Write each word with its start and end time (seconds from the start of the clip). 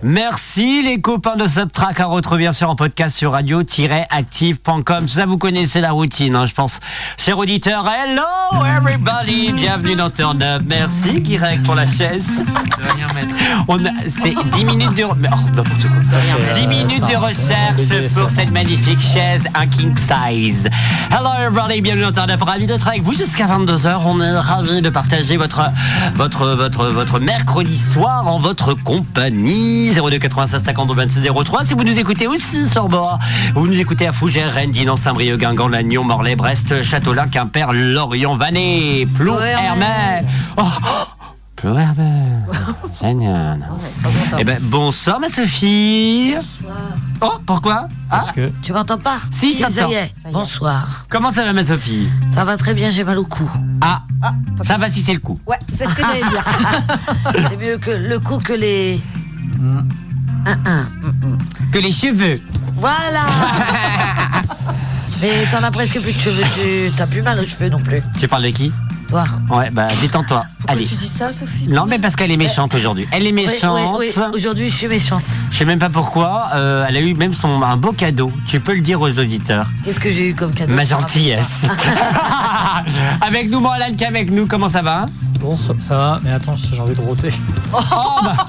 Merci 0.00 0.82
les 0.84 1.00
copains 1.00 1.34
de 1.34 1.48
Subtrack 1.48 1.98
à 1.98 2.06
retrouver 2.06 2.38
bien 2.38 2.52
sûr 2.52 2.70
en 2.70 2.76
podcast 2.76 3.16
sur 3.16 3.32
radio-active.com. 3.32 5.08
Ça 5.08 5.26
vous 5.26 5.38
connaissez 5.38 5.80
la 5.80 5.90
routine, 5.90 6.36
hein, 6.36 6.46
je 6.46 6.52
pense. 6.54 6.78
Cher 7.16 7.36
auditeur, 7.36 7.84
hello 7.84 8.22
everybody, 8.64 9.52
bienvenue 9.52 9.96
dans 9.96 10.08
Turn 10.08 10.40
Up. 10.40 10.62
Merci 10.64 11.20
Guirec 11.20 11.64
pour 11.64 11.74
la 11.74 11.86
chaise. 11.86 12.28
On 13.66 13.84
a- 13.84 13.90
c'est 14.06 14.36
10 14.52 14.64
minutes 14.66 14.94
de, 14.94 15.02
mais, 15.18 15.28
oh, 15.32 15.36
n'importe 15.52 15.82
quoi. 15.82 16.54
10 16.54 16.66
minutes 16.68 17.00
de 17.04 17.16
recherche 17.16 18.14
pour 18.14 18.30
cette 18.30 18.52
magnifique 18.52 19.00
chaise, 19.00 19.46
un 19.56 19.66
king 19.66 19.92
size. 19.96 20.68
Hello 21.10 21.28
everybody, 21.40 21.80
bienvenue 21.82 22.04
dans 22.04 22.12
Turn 22.12 22.30
Up. 22.30 22.42
Ravi 22.42 22.66
d'être 22.68 22.86
avec 22.86 23.02
vous 23.02 23.14
jusqu'à 23.14 23.46
22h. 23.48 24.02
On 24.06 24.20
est 24.20 24.38
ravi 24.38 24.80
de 24.80 24.90
partager 24.90 25.36
votre, 25.36 25.60
votre, 26.14 26.50
votre, 26.50 26.86
votre 26.86 27.18
mercredi 27.18 27.76
soir 27.76 28.28
en 28.28 28.38
votre 28.38 28.74
compagnie. 28.74 29.87
02 29.94 30.18
96 30.18 30.62
50 30.64 30.90
26 30.92 31.20
03. 31.44 31.64
Si 31.64 31.74
vous 31.74 31.84
nous 31.84 31.98
écoutez 31.98 32.26
aussi 32.26 32.66
sur 32.68 32.88
bord, 32.88 33.18
vous 33.54 33.66
nous 33.66 33.78
écoutez 33.78 34.06
à 34.06 34.12
Fougères, 34.12 34.52
Rennes, 34.52 34.70
Dinan, 34.70 34.96
Saint-Brieuc, 34.96 35.38
Guingamp, 35.38 35.68
Lannion, 35.68 36.04
Morlaix, 36.04 36.36
Brest, 36.36 36.82
Châteaulin, 36.82 37.28
Quimper, 37.28 37.72
Lorient, 37.72 38.34
Vannes, 38.36 39.06
Plou, 39.14 39.34
Hermel. 39.38 40.24
Oh, 40.56 40.62
oh, 40.62 41.24
Plou, 41.56 41.76
Hermel. 41.76 42.44
Génial. 43.00 43.66
Eh 44.38 44.44
ben, 44.44 44.58
bonsoir 44.62 45.20
ma 45.20 45.28
Sophie. 45.28 46.34
Oh, 47.20 47.32
pourquoi? 47.44 47.88
Ah, 48.10 48.18
Parce 48.18 48.32
que 48.32 48.52
Tu 48.62 48.72
m'entends 48.72 48.98
pas? 48.98 49.16
Si, 49.30 49.52
je 49.54 49.58
ça 49.64 49.70
t'entends. 49.70 49.90
y 49.90 49.94
est. 49.94 50.14
Bonsoir. 50.32 51.06
comment 51.08 51.30
ça 51.32 51.44
va 51.44 51.52
ma 51.52 51.64
Sophie? 51.64 52.08
Ça 52.32 52.44
va 52.44 52.56
très 52.56 52.74
bien, 52.74 52.92
j'ai 52.92 53.02
mal 53.02 53.18
au 53.18 53.24
cou. 53.26 53.50
Ah, 53.80 54.02
ça 54.62 54.78
va 54.78 54.88
si 54.88 55.02
c'est 55.02 55.14
le 55.14 55.18
coup. 55.18 55.40
Ouais, 55.46 55.58
c'est 55.72 55.86
ce 55.86 55.94
que 55.94 56.02
j'allais 56.02 56.22
dire. 56.28 56.44
C'est 57.50 57.56
mieux 57.56 57.76
que 57.78 57.90
le 57.90 58.18
cou 58.20 58.38
que 58.38 58.52
les. 58.52 59.00
Mm. 59.58 59.88
Un, 60.46 60.58
un. 60.66 60.88
Que 61.72 61.78
les 61.78 61.92
cheveux. 61.92 62.34
Voilà 62.76 63.26
Mais 65.20 65.44
t'en 65.50 65.62
as 65.64 65.70
presque 65.70 66.00
plus 66.00 66.12
de 66.12 66.18
cheveux, 66.18 66.44
tu 66.54 66.92
t'as 66.96 67.06
plus 67.06 67.22
mal 67.22 67.38
aux 67.40 67.44
cheveux 67.44 67.68
non 67.68 67.80
plus. 67.80 68.00
Tu 68.20 68.28
parles 68.28 68.44
de 68.44 68.50
qui? 68.50 68.72
Toi 69.08 69.24
Ouais, 69.50 69.70
bah 69.70 69.86
détends-toi. 70.02 70.44
Allez. 70.66 70.84
Tu 70.86 70.94
dis 70.96 71.08
ça, 71.08 71.32
Sophie 71.32 71.66
Non, 71.68 71.86
mais 71.86 71.98
parce 71.98 72.14
qu'elle 72.14 72.30
est 72.30 72.36
méchante 72.36 72.74
aujourd'hui. 72.74 73.08
Elle 73.10 73.22
est 73.26 73.32
Oui, 73.32 73.46
méchante. 73.46 73.96
oui, 73.98 74.10
oui. 74.14 74.22
Aujourd'hui, 74.34 74.68
je 74.68 74.74
suis 74.76 74.86
méchante. 74.88 75.22
Je 75.50 75.56
sais 75.56 75.64
même 75.64 75.78
pas 75.78 75.88
pourquoi. 75.88 76.48
euh, 76.54 76.84
elle 76.88 76.96
a 76.96 77.00
eu 77.00 77.14
même 77.14 77.32
son 77.32 77.62
un 77.62 77.76
beau 77.78 77.92
cadeau. 77.92 78.30
Tu 78.46 78.60
peux 78.60 78.74
le 78.74 78.82
dire 78.82 79.00
aux 79.00 79.08
auditeurs. 79.18 79.66
Qu'est-ce 79.84 79.98
que 80.00 80.12
j'ai 80.12 80.28
eu 80.30 80.34
comme 80.34 80.52
cadeau 80.52 80.74
Ma 80.74 80.84
gentillesse. 80.84 81.62
avec 83.22 83.50
nous, 83.50 83.60
Morlan, 83.60 83.94
qui 83.96 84.04
est 84.04 84.08
avec 84.08 84.30
nous. 84.30 84.46
Comment 84.46 84.68
ça 84.68 84.82
va 84.82 85.06
bon, 85.40 85.54
ça, 85.56 85.72
ça 85.78 85.96
va, 85.96 86.20
mais 86.24 86.32
attends, 86.32 86.54
j'ai 86.56 86.80
envie 86.80 86.94
de 86.96 87.00
roter. 87.00 87.32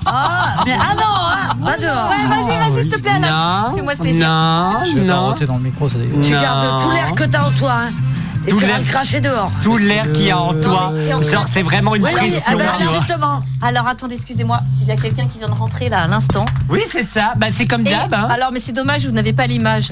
Ah, 0.05 0.63
mais 0.65 0.71
ah 0.79 0.93
non, 0.95 1.01
ah, 1.05 1.53
pas 1.63 1.77
dehors 1.77 2.09
Ouais, 2.09 2.25
vas-y, 2.27 2.71
vas-y, 2.71 2.81
s'il 2.83 2.91
te 2.91 2.99
plaît, 2.99 3.11
Alain. 3.11 3.67
Non. 3.69 3.75
Fais-moi 3.75 3.95
ce 3.95 4.01
plaisir. 4.01 4.27
Non. 4.27 4.73
Je 4.85 4.95
vais 4.99 5.05
pas 5.07 5.13
Non. 5.13 5.25
roter 5.27 5.45
dans 5.45 5.55
le 5.57 5.59
micro, 5.63 5.87
c'est 5.89 5.97
dégueulasse. 5.99 6.25
Tu 6.25 6.31
gardes 6.31 6.83
tout 6.83 6.91
l'air 6.91 7.13
que 7.15 7.23
t'as 7.25 7.43
en 7.43 7.51
toi, 7.51 7.73
hein. 7.83 7.89
Et 8.49 8.51
Tout 8.51 8.57
tu 8.57 8.65
vas 8.65 8.67
l'air- 8.71 8.79
le 8.79 8.83
cracher 8.85 9.19
dehors. 9.21 9.51
Tout 9.63 9.77
l'air 9.77 10.11
qu'il 10.11 10.25
y 10.25 10.31
a 10.31 10.39
en 10.39 10.53
toi. 10.59 10.91
Genre, 11.07 11.45
c'est 11.51 11.61
vraiment 11.61 11.93
une 11.95 12.03
Oui, 12.03 12.09
oui, 12.13 12.31
pression. 12.31 12.41
ah 12.47 12.55
ben, 12.55 12.71
vois. 12.71 12.99
justement. 12.99 13.43
Alors 13.61 13.87
attendez, 13.87 14.15
excusez-moi, 14.15 14.59
il 14.81 14.87
y 14.87 14.91
a 14.91 14.95
quelqu'un 14.95 15.27
qui 15.27 15.37
vient 15.37 15.47
de 15.49 15.53
rentrer 15.53 15.87
là 15.89 16.01
à 16.03 16.07
l'instant. 16.07 16.45
Oui, 16.67 16.81
c'est 16.91 17.03
ça. 17.03 17.33
Bah, 17.37 17.47
c'est 17.55 17.67
comme 17.67 17.85
Et- 17.85 17.91
d'hab. 17.91 18.11
hein. 18.13 18.27
Alors, 18.31 18.51
mais 18.51 18.59
c'est 18.59 18.71
dommage, 18.71 19.05
vous 19.05 19.11
n'avez 19.11 19.33
pas 19.33 19.45
l'image. 19.45 19.91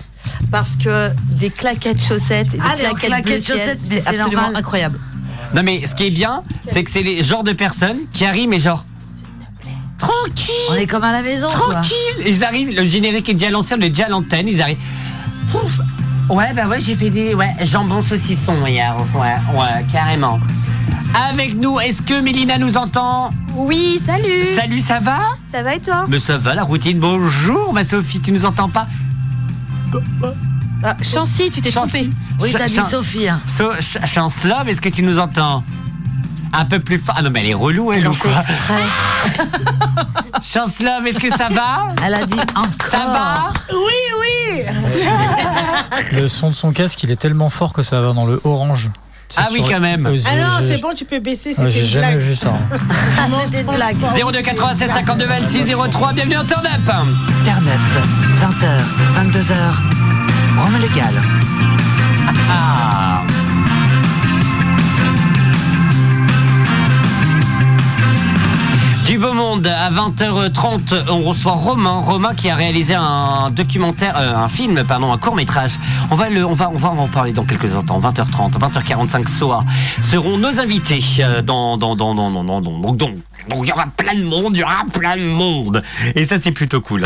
Parce 0.52 0.76
que 0.76 1.12
des 1.32 1.50
claquettes 1.52 2.02
chaussettes 2.02 2.56
et 2.56 2.58
des 2.58 2.64
Ah, 2.64 2.76
les 2.76 2.82
claquettes, 2.86 3.10
claquettes 3.10 3.46
bleu 3.46 3.56
chaussettes, 3.56 3.80
c'est 3.88 4.08
absolument 4.08 4.42
normal. 4.42 4.56
incroyable. 4.56 5.00
Non, 5.54 5.62
mais 5.64 5.86
ce 5.86 5.94
qui 5.94 6.08
est 6.08 6.12
bien, 6.12 6.42
c'est 6.66 6.84
que 6.84 6.90
c'est 6.92 7.04
les 7.04 7.24
genres 7.24 7.44
de 7.44 7.54
personnes 7.54 7.98
qui 8.14 8.26
arrivent, 8.26 8.50
mais 8.50 8.60
genre. 8.60 8.84
Tranquille. 10.00 10.54
On 10.72 10.76
est 10.76 10.86
comme 10.88 11.04
à 11.04 11.12
la 11.12 11.22
maison, 11.22 11.48
quoi. 11.50 11.74
Tranquille 11.76 11.96
Ils 12.26 12.44
arrivent, 12.44 12.70
le 12.76 12.84
générique 12.84 13.30
est 13.30 13.34
déjà 13.34 13.50
lancé, 13.50 13.76
on 13.78 13.82
est 13.82 13.90
déjà 13.90 14.06
à 14.06 14.10
l'antenne, 14.10 14.48
ils 14.48 14.62
arrivent. 14.62 14.78
Pouf 15.52 15.80
Ouais, 16.30 16.54
bah 16.54 16.68
ouais, 16.68 16.80
j'ai 16.82 16.96
fait 16.96 17.10
des 17.10 17.34
ouais, 17.34 17.56
jambon 17.64 18.04
saucisson 18.04 18.66
hier, 18.66 18.96
ouais, 19.16 19.36
ouais, 19.58 19.86
carrément. 19.92 20.40
Avec 21.30 21.56
nous, 21.56 21.80
est-ce 21.80 22.02
que 22.02 22.20
Mélina 22.20 22.58
nous 22.58 22.76
entend? 22.76 23.32
Oui, 23.56 24.00
salut. 24.06 24.44
Salut, 24.56 24.80
ça 24.82 25.00
va? 25.00 25.20
Ça 25.50 25.64
va 25.64 25.76
et 25.76 25.80
toi? 25.80 26.06
Mais 26.10 26.20
ça 26.20 26.38
va, 26.38 26.54
la 26.54 26.64
routine, 26.64 27.00
bonjour 27.00 27.72
ma 27.74 27.84
Sophie, 27.86 28.20
tu 28.20 28.32
nous 28.34 28.46
entends 28.46 28.68
pas? 28.70 28.88
Ah, 30.84 30.96
Chancy, 31.02 31.50
tu 31.50 31.62
t'es 31.62 31.72
trompée. 31.72 32.10
Oui, 32.42 32.52
t'as 32.52 32.68
dit 32.68 32.76
Sophie, 32.90 33.28
hein. 33.30 33.40
So, 33.48 33.72
Ch- 33.80 33.98
Chance 34.06 34.44
Love, 34.44 34.68
est-ce 34.68 34.82
que 34.82 34.90
tu 34.90 35.04
nous 35.04 35.18
entends? 35.20 35.64
Un 36.54 36.66
peu 36.66 36.80
plus 36.80 36.98
fort. 37.00 37.16
Ah 37.18 37.22
non, 37.22 37.30
mais 37.32 37.42
elle 37.42 37.50
est 37.50 37.54
relou, 37.54 37.92
elle, 37.92 38.00
Elle 38.00 38.08
ou 38.08 38.12
en 38.12 38.14
fait 38.14 38.30
quoi 38.30 38.40
exprès. 38.42 38.84
Chance 40.42 40.80
Love, 40.80 41.08
est-ce 41.08 41.20
que 41.20 41.30
ça 41.36 41.50
va? 41.50 41.90
Elle 42.06 42.14
a 42.14 42.26
dit 42.26 42.40
encore. 42.56 42.90
Ça 42.92 42.98
va? 42.98 43.54
Oui, 43.72 43.94
oui. 44.22 44.64
Le 46.14 46.28
son 46.28 46.50
de 46.50 46.56
son 46.56 46.72
casque, 46.72 47.02
il 47.04 47.12
est 47.12 47.16
tellement 47.16 47.50
fort 47.50 47.74
que 47.74 47.84
ça 47.84 48.02
va 48.02 48.14
dans 48.14 48.26
le 48.26 48.40
orange. 48.44 48.90
C'est 49.30 49.42
Ah 49.42 49.48
oui, 49.52 49.58
sur- 49.60 49.70
quand 49.70 49.80
même. 49.82 50.06
Euh, 50.06 50.18
Ah 50.26 50.36
non, 50.38 50.44
j'ai- 50.68 50.76
c'est 50.76 50.82
bon, 50.82 50.94
tu 50.96 51.04
peux 51.04 51.20
baisser, 51.20 51.50
Ouais, 51.50 51.56
c'était 51.56 51.72
J'ai 51.72 51.80
une 51.82 51.86
jamais 51.88 52.08
blague. 52.16 52.20
vu 52.20 52.36
ça. 52.36 52.48
hein. 52.72 52.78
Ah, 53.20 53.24
c'était 53.44 53.62
une 53.62 53.76
blague. 53.76 53.98
02 54.32 54.42
96 54.42 54.90
52 54.90 55.26
26 55.26 55.76
03, 55.90 56.14
bienvenue 56.14 56.38
en 56.38 56.46
turn 56.46 56.66
up 56.66 56.72
Turn 56.86 57.68
up, 57.68 57.82
20h, 58.42 58.68
22h, 59.16 59.54
Rome 60.62 60.78
légal. 60.82 61.14
Ah. 62.50 63.17
Du 69.08 69.18
beau 69.20 69.32
monde 69.32 69.66
à 69.68 69.90
20h30, 69.90 71.10
on 71.10 71.22
reçoit 71.24 71.54
Romain, 71.54 72.02
Romain 72.02 72.34
qui 72.36 72.50
a 72.50 72.56
réalisé 72.56 72.94
un 72.94 73.50
documentaire, 73.52 74.16
euh, 74.18 74.36
un 74.36 74.50
film, 74.50 74.84
pardon, 74.84 75.14
un 75.14 75.18
court 75.18 75.34
métrage. 75.36 75.72
On 76.12 76.16
va 76.16 76.26
on 76.46 76.54
va, 76.54 76.70
on 76.70 76.78
va 76.78 76.90
en 76.90 77.08
parler 77.08 77.32
dans 77.32 77.46
quelques 77.46 77.74
instants. 77.74 78.02
20h30, 78.02 78.60
20h45 78.60 79.28
SOA 79.40 79.64
seront 80.02 80.38
nos 80.38 80.60
invités 80.60 81.02
euh, 81.22 81.42
dans, 81.42 81.78
dans, 81.78 81.96
dans, 81.96 82.14
dans, 82.14 82.30
dans- 82.44 82.62
donc, 82.62 82.98
donc, 82.98 83.12
donc 83.50 83.60
il 83.64 83.70
y 83.70 83.72
aura 83.72 83.86
plein 83.96 84.14
de 84.16 84.24
monde, 84.24 84.52
il 84.56 84.60
y 84.60 84.64
aura 84.64 84.84
plein 84.92 85.16
de 85.16 85.24
monde. 85.24 85.82
Et 86.16 86.26
ça 86.26 86.36
c'est 86.42 86.52
plutôt 86.52 86.82
cool. 86.82 87.04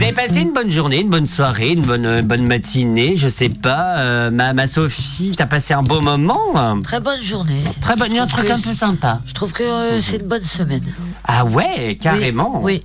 Vous 0.00 0.06
avez 0.06 0.14
passé 0.14 0.40
une 0.40 0.54
bonne 0.54 0.70
journée, 0.70 1.02
une 1.02 1.10
bonne 1.10 1.26
soirée, 1.26 1.72
une 1.72 1.82
bonne, 1.82 2.06
euh, 2.06 2.22
bonne 2.22 2.46
matinée, 2.46 3.16
je 3.16 3.28
sais 3.28 3.50
pas. 3.50 3.98
euh, 3.98 4.30
ma, 4.30 4.54
ma 4.54 4.66
Sophie, 4.66 5.34
t'as 5.36 5.44
passé 5.44 5.74
un 5.74 5.82
beau 5.82 6.00
moment 6.00 6.80
Très 6.82 7.00
bonne 7.00 7.22
journée. 7.22 7.62
Très 7.82 7.96
bonne, 7.96 8.16
un 8.16 8.26
Je 8.26 8.32
truc 8.32 8.48
un 8.48 8.58
peu 8.58 8.74
sympa. 8.74 9.20
Je 9.26 9.34
trouve 9.34 9.52
que 9.52 9.62
euh, 9.62 10.00
c'est 10.00 10.16
une 10.16 10.26
bonne 10.26 10.42
semaine. 10.42 10.80
Ah 11.24 11.44
ouais, 11.44 11.98
carrément. 12.00 12.62
Oui. 12.62 12.82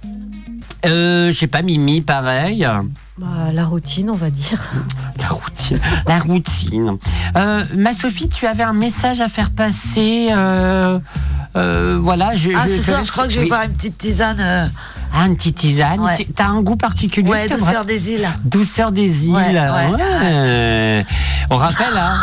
Euh, 0.85 1.31
je 1.31 1.37
sais 1.37 1.47
pas, 1.47 1.61
Mimi, 1.61 2.01
pareil. 2.01 2.67
Bah, 3.17 3.27
la 3.53 3.63
routine, 3.63 4.09
on 4.09 4.15
va 4.15 4.29
dire. 4.29 4.59
La 5.21 5.29
routine. 5.29 5.79
La 6.05 6.19
routine. 6.19 6.97
Euh, 7.37 7.63
ma 7.77 7.93
Sophie, 7.93 8.27
tu 8.27 8.45
avais 8.45 8.63
un 8.63 8.73
message 8.73 9.21
à 9.21 9.29
faire 9.29 9.51
passer. 9.51 10.27
euh, 10.31 10.99
euh, 11.55 11.97
voilà, 11.97 12.35
je. 12.35 12.49
Ah, 12.53 12.67
ce 12.67 12.81
soir, 12.81 13.05
je 13.05 13.11
crois 13.11 13.25
que 13.27 13.31
je 13.31 13.37
vais 13.37 13.43
oui. 13.43 13.49
boire 13.49 13.63
une 13.63 13.71
petite 13.71 13.97
tisane. 13.97 14.69
Euh, 15.15 15.19
Ah, 15.21 15.25
une 15.27 15.35
petite 15.37 15.57
tisane. 15.57 15.99
Ouais. 15.99 16.27
T'as 16.35 16.47
un 16.47 16.61
goût 16.61 16.75
particulier 16.75 17.29
ouais, 17.29 17.47
douceur 17.47 17.85
des 17.85 18.11
îles. 18.11 18.27
Douceur 18.43 18.91
des 18.91 19.27
îles. 19.27 19.33
Ouais, 19.33 19.53
ouais, 19.53 19.91
ouais. 19.95 21.05
On 21.49 21.57
rappelle, 21.57 21.95
hein. 21.95 22.17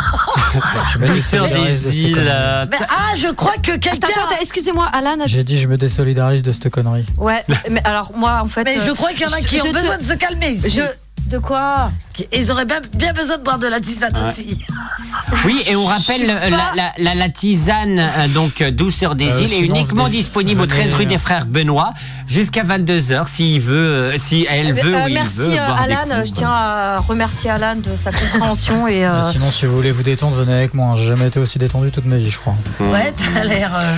Douceur 1.05 1.47
des 1.47 1.97
îles. 2.03 2.17
euh, 2.19 2.65
Mais 2.69 2.77
ah, 2.89 3.15
je 3.17 3.31
crois 3.31 3.55
que 3.61 3.77
quelqu'un. 3.77 4.07
Attends, 4.07 4.35
excusez-moi, 4.41 4.85
Alan. 4.93 5.15
a- 5.23 5.27
J'ai 5.27 5.43
dit, 5.43 5.57
je 5.57 5.67
me 5.67 5.77
désolidarise 5.77 6.43
de 6.43 6.51
cette 6.51 6.69
connerie. 6.69 7.05
Ouais, 7.17 7.43
mais 7.71 7.81
alors 7.85 8.11
moi, 8.15 8.39
en 8.43 8.47
fait. 8.47 8.63
Mais 8.63 8.77
euh, 8.77 8.85
je 8.85 8.91
crois 8.91 9.11
qu'il 9.11 9.21
y 9.21 9.25
en 9.25 9.31
a 9.33 9.39
qui 9.39 9.61
ont 9.61 9.65
te- 9.65 9.73
besoin 9.73 9.97
de 9.97 10.03
se 10.03 10.13
calmer. 10.13 10.49
ici. 10.51 10.69
Je. 10.69 10.81
De 11.33 11.39
quoi 11.39 11.91
Ils 12.31 12.51
auraient 12.51 12.65
bien, 12.65 12.79
bien 12.93 13.11
besoin 13.11 13.37
de 13.39 13.41
boire 13.43 13.57
de 13.57 13.65
la 13.65 13.79
tisane 13.79 14.13
aussi. 14.29 14.59
Oui, 15.45 15.63
et 15.67 15.75
on 15.75 15.83
rappelle 15.85 16.27
la, 16.27 16.47
la, 16.75 16.93
la, 16.99 17.15
la 17.15 17.29
tisane, 17.29 17.97
euh, 17.97 18.27
donc 18.27 18.61
euh, 18.61 18.69
douceur 18.69 19.15
des 19.15 19.31
Euh, 19.31 19.41
îles, 19.41 19.53
est 19.53 19.61
uniquement 19.61 20.09
disponible 20.09 20.61
au 20.61 20.67
13 20.67 20.93
rue 20.93 21.07
des 21.07 21.17
Frères 21.17 21.47
Benoît 21.47 21.95
jusqu'à 22.27 22.63
22h 22.63 23.27
s'il 23.27 23.61
veut, 23.61 23.73
euh, 24.13 24.17
si 24.17 24.45
elle 24.47 24.73
veut 24.73 24.93
Euh, 24.95 25.05
ou 25.05 25.07
il 25.07 25.13
Merci 25.15 25.37
veut. 25.37 25.49
des 25.49 25.57
Alan, 25.57 26.03
coups. 26.03 26.27
je 26.27 26.33
tiens 26.33 26.51
à 26.51 26.99
remercier 26.99 27.49
Alan 27.49 27.77
de 27.77 27.95
sa 27.95 28.11
compréhension 28.11 28.87
et 28.87 29.03
euh, 29.03 29.23
sinon, 29.31 29.49
si 29.49 29.65
vous 29.65 29.75
voulez 29.75 29.89
vous 29.91 30.03
détendre, 30.03 30.35
venez 30.35 30.53
avec 30.53 30.75
moi. 30.75 30.93
J'ai 30.95 31.07
jamais 31.07 31.29
été 31.29 31.39
aussi 31.39 31.57
détendu 31.57 31.89
toute 31.89 32.05
ma 32.05 32.17
vie, 32.17 32.29
je 32.29 32.37
crois. 32.37 32.53
Ouais, 32.79 33.11
t'as 33.33 33.43
l'air. 33.43 33.71
euh, 33.75 33.95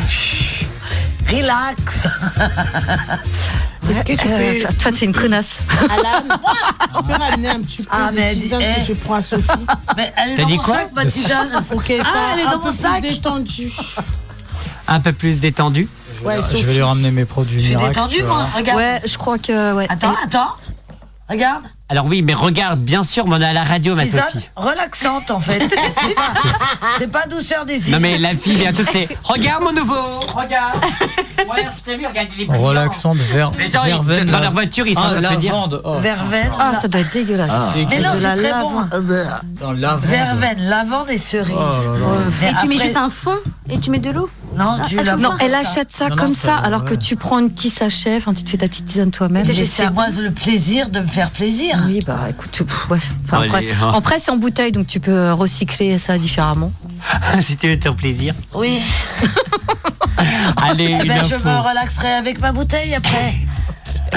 Relax. 1.29 2.07
Est-ce 3.89 4.03
que 4.03 4.13
tu 4.21 4.27
euh, 4.27 4.67
peux, 4.67 4.73
toi 4.75 4.91
t'es 4.91 5.05
une 5.05 5.13
connasse. 5.13 5.59
Alan, 5.89 6.37
tu 6.97 7.03
peux 7.03 7.13
ramener 7.13 7.49
un 7.49 7.61
petit 7.61 7.83
peu 7.83 7.89
Ah, 7.91 8.09
de 8.11 8.15
mais 8.15 8.33
tisane 8.33 8.61
eh. 8.61 8.81
que 8.81 8.87
je 8.87 8.93
prends 8.93 9.13
à 9.15 9.21
Sophie 9.21 9.47
Mais 9.97 10.11
elle 10.17 10.31
est 10.31 10.35
T'as 10.35 10.41
dans 10.43 10.47
dit 10.47 10.57
mon 10.57 10.63
quoi 10.63 10.75
sac, 10.77 10.91
ma 10.95 11.05
tisane. 11.05 11.63
pour 11.69 11.83
qu'elle 11.83 12.01
Ah, 12.03 12.09
soit 12.11 12.21
elle 12.33 12.39
est 12.39 12.43
un 12.43 12.51
dans 12.51 12.59
peu 12.59 12.71
mon 12.71 12.75
sac. 12.75 13.01
plus 13.01 13.09
détendue. 13.11 13.71
Un 14.87 14.99
peu 14.99 15.13
plus 15.13 15.39
détendu. 15.39 15.87
Ouais, 16.23 16.37
je 16.51 16.57
vais 16.65 16.73
lui 16.73 16.81
ramener 16.81 17.11
mes 17.11 17.25
produits 17.25 17.59
Je 17.59 17.65
suis 17.67 17.75
miracle. 17.75 17.93
détendu, 17.93 18.23
moi. 18.23 18.47
Regarde. 18.55 18.77
Ouais, 18.79 19.01
je 19.05 19.17
crois 19.17 19.37
que 19.37 19.73
ouais. 19.73 19.85
Attends, 19.89 20.13
attends. 20.23 20.55
Regarde. 21.29 21.63
Alors 21.87 22.05
oui, 22.07 22.23
mais 22.23 22.33
regarde, 22.33 22.79
bien 22.79 23.03
sûr, 23.03 23.27
mais 23.27 23.35
on 23.35 23.41
est 23.41 23.45
à 23.45 23.53
la 23.53 23.63
radio, 23.63 23.93
ma 23.95 24.07
Sophie. 24.07 24.49
relaxante 24.55 25.29
en 25.29 25.39
fait. 25.39 25.59
C'est 25.69 26.15
pas, 26.15 26.33
c'est 26.97 27.11
pas 27.11 27.25
douceur 27.27 27.65
des 27.65 27.87
îles. 27.87 27.93
Non 27.93 27.99
mais 27.99 28.17
la 28.17 28.33
fille 28.35 28.55
bientôt 28.57 28.83
c'est 28.91 29.07
Regarde 29.23 29.63
mon 29.63 29.71
nouveau 29.71 29.93
Regarde 30.21 30.79
Ouais, 31.49 31.65
t'as 31.85 31.95
vu, 31.95 32.07
regarde, 32.07 32.27
il 32.35 32.41
est 32.43 32.45
brillant. 32.45 32.63
Relaxante, 32.63 33.17
ver, 33.17 33.51
Les 33.59 33.67
gens, 33.67 33.83
ils- 33.83 33.89
verveine. 33.91 34.25
dans 34.25 34.39
leur 34.39 34.51
voiture, 34.51 34.87
ils 34.87 34.95
sont 34.95 35.01
en 35.01 35.11
ah, 35.15 35.21
train 35.21 35.35
de 35.35 35.39
dire. 35.39 35.69
Oh. 35.83 35.93
Verveine. 35.99 36.51
Ah, 36.59 36.71
ça 36.81 36.87
doit 36.87 37.01
être 37.01 37.13
dégueulasse. 37.13 37.51
Mais 37.75 37.99
non, 37.99 38.09
c'est 38.19 38.33
très 38.35 38.49
lavande. 38.51 38.89
bon. 38.89 39.13
Euh, 39.13 39.25
Dans 39.59 39.71
lavande. 39.73 40.05
Verveine, 40.05 40.57
lavande 40.69 41.09
et 41.11 41.17
cerise. 41.19 41.55
Oh 41.55 41.91
là 41.93 41.99
là. 41.99 42.05
Mais 42.41 42.49
Et 42.49 42.53
tu 42.61 42.67
mets 42.67 42.79
juste 42.83 42.97
un 42.97 43.09
fond 43.11 43.38
et 43.69 43.79
tu 43.79 43.91
mets 43.91 43.99
de 43.99 44.09
l'eau? 44.09 44.29
Non, 44.57 44.77
tu 44.87 44.95
la 45.01 45.15
Non, 45.15 45.31
elle 45.39 45.53
achète 45.53 45.91
ça 45.91 46.09
Non, 46.09 46.15
non, 46.15 46.21
comme 46.23 46.33
ça, 46.33 46.47
ça, 46.47 46.57
alors 46.57 46.85
que 46.85 46.93
tu 46.93 47.15
prends 47.15 47.37
un 47.37 47.47
petit 47.47 47.69
sachet, 47.69 48.17
enfin 48.17 48.33
tu 48.33 48.43
te 48.43 48.49
fais 48.49 48.57
ta 48.57 48.67
petite 48.67 48.85
tisane 48.85 49.11
toi-même. 49.11 49.45
C'est 49.45 49.89
moi 49.91 50.05
le 50.17 50.31
plaisir 50.31 50.89
de 50.89 50.99
me 50.99 51.07
faire 51.07 51.31
plaisir. 51.31 51.77
Oui, 51.87 52.01
bah 52.05 52.19
écoute, 52.29 52.63
pff, 52.65 52.89
ouais. 52.89 52.99
Enfin, 53.25 53.39
Allez, 53.41 53.49
après, 53.49 53.71
hein. 53.81 53.93
après, 53.95 54.19
c'est 54.19 54.31
en 54.31 54.37
bouteille, 54.37 54.71
donc 54.71 54.87
tu 54.87 54.99
peux 54.99 55.31
recycler 55.33 55.97
ça 55.97 56.17
différemment. 56.17 56.71
si 57.41 57.57
tu 57.57 57.67
veux 57.67 57.77
te 57.77 57.83
faire 57.83 57.95
plaisir. 57.95 58.33
Oui. 58.53 58.79
Allez, 60.57 60.97
Eh 61.01 61.07
ben, 61.07 61.23
je 61.27 61.35
me 61.35 61.69
relaxerai 61.69 62.13
avec 62.13 62.39
ma 62.39 62.51
bouteille 62.51 62.95
après. 62.95 63.35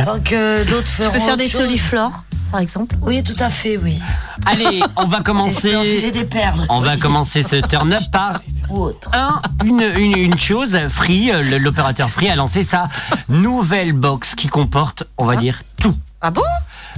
Tant 0.05 0.21
que 0.21 0.65
d'autres 0.65 0.85
Tu 0.85 1.03
feront 1.03 1.13
peux 1.13 1.21
faire 1.21 1.37
des 1.37 1.49
soliflores, 1.49 2.25
par 2.51 2.61
exemple? 2.61 2.97
Oui, 3.03 3.23
tout 3.23 3.37
à 3.39 3.51
fait, 3.51 3.77
oui. 3.77 3.99
Allez, 4.47 4.81
on 4.97 5.07
va 5.07 5.19
Et 5.19 5.23
commencer. 5.23 6.11
des 6.11 6.25
perles. 6.25 6.65
On 6.71 6.81
va 6.81 6.97
commencer 6.97 7.43
ce 7.43 7.57
turn-up 7.57 8.03
par 8.13 8.41
Ou 8.71 8.83
autre. 8.85 9.11
un, 9.15 9.41
une, 9.65 9.83
une, 9.97 10.17
une 10.17 10.39
chose. 10.39 10.77
Free, 10.89 11.31
euh, 11.33 11.59
l'opérateur 11.59 12.09
Free 12.11 12.29
a 12.29 12.37
lancé 12.37 12.63
sa 12.63 12.89
nouvelle 13.29 13.93
box 13.93 14.35
qui 14.35 14.49
comporte, 14.49 15.05
on 15.19 15.25
va 15.27 15.37
dire, 15.37 15.63
tout. 15.81 15.97
Ah 16.21 16.31
bon? 16.31 16.43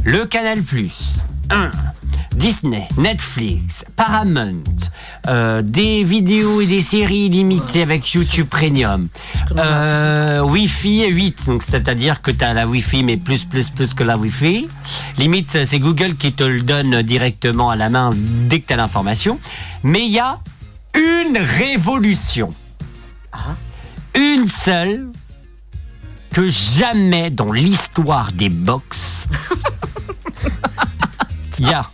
Le 0.05 0.25
Canal 0.25 0.63
Plus, 0.63 0.99
1. 1.51 1.71
Disney, 2.35 2.89
Netflix, 2.97 3.85
Paramount, 3.97 4.63
euh, 5.29 5.63
des 5.63 6.05
vidéos 6.05 6.61
et 6.61 6.67
des 6.67 6.81
séries 6.81 7.29
limitées 7.29 7.83
avec 7.83 8.13
YouTube 8.13 8.47
Premium, 8.49 9.09
euh, 9.57 10.41
Wi-Fi 10.41 11.09
8, 11.09 11.47
donc 11.47 11.63
c'est-à-dire 11.63 12.23
que 12.23 12.31
tu 12.31 12.45
as 12.45 12.55
la 12.55 12.67
Wi-Fi 12.67 13.03
mais 13.03 13.17
plus 13.17 13.45
plus 13.45 13.69
plus 13.69 13.93
que 13.93 14.05
la 14.05 14.17
Wi-Fi. 14.17 14.69
Limite, 15.19 15.65
c'est 15.65 15.81
Google 15.81 16.15
qui 16.15 16.33
te 16.33 16.45
le 16.45 16.63
donne 16.63 17.03
directement 17.03 17.71
à 17.71 17.77
la 17.77 17.91
main 17.91 18.11
dès 18.15 18.61
que 18.61 18.69
tu 18.69 18.73
as 18.73 18.77
l'information. 18.77 19.39
Mais 19.83 20.07
il 20.07 20.13
y 20.13 20.21
a 20.21 20.39
une 20.95 21.37
révolution. 21.37 22.55
Une 24.15 24.49
seule 24.49 25.09
que 26.33 26.49
jamais 26.49 27.31
dans 27.31 27.53
l'histoire 27.53 28.33
des 28.33 28.49
box 28.49 29.27
il 31.61 31.69
y 31.69 31.73
a 31.73 31.85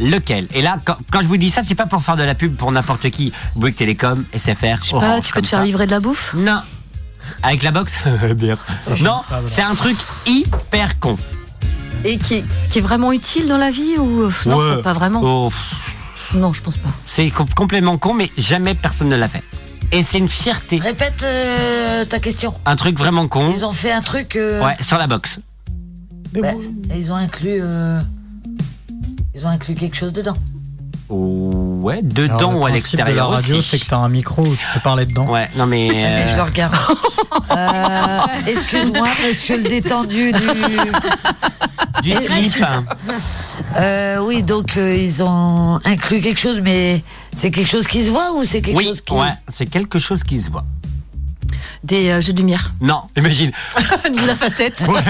lequel? 0.00 0.46
Et 0.54 0.62
là, 0.62 0.78
quand, 0.84 0.96
quand 1.10 1.22
je 1.22 1.26
vous 1.26 1.36
dis 1.36 1.50
ça, 1.50 1.62
c'est 1.64 1.74
pas 1.74 1.86
pour 1.86 2.02
faire 2.02 2.16
de 2.16 2.22
la 2.22 2.34
pub 2.34 2.54
pour 2.56 2.70
n'importe 2.70 3.10
qui. 3.10 3.32
Bouygues 3.56 3.74
Télécom, 3.74 4.24
SFR, 4.36 4.78
Je 4.82 4.90
sais 4.90 4.92
pas, 5.00 5.20
tu 5.20 5.32
peux 5.32 5.34
comme 5.34 5.42
te 5.42 5.48
faire 5.48 5.58
ça. 5.60 5.64
livrer 5.64 5.86
de 5.86 5.90
la 5.92 6.00
bouffe 6.00 6.34
Non. 6.34 6.60
Avec 7.42 7.62
la 7.62 7.72
box 7.72 7.98
Bien. 8.36 8.56
Non, 9.00 9.22
c'est 9.46 9.62
un 9.62 9.74
truc 9.74 9.96
hyper 10.26 10.98
con. 11.00 11.18
Et 12.04 12.18
qui 12.18 12.34
est, 12.34 12.44
qui 12.70 12.78
est 12.78 12.82
vraiment 12.82 13.10
utile 13.12 13.46
dans 13.48 13.56
la 13.56 13.70
vie 13.70 13.96
ou 13.98 14.30
non, 14.46 14.56
Ouais. 14.58 14.74
c'est 14.76 14.82
pas 14.82 14.92
vraiment. 14.92 15.20
Oh, 15.24 15.50
Non, 16.34 16.52
je 16.52 16.60
pense 16.62 16.76
pas. 16.76 16.90
c'est 17.06 17.30
com- 17.30 17.48
complètement 17.56 17.98
con, 17.98 18.14
mais 18.14 18.30
jamais 18.38 18.74
personne 18.74 19.08
ne 19.08 19.16
l'a 19.16 19.26
fait. 19.28 19.42
Et 19.92 20.02
c'est 20.02 20.18
une 20.18 20.28
fierté. 20.28 20.78
Répète 20.78 21.22
euh, 21.24 22.04
ta 22.04 22.18
question. 22.20 22.54
Un 22.66 22.76
truc 22.76 22.96
vraiment 22.98 23.26
con. 23.28 23.50
Ils 23.54 23.64
ont 23.64 23.72
fait 23.72 23.92
un 23.92 24.02
truc. 24.02 24.36
euh, 24.36 24.62
Ouais, 24.64 24.76
sur 24.86 24.98
la 24.98 25.06
box. 25.06 25.40
bah, 26.34 26.48
ils 26.94 27.10
ont 27.10 27.16
inclus. 27.16 27.58
euh, 27.60 28.00
ils 29.36 29.44
ont 29.44 29.48
inclus 29.50 29.74
quelque 29.74 29.96
chose 29.96 30.12
dedans. 30.12 30.36
Ouais, 31.08 32.00
dedans 32.02 32.54
ou 32.54 32.66
à 32.66 32.70
l'extérieur 32.70 33.30
la 33.30 33.36
radio, 33.36 33.62
c'est 33.62 33.78
que 33.78 33.84
t'as 33.86 33.98
un 33.98 34.08
micro 34.08 34.42
où 34.42 34.56
tu 34.56 34.66
peux 34.74 34.80
parler 34.80 35.06
dedans. 35.06 35.26
Ouais, 35.26 35.48
non 35.56 35.66
mais. 35.66 35.88
euh, 35.94 36.28
Je 36.32 36.36
le 36.36 36.42
regarde. 36.42 36.74
Euh, 37.52 38.18
Excuse-moi, 38.46 39.06
monsieur 39.24 39.58
le 39.58 39.62
détendu 39.68 40.32
du. 40.32 40.40
du 42.02 42.12
slip. 42.12 42.64
Euh, 43.76 44.18
oui, 44.18 44.42
donc 44.42 44.76
euh, 44.76 44.96
ils 44.96 45.22
ont 45.22 45.78
inclus 45.84 46.20
quelque 46.20 46.40
chose, 46.40 46.60
mais 46.60 47.00
c'est 47.36 47.52
quelque 47.52 47.70
chose 47.70 47.86
qui 47.86 48.04
se 48.04 48.10
voit 48.10 48.32
ou 48.36 48.44
c'est 48.44 48.60
quelque 48.60 48.76
Oui, 48.76 48.84
chose 48.86 49.00
qui. 49.00 49.14
ouais, 49.14 49.32
c'est 49.46 49.66
quelque 49.66 49.98
chose 50.00 50.24
qui 50.24 50.40
se 50.40 50.50
voit. 50.50 50.64
Des 51.84 52.10
euh, 52.10 52.20
jeux 52.20 52.32
de 52.32 52.38
lumière. 52.38 52.72
Non, 52.80 53.02
imagine. 53.16 53.50
de 54.12 54.26
la 54.26 54.34
facette. 54.34 54.80
Ouais. 54.88 55.00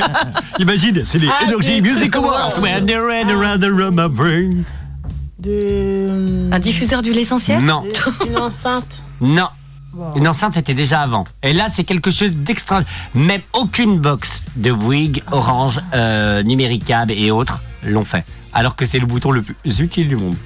Imagine, 0.59 1.03
c'est 1.05 1.19
les 1.19 1.29
Ah, 1.29 1.45
Energy 1.47 1.81
des 1.81 1.91
Music 1.91 2.11
trucs 2.13 2.17
Awards. 2.17 2.53
awards. 2.57 2.61
When 2.63 2.87
they're 2.87 3.11
in 3.11 3.29
around 3.29 3.61
the 3.61 3.71
room 3.71 3.99
of 3.99 4.13
brain. 4.13 4.65
De. 5.39 6.49
Un 6.51 6.59
diffuseur 6.59 7.03
d'huile 7.03 7.19
essentielle 7.19 7.63
Non, 7.63 7.83
de- 7.83 8.27
Une 8.29 8.37
enceinte. 8.39 9.05
non. 9.21 9.49
Une 10.15 10.29
enceinte 10.29 10.59
était 10.59 10.75
déjà 10.75 11.01
avant. 11.01 11.25
Et 11.43 11.55
là, 11.55 11.69
c'est 11.75 11.85
quelque 11.85 12.11
chose 12.11 12.33
d'extra. 12.33 12.83
Même 13.15 13.41
aucune 13.55 13.99
box 13.99 14.45
de 14.57 14.71
Bouygues, 14.71 15.23
Orange, 15.31 15.81
euh, 15.95 16.43
Numéricable 16.43 17.13
et 17.13 17.31
autres 17.31 17.63
l'ont 17.83 18.05
fait. 18.05 18.27
Alors 18.53 18.77
que 18.77 18.85
c'est 18.85 18.99
le 18.99 19.07
bouton 19.07 19.31
le 19.31 19.41
plus 19.41 19.81
utile 19.81 20.09
du 20.09 20.17
monde. 20.17 20.37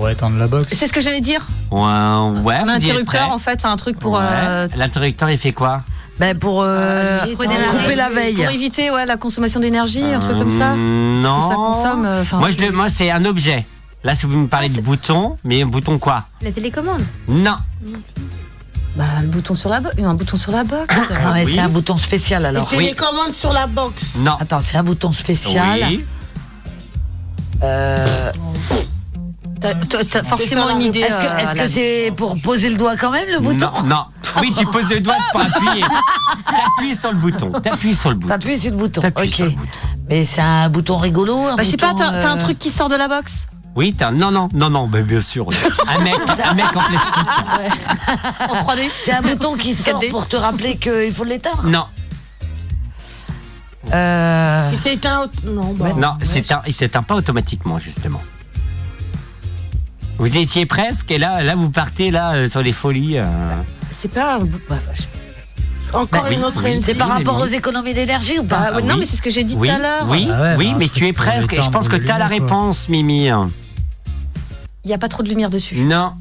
Pour 0.00 0.08
éteindre 0.08 0.38
la 0.38 0.46
box. 0.46 0.72
C'est 0.74 0.86
ce 0.86 0.94
que 0.94 1.02
j'allais 1.02 1.20
dire. 1.20 1.46
Ouais, 1.70 1.78
ouais. 1.78 2.56
En 3.30 3.36
fait, 3.36 3.66
un 3.66 3.76
truc 3.76 3.98
pour, 3.98 4.14
Ouais. 4.14 4.20
euh, 4.22 4.66
L'interrupteur, 4.74 5.28
il 5.28 5.36
fait 5.36 5.52
quoi? 5.52 5.82
Ben 6.18 6.38
pour 6.38 6.62
euh, 6.64 7.18
Pour 7.34 7.46
démarrer. 7.46 7.66
couper 7.82 7.96
la 7.96 8.08
veille. 8.08 8.32
pour 8.34 8.48
éviter 8.48 8.90
ouais, 8.90 9.04
la 9.04 9.18
consommation 9.18 9.60
d'énergie, 9.60 10.02
un 10.02 10.20
truc 10.20 10.38
comme 10.38 10.48
ça. 10.48 10.68
Parce 10.68 10.78
Non. 10.78 11.36
que 11.36 11.48
ça 11.48 11.54
consomme. 11.54 12.04
euh, 12.06 12.24
moi, 12.32 12.50
je 12.50 12.56
le- 12.64 12.72
moi, 12.72 12.88
c'est 12.88 13.10
un 13.10 13.26
objet. 13.26 13.66
Là, 14.02 14.14
si 14.14 14.24
vous 14.24 14.38
me 14.38 14.48
parlez 14.48 14.70
Ah, 14.72 14.76
de 14.78 14.80
bouton, 14.80 15.36
mais 15.44 15.60
un 15.60 15.66
bouton 15.66 15.98
quoi? 15.98 16.24
La 16.40 16.50
télécommande. 16.50 17.02
Non. 17.28 17.56
Bah, 18.96 19.04
le 19.20 19.26
bouton 19.28 19.54
sur 19.54 19.68
la 19.68 19.80
box. 19.80 19.96
Un 20.02 20.14
bouton 20.14 20.36
sur 20.38 20.52
la 20.52 20.64
box. 20.64 20.94
Non, 21.10 21.32
mais 21.34 21.44
Oui. 21.44 21.52
c'est 21.56 21.60
un 21.60 21.68
bouton 21.68 21.98
spécial 21.98 22.40
Les 22.44 22.48
alors. 22.48 22.70
télécommandes 22.70 23.34
sur 23.34 23.52
la 23.52 23.66
box. 23.66 24.16
Non. 24.16 24.36
Attends, 24.40 24.62
c'est 24.62 24.78
un 24.78 24.82
bouton 24.82 25.12
spécial. 25.12 25.78
Oui. 25.90 26.04
Euh, 27.62 28.32
t'as- 29.60 30.22
forcément 30.24 30.66
ça, 30.68 30.72
une 30.74 30.82
idée. 30.82 31.00
Est-ce 31.00 31.54
que 31.54 31.60
euh, 31.60 31.68
c'est 31.68 32.12
pour 32.16 32.40
poser 32.40 32.70
le 32.70 32.76
doigt 32.76 32.96
quand 32.96 33.10
même 33.10 33.28
le 33.30 33.40
bouton? 33.40 33.70
Non, 33.82 33.82
non. 33.84 34.04
Oui, 34.40 34.52
tu 34.56 34.64
poses 34.66 34.88
le 34.90 35.00
doigt 35.00 35.16
pour 35.32 35.40
appuyer. 35.42 35.82
T'appuies 36.46 36.94
sur 36.96 37.10
le 37.12 37.16
bouton. 37.18 37.52
T'appuies 37.60 37.94
sur 37.96 38.10
le 38.10 38.16
bouton. 38.16 38.28
T'appuies 38.28 38.58
sur 38.58 38.70
le 38.70 38.76
bouton. 38.76 39.00
T'appuies 39.02 39.28
Ok. 39.28 39.34
sur 39.34 39.44
le 39.46 39.50
bouton. 39.52 39.78
Mais 40.08 40.24
c'est 40.24 40.40
un 40.40 40.68
bouton 40.68 40.96
rigolo. 40.98 41.36
Un 41.46 41.56
Bah, 41.56 41.62
je 41.62 41.70
sais 41.70 41.76
pas, 41.76 41.94
t'as 41.96 42.08
un 42.08 42.36
euh, 42.36 42.40
truc 42.40 42.58
qui 42.58 42.70
sort 42.70 42.88
de 42.88 42.96
la 42.96 43.08
box? 43.08 43.46
Oui, 43.76 43.94
t'as 43.96 44.10
non, 44.10 44.30
non, 44.32 44.48
non, 44.52 44.68
non, 44.70 44.88
bah, 44.88 45.02
bien 45.02 45.20
sûr. 45.20 45.46
Un 45.88 46.00
mec, 46.00 46.14
un 46.44 46.54
mec 46.54 46.64
en 46.76 46.80
plastique. 46.80 47.88
en 48.50 48.54
3D 48.64 48.90
C'est 48.98 49.12
un 49.12 49.22
bouton 49.22 49.54
qui 49.56 49.74
sort 49.74 50.00
4D. 50.00 50.10
pour 50.10 50.26
te 50.26 50.36
rappeler 50.36 50.76
qu'il 50.76 51.12
faut 51.12 51.24
l'éteindre? 51.24 51.62
Non, 51.64 51.84
Euh, 53.94 54.68
Il 54.72 54.78
s'est 54.78 54.94
éteint. 54.94 55.22
au- 55.24 55.48
Non, 55.50 55.72
bah, 55.74 55.88
non, 55.96 56.08
un, 56.08 56.62
il 56.66 56.72
s'éteint 56.74 57.02
pas 57.02 57.14
automatiquement 57.14 57.78
justement. 57.78 58.20
Vous 60.20 60.36
étiez 60.36 60.66
presque 60.66 61.10
et 61.10 61.16
là, 61.18 61.42
là 61.42 61.54
vous 61.54 61.70
partez 61.70 62.10
là 62.10 62.34
euh, 62.34 62.46
sur 62.48 62.62
les 62.62 62.74
folies. 62.74 63.16
euh. 63.16 63.24
C'est 63.90 64.10
pas 64.12 64.34
un 64.34 64.38
bout. 64.40 64.60
bah, 64.68 64.76
je- 64.94 65.96
Encore 65.96 66.22
Bah, 66.24 66.30
une 66.30 66.38
oui, 66.40 66.44
autre 66.44 66.60
oui, 66.62 66.78
c'est 66.80 66.94
par 66.94 67.08
rapport 67.08 67.40
aux 67.40 67.46
économies 67.46 67.94
d'énergie 67.94 68.38
ou 68.38 68.42
bah, 68.44 68.56
pas 68.70 68.76
ouais, 68.76 68.82
non, 68.82 68.94
oui. 68.94 69.00
mais 69.00 69.06
c'est 69.06 69.16
ce 69.16 69.22
que 69.22 69.30
j'ai 69.30 69.44
dit 69.44 69.56
Oui, 69.58 69.68
tout 69.68 69.74
à 69.74 69.78
l'heure. 69.78 70.06
oui, 70.08 70.28
Ah 70.30 70.42
ouais, 70.42 70.54
oui, 70.58 70.68
bah, 70.72 70.76
mais 70.78 70.88
tu 70.88 71.06
es 71.06 71.12
presque. 71.14 71.52
Et 71.54 71.62
je 71.62 71.70
pense 71.70 71.88
que 71.88 71.96
les 71.96 72.04
t'as 72.04 72.18
la 72.18 72.26
quoi. 72.28 72.34
réponse, 72.36 72.88
Mimi. 72.90 73.28
Il 73.28 74.88
n'y 74.88 74.92
a 74.92 74.98
pas 74.98 75.08
trop 75.08 75.22
de 75.22 75.28
lumière 75.30 75.48
dessus. 75.50 75.76
Non, 75.76 76.12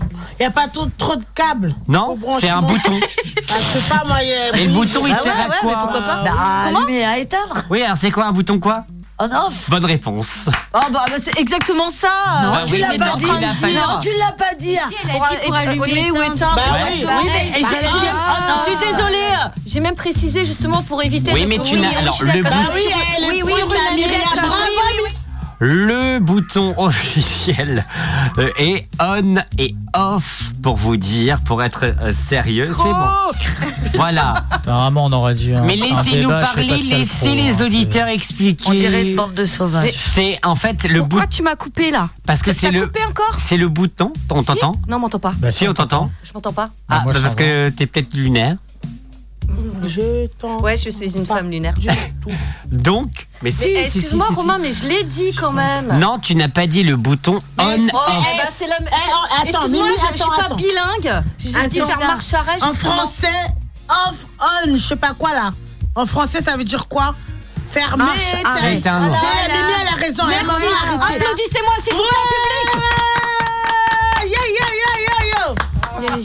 Il 0.00 0.40
n'y 0.40 0.46
a 0.46 0.50
pas 0.50 0.66
trop, 0.68 0.86
trop 0.98 1.16
de 1.16 1.24
câbles. 1.34 1.74
non, 1.86 2.18
Au 2.26 2.40
c'est 2.40 2.48
un 2.50 2.62
bouton. 2.62 2.98
Ah, 3.50 3.56
je 3.60 3.78
sais 3.78 3.88
pas, 3.88 4.02
moi. 4.08 4.16
il 4.22 4.28
y 4.30 4.32
a- 4.32 4.56
Et 4.56 4.66
le 4.66 4.72
bouton, 4.72 5.00
il 5.06 5.12
Ah 5.12 5.16
ouais, 5.16 5.22
sert 5.22 5.32
à 5.38 5.48
ouais, 5.48 5.54
quoi 5.60 5.70
mais 5.70 5.78
pourquoi 5.78 6.00
pas 6.00 6.22
Bah, 6.24 6.30
à 6.36 6.66
allumer 6.68 7.00
et 7.00 7.04
à 7.04 7.18
éteindre 7.18 7.62
Oui, 7.70 7.82
alors 7.82 7.98
c'est 7.98 8.10
quoi 8.10 8.24
un 8.26 8.32
bouton 8.32 8.58
quoi? 8.58 8.86
On 9.20 9.26
off 9.30 9.70
Bonne 9.70 9.84
réponse. 9.84 10.48
Oh 10.74 10.78
bah, 10.90 11.04
bah, 11.08 11.14
c'est 11.18 11.38
exactement 11.38 11.88
ça 11.88 12.08
Non, 12.42 12.50
Bah 12.52 12.62
tu 12.66 12.72
oui, 12.72 12.78
l'as 12.80 12.88
pas 12.88 13.16
dit 13.16 13.26
Non, 13.26 14.00
tu 14.02 14.08
l'as 14.18 14.32
pas 14.32 14.54
dit 14.58 14.76
Si, 14.88 14.94
elle 15.04 15.10
a 15.10 15.12
Pour, 15.14 15.28
dit 15.28 15.36
pour 15.46 15.54
allumer 15.54 15.82
allumer 15.84 16.10
ou 16.10 16.14
éteindre. 16.16 16.34
éteindre. 16.34 16.54
Bah 16.56 16.62
Ouais, 16.72 16.80
oui, 16.82 16.96
c'est 16.98 17.06
oui, 17.06 17.12
pareil. 17.12 17.30
mais 17.52 17.60
Et 17.60 17.62
j'allais 17.62 17.76
j'ai- 17.92 18.00
dire- 18.00 18.14
Ah, 18.28 18.40
non. 18.48 18.54
Je 18.58 18.70
suis 18.70 18.90
désolée, 18.92 19.28
j'ai 19.66 19.80
même 19.80 19.94
précisé 19.94 20.44
justement 20.44 20.82
pour 20.82 21.00
éviter 21.04 21.32
Oui, 21.32 21.46
mais 21.46 21.58
tu 21.58 21.74
oui, 21.74 21.80
n'as- 21.80 21.88
oui, 21.90 21.94
alors, 21.94 22.14
je 22.14 22.26
suis 22.26 22.36
le 22.36 22.42
d'accord. 22.42 22.58
Bah 22.58 22.70
oui, 22.74 22.80
Oui, 22.84 23.38
est 23.38 23.42
oui, 23.42 23.42
oui, 23.44 23.52
Le 25.66 26.18
bouton 26.18 26.74
officiel 26.78 27.86
euh, 28.36 28.50
est 28.58 28.86
on 29.00 29.36
et 29.56 29.74
off 29.96 30.52
pour 30.62 30.76
vous 30.76 30.98
dire, 30.98 31.40
pour 31.40 31.62
être 31.62 31.84
euh, 32.02 32.12
sérieux, 32.12 32.66
c'est 32.68 32.82
bon. 32.82 33.70
Voilà. 33.94 34.34
Vraiment, 34.64 35.06
on 35.06 35.12
aurait 35.12 35.34
dû. 35.34 35.54
un- 35.54 35.62
Mais 35.64 35.76
laissez-nous 35.76 36.28
parler, 36.28 36.66
laissez 36.66 37.34
les 37.34 37.50
hein, 37.62 37.64
auditeurs 37.64 38.08
On 38.66 38.72
dirait 38.72 39.02
une 39.02 39.08
expliquer. 39.08 39.14
bande 39.14 39.32
de 39.32 39.46
sauvages. 39.46 39.94
C'est 39.96 40.38
en 40.44 40.54
fait 40.54 40.86
le 40.86 40.98
Pourquoi 40.98 41.22
bout 41.22 41.26
tu 41.30 41.42
m'as 41.42 41.54
coupé 41.56 41.90
là? 41.90 42.10
Parce 42.26 42.42
que 42.42 42.52
c'est 42.52 42.70
le 42.70 42.82
coupé 42.82 43.00
encore? 43.08 43.38
c'est 43.38 43.56
le 43.56 43.68
bouton. 43.68 44.12
On 44.28 44.42
t'entend? 44.42 44.76
Non, 44.86 44.96
on 44.96 45.00
m'entend 45.00 45.18
pas. 45.18 45.32
Bah, 45.38 45.50
Si 45.50 45.66
on 45.66 45.72
t'entend. 45.72 46.10
Je 46.24 46.32
m'entends 46.34 46.52
pas. 46.52 46.68
Ah, 46.90 47.04
parce 47.06 47.36
que 47.36 47.70
t'es 47.70 47.86
peut-être 47.86 48.12
lunaire. 48.12 48.56
Je 49.88 50.26
t'en. 50.38 50.60
Ouais, 50.60 50.76
je 50.76 50.90
suis 50.90 51.14
une 51.16 51.26
femme 51.26 51.50
lunaire. 51.50 51.74
du 51.74 51.86
tout. 52.22 52.30
Donc, 52.70 53.10
mais 53.42 53.50
si, 53.50 53.56
Mais, 53.72 53.84
si, 53.84 53.90
si, 53.92 53.98
Excuse-moi, 53.98 54.26
si. 54.30 54.34
Romain, 54.34 54.58
mais 54.58 54.72
je 54.72 54.86
l'ai 54.86 55.04
dit 55.04 55.32
quand 55.34 55.52
même. 55.52 55.98
Non, 55.98 56.18
tu 56.18 56.34
n'as 56.34 56.48
pas 56.48 56.66
dit 56.66 56.82
le 56.82 56.96
bouton 56.96 57.42
on. 57.58 57.64
Mais 57.66 57.76
Oh, 57.92 57.96
off. 57.96 58.08
eh 58.34 58.36
ben, 58.38 58.48
c'est 58.56 58.66
la. 58.66 58.76
Eh, 58.80 58.84
oh, 58.90 59.24
attends, 59.42 59.44
Excuse-moi, 59.62 59.84
Mimi, 59.86 59.96
je, 59.96 60.00
je 60.00 60.12
suis 60.14 60.22
attends, 60.22 60.36
pas 60.36 60.44
attends. 60.44 60.54
bilingue. 60.56 61.22
J'ai 61.38 61.48
dit 61.68 61.80
Attends. 61.80 61.86
faire 61.98 62.06
marche 62.08 62.34
arrêt. 62.34 62.58
En 62.62 62.72
justement. 62.72 62.92
français, 62.94 63.46
off, 63.88 64.26
on, 64.40 64.70
je 64.72 64.76
sais 64.82 64.96
pas 64.96 65.12
quoi 65.14 65.32
là. 65.34 65.52
En 65.94 66.06
français, 66.06 66.42
ça 66.42 66.56
veut 66.56 66.64
dire 66.64 66.88
quoi? 66.88 67.14
Fermer, 67.68 68.04
Marche, 68.04 68.18
éteindre. 68.40 68.48
arrêt. 68.56 68.76
Éteindre. 68.76 69.06
Voilà, 69.08 69.48
Mimi, 69.48 69.72
elle 69.82 69.88
a 69.88 69.94
raison. 70.00 70.22
Merci. 70.28 70.66
Applaudissez-moi, 70.94 71.74
s'il 71.82 71.94
vous 71.94 72.02
plaît, 72.02 72.80
Ouais 74.20 74.28
Yo, 74.28 74.40
yo, 74.58 74.66
yo, 74.80 74.90
yo, 75.06 76.16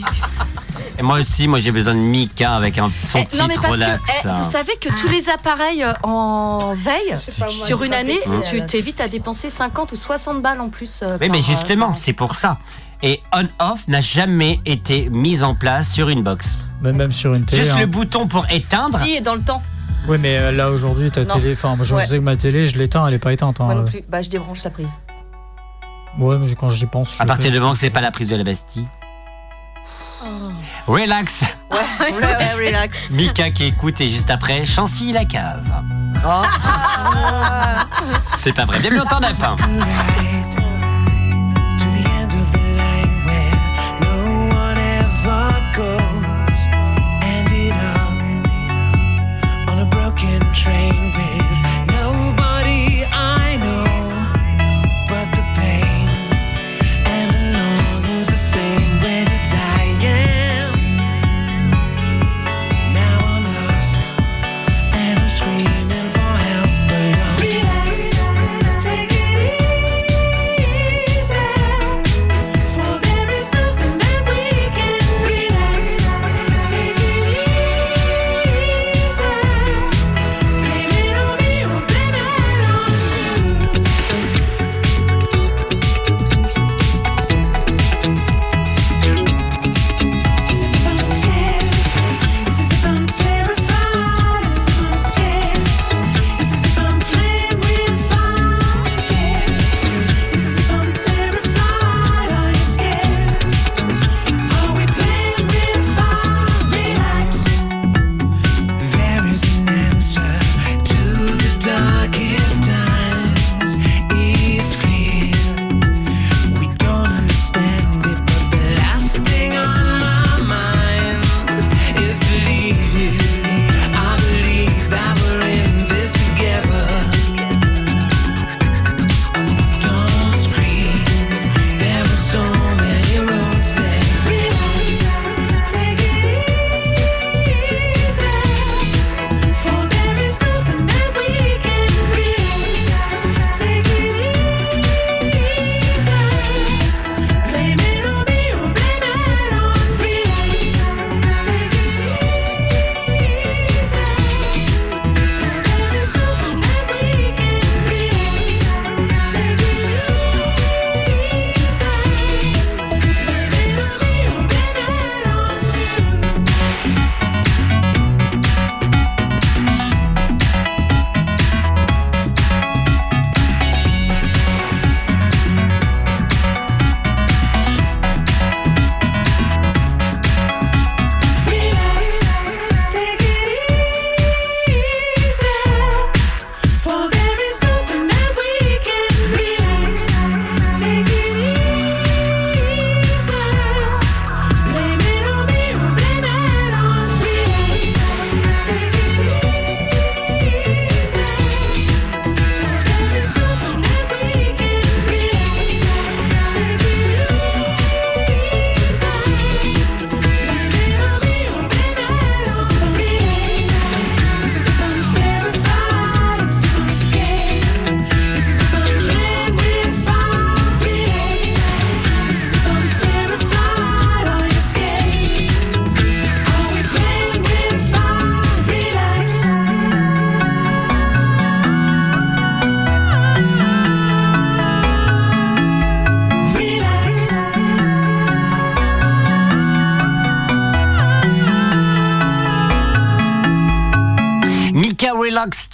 Et 1.00 1.02
moi 1.02 1.18
aussi, 1.18 1.48
moi 1.48 1.58
j'ai 1.60 1.72
besoin 1.72 1.94
de 1.94 1.98
Mika 2.00 2.54
avec 2.54 2.76
un 2.76 2.90
son 3.02 3.20
Eh, 3.20 3.36
non, 3.38 3.44
mais 3.48 3.54
titre 3.54 3.62
parce 3.62 3.72
relax. 3.72 4.02
que 4.02 4.28
eh, 4.28 4.28
vous 4.28 4.50
savez 4.50 4.72
que 4.78 4.90
tous 5.00 5.08
les 5.08 5.30
appareils 5.30 5.82
euh, 5.82 5.92
en 6.02 6.74
veille, 6.74 7.14
moi, 7.38 7.48
sur 7.48 7.82
une 7.82 7.94
année, 7.94 8.20
tu 8.50 8.60
t'évites 8.66 9.00
à 9.00 9.08
dépenser 9.08 9.48
50 9.48 9.92
ou 9.92 9.96
60 9.96 10.42
balles 10.42 10.60
en 10.60 10.68
plus. 10.68 11.00
euh, 11.02 11.16
Oui, 11.18 11.28
par, 11.28 11.36
mais 11.36 11.42
euh, 11.42 11.46
justement, 11.46 11.94
c'est 11.94 12.12
pour 12.12 12.34
ça. 12.34 12.58
Et 13.02 13.22
on-off 13.32 13.88
n'a 13.88 14.02
jamais 14.02 14.60
été 14.66 15.08
mis 15.08 15.42
en 15.42 15.54
place 15.54 15.88
sur 15.90 16.10
une 16.10 16.22
box. 16.22 16.58
Même, 16.82 16.96
même 16.96 17.12
sur 17.12 17.32
une 17.32 17.46
télé. 17.46 17.62
Juste 17.62 17.76
hein. 17.76 17.80
le 17.80 17.86
bouton 17.86 18.26
pour 18.28 18.44
éteindre. 18.50 18.98
Si, 18.98 19.12
et 19.14 19.20
dans 19.22 19.34
le 19.34 19.40
temps. 19.40 19.62
Oui, 20.06 20.18
mais 20.20 20.36
euh, 20.36 20.52
là 20.52 20.70
aujourd'hui, 20.70 21.10
ta 21.10 21.24
Non. 21.24 21.34
télé. 21.36 21.54
Enfin, 21.54 21.76
moi 21.76 21.84
je 21.86 21.94
Ouais. 21.94 22.04
sais 22.04 22.16
que 22.18 22.22
ma 22.22 22.36
télé, 22.36 22.66
je 22.66 22.76
l'éteins, 22.78 23.06
elle 23.06 23.14
est 23.14 23.18
pas 23.18 23.32
éteinte. 23.32 23.58
hein. 23.60 23.64
Moi 23.64 23.74
non 23.74 23.84
plus. 23.86 24.02
Bah, 24.06 24.20
je 24.20 24.28
débranche 24.28 24.64
la 24.64 24.70
prise. 24.70 24.92
Ouais, 26.18 26.36
mais 26.36 26.54
quand 26.54 26.68
j'y 26.68 26.84
pense. 26.84 27.14
je 27.16 27.22
À 27.22 27.26
partir 27.26 27.46
fais. 27.46 27.52
du 27.52 27.60
moment 27.60 27.72
que 27.72 27.78
c'est 27.78 27.88
pas 27.90 28.00
la 28.02 28.10
prise 28.10 28.28
de 28.28 28.36
la 28.36 28.44
Bastille. 28.44 28.86
Relax. 30.86 31.42
Ouais, 31.70 31.78
ouais, 32.00 32.20
ouais, 32.20 32.66
relax. 32.66 33.10
Mika 33.10 33.50
qui 33.50 33.64
écoute 33.64 34.00
et 34.00 34.08
juste 34.08 34.30
après, 34.30 34.66
Chancy 34.66 35.12
la 35.12 35.24
cave. 35.24 35.64
Oh. 36.24 36.42
C'est 38.38 38.54
pas 38.54 38.64
vrai. 38.64 38.78
Bienvenue 38.80 39.00
en 39.00 39.06
temps 39.06 39.20
neuf. 39.20 39.36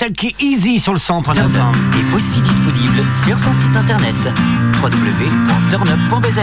Take 0.06 0.28
It 0.28 0.40
Easy 0.40 0.78
sur 0.78 0.92
le 0.92 1.00
100.9 1.00 1.34
est 1.34 2.14
aussi 2.14 2.40
disponible 2.40 3.02
sur 3.26 3.36
son 3.40 3.52
site 3.52 3.75
internet 3.75 4.14
www.turnup.bzh. 4.80 6.38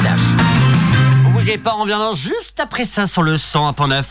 Ne 1.24 1.32
bougez 1.32 1.58
pas, 1.58 1.74
on 1.78 1.84
revient 1.84 1.96
juste 2.14 2.60
après 2.60 2.84
ça 2.84 3.08
sur 3.08 3.24
le 3.24 3.36
100.9. 3.36 4.04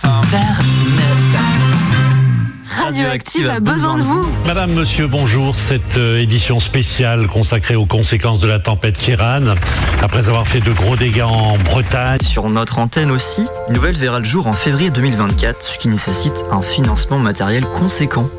Radioactive 2.82 3.50
a 3.50 3.60
besoin 3.60 3.98
de 3.98 4.02
vous. 4.02 4.26
Madame, 4.46 4.72
monsieur, 4.72 5.06
bonjour. 5.06 5.58
Cette 5.58 5.98
euh, 5.98 6.18
édition 6.18 6.58
spéciale 6.58 7.26
consacrée 7.26 7.76
aux 7.76 7.84
conséquences 7.84 8.38
de 8.38 8.48
la 8.48 8.58
tempête 8.58 8.96
Kiran, 8.96 9.54
après 10.02 10.28
avoir 10.28 10.48
fait 10.48 10.60
de 10.60 10.72
gros 10.72 10.96
dégâts 10.96 11.22
en 11.22 11.58
Bretagne. 11.58 12.20
Sur 12.22 12.48
notre 12.48 12.78
antenne 12.78 13.10
aussi, 13.10 13.46
une 13.68 13.74
nouvelle 13.74 13.96
verra 13.96 14.18
le 14.18 14.24
jour 14.24 14.46
en 14.46 14.54
février 14.54 14.88
2024, 14.88 15.62
ce 15.62 15.78
qui 15.78 15.88
nécessite 15.88 16.42
un 16.50 16.62
financement 16.62 17.18
matériel 17.18 17.66
conséquent. 17.66 18.30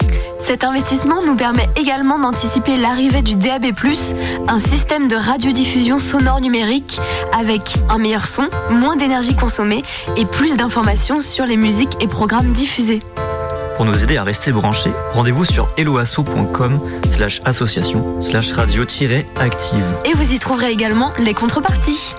Cet 0.46 0.66
investissement 0.66 1.22
nous 1.26 1.36
permet 1.36 1.70
également 1.78 2.20
d'anticiper 2.20 2.76
l'arrivée 2.76 3.22
du 3.22 3.36
DAB+, 3.36 3.68
un 4.50 4.60
système 4.60 5.08
de 5.08 5.16
radiodiffusion 5.16 6.00
sonore 6.00 6.42
numérique 6.42 7.00
avec 7.32 7.76
un 7.90 7.98
meilleur 7.98 8.28
son, 8.28 8.50
moins 8.70 8.98
d'énergie 8.98 9.36
consommée 9.36 9.84
et 10.18 10.26
plus 10.26 10.58
d'informations 10.58 11.22
sur 11.22 11.46
les 11.46 11.56
musiques 11.56 11.96
et 12.02 12.08
programmes 12.08 12.52
diffusés. 12.52 13.02
Pour 13.78 13.86
nous 13.86 14.04
aider 14.04 14.18
à 14.18 14.24
rester 14.24 14.52
branchés, 14.52 14.92
rendez-vous 15.14 15.46
sur 15.46 15.70
eloasso.com 15.78 16.80
slash 17.10 17.42
association 17.46 18.22
slash 18.22 18.52
radio-active. 18.52 19.86
Et 20.04 20.14
vous 20.14 20.34
y 20.34 20.40
trouverez 20.40 20.72
également 20.72 21.14
les 21.20 21.34
contreparties. 21.34 22.16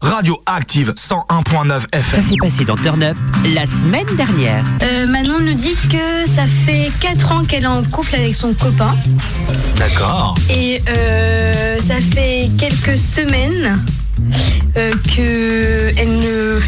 Radio 0.00 0.40
Active 0.46 0.92
101.9 0.96 1.80
Ça 1.80 1.98
FM. 1.98 2.28
s'est 2.28 2.36
passé 2.40 2.64
dans 2.64 2.76
Turn 2.76 3.02
Up 3.02 3.16
la 3.52 3.66
semaine 3.66 4.06
dernière. 4.16 4.64
Euh, 4.82 5.06
Manon 5.06 5.40
nous 5.40 5.54
dit 5.54 5.74
que 5.90 6.30
ça 6.34 6.44
fait 6.64 6.92
4 7.00 7.32
ans 7.32 7.42
qu'elle 7.44 7.64
est 7.64 7.66
en 7.66 7.82
couple 7.82 8.14
avec 8.14 8.34
son 8.34 8.54
copain. 8.54 8.94
D'accord. 9.76 10.36
Et 10.50 10.80
euh, 10.88 11.80
ça 11.80 11.96
fait 12.00 12.48
quelques 12.58 12.96
semaines 12.96 13.80
euh, 14.76 14.92
que 15.16 15.92
elle 15.96 16.18
ne 16.20 16.60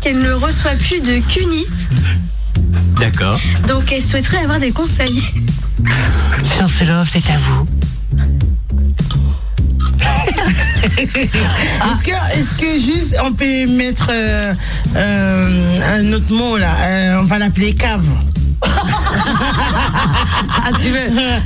qu'elle 0.00 0.18
ne 0.20 0.32
reçoit 0.32 0.72
plus 0.76 1.00
de 1.00 1.18
CUNY. 1.28 1.66
D'accord. 3.00 3.40
Donc 3.66 3.90
elle 3.92 4.02
souhaiterait 4.02 4.38
avoir 4.38 4.60
des 4.60 4.70
conseils. 4.70 5.22
Chance 6.58 6.82
Love, 6.86 7.08
c'est 7.12 7.28
à 7.30 7.38
vous. 7.38 7.66
Est-ce 10.98 12.02
que, 12.02 12.10
est-ce 12.10 12.54
que 12.58 12.78
juste 12.78 13.16
on 13.22 13.32
peut 13.32 13.66
mettre 13.66 14.08
euh, 14.10 14.54
euh, 14.96 15.98
un 15.98 16.12
autre 16.12 16.32
mot 16.32 16.56
là 16.56 16.74
Euh, 16.82 17.20
On 17.20 17.24
va 17.24 17.38
l'appeler 17.38 17.74
cave. 17.74 18.04
Ah, 20.64 20.70
tu 20.80 20.90
veux 20.90 20.98
alors, 20.98 21.42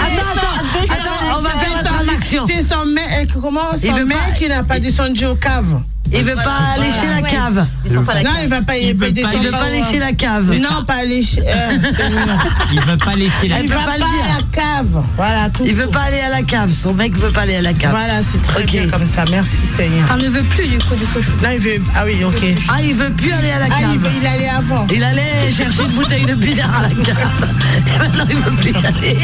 Attends, 0.00 0.32
attends, 0.34 0.92
attends, 0.92 1.38
on 1.38 1.42
va 1.42 1.50
faire 1.50 1.82
la 1.82 1.90
traduction. 1.90 2.46
C'est 2.46 2.62
son 2.62 2.86
mec, 2.86 3.30
comment? 3.40 3.76
Son 3.76 4.04
mec 4.06 4.48
n'a 4.48 4.62
pas 4.62 4.78
descendu 4.80 5.26
aux 5.26 5.34
caves. 5.36 5.80
Il 6.12 6.24
veut 6.24 6.34
pas 6.34 6.58
aller 6.74 6.90
chez 7.00 7.22
la 7.22 7.28
cave. 7.28 7.66
Pas 8.06 8.22
Non, 8.22 8.30
il 8.42 8.48
va 8.48 8.62
pas, 8.62 8.76
il 8.76 8.96
veut 8.96 9.12
pas- 9.12 9.30
Il 9.34 9.40
veut 9.44 9.50
pas 9.50 9.64
aller 9.64 9.82
chez 9.90 9.98
la 9.98 10.12
cave. 10.12 10.52
Non, 10.60 10.84
pas 10.86 10.94
aller 10.94 11.22
chez. 11.22 11.40
euh. 11.40 11.78
Il 12.72 12.80
veut 12.80 12.96
pas 12.96 13.14
laisser 13.14 13.48
la 13.48 13.60
il 13.60 13.68
peut 13.68 13.74
va 13.74 13.80
pas 13.80 13.86
pas 13.86 13.92
le 13.92 13.98
dire. 13.98 14.08
à 14.34 14.38
la 14.38 14.62
cave. 14.62 15.02
Voilà, 15.16 15.48
tout. 15.50 15.64
Il 15.66 15.74
veut 15.74 15.86
pas 15.88 16.00
aller 16.02 16.20
à 16.20 16.28
la 16.30 16.42
cave. 16.42 16.70
Son 16.72 16.92
mec 16.94 17.16
veut 17.16 17.30
pas 17.32 17.42
aller 17.42 17.56
à 17.56 17.62
la 17.62 17.72
cave. 17.72 17.90
Voilà, 17.90 18.20
c'est 18.22 18.40
très 18.42 18.64
bien 18.64 18.86
comme 18.88 19.06
ça. 19.06 19.24
Merci 19.30 19.56
Seigneur. 19.56 20.06
Elle 20.14 20.24
ne 20.24 20.30
veut 20.30 20.42
plus 20.44 20.66
du 20.66 20.78
coup 20.78 20.94
de 20.94 21.04
Sochaux. 21.06 21.32
Là, 21.42 21.54
il 21.54 21.60
veut. 21.60 21.80
Ah 21.94 22.04
oui, 22.04 22.22
ok. 22.24 22.44
Ah, 22.68 22.82
il 22.82 22.94
veut 22.94 23.10
plus 23.10 23.32
aller 23.32 23.50
à 23.50 23.58
la 23.60 23.64
Ah, 23.66 23.78
il, 23.80 23.84
cave. 23.86 23.96
veut- 23.98 24.10
il 24.20 24.26
allait 24.26 24.48
avant. 24.48 24.86
Il 24.94 25.02
allait 25.04 25.50
chercher 25.56 25.82
une 25.84 25.92
bouteille 25.94 26.24
de 26.26 26.34
bière 26.34 26.70
à 26.78 26.82
la 26.82 26.88
cave. 27.04 27.56
Et 27.94 27.98
maintenant, 27.98 28.24
il 28.28 28.36
veut 28.36 28.52
plus 28.52 28.70
y 28.72 28.86
aller. 28.86 29.18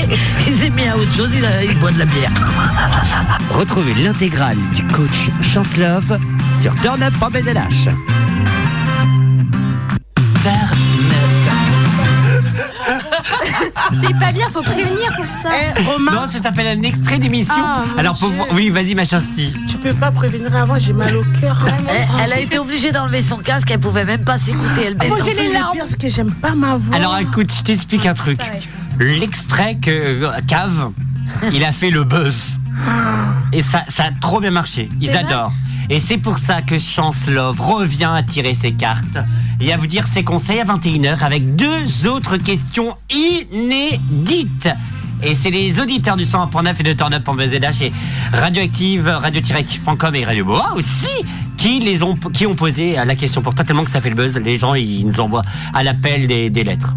Il 0.47 0.59
s'est 0.61 0.71
mis 0.71 0.89
à 0.89 0.97
autre 0.97 1.15
chose. 1.15 1.31
Il, 1.37 1.45
a- 1.45 1.65
il 1.65 1.79
boit 1.79 1.93
de 1.93 1.99
la 1.99 2.05
bière. 2.07 2.31
Retrouvez 3.51 3.95
l'intégrale 3.95 4.57
du 4.75 4.85
coach 4.85 5.29
Chance 5.43 5.77
Love 5.77 6.19
sur 6.61 6.75
turnup.bzh. 6.77 7.91
C'est 14.03 14.19
pas 14.19 14.33
bien, 14.33 14.49
faut 14.51 14.63
prévenir 14.63 15.13
pour 15.17 15.25
ça. 15.43 15.51
Eh, 15.55 15.83
Romain, 15.83 16.13
Non, 16.13 16.27
ça 16.27 16.43
s'appelle 16.43 16.79
un 16.79 16.83
extrait 16.83 17.19
d'émission. 17.19 17.55
Ah, 17.65 17.83
Alors, 17.99 18.19
pour 18.19 18.31
oui, 18.53 18.71
vas-y, 18.71 18.95
ma 18.95 19.05
chastie. 19.05 19.55
tu 19.67 19.79
peux 19.79 19.95
pas 19.95 20.11
prévenir 20.11 20.55
avant, 20.55 20.79
j'ai 20.79 20.93
mal 20.93 21.15
au 21.17 21.25
cœur. 21.41 21.57
Elle, 21.89 22.07
elle 22.25 22.33
a 22.33 22.41
été 22.41 22.59
obligée 22.59 22.93
d'enlever 22.93 23.23
son 23.23 23.39
casque. 23.39 23.71
Elle 23.71 23.81
pouvait 23.81 24.05
même 24.05 24.25
pas 24.25 24.39
s'écouter 24.39 24.83
elle-même. 24.89 25.09
Moi, 25.09 25.19
j'ai 25.25 25.35
les 25.35 25.53
larmes. 25.53 25.77
parce 25.79 25.97
que 25.97 26.09
j'aime 26.09 26.33
pas 26.33 26.55
ma 26.55 26.77
voix. 26.77 26.97
Alors, 26.97 27.17
écoute, 27.19 27.53
je 27.57 27.63
t'explique 27.63 28.07
un 28.07 28.15
truc. 28.15 28.41
L'extrait 28.99 29.77
que 29.77 29.91
euh, 29.91 30.31
Cave, 30.47 30.91
il 31.53 31.65
a 31.65 31.73
fait 31.73 31.91
le 31.91 32.05
buzz. 32.05 32.61
Et 33.53 33.63
ça, 33.63 33.85
ça 33.89 34.05
a 34.05 34.11
trop 34.21 34.41
bien 34.41 34.51
marché. 34.51 34.89
Ils 35.01 35.17
adorent. 35.17 35.53
Et 35.91 35.99
c'est 35.99 36.19
pour 36.19 36.39
ça 36.39 36.63
que 36.63 36.79
Chance 36.79 37.27
Love 37.29 37.61
revient 37.61 38.11
à 38.15 38.23
tirer 38.23 38.55
ses 38.55 38.73
cartes 38.73 39.19
et 39.61 39.73
à 39.73 39.77
vous 39.77 39.87
dire 39.87 40.07
ses 40.07 40.25
conseils 40.25 40.61
à 40.61 40.65
21h 40.65 41.19
avec 41.21 41.57
deux 41.57 42.07
autres 42.07 42.37
questions 42.37 42.97
inédites. 43.11 44.69
Et 45.23 45.35
c'est 45.35 45.51
les 45.51 45.81
auditeurs 45.81 46.17
du 46.17 46.25
101.9 46.25 46.75
et 46.81 46.83
de 46.83 46.93
Turn 46.93 47.15
Up 47.15 47.29
en 47.29 47.39
et 47.39 47.93
Radioactive, 48.33 49.07
radio-active.com 49.07 50.15
et 50.17 50.25
Radio 50.25 50.45
Boa 50.45 50.75
aussi 50.75 51.25
qui 51.57 51.81
les 51.81 52.03
ont, 52.03 52.15
qui 52.15 52.47
ont 52.47 52.55
posé 52.55 52.97
la 53.03 53.15
question 53.15 53.41
pour 53.41 53.55
toi 53.55 53.65
tellement 53.65 53.85
que 53.85 53.91
ça 53.91 54.01
fait 54.01 54.11
le 54.11 54.17
buzz. 54.17 54.37
Les 54.37 54.57
gens, 54.57 54.75
ils 54.75 55.07
nous 55.07 55.21
envoient 55.21 55.43
à 55.73 55.83
l'appel 55.83 56.27
des, 56.27 56.51
des 56.51 56.65
lettres. 56.65 56.93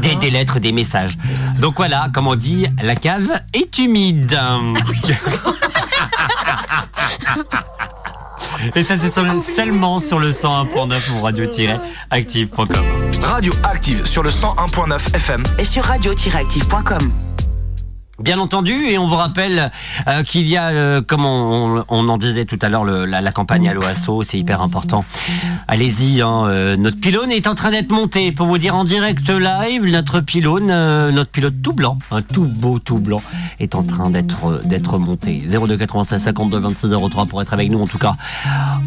Des, 0.00 0.16
des 0.16 0.30
lettres, 0.30 0.58
des 0.58 0.72
messages. 0.72 1.16
Donc 1.60 1.76
voilà, 1.76 2.08
comme 2.12 2.26
on 2.26 2.34
dit, 2.34 2.66
la 2.82 2.94
cave 2.94 3.30
est 3.52 3.78
humide. 3.78 4.38
Et 8.74 8.84
ça, 8.84 8.96
c'est 8.96 9.12
sur 9.12 9.22
le- 9.24 9.38
seulement 9.40 9.98
sur 10.00 10.18
le 10.18 10.30
101.9 10.32 11.00
ou 11.12 11.20
radio-active.com. 11.22 12.68
Radio 13.22 13.52
Active 13.64 14.06
sur 14.06 14.22
le 14.22 14.30
101.9 14.30 15.14
FM. 15.14 15.42
Et 15.58 15.64
sur 15.64 15.84
radio-active.com. 15.84 17.10
Bien 18.18 18.38
entendu, 18.38 18.72
et 18.72 18.96
on 18.96 19.06
vous 19.08 19.16
rappelle 19.16 19.70
euh, 20.08 20.22
qu'il 20.22 20.46
y 20.46 20.56
a, 20.56 20.68
euh, 20.68 21.02
comme 21.02 21.26
on, 21.26 21.84
en 21.86 22.16
disait 22.16 22.46
tout 22.46 22.58
à 22.62 22.70
l'heure, 22.70 22.86
la, 22.86 23.32
campagne 23.32 23.68
à 23.68 23.74
l'OASO, 23.74 24.22
c'est 24.22 24.38
hyper 24.38 24.62
important. 24.62 25.04
Allez-y, 25.68 26.22
hein, 26.22 26.46
euh, 26.46 26.76
notre 26.78 26.98
pylône 26.98 27.30
est 27.30 27.46
en 27.46 27.54
train 27.54 27.72
d'être 27.72 27.90
monté. 27.92 28.32
Pour 28.32 28.46
vous 28.46 28.56
dire 28.56 28.74
en 28.74 28.84
direct 28.84 29.28
live, 29.28 29.84
notre 29.84 30.20
pylône, 30.20 30.68
notre 30.68 31.30
pilote 31.30 31.60
tout 31.62 31.74
blanc, 31.74 31.98
un 32.10 32.22
tout 32.22 32.46
beau 32.46 32.78
tout 32.78 33.00
blanc, 33.00 33.20
est 33.60 33.74
en 33.74 33.82
train 33.82 34.08
d'être 34.08 34.98
monté. 34.98 35.42
02 35.46 35.76
96 35.76 36.22
52 36.22 36.58
26 36.58 36.88
03 37.10 37.26
pour 37.26 37.42
être 37.42 37.52
avec 37.52 37.70
nous 37.70 37.82
en 37.82 37.86
tout 37.86 37.98
cas 37.98 38.16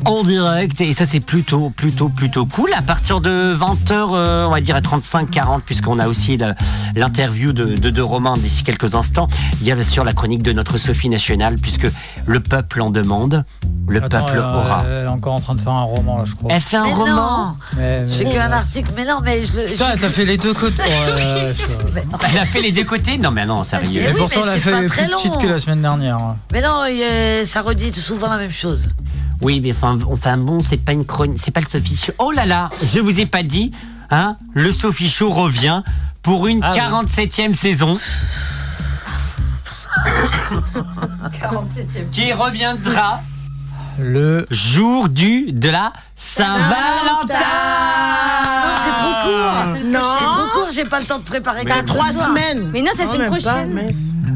en 0.05 0.23
direct. 0.23 0.81
Et 0.81 0.95
ça 0.95 1.05
c'est 1.05 1.19
plutôt 1.19 1.69
plutôt 1.69 2.09
plutôt 2.09 2.47
cool. 2.47 2.73
À 2.73 2.81
partir 2.81 3.21
de 3.21 3.53
20h, 3.53 4.47
on 4.47 4.49
va 4.49 4.61
dire 4.61 4.75
à 4.75 4.81
35-40, 4.81 5.61
puisqu'on 5.61 5.99
a 5.99 6.07
aussi 6.07 6.39
l'interview 6.95 7.53
de, 7.53 7.75
de, 7.75 7.89
de 7.91 8.01
Romain 8.01 8.35
d'ici 8.37 8.63
quelques 8.63 8.95
instants. 8.95 9.18
Il 9.61 9.67
y 9.67 9.71
a 9.71 9.75
bien 9.75 9.83
sûr 9.83 10.03
la 10.03 10.13
chronique 10.13 10.43
de 10.43 10.53
notre 10.53 10.77
Sophie 10.77 11.09
nationale, 11.09 11.55
puisque 11.61 11.87
le 12.25 12.39
peuple 12.39 12.81
en 12.81 12.89
demande. 12.89 13.43
Le 13.87 14.03
Attends, 14.03 14.23
peuple 14.25 14.37
aura. 14.37 14.83
Elle 14.87 15.05
est 15.05 15.07
encore 15.07 15.33
en 15.33 15.39
train 15.39 15.55
de 15.55 15.61
faire 15.61 15.71
un 15.73 15.81
roman, 15.83 16.19
là, 16.19 16.23
je 16.25 16.35
crois. 16.35 16.51
Elle 16.53 16.61
fait 16.61 16.77
un 16.77 16.83
Mais 16.85 16.93
roman. 16.93 17.57
J'ai 18.07 18.25
qu'un 18.25 18.51
article. 18.51 18.91
Mais 18.95 19.05
non, 19.05 19.19
mais 19.23 19.43
je 19.45 19.57
le. 19.59 19.65
Putain, 19.65 19.95
je- 19.95 20.01
t'as 20.01 20.09
fait 20.09 20.25
les 20.25 20.37
deux 20.37 20.53
côtés. 20.53 20.83
Je- 21.51 21.63
Elle 22.31 22.37
a 22.37 22.45
fait 22.45 22.61
les 22.61 22.71
deux 22.71 22.83
côtés 22.83 23.17
Non 23.17 23.31
mais 23.31 23.45
non, 23.45 23.63
sérieux. 23.63 24.01
Eh 24.03 24.09
Et 24.09 24.11
oui, 24.11 24.15
pourtant, 24.17 24.41
mais 24.45 24.51
elle 24.51 24.57
a 24.57 24.59
fait 24.59 24.85
très 24.87 25.05
plus 25.07 25.15
petite 25.15 25.37
que 25.41 25.47
la 25.47 25.57
semaine 25.57 25.81
dernière. 25.81 26.17
Mais 26.53 26.61
non, 26.61 26.83
ça 27.45 27.61
redit 27.63 27.91
souvent 27.99 28.27
la 28.29 28.37
même 28.37 28.51
chose. 28.51 28.89
Oui, 29.41 29.59
mais 29.61 29.71
enfin, 29.71 29.97
enfin 30.11 30.37
bon, 30.37 30.61
c'est 30.63 30.77
pas 30.77 30.91
une 30.91 31.05
chronique, 31.05 31.39
c'est 31.41 31.51
pas 31.51 31.61
le 31.61 31.65
Sophie 31.67 31.95
Show. 31.95 32.11
Oh 32.19 32.31
là 32.31 32.45
là, 32.45 32.69
je 32.83 32.99
vous 32.99 33.19
ai 33.19 33.25
pas 33.25 33.41
dit, 33.41 33.71
hein, 34.11 34.35
le 34.53 34.71
Sophie 34.71 35.09
Show 35.09 35.31
revient 35.31 35.81
pour 36.21 36.45
une 36.47 36.59
Ah 36.61 36.71
oui. 36.73 36.79
47e 36.79 37.53
saison 37.53 37.97
47e. 41.31 42.11
qui 42.11 42.33
reviendra 42.33 43.21
Le. 43.99 44.45
jour 44.49 45.09
du 45.09 45.51
de 45.51 45.69
la 45.69 45.93
Saint-Valentin. 46.15 47.35
J'ai 50.83 50.89
pas 50.89 50.99
le 50.99 51.05
temps 51.05 51.19
de 51.19 51.23
préparer 51.23 51.63
T'as 51.65 51.83
trois 51.83 52.11
semaines. 52.11 52.69
Mais 52.71 52.81
non, 52.81 52.91
c'est 52.95 53.05
la 53.05 53.11
semaine 53.11 53.29
prochaine. 53.29 53.71
mais- 53.73 53.91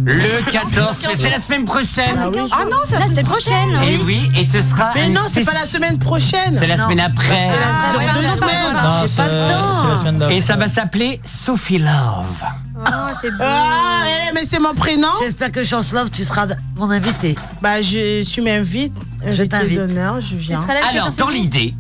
Le 0.05 0.51
14, 0.51 0.97
mais 1.07 1.15
c'est 1.15 1.29
la 1.29 1.39
semaine 1.39 1.63
prochaine. 1.63 2.15
Ah 2.17 2.29
oui. 2.29 2.39
Ah 2.51 2.65
non, 2.69 2.77
c'est 2.83 2.99
la 2.99 3.05
semaine 3.07 3.25
prochaine. 3.25 3.69
Et 3.83 3.97
oui, 4.03 4.29
et 4.37 4.43
ce 4.43 4.61
sera. 4.61 4.91
Mais 4.95 5.07
non, 5.09 5.21
c'est 5.33 5.45
pas 5.45 5.53
la 5.53 5.65
semaine 5.65 5.97
prochaine. 5.97 6.57
C'est 6.59 6.67
la 6.67 6.77
semaine 6.77 6.99
après. 6.99 7.49
Ah, 7.63 7.93
J'ai 7.95 9.15
pas 9.15 9.27
le 9.27 9.49
temps. 9.49 9.81
c'est 9.81 9.87
la 9.87 9.95
semaine 9.95 10.17
d'après. 10.17 10.37
Et 10.37 10.41
ça 10.41 10.57
va 10.57 10.67
s'appeler 10.67 11.21
Sophie 11.23 11.77
Love. 11.77 12.43
Oh, 12.75 12.89
c'est 13.21 13.31
beau. 13.31 13.37
Ah, 13.39 14.03
mais 14.33 14.43
c'est 14.45 14.59
mon 14.59 14.73
prénom. 14.73 15.07
J'espère 15.21 15.51
que 15.53 15.63
Chance 15.63 15.93
Love, 15.93 16.11
tu 16.11 16.23
seras 16.25 16.47
mon 16.75 16.89
invité. 16.91 17.35
Bah, 17.61 17.81
je, 17.81 18.23
tu 18.29 18.41
m'invites. 18.41 18.93
invité 19.25 19.47
t'invite. 19.47 19.77
d'honneur, 19.77 20.19
je 20.19 20.35
viens. 20.35 20.65
Alors, 20.89 21.11
dans 21.11 21.29
l'idée, 21.29 21.75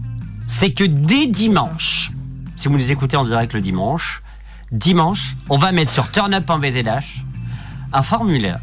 c'est 0.47 0.71
que 0.71 0.85
dès 0.85 1.27
dimanche, 1.27 2.11
si 2.55 2.69
vous 2.69 2.75
nous 2.77 2.91
écoutez 2.91 3.17
en 3.17 3.25
direct 3.25 3.53
le 3.53 3.59
dimanche, 3.59 4.22
dimanche, 4.73 5.35
on 5.49 5.57
va 5.57 5.71
mettre 5.71 5.91
sur 5.91 6.09
Turn 6.11 6.33
Up 6.33 6.49
en 6.49 6.59
VZH 6.59 7.23
un 7.93 8.01
formulaire 8.01 8.59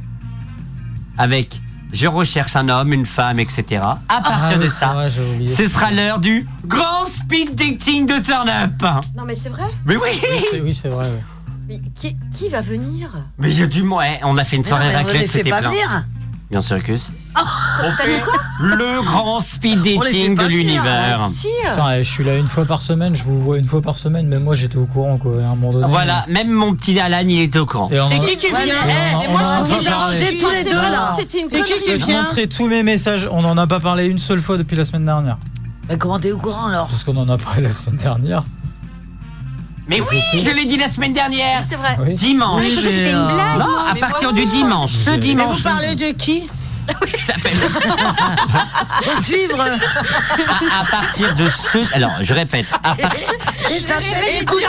avec 1.16 1.60
je 1.92 2.06
recherche 2.06 2.54
un 2.54 2.68
homme, 2.68 2.92
une 2.92 3.04
femme, 3.06 3.40
etc. 3.40 3.82
À 4.08 4.20
partir 4.20 4.32
Ah 4.44 4.56
de 4.58 4.62
oui, 4.64 4.70
ça, 4.70 4.92
vrai, 4.92 5.10
ce 5.10 5.66
sera 5.66 5.90
l'heure 5.90 6.20
du 6.20 6.46
grand 6.64 7.04
speed 7.04 7.56
dating 7.56 8.06
de 8.06 8.22
Turn 8.24 8.48
Up. 8.48 8.80
Non, 9.16 9.24
mais 9.26 9.34
c'est 9.34 9.48
vrai? 9.48 9.64
Mais 9.86 9.96
oui, 9.96 10.02
Oui, 10.12 10.40
c'est- 10.50 10.60
Oui, 10.60 10.94
vrai. 10.94 11.06
oui. 11.10 11.20
Mais 11.68 11.80
qui, 11.94 12.16
qui 12.32 12.48
va 12.48 12.60
venir? 12.60 13.10
Mais 13.38 13.50
il 13.50 13.58
y 13.58 13.62
a 13.62 13.66
du 13.66 13.82
monde. 13.82 14.02
Eh, 14.04 14.20
on 14.24 14.36
a 14.38 14.44
fait 14.44 14.56
une 14.56 14.64
soirée 14.64 14.94
raclette, 14.94 15.28
c'était 15.30 15.50
pas 15.50 15.58
plein. 15.60 15.70
venir. 15.70 16.04
Bien 16.50 16.60
sûr 16.60 16.78
si. 16.84 17.12
On 17.82 17.96
T'as 17.96 18.04
dit 18.06 18.12
fait 18.12 18.20
quoi 18.20 18.34
le 18.60 19.02
grand 19.06 19.40
speed 19.40 19.82
dating 19.82 20.34
de 20.36 20.44
l'univers. 20.46 21.28
Si 21.32 21.46
Putain, 21.64 21.92
eh, 21.94 22.04
je 22.04 22.10
suis 22.10 22.24
là 22.24 22.36
une 22.36 22.46
fois 22.48 22.64
par 22.66 22.82
semaine, 22.82 23.14
je 23.16 23.22
vous 23.24 23.40
vois 23.40 23.56
une 23.56 23.64
fois 23.64 23.80
par 23.80 23.96
semaine, 23.96 24.26
mais 24.26 24.38
moi 24.38 24.54
j'étais 24.54 24.76
au 24.76 24.84
courant 24.84 25.16
quoi, 25.16 25.32
à 25.40 25.46
un 25.46 25.54
moment 25.54 25.72
donné. 25.72 25.86
Voilà, 25.88 26.26
même 26.28 26.50
mon 26.50 26.74
petit 26.74 26.98
Alan, 27.00 27.22
il 27.26 27.40
était 27.40 27.58
au 27.58 27.64
courant. 27.66 27.88
Et 27.90 27.96
C'est 28.10 28.36
qui 28.36 28.46
qui 28.48 28.52
Ouais, 28.52 28.64
vient 28.64 28.74
on 29.14 29.16
en- 29.18 29.22
eh, 29.22 29.28
moi, 29.28 29.40
je 29.44 29.48
a 29.50 29.58
pense 29.58 29.68
pas 29.70 29.78
qu'ils 29.78 29.88
changé 29.88 30.36
tous 30.38 30.50
les 30.50 30.64
deux, 30.64 30.70
là. 30.72 31.14
C'était 31.18 31.40
une 31.40 31.48
C'est 31.48 31.62
qui 31.62 31.80
qui 31.80 31.94
vient 31.96 32.22
montrer 32.22 32.48
tous 32.48 32.66
mes 32.66 32.82
messages, 32.82 33.26
on 33.30 33.44
en 33.44 33.56
a 33.56 33.66
pas 33.66 33.80
parlé 33.80 34.06
une 34.06 34.18
seule 34.18 34.40
fois 34.42 34.58
depuis 34.58 34.76
la 34.76 34.84
semaine 34.84 35.06
dernière. 35.06 35.38
Mais 35.88 35.96
comment 35.96 36.18
t'es 36.20 36.32
au 36.32 36.38
courant 36.38 36.66
alors 36.66 36.88
Parce 36.88 37.04
qu'on 37.04 37.16
en 37.16 37.28
a 37.28 37.38
parlé 37.38 37.62
la 37.62 37.70
semaine 37.70 37.96
dernière. 37.96 38.42
Mais 39.90 40.00
oui, 40.00 40.20
je 40.42 40.50
l'ai 40.50 40.64
dit 40.66 40.76
la 40.78 40.88
semaine 40.88 41.12
dernière. 41.12 41.62
C'est 41.68 41.74
vrai. 41.76 41.96
Oui. 42.00 42.14
Dimanche. 42.14 42.62
Oui, 42.62 42.76
C'était 42.80 43.10
une 43.10 43.26
blague. 43.26 43.58
Non, 43.58 43.76
à 43.76 43.92
Mais 43.94 44.00
partir 44.00 44.32
moi 44.32 44.32
du 44.40 44.42
aussi. 44.44 44.52
dimanche, 44.52 44.90
ce 44.92 45.10
dimanche, 45.10 45.56
vous 45.56 45.62
parlez 45.64 45.94
de 45.96 46.12
qui 46.12 46.48
ça 47.26 47.34
s'appelle- 47.34 47.52
Faut 49.02 49.22
suivre. 49.22 49.60
à, 49.60 50.80
à 50.80 50.84
partir 50.90 51.34
de 51.36 51.48
ce, 51.48 51.94
alors 51.94 52.12
je 52.20 52.34
répète, 52.34 52.66
à, 52.82 52.94
par- 52.94 53.12
Écoutez 54.40 54.66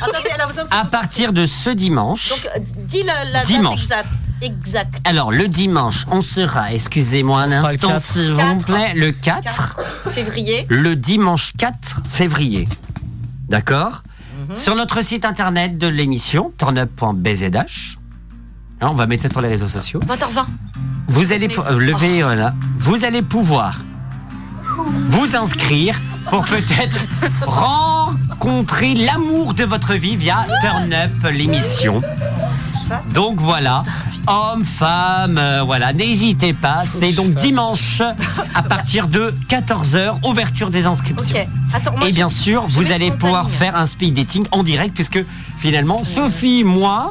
Attendez, 0.00 0.28
elle 0.34 0.40
a 0.40 0.46
besoin 0.46 0.64
de 0.64 0.68
à 0.74 0.84
partir 0.84 1.32
de 1.32 1.44
ce 1.46 1.70
dimanche, 1.70 2.28
Donc, 2.30 2.48
euh, 2.56 2.58
dis 2.84 3.02
la, 3.02 3.24
la 3.24 3.32
date 3.40 3.46
Dimanche. 3.46 3.82
exacte. 3.82 4.08
Exact. 4.40 4.94
alors 5.04 5.32
le 5.32 5.48
dimanche, 5.48 6.04
on 6.12 6.22
sera, 6.22 6.72
excusez-moi 6.72 7.40
un 7.42 7.46
On 7.46 7.50
sera 7.50 7.72
le 7.72 7.74
instant 7.74 7.88
4. 7.88 8.02
s'il 8.12 8.32
vous 8.32 8.56
plaît, 8.64 8.92
le 8.94 9.10
4, 9.12 9.76
Février. 10.10 10.64
le 10.68 10.94
dimanche 10.94 11.52
4 11.58 12.02
février. 12.08 12.68
D'accord? 13.48 14.02
Mhm. 14.48 14.56
Sur 14.56 14.74
notre 14.76 15.02
site 15.02 15.24
internet 15.24 15.76
de 15.78 15.86
l'émission, 15.86 16.52
turnup.bzh, 16.56 17.96
hein, 18.80 18.88
on 18.90 18.94
va 18.94 19.06
mettre 19.06 19.24
ça 19.24 19.28
sur 19.28 19.40
les 19.42 19.48
réseaux 19.48 19.68
sociaux. 19.68 20.00
20h20. 20.06 20.46
Vous 21.08 21.32
allez 21.32 21.48
pou- 21.48 21.62
euh, 21.62 21.78
lever. 21.78 22.22
Vous 22.78 23.04
allez 23.04 23.22
pouvoir 23.22 23.78
vous 25.06 25.36
inscrire 25.36 26.00
pour 26.30 26.44
peut-être 26.44 26.98
rencontrer 27.46 28.94
l'amour 28.94 29.54
de 29.54 29.64
votre 29.64 29.94
vie 29.94 30.16
via 30.16 30.46
Turn 30.62 30.92
Up 30.92 31.10
l'émission. 31.32 32.00
Donc 33.14 33.40
voilà, 33.40 33.82
hommes, 34.26 34.64
femmes, 34.64 35.38
euh, 35.38 35.62
voilà, 35.64 35.92
n'hésitez 35.92 36.52
pas. 36.52 36.84
C'est 36.84 37.12
donc 37.12 37.34
dimanche 37.34 38.02
à 38.54 38.62
partir 38.62 39.08
de 39.08 39.34
14h, 39.48 40.26
ouverture 40.26 40.70
des 40.70 40.86
inscriptions. 40.86 41.36
Ok. 41.36 41.46
Attends, 41.74 41.92
moi, 41.96 42.06
Et 42.06 42.10
je- 42.10 42.14
bien 42.16 42.28
sûr, 42.28 42.64
je 42.68 42.74
vous 42.80 42.90
allez 42.92 43.10
le 43.10 43.16
pouvoir 43.16 43.42
planning. 43.44 43.58
faire 43.58 43.76
un 43.76 43.86
speed 43.86 44.14
dating 44.14 44.46
en 44.52 44.62
direct 44.62 44.94
puisque 44.94 45.24
finalement, 45.58 46.02
Sophie, 46.04 46.64
moi, 46.64 47.10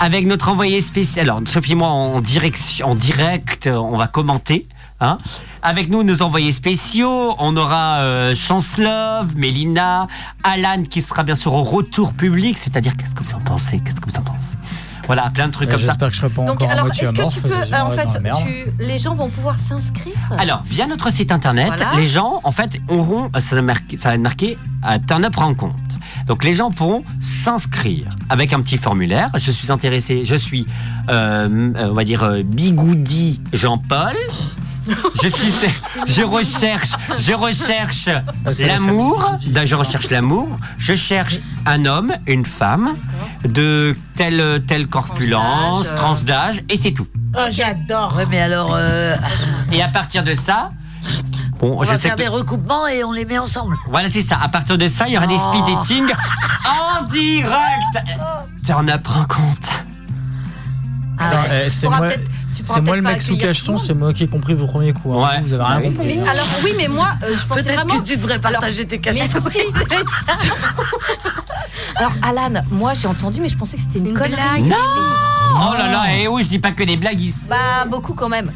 avec 0.00 0.26
notre 0.26 0.48
envoyé 0.48 0.80
spécial, 0.80 1.28
alors 1.28 1.40
Sophie, 1.46 1.74
moi, 1.74 1.88
en 1.88 2.20
direction, 2.20 2.88
en 2.88 2.94
direct, 2.94 3.66
euh, 3.66 3.76
on 3.76 3.96
va 3.96 4.06
commenter. 4.08 4.66
Hein. 5.00 5.18
Avec 5.62 5.90
nous, 5.90 6.04
nos 6.04 6.22
envoyés 6.22 6.52
spéciaux, 6.52 7.34
on 7.38 7.56
aura 7.56 7.98
euh, 7.98 8.34
Chancelove, 8.36 9.36
Mélina, 9.36 10.06
Alan 10.44 10.82
qui 10.88 11.02
sera 11.02 11.22
bien 11.24 11.34
sûr 11.34 11.52
au 11.54 11.64
retour 11.64 12.12
public, 12.14 12.56
c'est-à-dire 12.56 12.96
qu'est-ce 12.96 13.14
que 13.14 13.22
vous 13.24 13.34
en 13.34 13.40
pensez? 13.40 13.80
Qu'est-ce 13.80 14.00
que 14.00 14.08
vous 14.10 14.16
en 14.18 14.22
pensez? 14.22 14.56
Voilà, 15.06 15.30
plein 15.34 15.46
de 15.48 15.52
trucs 15.52 15.68
Euh, 15.68 15.72
comme 15.72 15.80
ça. 15.80 15.86
J'espère 15.86 16.10
que 16.10 16.16
je 16.16 16.22
Donc, 16.22 16.38
encore 16.50 16.68
à 16.68 16.72
alors, 16.72 16.84
moitié 16.86 17.04
est-ce 17.04 17.12
que 17.12 17.28
tu 17.34 17.40
peux. 17.40 17.48
euh, 17.52 17.80
en 17.82 17.90
fait, 17.90 18.08
tu- 18.44 18.84
les 18.84 18.98
gens 18.98 19.14
vont 19.14 19.28
pouvoir 19.28 19.58
s'inscrire 19.58 20.14
Alors, 20.38 20.62
via 20.64 20.86
notre 20.86 21.10
site 21.12 21.32
internet, 21.32 21.66
Voilà. 21.76 21.90
les 21.96 22.06
gens, 22.06 22.40
en 22.44 22.52
fait, 22.52 22.80
auront, 22.88 23.30
ça 23.40 23.56
va 23.56 23.62
marquer, 23.62 23.96
ça 23.96 24.10
va 24.10 24.14
être 24.14 24.20
marqué 24.20 24.56
à 24.82 24.98
Turn 24.98 25.24
Up 25.24 25.34
Rencontre. 25.36 25.76
Donc, 26.26 26.44
les 26.44 26.54
gens 26.54 26.70
pourront 26.70 27.02
s'inscrire 27.20 28.16
avec 28.28 28.52
un 28.52 28.60
petit 28.60 28.78
formulaire. 28.78 29.30
Je 29.34 29.50
suis 29.50 29.72
intéressé, 29.72 30.24
je 30.24 30.36
suis, 30.36 30.66
euh, 31.10 31.72
euh, 31.76 31.88
on 31.90 31.94
va 31.94 32.04
dire, 32.04 32.22
euh, 32.22 32.42
Bigoudi 32.44 33.40
Jean-Paul. 33.52 34.14
Je 35.22 35.28
suis, 35.28 35.52
je 36.06 36.22
recherche, 36.22 36.90
je 37.18 37.32
recherche 37.34 38.08
Ah, 38.08 38.50
l'amour. 38.66 39.32
Ben, 39.48 39.64
Je 39.64 39.74
recherche 39.74 40.10
l'amour. 40.10 40.56
Je 40.78 40.94
cherche 40.94 41.36
un 41.66 41.84
homme, 41.86 42.12
une 42.26 42.44
femme 42.44 42.96
de 43.44 43.96
telle 44.14 44.62
telle 44.66 44.86
corpulence, 44.88 45.88
Tranche 45.96 46.24
d'âge, 46.24 46.62
et 46.68 46.76
c'est 46.76 46.92
tout. 46.92 47.06
Oh, 47.36 47.46
j'adore. 47.50 48.14
Ouais, 48.16 48.26
mais 48.30 48.40
alors, 48.40 48.72
euh, 48.74 49.16
Et 49.72 49.82
à 49.82 49.88
partir 49.88 50.22
de 50.22 50.34
ça, 50.34 50.72
bon, 51.60 51.78
on 51.78 51.82
je 51.84 51.88
va 51.88 51.94
sais 51.96 52.02
faire 52.02 52.16
que 52.16 52.22
des 52.22 52.28
recoupements 52.28 52.86
et 52.86 53.04
on 53.04 53.12
les 53.12 53.24
met 53.24 53.38
ensemble. 53.38 53.76
Voilà, 53.88 54.08
c'est 54.10 54.22
ça. 54.22 54.38
À 54.42 54.48
partir 54.48 54.76
de 54.78 54.88
ça, 54.88 55.06
il 55.06 55.14
y 55.14 55.16
aura 55.16 55.26
des 55.26 55.36
Oh. 55.38 55.52
speed 55.52 55.74
dating 55.76 56.14
en 56.66 57.04
direct. 57.04 58.06
Turn 58.66 58.90
up 58.90 59.06
rencontre. 59.06 59.70
Ah 61.30 61.40
ouais. 61.42 61.62
eh, 61.66 61.68
c'est 61.70 61.86
moi, 61.88 61.98
peut-être- 62.00 62.20
peut-être 62.56 62.94
le 62.96 63.02
mec 63.02 63.22
sous 63.22 63.36
cacheton, 63.36 63.78
c'est 63.78 63.94
moi 63.94 64.12
qui 64.12 64.24
ai 64.24 64.28
compris 64.28 64.54
au 64.54 64.66
premier 64.66 64.92
coup. 64.92 65.12
hein. 65.14 65.28
Ouais. 65.28 65.40
Vous 65.44 65.52
avez 65.52 65.62
rien 65.64 65.78
oui. 65.80 65.84
compris. 65.94 66.18
Mais 66.18 66.28
alors, 66.28 66.46
oui, 66.64 66.70
mais 66.76 66.88
moi, 66.88 67.08
euh, 67.22 67.34
je 67.36 67.46
pensais 67.46 67.62
Peut-être 67.62 67.74
vraiment. 67.86 68.00
que 68.00 68.06
tu 68.08 68.16
devrais 68.16 68.38
partager 68.38 68.84
tes 68.86 68.96
Mais 68.96 69.02
cadeaux. 69.28 69.48
si, 69.50 69.58
c'est 69.74 69.96
ça. 69.96 70.36
Alors, 71.96 72.12
Alan, 72.22 72.62
moi 72.70 72.94
j'ai 72.94 73.06
entendu, 73.08 73.40
mais 73.40 73.48
je 73.48 73.56
pensais 73.56 73.76
que 73.76 73.82
c'était 73.82 73.98
une, 73.98 74.08
Une 74.08 74.14
connerie. 74.14 74.32
blague. 74.34 74.66
Non 74.66 74.76
Oh 75.54 75.74
là 75.76 75.90
là, 75.92 76.02
et 76.16 76.28
oui, 76.28 76.42
je 76.44 76.48
dis 76.48 76.58
pas 76.58 76.72
que 76.72 76.82
des 76.82 76.96
blagues 76.96 77.20
ici. 77.20 77.36
Bah, 77.48 77.56
beaucoup 77.90 78.14
quand 78.14 78.28
même. 78.28 78.50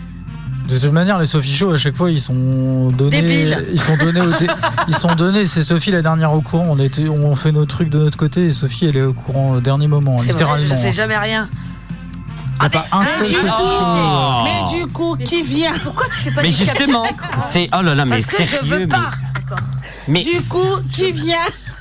De 0.68 0.79
toute 0.79 0.90
manière, 0.92 1.18
les 1.20 1.26
Sophie 1.26 1.55
Show, 1.55 1.72
à 1.72 1.76
chaque 1.79 1.94
fois, 1.94 2.11
ils 2.11 2.20
sont 2.20 2.88
donnés. 2.90 3.22
Débiles. 3.22 3.66
Ils 3.72 3.81
sont 3.81 3.96
donnés. 3.98 4.20
dé- 4.40 4.46
ils 4.88 4.96
sont 4.96 5.14
donnés. 5.14 5.46
C'est 5.46 5.62
Sophie 5.62 5.92
la 5.92 6.02
dernière 6.02 6.33
au 6.33 6.40
courant. 6.40 6.66
On, 6.70 6.79
était, 6.81 7.09
on 7.09 7.37
fait 7.37 7.52
nos 7.52 7.66
trucs 7.66 7.88
de 7.90 7.98
notre 7.98 8.16
côté 8.18 8.46
et 8.46 8.50
Sophie, 8.52 8.87
elle 8.87 8.96
est 8.96 9.02
au 9.02 9.12
courant 9.12 9.52
au 9.52 9.61
dernier 9.61 9.87
moment, 9.87 10.16
C'est 10.18 10.24
vrai, 10.24 10.33
littéralement. 10.33 10.66
je 10.68 10.74
sais 10.74 10.92
jamais 10.92 11.16
rien. 11.18 11.48
Il 12.59 12.61
n'y 12.61 12.66
a 12.66 12.71
pas 12.71 12.87
un 12.92 13.05
seul 13.05 13.27
Show. 13.27 13.37
euh, 13.47 14.45
Mais 14.45 14.79
du 14.79 14.87
coup, 14.88 15.16
qui 15.16 15.42
vient 15.42 15.73
Pourquoi 15.83 16.07
tu 16.07 16.12
fais 16.21 16.31
pas 16.31 16.42
Mais 16.42 16.51
justement, 16.51 17.05
c'est 17.53 17.69
oh 17.77 17.83
là 17.83 17.95
là, 17.95 18.05
mais 18.05 18.23
Parce 18.23 18.37
que 18.37 18.45
je 18.45 18.64
veux 18.64 18.79
mais- 18.81 18.87
pas. 18.87 19.11
mais, 20.09 20.23
Du 20.23 20.40
coup, 20.49 20.77
qui 20.92 21.12
vient 21.12 21.37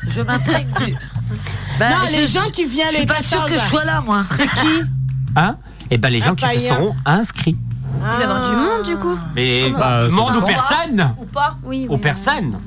Je 0.07 0.21
m'imprègne 0.21 0.67
du. 0.85 0.95
Ben, 1.79 1.89
Non, 1.89 1.95
je- 2.07 2.11
les 2.17 2.27
gens 2.27 2.49
qui 2.51 2.65
viennent 2.65 2.87
Je 2.89 2.93
suis 2.97 3.01
les 3.01 3.05
pas 3.07 3.21
sûre 3.21 3.39
14 3.45 3.51
que 3.51 3.59
je 3.63 3.69
sois 3.69 3.83
là, 3.85 4.01
moi. 4.01 4.23
C'est 4.35 4.47
qui 4.49 4.81
hein 5.35 5.57
Eh 5.89 5.97
ben 5.97 6.09
les 6.09 6.19
gens 6.19 6.35
qui 6.35 6.45
se 6.45 6.59
seront 6.67 6.95
inscrits. 7.05 7.57
Il 7.97 8.01
va 8.01 8.19
y 8.19 8.23
avoir 8.23 8.49
du 8.49 8.55
monde 8.55 8.83
du 8.85 8.97
coup. 8.97 9.17
Mais 9.35 9.69
Bah, 9.71 10.09
monde 10.09 10.35
ou 10.35 10.41
pas- 10.41 10.47
personne 10.47 11.15
Ou 11.17 11.25
pas 11.25 11.55
Oui. 11.63 11.87
Aux 11.89 11.97
personnes. 11.97 12.59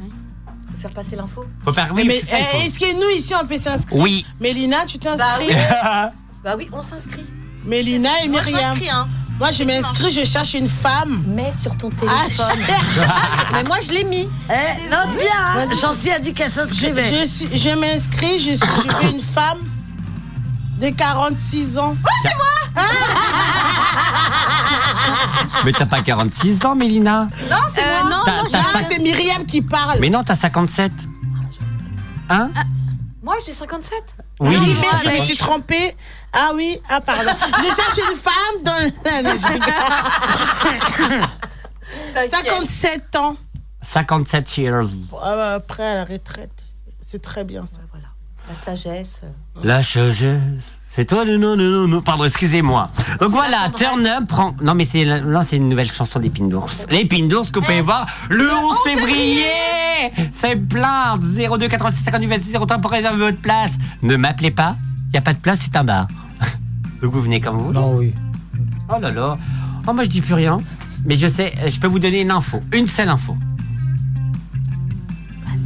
Faut 0.73 0.79
faire 0.83 0.90
passer 0.92 1.16
l'info. 1.16 1.44
Faut 1.64 1.73
faire 1.73 1.88
oui, 1.92 2.05
Mais 2.07 2.18
c'est 2.21 2.27
ça, 2.31 2.37
il 2.40 2.47
eh, 2.62 2.66
est-ce 2.66 2.79
que 2.79 2.94
nous 2.94 3.16
ici 3.16 3.35
on 3.40 3.47
peut 3.47 3.59
s'inscrire 3.59 4.01
Oui. 4.01 4.25
Mélina, 4.40 4.85
tu 4.87 4.99
t'inscris 4.99 5.49
Bah 5.83 6.11
Bah 6.44 6.55
oui, 6.57 6.68
on 6.73 6.83
s'inscrit. 6.83 7.25
Mélina 7.64 8.11
et 8.25 8.29
Moi, 8.29 8.42
je 8.42 8.51
Myriam. 8.51 8.71
m'inscris, 8.71 8.90
hein. 8.90 9.07
Moi, 9.38 9.51
je 9.53 9.62
m'inscris, 9.64 10.11
je 10.11 10.25
cherche 10.25 10.55
une 10.55 10.68
femme. 10.68 11.23
Mets 11.29 11.53
sur 11.57 11.77
ton 11.77 11.90
Ah, 12.09 12.25
téléphone. 12.25 12.59
Mais 13.53 13.62
moi, 13.64 13.77
je 13.87 13.92
l'ai 13.92 14.03
mis. 14.05 14.29
Eh, 14.51 14.88
note 14.90 15.16
bien, 15.16 15.29
hein. 15.57 15.66
Chancy 15.81 16.11
a 16.11 16.18
dit 16.18 16.35
qu'elle 16.35 16.51
Je, 16.51 16.57
s'inscrivait. 16.57 17.05
je, 17.05 17.25
suis- 17.29 17.57
je 17.57 17.71
m'inscris, 17.71 18.38
je, 18.40 18.55
je 18.55 19.07
veux 19.07 19.12
une 19.14 19.21
femme 19.21 19.59
de 20.81 20.88
46 20.90 21.79
ans. 21.79 21.94
Mais 25.64 25.73
t'as 25.73 25.87
pas 25.87 26.01
46 26.03 26.64
ans, 26.64 26.75
Mélina 26.75 27.29
Non, 27.51 27.57
c'est 27.73 27.83
Euh, 27.83 28.01
moi. 28.03 28.11
non, 28.11 28.16
non, 28.27 28.33
Ah, 28.53 28.59
cinq- 28.73 28.87
c'est 28.90 28.99
Myriam 29.03 29.44
qui 29.47 29.62
parle. 29.62 29.99
Mais 30.01 30.11
non, 30.11 30.23
t'as 30.25 30.37
57. 30.37 30.92
Hein 32.31 32.51
Moi, 33.22 33.37
j'ai 33.44 33.52
57. 33.52 34.16
Oui. 34.40 34.54
Ah, 34.57 34.61
mais 34.66 34.74
moi, 34.74 34.90
je 35.02 35.09
me 35.09 35.20
suis 35.24 35.37
trompée. 35.37 35.96
Ah 36.33 36.52
oui, 36.54 36.81
ah 36.88 37.00
pardon. 37.00 37.31
je 37.59 37.64
cherche 37.74 37.98
une 38.11 38.16
femme 38.16 38.62
dans 38.62 38.76
le... 38.76 38.90
Non, 39.22 39.37
je 39.38 39.48
rigole. 39.48 41.24
57 42.31 43.16
ans. 43.16 43.37
57 43.83 44.59
years. 44.59 44.88
Ah 45.20 45.54
Après, 45.54 45.85
à 45.85 45.94
la 45.96 46.04
retraite. 46.04 46.50
C'est 47.00 47.20
très 47.22 47.42
bien 47.44 47.66
ça. 47.66 47.81
Voilà. 47.90 48.07
La 48.48 48.54
sagesse. 48.54 49.22
La 49.62 49.83
sagesse. 49.83 50.78
C'est 50.90 51.05
toi 51.05 51.24
le 51.24 51.37
non, 51.37 51.57
non, 51.57 51.64
non, 51.70 51.87
non. 51.88 52.01
Pardon, 52.03 52.24
excusez-moi. 52.24 52.90
Donc 53.20 53.31
voilà. 53.31 53.70
Turn 53.77 54.05
Up 54.07 54.27
prend. 54.27 54.55
Non, 54.62 54.74
mais 54.74 54.85
c'est 54.85 55.05
là, 55.05 55.44
c'est 55.44 55.57
une 55.57 55.68
nouvelle 55.68 55.90
chanson 55.92 56.18
d'Épine 56.18 56.48
d'ours. 56.48 56.87
L'Épine 56.90 57.29
d'ours 57.29 57.51
que 57.51 57.61
vous 57.61 57.64
pouvez 57.66 57.83
voir 57.83 58.07
le 58.31 58.48
11 58.51 58.77
février. 58.85 59.44
C'est 60.33 60.57
plein. 60.57 61.18
02 61.18 61.68
86 61.68 62.05
58 62.05 62.27
26 62.27 62.53
03 62.66 62.79
pour 62.79 62.90
réserver 62.90 63.18
votre 63.18 63.38
place. 63.38 63.79
Ne 64.03 64.16
m'appelez 64.16 64.51
pas. 64.51 64.77
Il 65.09 65.12
n'y 65.12 65.18
a 65.18 65.22
pas 65.22 65.35
de 65.35 65.38
place, 65.38 65.61
c'est 65.62 65.77
un 65.77 65.85
bar. 65.85 66.09
Donc 67.03 67.12
vous 67.12 67.20
venez 67.22 67.40
comme 67.40 67.57
vous. 67.59 67.66
voulez. 67.66 67.79
Non, 67.79 67.94
oui. 67.94 68.14
Oh 68.90 68.96
là 69.01 69.11
là. 69.11 69.38
Oh, 69.87 69.92
moi 69.92 70.05
je 70.05 70.09
dis 70.09 70.20
plus 70.20 70.35
rien. 70.35 70.59
Mais 71.05 71.16
je 71.16 71.29
sais, 71.29 71.55
je 71.68 71.79
peux 71.79 71.87
vous 71.87 71.98
donner 72.01 72.22
une 72.22 72.31
info. 72.31 72.61
Une 72.72 72.87
seule 72.88 73.09
info. 73.09 73.37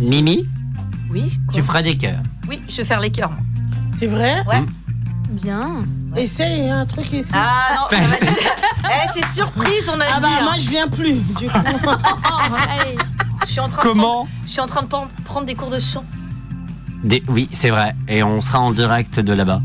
Mimi, 0.00 0.48
Oui. 1.10 1.38
quoi? 1.46 1.54
tu 1.54 1.62
feras 1.62 1.82
des 1.82 1.96
cœurs. 1.96 2.20
Oui, 2.48 2.60
je 2.68 2.76
vais 2.78 2.84
faire 2.84 3.00
les 3.00 3.10
cœurs. 3.10 3.30
moi. 3.30 3.40
C'est 3.96 4.06
vrai? 4.06 4.42
Ouais. 4.46 4.62
Bien. 5.32 5.78
Essaye 6.16 6.68
un 6.68 6.84
truc 6.86 7.10
ici. 7.12 7.30
Ah 7.32 7.74
non, 7.90 7.96
va 7.98 8.04
être- 8.04 8.22
Eh, 8.24 9.08
c'est 9.20 9.34
surprise, 9.34 9.88
on 9.88 9.98
a 10.00 10.04
Ah 10.10 10.16
dit. 10.16 10.22
bah 10.22 10.28
hein. 10.40 10.42
moi 10.44 10.52
je 10.58 10.68
viens 10.68 10.86
plus. 10.86 11.14
Du 11.38 11.48
coup. 11.48 11.56
Allez, 12.80 12.96
je 13.42 13.46
suis 13.46 13.60
en 13.60 13.68
train 13.68 13.82
Comment 13.82 14.02
de 14.02 14.06
prendre, 14.08 14.28
Je 14.46 14.50
suis 14.50 14.60
en 14.60 14.66
train 14.66 14.82
de 14.82 14.86
prendre- 14.88 15.08
prendre 15.24 15.46
des 15.46 15.54
cours 15.54 15.70
de 15.70 15.80
chant. 15.80 16.04
Des- 17.02 17.22
Oui, 17.28 17.48
c'est 17.52 17.70
vrai. 17.70 17.94
Et 18.08 18.22
on 18.22 18.40
sera 18.40 18.60
en 18.60 18.72
direct 18.72 19.20
de 19.20 19.32
là-bas. 19.32 19.60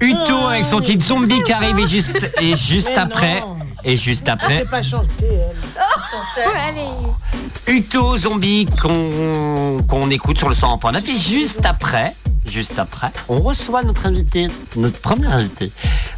Uto 0.00 0.36
avec 0.48 0.64
son 0.64 0.80
titre 0.80 1.04
zombie 1.06 1.42
qui 1.42 1.52
arrive 1.52 1.78
et 1.78 1.86
juste, 1.86 2.10
et 2.40 2.56
juste 2.56 2.96
après. 2.96 3.40
non. 3.40 3.56
Et 3.84 3.96
juste 3.96 4.28
après. 4.28 4.64
pas 4.66 4.82
chanter. 4.82 5.08
elle. 6.36 6.50
allez. 6.68 7.76
Uto 7.78 8.16
zombie 8.18 8.66
qu'on 8.82 9.78
qu'on 9.88 10.10
écoute 10.10 10.36
sur 10.38 10.48
le 10.48 10.54
100.9 10.54 11.08
et 11.08 11.16
juste 11.18 11.64
après, 11.64 12.14
juste 12.50 12.78
après, 12.78 13.12
on 13.28 13.40
reçoit 13.40 13.82
notre 13.82 14.06
invité, 14.06 14.48
notre 14.76 15.00
premier 15.00 15.26
invité. 15.26 15.70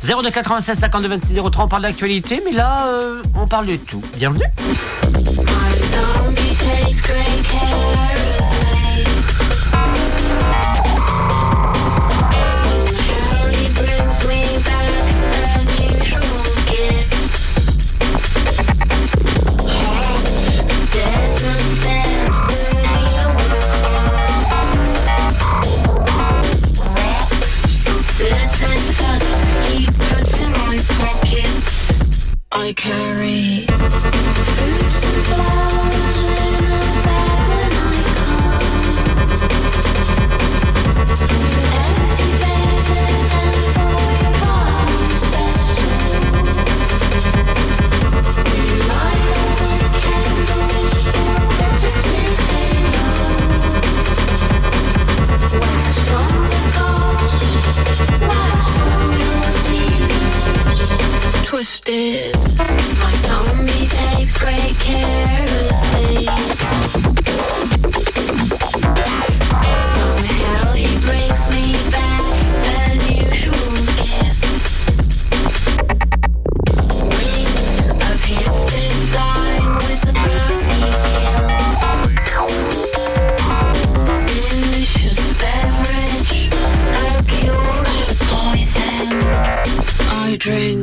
02 0.02 0.30
96 0.30 0.78
52 0.78 1.08
26 1.08 1.40
03, 1.50 1.64
on 1.64 1.68
parle 1.68 1.82
d'actualité, 1.82 2.42
mais 2.44 2.52
là, 2.52 2.86
euh, 2.88 3.22
on 3.36 3.46
parle 3.46 3.66
de 3.66 3.76
tout. 3.76 4.02
Bienvenue. 4.16 4.44
I 32.54 32.74
carry 32.74 33.64
fruits 33.66 35.04
and 35.04 35.24
flowers 35.24 35.71
Twisted. 61.52 62.34
My 62.98 63.12
zombie 63.26 63.86
takes 63.86 64.38
great 64.38 64.74
care 64.78 65.44
of 65.44 65.70
me. 65.92 66.24
He 70.72 70.88
brings 71.04 71.42
me 71.52 71.66
back 71.90 72.24
gifts. 74.00 74.72
Wings 77.12 77.84
of 77.90 78.16
with 79.76 80.00
the 80.08 80.14
he. 80.24 80.80
Delicious 84.24 85.20
beverage, 85.42 86.34
a 86.96 87.06
cure 87.28 87.84
poison. 88.30 89.06
I 90.08 90.36
drink. 90.38 90.81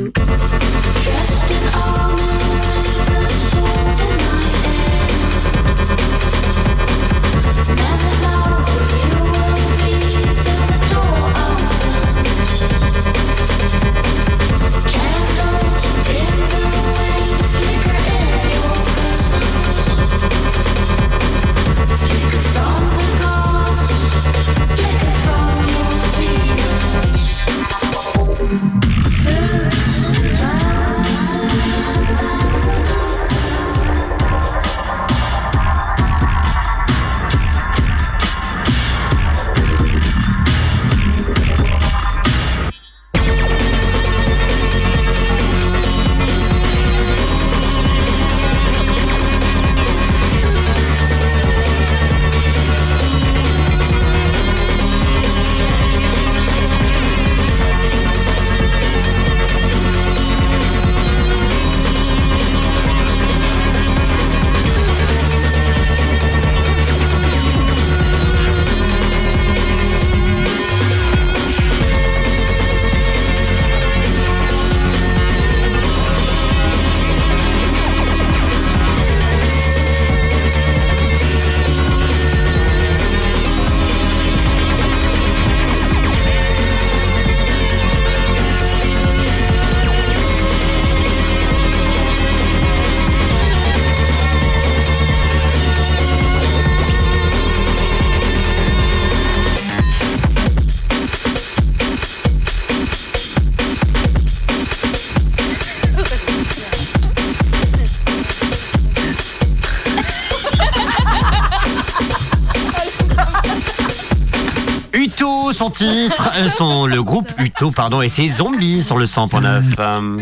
Son, 116.48 116.86
le 116.86 117.04
groupe 117.04 117.32
Uto, 117.40 117.72
pardon, 117.72 118.02
et 118.02 118.08
ses 118.10 118.30
zombies 118.30 118.84
sur 118.84 118.98
le 118.98 119.06
100.9. 119.06 119.64
Euh, 119.80 120.18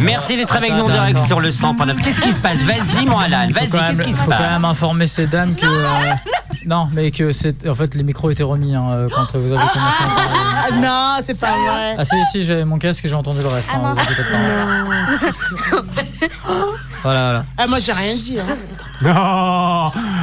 Merci 0.00 0.36
d'être 0.36 0.54
avec 0.56 0.72
nous 0.72 0.84
en 0.84 0.88
direct 0.88 1.16
attends. 1.18 1.26
sur 1.26 1.40
le 1.40 1.50
100.9. 1.50 1.96
Qu'est-ce 2.02 2.20
qui 2.20 2.30
se 2.32 2.40
passe? 2.40 2.58
Vas-y, 2.62 3.04
mon 3.06 3.18
Alan, 3.18 3.48
vas-y, 3.50 3.68
qu'est-ce 3.70 4.02
qui 4.02 4.12
se 4.12 4.16
faut 4.16 4.30
quand 4.30 4.36
passe? 4.36 4.50
même 4.52 4.64
informer 4.64 5.06
ces 5.06 5.26
dames 5.26 5.54
que. 5.54 5.66
euh, 5.66 6.12
non, 6.66 6.88
mais 6.92 7.10
que 7.10 7.32
c'est. 7.32 7.66
En 7.68 7.74
fait, 7.74 7.94
les 7.94 8.02
micros 8.04 8.30
étaient 8.30 8.42
remis 8.44 8.74
hein, 8.74 8.84
euh, 8.90 9.08
quand 9.14 9.36
vous 9.36 9.52
avez 9.52 9.66
commencé 9.66 9.78
à 9.78 10.14
parler. 10.14 10.38
Ah 10.70 10.70
non, 10.80 11.22
c'est 11.24 11.38
pas 11.38 11.46
vrai. 11.50 11.96
Ah 11.98 12.04
si, 12.04 12.14
si, 12.32 12.44
j'avais 12.44 12.64
mon 12.64 12.78
casque 12.78 13.04
et 13.04 13.08
j'ai 13.08 13.14
entendu 13.14 13.40
le 13.42 13.48
reste. 13.48 13.70
hein, 13.74 13.92
vous 13.92 14.00
inquiétez 14.00 14.22
pas. 14.22 15.82
Voilà, 17.02 17.22
voilà. 17.24 17.44
Ah, 17.56 17.66
moi 17.68 17.78
j'ai 17.80 17.92
rien 17.92 18.14
dit. 18.16 18.36
Hein. 18.40 18.56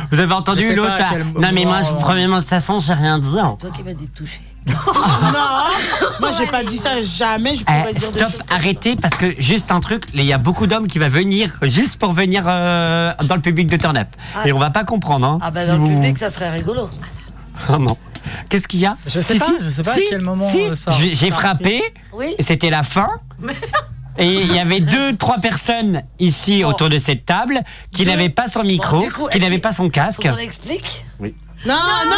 Oh, 0.05 0.07
vous 0.11 0.19
avez 0.19 0.33
entendu 0.33 0.75
l'autre 0.75 0.89
pas 0.89 0.95
à 0.95 0.99
là 0.99 1.07
quel 1.11 1.23
Non 1.41 1.49
mais 1.53 1.65
moi, 1.65 1.81
je, 1.81 1.87
moment- 1.89 1.99
premièrement 2.01 2.35
de 2.37 2.41
toute 2.41 2.49
façon, 2.49 2.79
j'ai 2.79 2.93
rien 2.93 3.19
dit. 3.19 3.39
hein. 3.39 3.57
Toi 3.59 3.69
qui 3.75 3.83
m'as 3.83 3.93
dit 3.93 4.07
de 4.07 4.13
toucher. 4.13 4.39
non, 4.67 4.73
moi 6.19 6.31
j'ai 6.37 6.47
pas 6.47 6.63
dit 6.63 6.77
ça 6.77 7.01
jamais. 7.01 7.55
Je 7.55 7.63
pourrais 7.65 7.87
Eh, 7.91 7.93
dire 7.99 8.11
des 8.11 8.19
stop, 8.19 8.43
arrêtez 8.49 8.95
parce 8.95 9.15
que 9.15 9.35
juste 9.39 9.71
un 9.71 9.79
truc, 9.79 10.05
il 10.13 10.23
y 10.23 10.33
a 10.33 10.37
beaucoup 10.37 10.65
d'hommes 10.67 10.87
qui 10.87 10.97
va 10.99 11.07
venir 11.09 11.51
juste 11.63 11.97
pour 11.97 12.13
venir 12.13 12.43
euh, 12.47 13.11
dans 13.25 13.35
le 13.35 13.41
public 13.41 13.67
de 13.67 13.77
Turn 13.77 13.95
Up. 13.97 14.07
Ah. 14.35 14.47
Et 14.47 14.53
on 14.53 14.59
va 14.59 14.69
pas 14.71 14.83
comprendre. 14.83 15.27
Hein, 15.27 15.37
Ah 15.41 15.51
bah 15.51 15.61
si 15.61 15.67
dans 15.67 15.73
le 15.73 15.79
vous- 15.79 15.87
public, 15.87 16.17
ça 16.17 16.31
serait 16.31 16.49
rigolo. 16.51 16.89
Oh 17.69 17.77
non. 17.77 17.97
Qu'est-ce 18.49 18.67
qu'il 18.67 18.79
y 18.79 18.85
a 18.87 18.95
Je 19.07 19.19
sais 19.19 19.35
pas, 19.37 19.45
je 19.61 19.69
sais 19.69 19.83
pas 19.83 19.91
à 19.91 19.97
quel 20.09 20.23
moment, 20.23 20.49
si. 20.51 20.61
euh, 20.61 20.75
ça- 20.75 20.91
J'ai 20.91 21.29
frappé, 21.31 21.81
Oui. 22.13 22.33
et 22.37 22.43
c'était 22.43 22.71
la 22.71 22.81
fin. 22.81 23.07
Et 24.17 24.31
il 24.41 24.53
y 24.53 24.59
avait 24.59 24.79
deux, 24.79 25.15
trois 25.17 25.37
personnes 25.39 26.01
ici 26.19 26.63
autour 26.63 26.89
de 26.89 26.99
cette 26.99 27.25
table 27.25 27.61
qui 27.93 28.05
Deux. 28.05 28.11
n'avaient 28.11 28.29
pas 28.29 28.47
son 28.47 28.63
micro, 28.63 28.97
Bon, 28.99 29.03
du 29.03 29.11
coup, 29.11 29.27
qui 29.29 29.39
n'avaient 29.39 29.57
pas 29.59 29.71
son 29.73 29.89
casque. 29.89 30.21
qu'on 30.21 30.37
explique 30.37 31.05
Oui. 31.19 31.35
Non, 31.65 31.73
non 31.75 32.15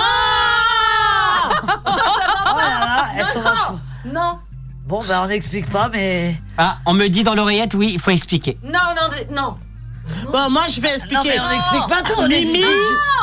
Oh 1.85 2.59
là 2.59 3.05
elles 3.17 3.25
sont 3.25 3.41
vachement. 3.41 3.79
Non. 4.05 4.39
Bon, 4.85 5.03
ben 5.07 5.21
on 5.23 5.27
n'explique 5.27 5.69
pas, 5.69 5.89
mais. 5.91 6.35
Ah, 6.57 6.77
on 6.85 6.93
me 6.93 7.07
dit 7.07 7.23
dans 7.23 7.35
l'oreillette, 7.35 7.73
oui, 7.73 7.91
il 7.93 7.99
faut 7.99 8.11
expliquer. 8.11 8.57
Non, 8.63 8.79
non, 8.95 9.35
non. 9.35 9.55
Bon, 10.31 10.49
moi 10.49 10.63
je 10.69 10.81
vais 10.81 10.93
expliquer. 10.93 11.15
Non, 11.15 11.23
mais 11.23 11.39
on 11.39 11.49
n'explique 11.49 11.87
pas 11.87 12.01
tout, 12.01 12.27
Mimi, 12.27 12.63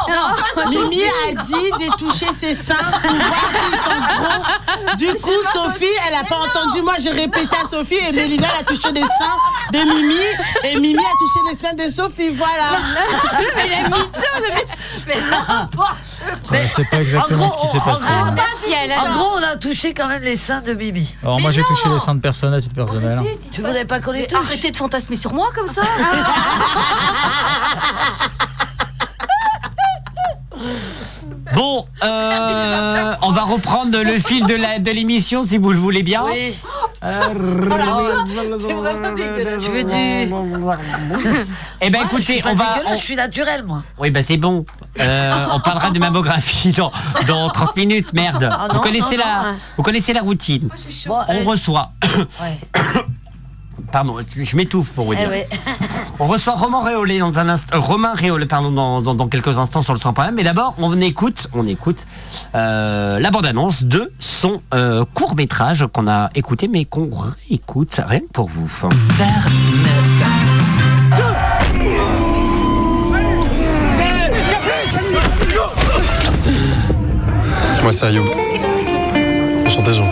non, 0.09 0.71
Mimi 0.71 1.03
a 1.03 1.43
dit 1.43 1.87
de 1.87 1.97
toucher 1.97 2.27
ses 2.39 2.55
seins 2.55 2.75
pour 3.03 3.13
voir 3.13 3.51
s'ils 3.55 3.79
sont 3.79 4.01
gros. 4.17 4.97
Du 4.97 5.07
coup, 5.21 5.43
Sophie, 5.53 5.87
elle 6.09 6.15
a 6.15 6.25
pas 6.25 6.39
entendu. 6.39 6.83
Moi, 6.83 6.95
j'ai 7.03 7.11
répété 7.11 7.57
à 7.63 7.69
Sophie 7.69 7.99
et 8.09 8.13
Mélina 8.13 8.49
elle 8.55 8.61
a 8.61 8.65
touché 8.65 8.93
les 8.93 9.01
seins 9.01 9.39
de 9.73 9.79
Mimi 9.79 10.21
et 10.65 10.79
Mimi 10.79 10.99
a 10.99 11.13
touché 11.19 11.41
les 11.51 11.57
seins 11.59 11.75
de 11.75 11.91
Sophie. 11.91 12.31
Voilà. 12.31 12.79
Mais 13.57 13.69
la 13.69 13.89
mytho, 13.89 14.05
mais 15.07 15.21
n'importe 15.31 15.95
Ouais, 16.51 16.67
c'est 16.75 16.89
pas 16.89 17.01
exactement 17.01 17.51
ce 17.51 17.61
qui 17.61 17.69
s'est 17.69 17.85
passé. 17.85 18.05
En 18.05 18.29
hein. 18.29 18.35
gros, 18.35 19.07
en 19.07 19.13
gros, 19.15 19.39
on 19.39 19.43
a 19.53 19.57
touché 19.57 19.95
quand 19.95 20.09
même 20.09 20.23
les 20.23 20.37
seins 20.37 20.61
de 20.61 20.73
Mimi. 20.75 21.17
Alors 21.23 21.41
moi 21.41 21.51
j'ai 21.51 21.63
touché 21.63 21.89
les 21.89 21.99
seins 21.99 22.15
de 22.15 22.21
personne 22.21 22.55
à 22.55 22.61
titre 22.61 22.75
personnel. 22.75 23.21
Tu 23.53 23.63
voudrais 23.63 23.85
pas 23.85 24.01
qu'on 24.01 24.13
les 24.13 24.27
touche 24.27 24.39
Arrêtez 24.39 24.71
de 24.71 24.77
fantasmer 24.77 25.17
sur 25.17 25.33
moi 25.33 25.49
comme 25.55 25.69
ça. 25.69 25.83
Bon, 31.55 31.87
euh, 32.03 33.15
on 33.23 33.31
va 33.33 33.43
reprendre 33.43 34.01
le 34.03 34.19
fil 34.19 34.47
de 34.47 34.55
la- 34.55 34.79
de 34.79 34.91
l'émission 34.91 35.43
si 35.45 35.59
vous 35.59 35.73
le 35.73 35.79
voulez 35.79 36.03
bien. 36.03 36.25
Oui. 36.25 36.55
Euh, 37.05 37.21
dégueulasse. 39.15 39.63
Tu 39.65 39.71
veux 39.71 39.85
du. 39.85 39.93
Eh 41.81 41.91
ben 41.91 41.99
Moi, 42.01 42.09
je 42.17 42.23
suis 42.23 42.33
écoutez, 42.39 42.43
pas 42.43 42.53
on 42.53 42.57
va. 42.57 42.77
on- 42.87 42.97
Je 42.97 43.03
suis 43.03 43.15
naturel, 43.17 43.63
moi. 43.65 43.83
Oui, 43.99 44.11
ben 44.11 44.23
c'est 44.23 44.37
bon. 44.39 44.65
Euh, 44.99 45.47
on 45.53 45.61
parlera 45.61 45.91
de 45.91 45.99
mammographie 45.99 46.73
dans, 46.73 46.91
dans 47.27 47.49
30 47.51 47.77
minutes, 47.77 48.13
merde. 48.15 48.49
Ah 48.51 48.69
vous, 48.73 48.81
connaissez 48.81 49.17
non, 49.17 49.25
la, 49.25 49.43
non, 49.43 49.49
hein. 49.51 49.57
vous 49.77 49.83
connaissez 49.83 50.13
la 50.13 50.23
routine. 50.23 50.69
Bon, 51.07 51.19
On 51.29 51.35
euh, 51.35 51.45
reçoit. 51.45 51.93
ouais. 52.41 52.59
Pardon, 53.93 54.17
je 54.37 54.57
m'étouffe 54.57 54.89
pour 54.91 55.07
vous 55.07 55.13
Eh 55.13 55.17
dire. 55.17 55.29
ouais. 55.29 55.49
On 56.25 56.27
reçoit 56.27 56.55
Romain 56.55 56.83
Réolé 56.83 57.19
dans 57.19 57.39
un 57.39 57.51
instant. 57.51 57.77
euh, 57.77 57.81
Romain 57.81 58.15
Réolé, 58.15 58.47
pardon, 58.47 58.73
dans, 58.73 59.03
dans, 59.03 59.15
dans 59.15 59.29
quelques 59.29 59.59
instants 59.59 59.83
sur 59.83 59.93
le 59.93 60.01
100 60.01 60.15
Mais 60.33 60.43
d'abord, 60.43 60.75
on 60.79 60.99
écoute, 60.99 61.49
on 61.53 61.67
écoute 61.67 62.07
euh, 62.55 63.19
la 63.19 63.31
bande-annonce 63.31 63.83
de 63.83 64.11
son 64.21 64.63
euh, 64.73 65.05
court 65.13 65.37
métrage 65.37 65.87
qu'on 65.93 66.09
a 66.09 66.31
écouté, 66.35 66.67
mais 66.67 66.87
qu'on 66.87 67.11
réécoute 67.51 68.01
rien 68.07 68.21
que 68.21 68.33
pour 68.33 68.49
vous. 68.49 68.71
Moi, 77.83 77.93
c'est 77.93 78.07
Ayoub. 78.07 78.25
Enchanté, 79.67 79.93
Jean. 79.93 80.09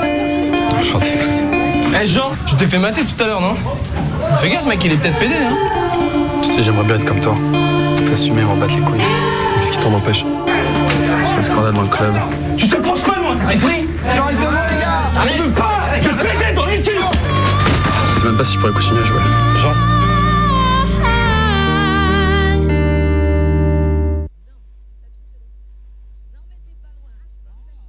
Enchanté. 0.78 1.06
Eh 2.02 2.06
Jean, 2.06 2.32
tu 2.46 2.54
t'es 2.56 2.66
fait 2.66 2.78
mater 2.78 3.00
tout 3.02 3.22
à 3.22 3.26
l'heure, 3.26 3.40
non? 3.40 3.54
Fais 4.40 4.50
gaffe, 4.50 4.66
mec, 4.66 4.78
il 4.84 4.92
est 4.92 4.96
peut-être 4.98 5.18
pédé, 5.18 5.34
hein 5.34 5.72
Tu 6.42 6.48
sais, 6.48 6.62
j'aimerais 6.62 6.84
bien 6.84 6.96
être 6.96 7.04
comme 7.04 7.20
toi. 7.20 7.34
T'assumer, 8.06 8.42
m'en 8.42 8.56
battre 8.56 8.74
les 8.74 8.82
couilles. 8.82 9.00
Qu'est-ce 9.60 9.72
qui 9.72 9.78
t'en 9.78 9.92
empêche 9.94 10.24
C'est 11.22 11.36
le 11.36 11.42
scandale 11.42 11.74
dans 11.74 11.82
le 11.82 11.88
club. 11.88 12.14
Tu 12.56 12.68
te 12.68 12.76
poses 12.76 13.00
pas, 13.00 13.18
moi, 13.20 13.34
t'as 13.38 13.52
compris 13.54 13.86
J'arrête 14.14 14.36
de 14.36 14.42
voir, 14.42 14.52
les 14.70 14.80
gars 14.80 15.20
Arrive 15.20 15.54
pas 15.54 15.98
de 16.02 16.08
péter 16.22 16.52
dans 16.54 16.66
les 16.66 16.76
yeux 16.78 17.00
Je 18.14 18.20
sais 18.20 18.26
même 18.26 18.36
pas 18.36 18.44
si 18.44 18.54
je 18.54 18.58
pourrais 18.58 18.72
continuer 18.72 19.02
à 19.02 19.04
jouer. 19.04 19.20
Jean 19.58 19.72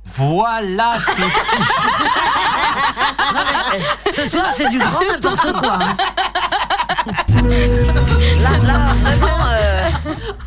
Voilà, 0.04 0.98
c'est 1.00 1.22
Non, 3.34 3.40
mais, 3.72 3.80
euh, 3.80 4.12
ce 4.12 4.28
soir, 4.30 4.46
c'est 4.52 4.68
du 4.70 4.78
grand 4.80 5.00
n'importe 5.10 5.54
quoi. 5.54 5.78
hein. 5.82 5.96
Là, 7.06 8.58
là, 8.64 8.94
vraiment. 9.02 9.46
euh, 9.52 9.90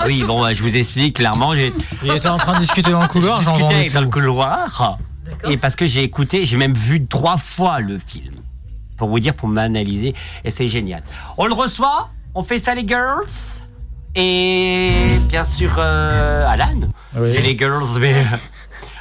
Oui, 0.07 0.23
bon, 0.25 0.41
bah, 0.41 0.53
je 0.55 0.63
vous 0.63 0.75
explique 0.77 1.17
clairement. 1.17 1.55
J'ai 1.55 1.73
Il 2.03 2.13
était 2.13 2.29
en 2.29 2.39
train 2.39 2.55
de 2.55 2.61
discuter 2.61 2.91
dans 2.91 3.01
le 3.03 3.09
couloir, 3.09 3.39
J'ai 3.41 3.45
j'en 3.45 3.69
avec 3.69 3.93
dans 3.93 4.01
le 4.01 4.07
couloir. 4.09 4.99
Et 5.49 5.57
parce 5.57 5.77
que 5.77 5.87
j'ai 5.87 6.03
écouté, 6.03 6.45
j'ai 6.45 6.57
même 6.57 6.75
vu 6.75 7.05
trois 7.07 7.37
fois 7.37 7.81
le 7.81 7.99
film. 7.99 8.35
Pour 8.97 9.09
vous 9.09 9.21
dire, 9.21 9.35
pour 9.35 9.49
m'analyser. 9.49 10.15
Et 10.45 10.51
c'est 10.51 10.69
génial. 10.69 11.03
On 11.37 11.47
le 11.47 11.53
reçoit, 11.55 12.11
on 12.35 12.43
fait 12.43 12.59
ça 12.59 12.75
les 12.75 12.87
girls. 12.87 13.27
Et 14.15 15.19
bien 15.29 15.45
sûr, 15.45 15.75
euh, 15.79 16.49
Alan. 16.49 16.81
Oui. 17.17 17.31
J'ai 17.33 17.43
les 17.43 17.57
girls, 17.59 17.99
mais. 18.01 18.15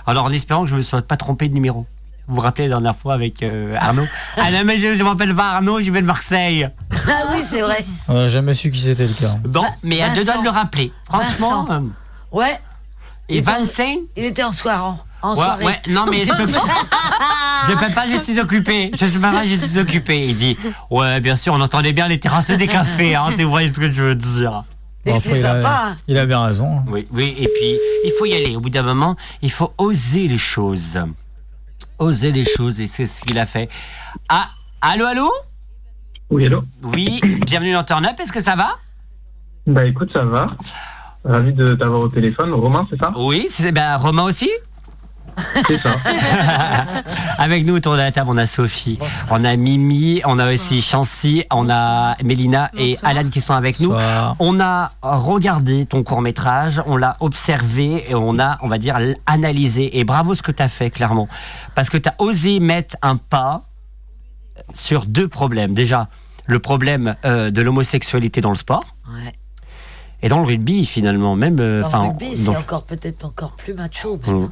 Alors 0.08 0.26
en 0.26 0.32
espérant 0.32 0.64
que 0.64 0.68
je 0.70 0.74
ne 0.74 0.80
me 0.80 0.84
sois 0.84 1.02
pas 1.02 1.18
trompé 1.18 1.48
de 1.48 1.54
numéro. 1.54 1.86
Vous 2.28 2.36
vous 2.36 2.42
rappelez 2.42 2.68
la 2.68 2.76
dernière 2.76 2.96
fois 2.96 3.14
avec 3.14 3.44
euh, 3.44 3.76
Arnaud? 3.80 4.06
Ah 4.38 4.52
non, 4.52 4.60
mais 4.66 4.78
je 4.78 4.88
ne 4.88 5.04
m'appelle 5.04 5.36
pas 5.36 5.52
Arnaud, 5.52 5.80
je 5.80 5.92
vais 5.92 6.02
de 6.02 6.08
Marseille. 6.08 6.68
Ah 6.92 7.12
oui, 7.32 7.42
c'est 7.50 7.62
vrai. 7.62 7.86
On 8.08 8.14
n'a 8.16 8.28
jamais 8.28 8.54
su 8.54 8.72
qui 8.72 8.80
c'était 8.80 9.06
le 9.08 9.14
cas. 9.14 9.36
Non, 9.54 9.66
mais 9.84 9.98
elle 9.98 10.12
Vincent. 10.12 10.34
doit 10.34 10.44
le 10.44 10.50
rappeler. 10.50 10.92
Franchement. 11.06 11.64
Vincent. 11.66 11.84
euh, 11.84 11.88
Ouais. 12.32 12.60
Et 13.30 13.42
Vincent? 13.42 13.96
Il 14.18 14.26
était 14.26 14.44
en 14.44 14.52
soirée. 14.52 14.98
En 15.22 15.30
Ouais, 15.32 15.36
soirée. 15.36 15.66
ouais, 15.66 15.82
non, 15.90 16.06
mais 16.10 16.26
je 16.26 16.32
peux 16.34 16.48
pas. 16.52 16.64
Je 17.68 17.74
peux 17.74 17.94
pas, 17.94 18.06
je 18.06 18.18
suis 18.22 18.40
occupé. 18.40 18.92
Je 18.96 19.06
peux 19.06 19.20
pas, 19.20 19.44
je 19.44 19.56
suis 19.56 19.80
occupé. 19.80 20.28
Il 20.28 20.36
dit, 20.38 20.58
ouais, 20.92 21.20
bien 21.22 21.36
sûr, 21.36 21.54
on 21.54 21.62
entendait 21.62 21.94
bien 21.94 22.08
les 22.08 22.20
terrasses 22.20 22.52
des 22.52 22.68
cafés, 22.68 23.16
hein, 23.16 23.30
tu 23.36 23.44
vois 23.44 23.62
ce 23.62 23.72
que 23.74 23.90
je 23.90 24.02
veux 24.04 24.16
dire. 24.16 24.64
Bon, 25.06 25.18
après, 25.18 25.40
il, 25.40 25.46
a, 25.46 25.96
il 26.08 26.18
a 26.18 26.26
bien 26.26 26.44
raison. 26.44 26.82
Oui, 26.88 27.08
oui, 27.12 27.36
et 27.38 27.48
puis, 27.48 27.78
il 28.06 28.12
faut 28.20 28.26
y 28.26 28.34
aller. 28.36 28.56
Au 28.56 28.60
bout 28.60 28.70
d'un 28.72 28.84
moment, 28.84 29.16
il 29.44 29.52
faut 29.52 29.72
oser 29.78 30.28
les 30.28 30.38
choses. 30.38 31.00
Oser 31.98 32.32
les 32.32 32.44
choses, 32.44 32.82
et 32.82 32.88
c'est 32.88 33.06
ce 33.06 33.24
qu'il 33.24 33.40
a 33.40 33.46
fait. 33.46 33.70
Ah, 34.28 34.50
allô, 34.82 35.06
allô 35.06 35.30
Oui, 36.30 36.46
allô 36.46 36.64
Oui, 36.84 37.22
bienvenue 37.46 37.74
dans 37.74 37.84
Turn 37.84 38.06
Up, 38.06 38.20
est-ce 38.20 38.34
que 38.34 38.42
ça 38.42 38.56
va? 38.56 38.78
Bah 39.66 39.86
écoute, 39.86 40.10
ça 40.14 40.24
va. 40.26 40.56
Ravi 41.24 41.54
de 41.54 41.74
t'avoir 41.74 42.02
au 42.02 42.10
téléphone. 42.10 42.54
Romain, 42.54 42.86
c'est 42.90 43.00
ça? 43.00 43.12
Oui, 43.18 43.48
c'est 43.50 43.72
ben, 43.72 43.96
Romain 43.98 44.24
aussi 44.24 44.50
C'est 45.68 45.78
ça. 45.78 45.96
Avec 47.38 47.66
nous 47.66 47.76
autour 47.76 47.94
de 47.94 47.98
la 47.98 48.12
table, 48.12 48.30
on 48.32 48.38
a 48.38 48.46
Sophie, 48.46 48.98
on 49.30 49.44
a 49.44 49.56
Mimi, 49.56 50.22
on 50.26 50.40
a 50.40 50.54
aussi 50.54 50.82
Chancy, 50.82 51.46
on 51.52 51.70
a 51.70 52.16
Mélina 52.24 52.72
et. 52.78 52.96
Alan 53.04 53.30
qui 53.30 53.42
sont 53.42 53.54
avec 53.54 53.80
nous. 53.80 53.94
On 54.40 54.60
a 54.60 54.92
regardé 55.02 55.86
ton 55.86 56.04
court 56.04 56.22
métrage, 56.22 56.82
on 56.86 56.98
l'a 56.98 57.18
observé 57.20 58.04
et 58.10 58.16
on 58.16 58.40
a, 58.40 58.58
on 58.62 58.68
va 58.68 58.78
dire, 58.78 58.98
analysé. 59.26 60.00
Et 60.00 60.04
bravo 60.04 60.36
ce 60.36 60.42
que 60.42 60.52
tu 60.52 60.64
as 60.64 60.70
fait, 60.70 60.90
clairement. 60.90 61.28
Parce 61.76 61.90
que 61.90 61.98
tu 61.98 62.10
as 62.10 62.16
osé 62.20 62.60
mettre 62.60 62.96
un 63.02 63.18
pas 63.18 63.64
sur 64.74 65.06
deux 65.06 65.28
problèmes. 65.28 65.74
Déjà, 65.74 66.08
le 66.46 66.60
problème 66.60 67.16
euh, 67.26 67.52
de 67.52 67.62
l'homosexualité 67.62 68.42
dans 68.42 68.50
le 68.50 68.56
sport. 68.56 68.84
Ouais. 69.08 69.34
Et 70.26 70.28
dans 70.28 70.40
le 70.40 70.46
rugby, 70.48 70.88
finalement, 70.88 71.36
même. 71.36 71.60
euh, 71.60 71.82
Dans 71.82 72.02
le 72.04 72.10
rugby, 72.10 72.36
c'est 72.36 72.50
encore 72.50 72.84
peut-être 72.84 73.24
encore 73.26 73.52
plus 73.56 73.76
macho. 73.76 74.20
mais- 74.26 74.34
Mm. 74.34 74.50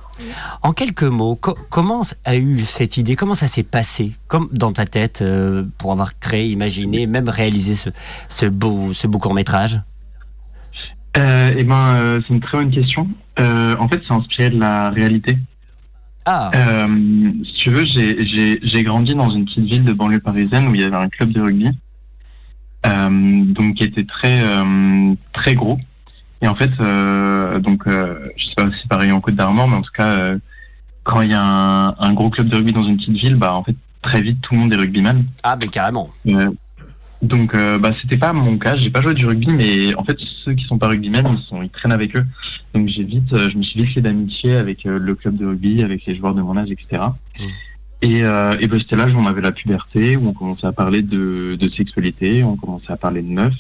En 0.62 0.72
quelques 0.72 1.02
mots, 1.02 1.36
co- 1.36 1.58
comment 1.72 2.04
a 2.26 2.36
eu 2.36 2.60
cette 2.60 2.98
idée 2.98 3.16
Comment 3.16 3.34
ça 3.34 3.48
s'est 3.48 3.64
passé 3.64 4.12
Comme 4.28 4.50
dans 4.52 4.72
ta 4.72 4.86
tête 4.86 5.24
euh, 5.24 5.64
pour 5.80 5.92
avoir 5.92 6.20
créé, 6.20 6.46
imaginé, 6.48 7.08
même 7.08 7.28
réalisé 7.28 7.74
ce, 7.74 7.90
ce 8.30 8.46
beau, 8.46 8.94
ce 8.94 9.08
beau 9.08 9.18
court 9.18 9.34
métrage 9.34 9.82
Euh, 11.18 11.54
eh 11.58 11.64
ben, 11.64 11.96
euh, 11.96 12.22
c'est 12.28 12.34
une 12.36 12.40
très 12.42 12.58
bonne 12.60 12.72
question. 12.72 13.08
Euh, 13.40 13.76
en 13.80 13.88
fait, 13.90 14.00
c'est 14.08 14.14
inspiré 14.14 14.50
de 14.52 14.60
la 14.60 14.92
réalité. 14.92 15.38
Ah. 16.26 16.52
Euh, 16.56 16.88
si 17.46 17.54
tu 17.56 17.70
veux, 17.72 17.84
j'ai- 17.84 18.84
grandi 18.84 19.16
dans 19.16 19.30
une 19.32 19.46
petite 19.46 19.66
ville 19.66 19.84
de 19.86 19.94
banlieue 19.94 20.20
parisienne 20.20 20.68
où 20.68 20.76
il 20.76 20.82
y 20.82 20.84
avait 20.84 20.96
un 20.96 21.10
club 21.10 21.32
de 21.32 21.42
rugby, 21.42 21.70
donc 22.84 23.76
qui 23.76 23.84
était 23.84 24.06
très 24.06 24.42
euh, 24.44 25.14
très 25.34 25.56
gros. 25.56 25.80
Et 26.42 26.48
en 26.48 26.56
fait, 26.56 26.72
euh, 26.82 27.60
donc, 27.60 27.88
euh, 27.88 28.28
je 28.36 28.46
sais 28.46 28.56
pas 28.58 28.66
si 28.66 28.78
c'est 28.82 28.90
pareil 28.90 29.12
en 29.14 29.22
Côte 29.22 29.36
d'Armor, 29.36 29.68
mais 29.70 29.78
en 29.78 29.82
tout 29.82 29.94
cas, 29.96 30.10
euh, 30.10 30.38
quand 31.04 31.22
il 31.22 31.32
y 31.32 31.34
a 31.34 31.42
un, 31.42 31.96
un 31.98 32.14
gros 32.14 32.30
club 32.30 32.50
de 32.50 32.58
rugby 32.58 32.74
dans 32.74 32.84
une 32.84 32.98
petite 32.98 33.16
ville, 33.16 33.36
bah 33.36 33.54
en 33.54 33.64
fait, 33.64 33.76
très 34.02 34.22
vite, 34.22 34.42
tout 34.42 34.54
le 34.54 34.60
monde 34.60 34.74
est 34.74 34.78
rugbyman. 34.78 35.24
Ah, 35.44 35.56
mais 35.60 35.68
carrément. 35.68 36.10
Euh, 36.28 36.50
donc, 37.22 37.56
euh, 37.56 37.80
bah, 37.80 37.92
c'était 38.02 38.18
pas 38.18 38.34
mon 38.34 38.58
cas. 38.58 38.76
J'ai 38.76 38.90
pas 38.90 39.00
joué 39.00 39.14
du 39.14 39.26
rugby, 39.26 39.48
mais 39.48 39.96
en 39.96 40.04
fait, 40.04 40.18
ceux 40.44 40.54
qui 40.54 40.66
sont 40.66 40.78
pas 40.78 40.90
rugbymen, 40.90 41.38
ils 41.40 41.48
sont, 41.48 41.62
ils 41.62 41.70
traînent 41.70 41.94
avec 41.94 42.16
eux. 42.18 42.26
Donc, 42.74 42.90
j'ai 42.90 43.04
vite, 43.04 43.32
euh, 43.32 43.50
je 43.50 43.58
me 43.58 43.64
suis 43.64 43.82
vite 43.82 43.94
fait 43.94 44.02
d'amitié 44.02 44.56
avec 44.56 44.86
euh, 44.86 45.00
le 45.00 45.16
club 45.16 45.38
de 45.38 45.46
rugby, 45.46 45.82
avec 45.82 46.06
les 46.06 46.18
joueurs 46.18 46.36
de 46.36 46.42
mon 46.42 46.58
âge, 46.58 46.70
etc. 46.70 47.04
Et, 48.04 48.22
euh, 48.22 48.58
et 48.60 48.68
ben, 48.68 48.82
l'âge 48.92 49.14
où 49.14 49.18
on 49.18 49.26
avait 49.26 49.40
la 49.40 49.54
puberté, 49.54 50.18
où 50.18 50.28
on 50.28 50.34
commençait 50.34 50.68
à 50.68 50.74
parler 50.74 51.02
de, 51.02 51.56
de 51.58 51.70
sexualité, 51.70 52.44
on 52.44 52.58
commençait 52.58 52.92
à 52.92 52.98
parler 52.98 53.22
de 53.22 53.30
meufs 53.30 53.54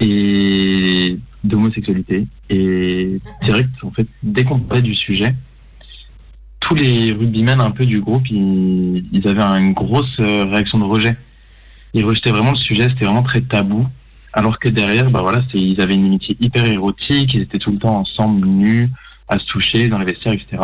et 0.00 1.18
d'homosexualité. 1.44 2.26
Et 2.50 3.18
direct, 3.42 3.70
en 3.82 3.90
fait, 3.90 4.06
dès 4.22 4.44
qu'on 4.44 4.60
parlait 4.60 4.82
du 4.82 4.94
sujet, 4.94 5.34
tous 6.60 6.74
les 6.74 7.12
rugbymen 7.12 7.58
un 7.62 7.70
peu 7.70 7.86
du 7.86 8.02
groupe, 8.02 8.28
ils, 8.28 9.06
ils 9.12 9.26
avaient 9.26 9.40
une 9.42 9.72
grosse 9.72 10.20
euh, 10.20 10.44
réaction 10.44 10.78
de 10.78 10.84
rejet. 10.84 11.16
Ils 11.94 12.04
rejetaient 12.04 12.32
vraiment 12.32 12.50
le 12.50 12.56
sujet, 12.56 12.90
c'était 12.90 13.06
vraiment 13.06 13.22
très 13.22 13.40
tabou. 13.40 13.86
Alors 14.34 14.58
que 14.58 14.68
derrière, 14.68 15.10
bah 15.10 15.22
voilà, 15.22 15.42
ils 15.54 15.80
avaient 15.80 15.94
une 15.94 16.04
amitié 16.04 16.36
hyper 16.38 16.66
érotique, 16.66 17.32
ils 17.32 17.40
étaient 17.40 17.56
tout 17.56 17.72
le 17.72 17.78
temps 17.78 17.96
ensemble, 17.96 18.46
nus, 18.46 18.90
à 19.26 19.38
se 19.38 19.46
toucher 19.46 19.88
dans 19.88 19.98
les 19.98 20.04
vestiaires, 20.04 20.34
etc. 20.34 20.62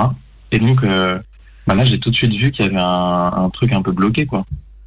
Et 0.52 0.58
donc, 0.58 0.84
euh, 0.84 1.18
bah 1.66 1.74
là 1.74 1.84
j'ai 1.84 1.98
tout 1.98 2.10
de 2.10 2.14
suite 2.16 2.32
vu 2.32 2.50
qu'il 2.50 2.64
y 2.64 2.68
avait 2.68 2.78
un, 2.80 3.32
un 3.44 3.50
truc 3.50 3.72
un 3.72 3.82
peu 3.82 3.92
bloqué 3.92 4.26
quoi, 4.26 4.44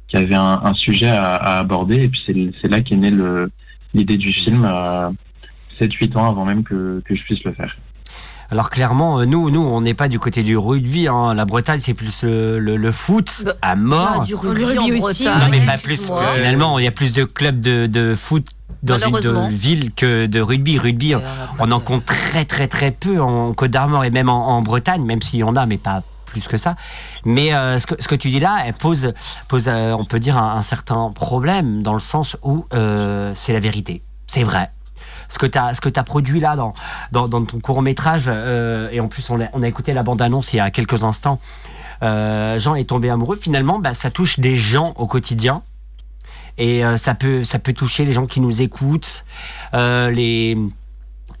qu'il 0.08 0.20
y 0.20 0.22
avait 0.22 0.34
un, 0.34 0.60
un 0.64 0.74
sujet 0.74 1.08
à, 1.08 1.34
à 1.34 1.58
aborder 1.58 2.02
et 2.04 2.08
puis 2.08 2.52
c'est 2.62 2.68
là 2.68 2.80
qu'est 2.80 2.96
née 2.96 3.10
le 3.10 3.50
l'idée 3.94 4.16
du 4.16 4.32
film 4.32 4.64
euh, 4.70 5.10
7-8 5.80 6.16
ans 6.18 6.28
avant 6.28 6.44
même 6.44 6.62
que, 6.62 7.02
que 7.04 7.14
je 7.16 7.22
puisse 7.22 7.42
le 7.44 7.52
faire. 7.54 7.76
Alors 8.50 8.70
clairement, 8.70 9.20
euh, 9.20 9.24
nous, 9.26 9.50
nous, 9.50 9.60
on 9.60 9.80
n'est 9.82 9.92
pas 9.94 10.08
du 10.08 10.18
côté 10.18 10.42
du 10.42 10.56
rugby. 10.56 11.06
Hein. 11.06 11.34
La 11.34 11.44
Bretagne, 11.44 11.80
c'est 11.80 11.92
plus 11.94 12.22
le, 12.22 12.58
le- 12.58 12.76
le 12.76 12.92
foot 12.92 13.44
à 13.60 13.76
mort. 13.76 14.20
Ah, 14.22 14.24
du 14.24 14.34
rugby, 14.34 14.78
en 14.78 14.84
aussi. 15.06 15.24
Bretagne, 15.24 15.38
Non, 15.40 15.48
mais 15.50 15.64
pas 15.66 15.76
plus. 15.76 16.10
Finalement, 16.34 16.78
il 16.78 16.84
y 16.84 16.88
a 16.88 16.90
plus 16.90 17.12
de 17.12 17.24
clubs 17.24 17.60
de, 17.60 17.86
de 17.86 18.14
foot 18.14 18.46
dans 18.82 18.96
une 18.96 19.48
ville 19.50 19.92
que 19.94 20.24
de 20.26 20.40
rugby. 20.40 20.78
Rugby, 20.78 21.14
on 21.58 21.70
en 21.70 21.80
compte 21.80 22.06
très 22.06 22.44
très 22.46 22.68
très 22.68 22.90
peu 22.90 23.20
en 23.20 23.52
Côte 23.52 23.70
d'Armor 23.70 24.04
et 24.04 24.10
même 24.10 24.28
en, 24.30 24.48
en 24.56 24.62
Bretagne, 24.62 25.02
même 25.04 25.20
s'il 25.20 25.40
y 25.40 25.42
en 25.44 25.54
a, 25.56 25.66
mais 25.66 25.76
pas 25.78 26.02
plus 26.38 26.48
que 26.48 26.56
ça. 26.56 26.76
Mais 27.24 27.52
euh, 27.54 27.78
ce, 27.78 27.86
que, 27.86 28.14
tu 28.14 28.28
dis 28.28 28.40
là, 28.40 28.62
elle 28.64 28.74
pose, 28.74 29.12
pose 29.48 29.68
euh, 29.68 29.92
on 29.92 30.04
peut 30.04 30.20
dire, 30.20 30.36
un, 30.36 30.62
certain 30.62 31.10
problème 31.10 31.82
dans 31.82 31.94
le 31.94 32.00
sens 32.00 32.36
où 32.42 32.66
euh, 32.72 33.32
c'est 33.34 33.52
la 33.52 33.60
vérité. 33.60 34.02
C'est 34.26 34.44
vrai. 34.44 34.70
Ce 35.28 35.38
que 35.38 35.46
tu 35.46 35.58
as, 35.58 35.72
as 35.96 36.04
produit 36.04 36.40
là 36.40 36.56
dans, 36.56 36.72
dans, 37.12 37.44
ton 37.44 37.60
court 37.60 37.82
métrage, 37.82 38.28
et 38.28 39.00
en 39.00 39.08
plus 39.08 39.28
on 39.28 39.40
a, 39.40 39.68
écouté 39.68 39.92
la 39.92 40.02
bande-annonce 40.02 40.54
il 40.54 40.56
y 40.56 40.60
a 40.60 40.70
quelques 40.70 41.04
instants, 41.04 41.38
Jean 42.00 42.74
est 42.74 42.88
tombé 42.88 43.10
amoureux, 43.10 43.38
finalement, 43.40 43.78
bah, 43.78 43.92
ça 43.92 44.10
touche 44.10 44.40
des 44.40 44.56
gens 44.56 44.94
au 44.96 45.06
quotidien. 45.06 45.62
Et 46.56 46.82
ça, 46.96 47.14
peut, 47.14 47.44
ça 47.44 47.58
peut 47.58 47.74
toucher 47.74 48.06
les 48.06 48.14
gens 48.14 48.26
qui 48.26 48.40
nous 48.40 48.62
écoutent, 48.62 49.26
les, 49.74 50.56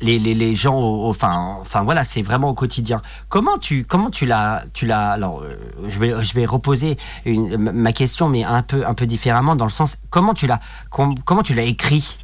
les, 0.00 0.18
les, 0.18 0.34
les 0.34 0.54
gens, 0.54 0.76
au- 0.76 1.06
au- 1.06 1.10
enfin, 1.10 1.56
enfin 1.60 1.82
voilà, 1.82 2.04
c'est 2.04 2.22
vraiment 2.22 2.50
au 2.50 2.54
quotidien. 2.54 3.02
Comment 3.28 3.58
tu, 3.58 3.84
comment 3.84 4.10
tu 4.10 4.26
l'as, 4.26 4.62
tu 4.72 4.86
l'as. 4.86 5.10
Alors, 5.12 5.42
euh, 5.42 5.56
je 5.88 5.98
vais, 5.98 6.22
je 6.22 6.34
vais 6.34 6.46
reposer 6.46 6.96
une- 7.24 7.56
ma- 7.56 7.92
question, 7.92 8.28
mais 8.28 8.44
un 8.44 8.62
peu, 8.62 8.86
un 8.86 8.94
peu 8.94 9.06
différemment, 9.06 9.56
dans 9.56 9.64
le 9.64 9.70
sens, 9.70 9.98
comment 10.10 10.34
tu 10.34 10.46
l'as, 10.46 10.60
com- 10.90 11.14
comment 11.24 11.42
tu 11.42 11.54
l'as 11.54 11.64
écrit, 11.64 12.18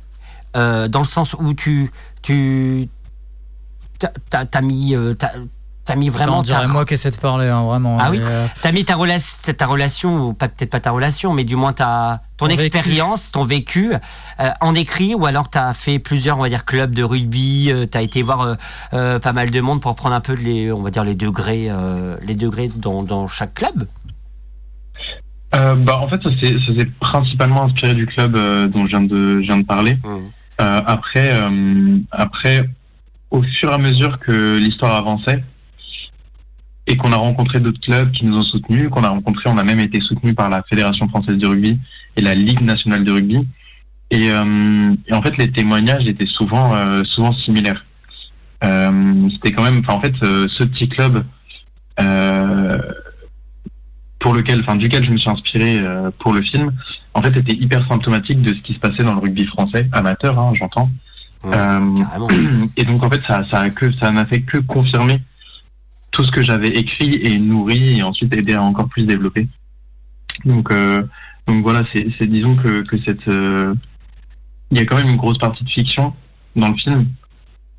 euh, 0.56 0.86
dans 0.88 1.00
le 1.00 1.04
sens 1.06 1.34
où 1.34 1.52
tu, 1.54 1.90
tu, 2.22 2.88
t'as- 3.98 4.60
mis, 4.60 4.94
euh, 4.94 5.14
t'as 5.85 5.97
mis 5.97 6.09
vraiment. 6.09 6.41
Attends, 6.41 6.62
ta- 6.62 6.66
moi 6.68 6.85
qui 6.85 6.95
essaie 6.95 7.11
de 7.11 7.16
parler, 7.16 7.49
hein, 7.49 7.62
vraiment. 7.64 7.99
ah 8.01 8.11
oui, 8.11 8.20
euh, 8.22 8.47
t'as 8.62 8.72
mis 8.72 8.85
ta, 8.85 8.95
rela- 8.97 9.55
ta 9.57 9.66
relation, 9.66 10.28
ou 10.28 10.32
pas 10.32 10.49
peut-être 10.49 10.70
pas 10.70 10.80
ta 10.80 10.91
relation, 10.91 11.32
mais 11.35 11.45
du 11.45 11.57
moins 11.57 11.72
ta, 11.72 12.20
ton 12.37 12.49
expérience, 12.49 13.30
ton 13.32 13.45
vécu, 13.45 13.93
euh, 13.95 14.51
en 14.61 14.74
écrit, 14.74 15.14
ou 15.14 15.26
alors 15.26 15.49
t'as 15.51 15.74
fait 15.74 15.99
plusieurs, 15.99 16.39
on 16.39 16.43
va 16.43 16.49
dire, 16.49 16.64
clubs 16.64 16.95
de 16.95 17.03
rugby, 17.03 17.70
euh, 17.70 17.87
t'as 17.87 18.03
été 18.03 18.22
voir 18.22 18.41
euh, 18.43 18.55
euh, 18.95 19.18
pas 19.18 19.32
mal 19.32 19.51
de 19.51 19.61
monde 19.61 19.80
pour 19.80 19.95
prendre 19.95 20.14
un 20.14 20.20
peu 20.20 20.35
les, 20.35 20.72
on 20.72 20.82
va 20.82 20.91
dire, 20.91 21.05
les 21.05 21.14
degrés, 21.14 21.66
euh, 21.68 22.16
les 22.22 22.35
degrés 22.35 22.70
dans, 22.74 23.03
dans 23.03 23.28
chaque 23.28 23.55
club? 23.55 23.87
Euh, 25.55 25.76
bah, 25.76 26.01
en 26.01 26.09
fait, 26.09 26.20
ça 26.22 26.30
s'est 26.41 26.91
principalement 27.01 27.64
inspiré 27.64 27.95
du 27.95 28.07
club 28.07 28.35
euh, 28.37 28.66
dont 28.66 28.85
je 28.85 28.89
viens 28.89 29.03
de, 29.03 29.41
je 29.41 29.47
viens 29.47 29.59
de 29.59 29.64
parler. 29.64 29.97
Euh, 30.05 30.80
après, 30.87 31.30
euh, 31.32 31.99
après, 32.11 32.68
au 33.30 33.43
fur 33.43 33.70
et 33.70 33.74
à 33.74 33.78
mesure 33.78 34.18
que 34.18 34.59
l'histoire 34.59 34.97
avançait 34.97 35.45
et 36.87 36.97
qu'on 36.97 37.12
a 37.12 37.16
rencontré 37.16 37.61
d'autres 37.61 37.80
clubs 37.80 38.11
qui 38.12 38.24
nous 38.26 38.37
ont 38.37 38.43
soutenus, 38.43 38.89
qu'on 38.91 39.05
a 39.05 39.09
rencontré, 39.09 39.49
on 39.49 39.59
a 39.59 39.64
même 39.64 39.80
été 39.80 40.01
soutenu 40.01 40.35
par 40.35 40.51
la 40.51 40.62
Fédération 40.64 41.09
française 41.09 41.37
de 41.39 41.47
rugby 41.47 41.78
et 42.16 42.22
la 42.22 42.35
Ligue 42.35 42.61
nationale 42.61 43.05
de 43.05 43.12
rugby. 43.12 43.47
Et, 44.11 44.30
euh, 44.30 44.95
et 45.07 45.14
en 45.14 45.22
fait, 45.22 45.37
les 45.39 45.51
témoignages 45.51 46.07
étaient 46.07 46.26
souvent, 46.26 46.74
euh, 46.76 47.03
souvent 47.05 47.32
similaires. 47.32 47.85
Euh, 48.62 49.28
C'était 49.35 49.53
quand 49.53 49.62
même, 49.62 49.82
en 49.89 50.01
fait, 50.01 50.14
euh, 50.22 50.47
ce 50.51 50.64
petit 50.64 50.89
club. 50.89 51.24
Euh, 52.01 52.76
pour 54.20 54.32
lequel, 54.32 54.61
enfin, 54.61 54.76
duquel 54.76 55.05
je 55.05 55.11
me 55.11 55.18
suis 55.18 55.28
inspiré 55.28 55.80
euh, 55.80 56.11
pour 56.18 56.32
le 56.32 56.41
film, 56.41 56.72
en 57.12 57.22
fait, 57.22 57.37
était 57.37 57.57
hyper 57.57 57.87
symptomatique 57.87 58.41
de 58.41 58.55
ce 58.55 58.61
qui 58.62 58.72
se 58.72 58.78
passait 58.78 59.05
dans 59.05 59.12
le 59.12 59.20
rugby 59.20 59.45
français, 59.47 59.87
amateur, 59.93 60.39
hein, 60.39 60.53
j'entends. 60.55 60.91
Euh, 61.45 61.97
et 62.78 62.85
donc, 62.85 63.05
en 63.05 63.11
fait, 63.11 63.20
ça, 63.26 63.45
ça 63.51 63.61
a 63.61 63.68
que, 63.68 63.93
ça 64.01 64.11
n'a 64.12 64.24
fait 64.24 64.41
que 64.41 64.57
confirmer 64.59 65.20
tout 66.14 66.22
ce 66.22 66.30
que 66.30 66.42
j'avais 66.42 66.68
écrit 66.68 67.18
et 67.22 67.38
nourri 67.38 67.98
et 67.98 68.02
ensuite 68.02 68.34
aidé 68.34 68.54
à 68.54 68.62
encore 68.62 68.88
plus 68.88 69.02
développer. 69.02 69.48
Donc, 70.44 70.70
euh, 70.70 71.02
donc 71.46 71.62
voilà, 71.62 71.82
c'est, 71.92 72.26
disons 72.26 72.54
que, 72.56 72.82
que 72.82 72.96
cette, 73.04 73.26
euh, 73.26 73.74
il 74.70 74.78
y 74.78 74.80
a 74.80 74.84
quand 74.84 74.96
même 74.96 75.08
une 75.08 75.16
grosse 75.16 75.38
partie 75.38 75.64
de 75.64 75.68
fiction 75.68 76.14
dans 76.54 76.68
le 76.68 76.76
film. 76.76 77.06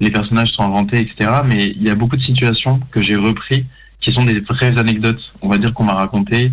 Les 0.02 0.12
personnages 0.12 0.50
sont 0.50 0.64
inventés, 0.64 1.00
etc. 1.00 1.42
Mais 1.46 1.68
il 1.68 1.82
y 1.82 1.90
a 1.90 1.96
beaucoup 1.96 2.18
de 2.18 2.22
situations 2.22 2.82
que 2.92 3.02
j'ai 3.02 3.16
repris 3.16 3.66
qui 4.02 4.12
sont 4.12 4.26
des 4.26 4.42
vraies 4.42 4.78
anecdotes, 4.78 5.22
on 5.42 5.48
va 5.48 5.58
dire 5.58 5.74
qu'on 5.74 5.86
m'a 5.86 5.94
raconté, 5.94 6.52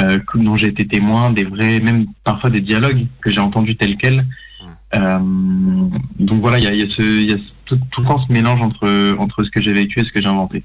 euh, 0.00 0.18
dont 0.34 0.56
j'ai 0.56 0.66
été 0.66 0.86
témoin, 0.86 1.30
des 1.30 1.44
vrais, 1.44 1.78
même 1.78 2.06
parfois 2.24 2.50
des 2.50 2.60
dialogues 2.60 3.06
que 3.20 3.30
j'ai 3.30 3.40
entendus 3.40 3.76
tels 3.76 3.96
quels. 3.96 4.26
Euh, 4.96 5.18
donc 6.18 6.40
voilà, 6.40 6.58
il 6.58 6.64
y 6.64 6.66
a, 6.66 6.74
il 6.74 6.80
y 6.80 6.82
a 6.82 6.90
ce, 6.90 7.02
il 7.02 7.30
y 7.30 7.34
a 7.34 7.38
tout, 7.66 7.78
tout 7.92 8.00
le 8.00 8.08
temps 8.08 8.20
ce 8.26 8.32
mélange 8.32 8.60
entre 8.60 9.16
entre 9.18 9.44
ce 9.44 9.50
que 9.50 9.60
j'ai 9.60 9.72
vécu 9.72 10.00
et 10.00 10.04
ce 10.04 10.10
que 10.10 10.20
j'ai 10.20 10.28
inventé. 10.28 10.64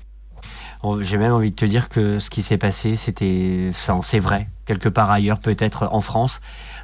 Oh, 0.87 1.01
J'ai 1.01 1.17
même 1.17 1.33
envie 1.33 1.49
de 1.49 1.55
te 1.55 1.65
dire 1.65 1.89
que 1.89 2.19
ce 2.19 2.29
qui 2.29 2.43
s'est 2.43 2.59
passé, 2.59 2.95
c'était, 2.95 3.71
c'est 4.03 4.19
vrai, 4.19 4.47
quelque 4.67 4.87
part 4.87 5.09
ailleurs, 5.09 5.39
peut-être 5.39 5.89
en 5.91 5.99
France, 5.99 6.41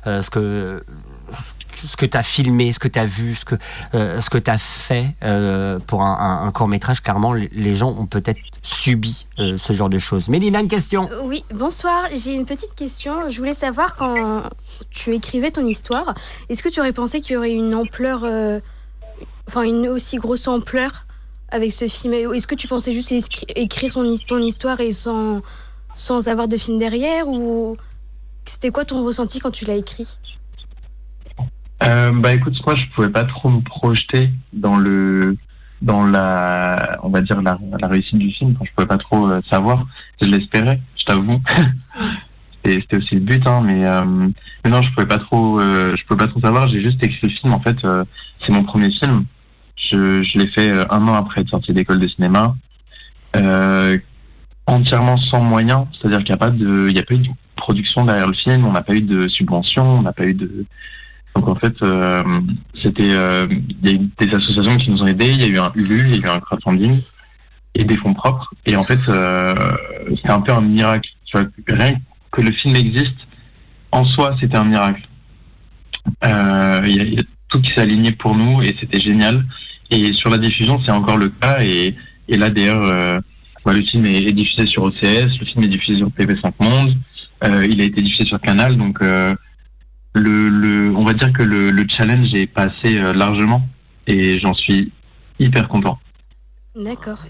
euh, 0.07 0.23
ce 0.23 0.31
que 0.31 0.83
ce 1.85 1.95
que 1.95 2.07
tu 2.07 2.17
as 2.17 2.23
filmé, 2.23 2.73
ce 2.73 2.79
que 2.79 2.87
tu 2.87 2.97
as 2.97 3.05
vu, 3.05 3.35
ce 3.35 3.45
que 3.45 3.55
euh, 3.93 4.19
que 4.19 4.39
tu 4.39 4.49
as 4.49 4.57
fait 4.57 5.15
euh, 5.23 5.77
pour 5.85 6.01
un, 6.01 6.51
court 6.51 6.67
métrage, 6.67 7.03
clairement, 7.03 7.33
les- 7.33 7.75
gens 7.75 7.91
ont 7.91 8.07
peut-être 8.07 8.39
subi 8.63 9.27
ce 9.37 9.71
genre 9.71 9.89
de 9.89 9.99
choses. 9.99 10.29
Mélina, 10.29 10.61
une 10.61 10.67
question. 10.67 11.07
Oui, 11.23 11.43
bonsoir. 11.53 12.05
J'ai 12.15 12.33
une 12.33 12.47
petite 12.47 12.73
question. 12.73 13.29
Je 13.29 13.37
voulais 13.37 13.53
savoir 13.53 13.95
quand 13.95 14.41
tu 14.89 15.13
écrivais 15.13 15.51
ton 15.51 15.65
histoire, 15.65 16.15
est-ce 16.49 16.63
que 16.63 16.69
tu 16.69 16.79
aurais 16.79 16.91
pensé 16.91 17.21
qu'il 17.21 17.33
y 17.33 17.37
aurait 17.37 17.53
une 17.53 17.75
ampleur, 17.75 18.25
enfin 19.47 19.61
une 19.61 19.87
aussi 19.87 20.17
grosse 20.17 20.47
ampleur 20.47 21.05
avec 21.51 21.71
ce 21.71 21.87
film 21.87 22.13
Est-ce 22.13 22.47
que 22.47 22.55
tu 22.55 22.67
pensais 22.67 22.91
juste 22.91 23.11
écri- 23.11 23.45
écrire 23.55 23.93
ton, 23.93 24.03
his- 24.03 24.25
ton 24.25 24.39
histoire 24.39 24.79
et 24.79 24.91
sans, 24.93 25.41
sans 25.95 26.27
avoir 26.27 26.47
de 26.47 26.57
film 26.57 26.77
derrière 26.77 27.27
ou 27.27 27.77
c'était 28.45 28.71
quoi 28.71 28.85
ton 28.85 29.05
ressenti 29.05 29.39
quand 29.39 29.51
tu 29.51 29.65
l'as 29.65 29.75
écrit? 29.75 30.17
Euh, 31.83 32.11
bah 32.13 32.33
écoute, 32.33 32.55
moi 32.65 32.75
je 32.75 32.85
pouvais 32.93 33.09
pas 33.09 33.23
trop 33.23 33.49
me 33.49 33.61
projeter 33.61 34.29
dans 34.53 34.77
le 34.77 35.35
dans 35.81 36.05
la 36.05 36.99
on 37.01 37.09
va 37.09 37.21
dire 37.21 37.41
la, 37.41 37.57
la 37.79 37.87
réussite 37.87 38.19
du 38.19 38.31
film. 38.31 38.51
Enfin, 38.55 38.65
je 38.67 38.71
pouvais 38.75 38.87
pas 38.87 38.97
trop 38.99 39.27
euh, 39.27 39.41
savoir. 39.49 39.85
Je 40.21 40.27
l'espérais, 40.29 40.79
je 40.97 41.03
t'avoue. 41.05 41.41
C'était 42.63 42.81
c'était 42.81 42.97
aussi 42.97 43.15
le 43.15 43.21
but, 43.21 43.47
hein, 43.47 43.61
mais, 43.65 43.87
euh, 43.87 44.05
mais 44.63 44.69
non, 44.69 44.83
je 44.83 44.91
pouvais 44.91 45.07
pas 45.07 45.17
trop 45.17 45.59
je 45.59 46.05
pouvais 46.05 46.25
pas 46.25 46.27
trop 46.27 46.39
savoir. 46.41 46.67
J'ai 46.67 46.83
juste 46.83 47.03
écrit 47.03 47.19
le 47.23 47.29
film. 47.29 47.53
En 47.53 47.59
fait, 47.59 47.77
c'est 47.81 48.53
mon 48.53 48.63
premier 48.63 48.91
film. 48.91 49.25
Je, 49.89 50.37
l'ai 50.37 50.47
fait 50.47 50.69
euh, 50.69 50.85
un 50.89 51.07
an 51.07 51.13
après 51.13 51.41
être 51.41 51.49
sorti 51.49 51.73
d'école 51.73 51.99
de 51.99 52.07
cinéma. 52.07 52.55
Euh, 53.35 53.97
entièrement 54.67 55.17
sans 55.17 55.41
moyens, 55.41 55.85
c'est-à-dire 55.93 56.19
qu'il 56.19 56.27
n'y 56.29 56.33
a 56.33 56.37
pas 56.37 56.49
de, 56.51 56.89
a 56.97 57.03
pas 57.03 57.13
eu 57.15 57.19
de 57.19 57.29
production 57.55 58.05
derrière 58.05 58.27
le 58.27 58.33
film, 58.33 58.65
on 58.65 58.71
n'a 58.71 58.81
pas 58.81 58.93
eu 58.93 59.01
de 59.01 59.27
subvention, 59.27 59.83
on 59.99 60.01
n'a 60.01 60.13
pas 60.13 60.25
eu 60.25 60.33
de, 60.33 60.65
donc 61.35 61.47
en 61.47 61.55
fait, 61.55 61.73
euh, 61.81 62.23
c'était, 62.81 63.07
il 63.07 63.77
y 63.83 63.89
a 63.89 63.93
eu 63.93 64.09
des 64.19 64.33
associations 64.35 64.75
qui 64.77 64.91
nous 64.91 65.01
ont 65.01 65.07
aidés, 65.07 65.31
il 65.31 65.41
y 65.41 65.45
a 65.45 65.47
eu 65.47 65.57
un 65.59 65.71
ULU, 65.75 66.05
il 66.09 66.21
y 66.21 66.25
a 66.25 66.27
eu 66.27 66.29
un 66.35 66.39
crowdfunding 66.39 67.01
et 67.75 67.83
des 67.83 67.97
fonds 67.97 68.13
propres. 68.13 68.53
Et 68.65 68.75
en 68.75 68.83
fait, 68.83 68.99
c'était 70.15 70.29
un 70.31 70.41
peu 70.41 70.51
un 70.53 70.61
miracle. 70.61 71.09
Rien 71.67 71.93
que 72.31 72.41
le 72.41 72.51
film 72.51 72.75
existe, 72.75 73.19
en 73.91 74.03
soi, 74.03 74.35
c'était 74.39 74.57
un 74.57 74.65
miracle. 74.65 75.07
Il 76.23 76.29
y, 76.29 76.31
a- 76.31 76.85
il 76.85 77.13
y 77.13 77.19
a 77.19 77.23
tout 77.49 77.61
qui 77.61 77.71
s'est 77.71 77.81
aligné 77.81 78.11
pour 78.11 78.35
nous 78.35 78.61
et 78.61 78.75
c'était 78.79 78.99
génial. 78.99 79.45
Et 79.91 80.13
sur 80.13 80.29
la 80.29 80.37
diffusion, 80.37 80.79
c'est 80.85 80.91
encore 80.91 81.17
le 81.17 81.29
cas. 81.29 81.57
Et, 81.61 81.95
et 82.27 82.37
là, 82.37 82.49
d'ailleurs, 82.49 82.81
euh, 82.83 83.19
bah, 83.65 83.73
le 83.73 83.81
film 83.83 84.05
est, 84.05 84.23
est 84.23 84.31
diffusé 84.31 84.65
sur 84.65 84.83
OCS, 84.83 85.37
le 85.39 85.45
film 85.45 85.63
est 85.63 85.67
diffusé 85.67 85.97
sur 85.99 86.07
TV5 86.09 86.51
Monde, 86.59 86.95
euh, 87.43 87.65
il 87.69 87.79
a 87.81 87.83
été 87.83 88.01
diffusé 88.01 88.25
sur 88.25 88.39
Canal, 88.39 88.77
donc 88.77 89.01
euh, 89.01 89.35
le, 90.13 90.49
le, 90.49 90.95
on 90.95 91.03
va 91.03 91.13
dire 91.13 91.31
que 91.33 91.43
le, 91.43 91.71
le 91.71 91.85
challenge 91.89 92.33
est 92.33 92.47
passé 92.47 92.99
euh, 92.99 93.13
largement 93.13 93.61
et 94.07 94.39
j'en 94.39 94.53
suis 94.53 94.91
hyper 95.39 95.67
content. 95.67 95.99
D'accord. 96.75 97.23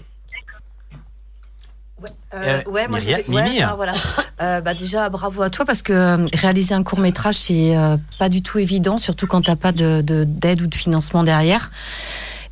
Euh, 2.34 2.62
ouais, 2.66 2.88
moi 2.88 2.98
j'ai 2.98 3.14
ouais, 3.14 3.24
Mimi. 3.28 3.62
enfin, 3.62 3.74
voilà. 3.76 3.92
Euh, 4.40 4.60
bah, 4.60 4.74
déjà 4.74 5.08
bravo 5.08 5.42
à 5.42 5.50
toi 5.50 5.64
parce 5.64 5.82
que 5.82 6.16
réaliser 6.36 6.74
un 6.74 6.82
court 6.82 6.98
métrage 6.98 7.34
c'est 7.36 7.76
euh, 7.76 7.96
pas 8.18 8.28
du 8.28 8.42
tout 8.42 8.58
évident, 8.58 8.98
surtout 8.98 9.26
quand 9.26 9.42
t'as 9.42 9.54
pas 9.56 9.70
de 9.70 10.00
de- 10.00 10.24
d'aide 10.24 10.62
ou 10.62 10.66
de 10.66 10.74
financement 10.74 11.22
derrière. 11.22 11.70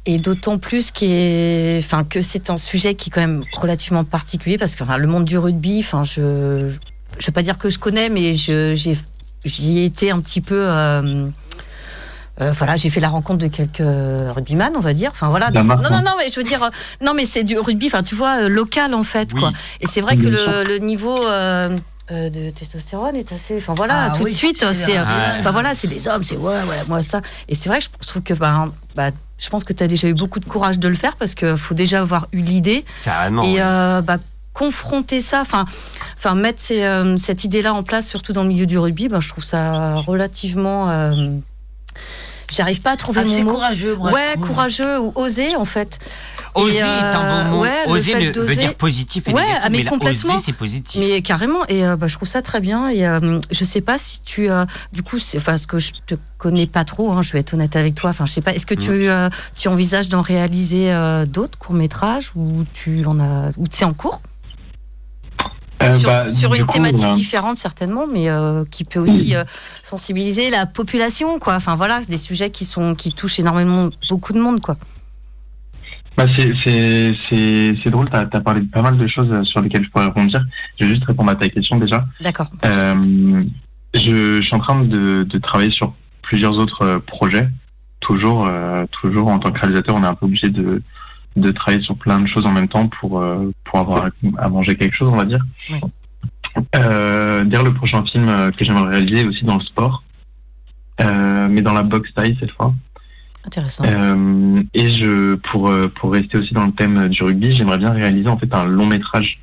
Et 0.06 0.18
d'autant 0.18 0.56
plus 0.58 0.90
est- 1.12 1.78
enfin, 1.84 2.04
que 2.04 2.20
c'est 2.22 2.48
un 2.50 2.56
sujet 2.56 2.94
qui 2.94 3.10
est 3.10 3.12
quand 3.12 3.20
même 3.20 3.44
relativement 3.54 4.02
particulier 4.04 4.56
parce 4.56 4.74
que 4.74 4.82
enfin, 4.82 4.96
le 4.96 5.06
monde 5.06 5.24
du 5.26 5.36
rugby, 5.38 5.80
enfin, 5.80 6.02
je 6.04 6.72
je 7.18 7.26
vais 7.26 7.32
pas 7.32 7.42
dire 7.42 7.58
que 7.58 7.68
je 7.68 7.78
connais, 7.78 8.08
mais 8.08 8.32
j'y 8.34 9.78
ai 9.78 9.84
été 9.84 10.10
un 10.10 10.20
petit 10.20 10.40
peu. 10.40 10.54
euh, 10.58 11.26
euh, 12.40 12.52
voilà, 12.52 12.76
j'ai 12.76 12.88
fait 12.88 13.00
la 13.00 13.10
rencontre 13.10 13.40
de 13.40 13.48
quelques 13.48 13.82
rugbyman, 14.34 14.72
on 14.74 14.80
va 14.80 14.94
dire. 14.94 15.10
Enfin 15.12 15.28
voilà. 15.28 15.50
Non, 15.50 15.62
non, 15.64 15.74
hein. 15.98 16.02
non, 16.02 16.12
mais 16.18 16.30
je 16.30 16.36
veux 16.36 16.44
dire, 16.44 16.62
euh, 16.62 16.68
non, 17.04 17.12
mais 17.12 17.26
c'est 17.26 17.44
du 17.44 17.58
rugby. 17.58 17.88
Enfin, 17.88 18.02
tu 18.02 18.14
vois, 18.14 18.48
local 18.48 18.94
en 18.94 19.02
fait, 19.02 19.34
quoi. 19.34 19.52
Et 19.82 19.86
c'est 19.86 20.00
vrai 20.00 20.16
que 20.16 20.26
le, 20.26 20.64
le 20.64 20.78
niveau. 20.78 21.26
euh, 21.26 21.76
de 22.10 22.50
testostérone 22.50 23.14
est 23.16 23.32
assez 23.32 23.56
enfin 23.56 23.74
voilà 23.74 24.06
Ah 24.06 24.10
tout 24.16 24.24
oui, 24.24 24.32
de 24.32 24.36
suite 24.36 24.64
c'est 24.72 24.98
euh, 24.98 25.04
enfin 25.38 25.50
voilà 25.52 25.74
c'est 25.74 25.86
des 25.88 26.08
hommes 26.08 26.24
c'est 26.24 26.36
ouais 26.36 26.54
ouais 26.54 26.82
moi 26.88 27.02
ça 27.02 27.20
et 27.48 27.54
c'est 27.54 27.68
vrai 27.68 27.78
que 27.78 27.84
je, 28.02 28.08
trouve 28.08 28.22
que 28.22 28.34
bah, 28.34 29.10
je 29.38 29.48
pense 29.48 29.64
que 29.64 29.72
tu 29.72 29.82
as 29.82 29.86
déjà 29.88 30.08
eu 30.08 30.14
beaucoup 30.14 30.40
de 30.40 30.44
courage 30.44 30.78
de 30.78 30.88
le 30.88 30.94
faire 30.96 31.16
parce 31.16 31.34
qu'il 31.34 31.56
faut 31.56 31.74
déjà 31.74 32.00
avoir 32.00 32.26
eu 32.32 32.40
l'idée 32.40 32.84
Carrément. 33.04 33.42
et 33.44 33.54
ouais. 33.54 33.60
euh, 33.62 34.02
bah, 34.02 34.18
confronter 34.52 35.20
ça, 35.20 35.40
enfin, 35.40 35.64
enfin 36.18 36.34
mettre 36.34 36.60
ces, 36.60 36.82
euh, 36.82 37.16
cette 37.16 37.44
idée-là 37.44 37.72
en 37.72 37.84
place, 37.84 38.08
surtout 38.08 38.32
dans 38.32 38.42
le 38.42 38.48
milieu 38.48 38.66
du 38.66 38.76
rugby, 38.78 39.08
bah, 39.08 39.20
je 39.20 39.28
trouve 39.28 39.44
ça 39.44 39.94
relativement. 39.94 40.90
euh, 40.90 41.30
J'arrive 42.50 42.80
pas 42.80 42.90
à 42.90 42.96
trouver 42.96 43.20
Assez 43.20 43.28
mon 43.44 43.44
mot. 43.44 43.50
courageux, 43.54 43.94
moi, 43.94 44.10
Ouais, 44.12 44.34
courageux 44.44 44.98
ou 45.00 45.12
osé 45.14 45.54
en 45.54 45.64
fait. 45.64 46.00
Oser 46.54 46.76
Et, 46.76 46.78
est 46.78 46.82
un 46.82 47.44
bon 47.44 47.50
mot. 47.56 47.62
ouais, 47.62 47.86
le 47.86 47.92
oser 47.92 48.14
ne- 48.14 48.40
veut 48.40 48.56
dire 48.56 48.74
positif 48.74 49.28
et 49.28 49.32
Ouais, 49.32 49.40
négatif, 49.42 49.62
mais 49.70 49.78
mais 49.78 49.84
complètement. 49.84 50.34
oser, 50.34 50.42
c'est 50.44 50.52
positif. 50.52 51.00
Mais 51.00 51.22
carrément, 51.22 51.64
et 51.68 51.86
euh, 51.86 51.96
bah, 51.96 52.08
je 52.08 52.16
trouve 52.16 52.26
ça 52.28 52.42
très 52.42 52.60
bien. 52.60 52.88
Et 52.88 53.06
euh, 53.06 53.38
je 53.50 53.64
sais 53.64 53.80
pas 53.80 53.98
si 53.98 54.20
tu, 54.22 54.50
euh, 54.50 54.64
du 54.92 55.02
coup, 55.02 55.18
enfin, 55.36 55.56
ce 55.56 55.66
que 55.66 55.78
je 55.78 55.92
te 56.06 56.14
connais 56.38 56.66
pas 56.66 56.84
trop, 56.84 57.12
hein, 57.12 57.22
je 57.22 57.32
vais 57.32 57.38
être 57.40 57.54
honnête 57.54 57.76
avec 57.76 57.94
toi. 57.94 58.10
Enfin, 58.10 58.26
je 58.26 58.32
sais 58.32 58.40
pas. 58.40 58.52
Est-ce 58.52 58.66
que 58.66 58.74
tu, 58.74 59.08
euh, 59.08 59.28
tu 59.56 59.68
envisages 59.68 60.08
d'en 60.08 60.22
réaliser 60.22 60.92
euh, 60.92 61.24
d'autres 61.24 61.56
courts 61.58 61.74
métrages 61.76 62.32
ou 62.34 62.64
tu 62.72 63.04
en 63.06 63.20
as, 63.20 63.50
ou 63.56 63.64
c'est 63.70 63.84
en 63.84 63.92
cours? 63.94 64.20
Euh, 65.82 65.96
sur, 65.98 66.08
bah, 66.10 66.28
sur 66.28 66.52
une 66.54 66.66
coup, 66.66 66.72
thématique 66.72 67.06
euh, 67.06 67.12
différente 67.12 67.56
certainement, 67.56 68.06
mais 68.06 68.28
euh, 68.28 68.64
qui 68.70 68.84
peut 68.84 68.98
aussi 69.00 69.34
euh, 69.34 69.44
sensibiliser 69.82 70.50
la 70.50 70.66
population, 70.66 71.38
quoi. 71.38 71.54
Enfin 71.54 71.74
voilà, 71.74 72.00
des 72.08 72.18
sujets 72.18 72.50
qui 72.50 72.66
sont 72.66 72.94
qui 72.94 73.12
touchent 73.12 73.38
énormément 73.40 73.88
beaucoup 74.10 74.32
de 74.34 74.40
monde, 74.40 74.60
quoi. 74.60 74.76
Bah 76.20 76.26
c'est 76.36 77.90
drôle. 77.90 78.10
T'as 78.10 78.26
as 78.30 78.40
parlé 78.40 78.60
de 78.60 78.70
pas 78.70 78.82
mal 78.82 78.98
de 78.98 79.06
choses 79.06 79.30
euh, 79.32 79.42
sur 79.44 79.62
lesquelles 79.62 79.84
je 79.84 79.90
pourrais 79.90 80.06
rebondir. 80.06 80.44
Je 80.78 80.84
vais 80.84 80.90
juste 80.90 81.04
répondre 81.04 81.30
à 81.30 81.34
ta 81.34 81.48
question 81.48 81.78
déjà. 81.78 82.04
D'accord. 82.20 82.48
Euh, 82.64 83.44
je, 83.94 84.36
je 84.36 84.40
suis 84.42 84.54
en 84.54 84.58
train 84.58 84.84
de, 84.84 85.22
de 85.22 85.38
travailler 85.38 85.70
sur 85.70 85.94
plusieurs 86.22 86.58
autres 86.58 86.82
euh, 86.82 86.98
projets. 86.98 87.48
Toujours, 88.00 88.46
euh, 88.46 88.84
toujours 89.00 89.28
en 89.28 89.38
tant 89.38 89.50
que 89.50 89.60
réalisateur, 89.60 89.96
on 89.96 90.02
est 90.02 90.06
un 90.06 90.14
peu 90.14 90.26
obligé 90.26 90.50
de, 90.50 90.82
de 91.36 91.50
travailler 91.52 91.82
sur 91.82 91.96
plein 91.96 92.20
de 92.20 92.26
choses 92.26 92.44
en 92.44 92.52
même 92.52 92.68
temps 92.68 92.88
pour, 92.88 93.20
euh, 93.20 93.50
pour 93.64 93.78
avoir 93.78 94.10
à, 94.38 94.48
manger 94.50 94.76
quelque 94.76 94.96
chose, 94.96 95.08
on 95.10 95.16
va 95.16 95.24
dire. 95.24 95.44
Oui. 95.70 95.80
Euh, 96.76 97.44
le 97.44 97.74
prochain 97.74 98.04
film 98.04 98.26
que 98.58 98.64
j'aimerais 98.64 98.90
réaliser 98.90 99.22
est 99.22 99.26
aussi 99.26 99.44
dans 99.44 99.56
le 99.56 99.64
sport, 99.64 100.02
mais 100.98 101.62
dans 101.62 101.72
la 101.72 101.82
boxe 101.82 102.12
taille 102.14 102.36
cette 102.40 102.50
fois. 102.50 102.74
Intéressant. 103.50 103.84
Euh, 103.84 104.62
et 104.74 104.88
je, 104.88 105.34
pour, 105.34 105.68
euh, 105.68 105.88
pour 106.00 106.12
rester 106.12 106.38
aussi 106.38 106.54
dans 106.54 106.66
le 106.66 106.72
thème 106.72 107.08
du 107.08 107.22
rugby, 107.24 107.50
j'aimerais 107.52 107.78
bien 107.78 107.90
réaliser 107.90 108.28
en 108.28 108.38
fait 108.38 108.52
un 108.54 108.62
long 108.64 108.86
métrage 108.86 109.40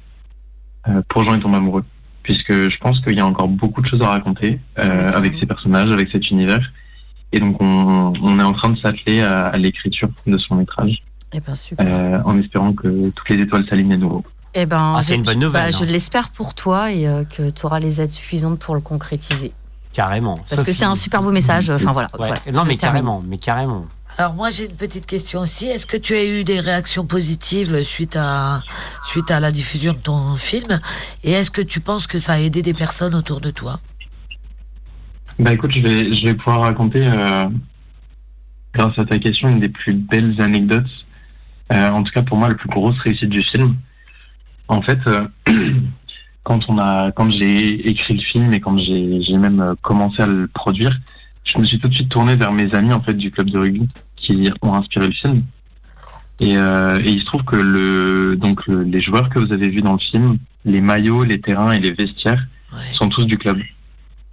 euh, 0.88 1.01
pour 1.10 1.24
Jean 1.26 1.36
et 1.36 1.39
tombe 1.41 1.53
amoureux, 1.55 1.84
puisque 2.24 2.51
je 2.53 2.78
pense 2.78 2.99
qu'il 3.01 3.18
y 3.18 3.20
a 3.20 3.26
encore 3.26 3.49
beaucoup 3.49 3.82
de 3.82 3.88
choses 3.88 4.01
à 4.01 4.08
raconter 4.08 4.60
euh, 4.80 5.12
avec 5.14 5.38
ces 5.38 5.45
personnages, 5.45 5.91
avec 5.91 6.08
cet 6.12 6.30
univers. 6.32 6.72
Et 7.34 7.39
donc 7.41 7.62
on, 7.62 8.14
on 8.22 8.39
est 8.39 8.43
en 8.43 8.53
train 8.53 8.70
de 8.70 8.78
s'atteler 8.80 9.22
à, 9.22 9.41
à 9.47 9.58
l'écriture 9.58 10.08
de 10.26 10.38
son 10.38 10.55
métrage, 10.55 11.03
Eh 11.34 11.41
ben 11.41 11.55
super. 11.55 11.86
euh, 11.86 12.20
en 12.24 12.39
espérant 12.39 12.72
que 12.72 13.10
toutes 13.10 13.30
les 13.30 13.41
étoiles 13.41 13.66
s'alignent 13.70 13.91
à 13.93 13.97
nouveau. 13.97 14.24
Eh 14.53 14.66
ben, 14.66 14.95
Ah, 14.97 15.01
c'est 15.01 15.14
je- 15.16 15.18
une 15.18 15.24
bonne 15.26 15.34
je- 15.34 15.39
nouvelle, 15.45 15.72
bah, 15.72 15.78
hein. 15.78 15.80
Je 15.86 15.91
l'espère 15.91 16.30
pour 16.30 16.53
toi 16.55 16.93
et 16.93 17.05
euh, 17.10 17.26
que 17.26 17.49
tu 17.49 17.66
auras 17.66 17.80
les 17.80 17.99
aides 18.01 18.14
suffisantes 18.14 18.60
pour 18.60 18.74
le 18.76 18.82
concrétiser. 18.82 19.51
Carrément. 19.93 20.36
Parce 20.47 20.62
que 20.64 20.72
c'est 20.72 20.86
un 20.86 20.93
super 20.93 21.24
beau 21.24 21.32
message. 21.32 21.70
Enfin 21.72 21.91
voilà. 21.91 22.10
Ouais. 22.20 22.28
voilà. 22.28 22.36
Non, 22.53 22.64
Je 22.64 22.68
mais 22.68 22.78
carrément, 22.78 23.24
mais 23.28 23.38
carrément. 23.39 23.88
Alors 24.20 24.34
moi 24.34 24.49
j'ai 24.49 24.65
une 24.65 24.76
petite 24.76 25.05
question 25.05 25.41
aussi. 25.41 25.65
Est-ce 25.65 25.86
que 25.86 25.95
tu 25.95 26.15
as 26.15 26.26
eu 26.26 26.43
des 26.43 26.59
réactions 26.59 27.05
positives 27.05 27.84
suite 27.84 28.15
à 28.15 28.61
suite 29.03 29.30
à 29.30 29.39
la 29.39 29.51
diffusion 29.51 29.93
de 29.93 29.99
ton 29.99 30.34
film? 30.34 30.80
Et 31.24 31.34
est-ce 31.34 31.51
que 31.51 31.61
tu 31.61 31.82
penses 31.82 32.07
que 32.07 32.18
ça 32.18 32.34
a 32.34 32.39
aidé 32.39 32.63
des 32.63 32.74
personnes 32.74 33.13
autour 33.13 33.41
de 33.41 33.51
toi? 33.51 33.80
Bah 35.38 35.53
écoute, 35.53 35.72
je 35.76 35.84
vais, 35.84 36.11
je 36.11 36.26
vais 36.26 36.34
pouvoir 36.34 36.61
raconter, 36.61 37.05
euh, 37.05 37.45
grâce 38.74 38.97
à 38.97 39.05
ta 39.05 39.20
question, 39.20 39.49
une 39.49 39.59
des 39.59 39.70
plus 39.70 39.93
belles 39.93 40.41
anecdotes. 40.41 40.89
Euh, 41.72 41.89
en 41.89 42.01
tout 42.01 42.11
cas, 42.11 42.24
pour 42.24 42.38
moi, 42.38 42.47
la 42.47 42.55
plus 42.55 42.70
grosse 42.70 42.97
réussite 43.03 43.30
du 43.30 43.41
film. 43.41 43.76
En 44.68 44.82
fait, 44.82 44.97
euh, 45.05 45.28
quand 46.43 46.68
on 46.70 46.80
a, 46.80 47.11
quand 47.11 47.30
j'ai 47.30 47.88
écrit 47.88 48.15
le 48.15 48.22
film 48.22 48.51
et 48.51 48.59
quand 48.59 48.78
j'ai, 48.78 49.38
même 49.38 49.76
commencé 49.84 50.24
à 50.24 50.26
le 50.26 50.47
produire, 50.47 50.97
je 51.43 51.59
me 51.59 51.63
suis 51.63 51.78
tout 51.78 51.88
de 51.88 51.93
suite 51.93 52.09
tourné 52.09 52.36
vers 52.36 52.51
mes 52.51 52.74
amis 52.74 52.93
en 52.93 53.01
fait 53.01 53.13
du 53.13 53.30
club 53.30 53.51
de 53.51 53.59
rugby 53.59 53.88
qui 54.28 54.52
ont 54.62 54.74
inspiré 54.74 55.08
le 55.08 55.14
film. 55.14 55.44
Et, 56.40 56.56
euh, 56.56 57.00
et 57.04 57.12
il 57.12 57.22
se 57.22 57.26
trouve 57.26 57.44
que 57.44 57.56
le, 57.56 58.36
donc 58.36 58.66
le- 58.68 58.84
les 58.84 59.02
joueurs 59.02 59.30
que 59.30 59.40
vous 59.40 59.52
avez 59.52 59.70
vus 59.70 59.82
dans 59.82 59.94
le 59.94 60.00
film, 60.00 60.38
les 60.66 60.82
maillots, 60.82 61.24
les 61.24 61.42
terrains 61.42 61.72
et 61.72 61.80
les 61.80 61.92
vestiaires 61.92 62.46
sont 62.92 63.10
tous 63.10 63.26
du 63.26 63.38
club. 63.38 63.58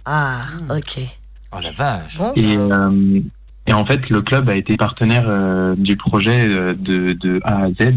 Ah, 0.05 0.41
ok. 0.69 0.99
Oh 1.51 1.57
la 1.63 1.71
vache. 1.71 2.17
Et, 2.35 2.57
euh, 2.57 3.21
et 3.65 3.73
en 3.73 3.85
fait, 3.85 4.07
le 4.09 4.21
club 4.21 4.49
a 4.49 4.55
été 4.55 4.77
partenaire 4.77 5.23
euh, 5.27 5.75
du 5.75 5.95
projet 5.97 6.47
euh, 6.47 6.73
de, 6.77 7.13
de 7.13 7.39
A 7.43 7.63
à 7.63 7.69
Z. 7.69 7.93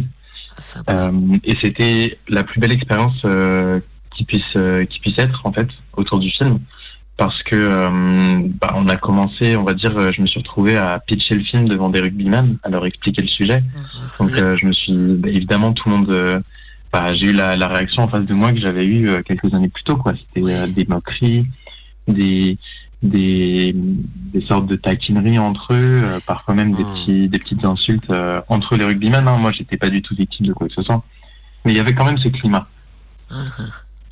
Euh, 0.89 1.13
et 1.45 1.57
c'était 1.61 2.19
la 2.29 2.43
plus 2.45 2.61
belle 2.61 2.73
expérience 2.73 3.21
euh, 3.25 3.79
qui 4.17 4.25
puisse 4.25 4.43
euh, 4.57 4.85
qui 4.87 4.99
puisse 5.01 5.19
être 5.19 5.41
en 5.45 5.53
fait 5.53 5.69
autour 5.97 6.19
du 6.19 6.31
film 6.31 6.59
parce 7.19 7.43
que 7.43 7.57
euh, 7.57 8.39
bah, 8.61 8.69
on 8.75 8.89
a 8.89 8.97
commencé 8.97 9.57
on 9.57 9.65
va 9.65 9.75
dire 9.75 9.95
euh, 9.99 10.13
je 10.15 10.23
me 10.23 10.27
suis 10.27 10.39
retrouvé 10.39 10.79
à 10.79 10.99
pitcher 11.01 11.35
le 11.35 11.43
film 11.43 11.69
devant 11.69 11.91
des 11.91 12.01
rugbymen 12.01 12.57
à 12.63 12.69
leur 12.71 12.87
expliquer 12.87 13.23
le 13.23 13.29
sujet 13.29 13.63
donc 14.19 14.31
euh, 14.33 14.57
je 14.57 14.65
me 14.65 14.73
suis 14.73 14.95
évidemment 15.27 15.73
tout 15.73 15.91
le 15.91 15.97
monde 15.97 16.11
euh, 16.11 16.39
bah, 16.93 17.13
j'ai 17.13 17.27
eu 17.27 17.33
la, 17.33 17.57
la 17.57 17.69
réaction 17.69 18.05
en 18.05 18.09
face 18.09 18.25
de 18.25 18.35
moi 18.35 18.53
que 18.53 18.61
j'avais 18.61 18.87
eu 18.87 19.23
quelques 19.25 19.53
années 19.53 19.69
plus 19.69 19.83
tôt 19.83 19.97
quoi 19.97 20.15
c'était 20.15 20.69
des 20.69 20.87
moqueries 20.87 21.45
des 22.07 22.57
des, 23.01 23.75
des 23.77 24.41
sortes 24.47 24.67
de 24.67 24.75
taquineries 24.75 25.39
entre 25.39 25.73
eux, 25.73 26.03
parfois 26.27 26.55
même 26.55 26.75
des, 26.75 26.83
petits, 26.83 27.29
des 27.29 27.39
petites 27.39 27.65
insultes 27.65 28.11
entre 28.49 28.75
les 28.75 28.85
rugbymen. 28.85 29.29
Hein. 29.29 29.39
Moi, 29.39 29.53
j'étais 29.53 29.77
pas 29.77 29.89
du 29.89 30.03
tout 30.03 30.17
victime 30.17 30.47
de 30.47 30.53
quoi 30.53 30.67
que 30.67 30.75
ce 30.75 30.83
soit. 30.83 31.05
Mais 31.65 31.71
il 31.71 31.77
y 31.77 31.81
avait 31.81 31.95
quand 31.95 32.05
même 32.05 32.19
ce 32.19 32.27
climat. 32.27 32.67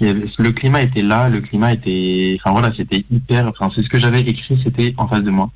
Le 0.00 0.50
climat 0.50 0.82
était 0.82 1.02
là, 1.02 1.28
le 1.30 1.40
climat 1.40 1.72
était... 1.72 2.38
Enfin 2.40 2.52
voilà, 2.52 2.72
c'était 2.76 3.04
hyper... 3.10 3.46
Enfin, 3.48 3.70
c'est 3.74 3.82
ce 3.82 3.88
que 3.88 3.98
j'avais 3.98 4.20
écrit, 4.20 4.60
c'était 4.62 4.94
en 4.98 5.08
face 5.08 5.22
de 5.22 5.30
moi. 5.30 5.50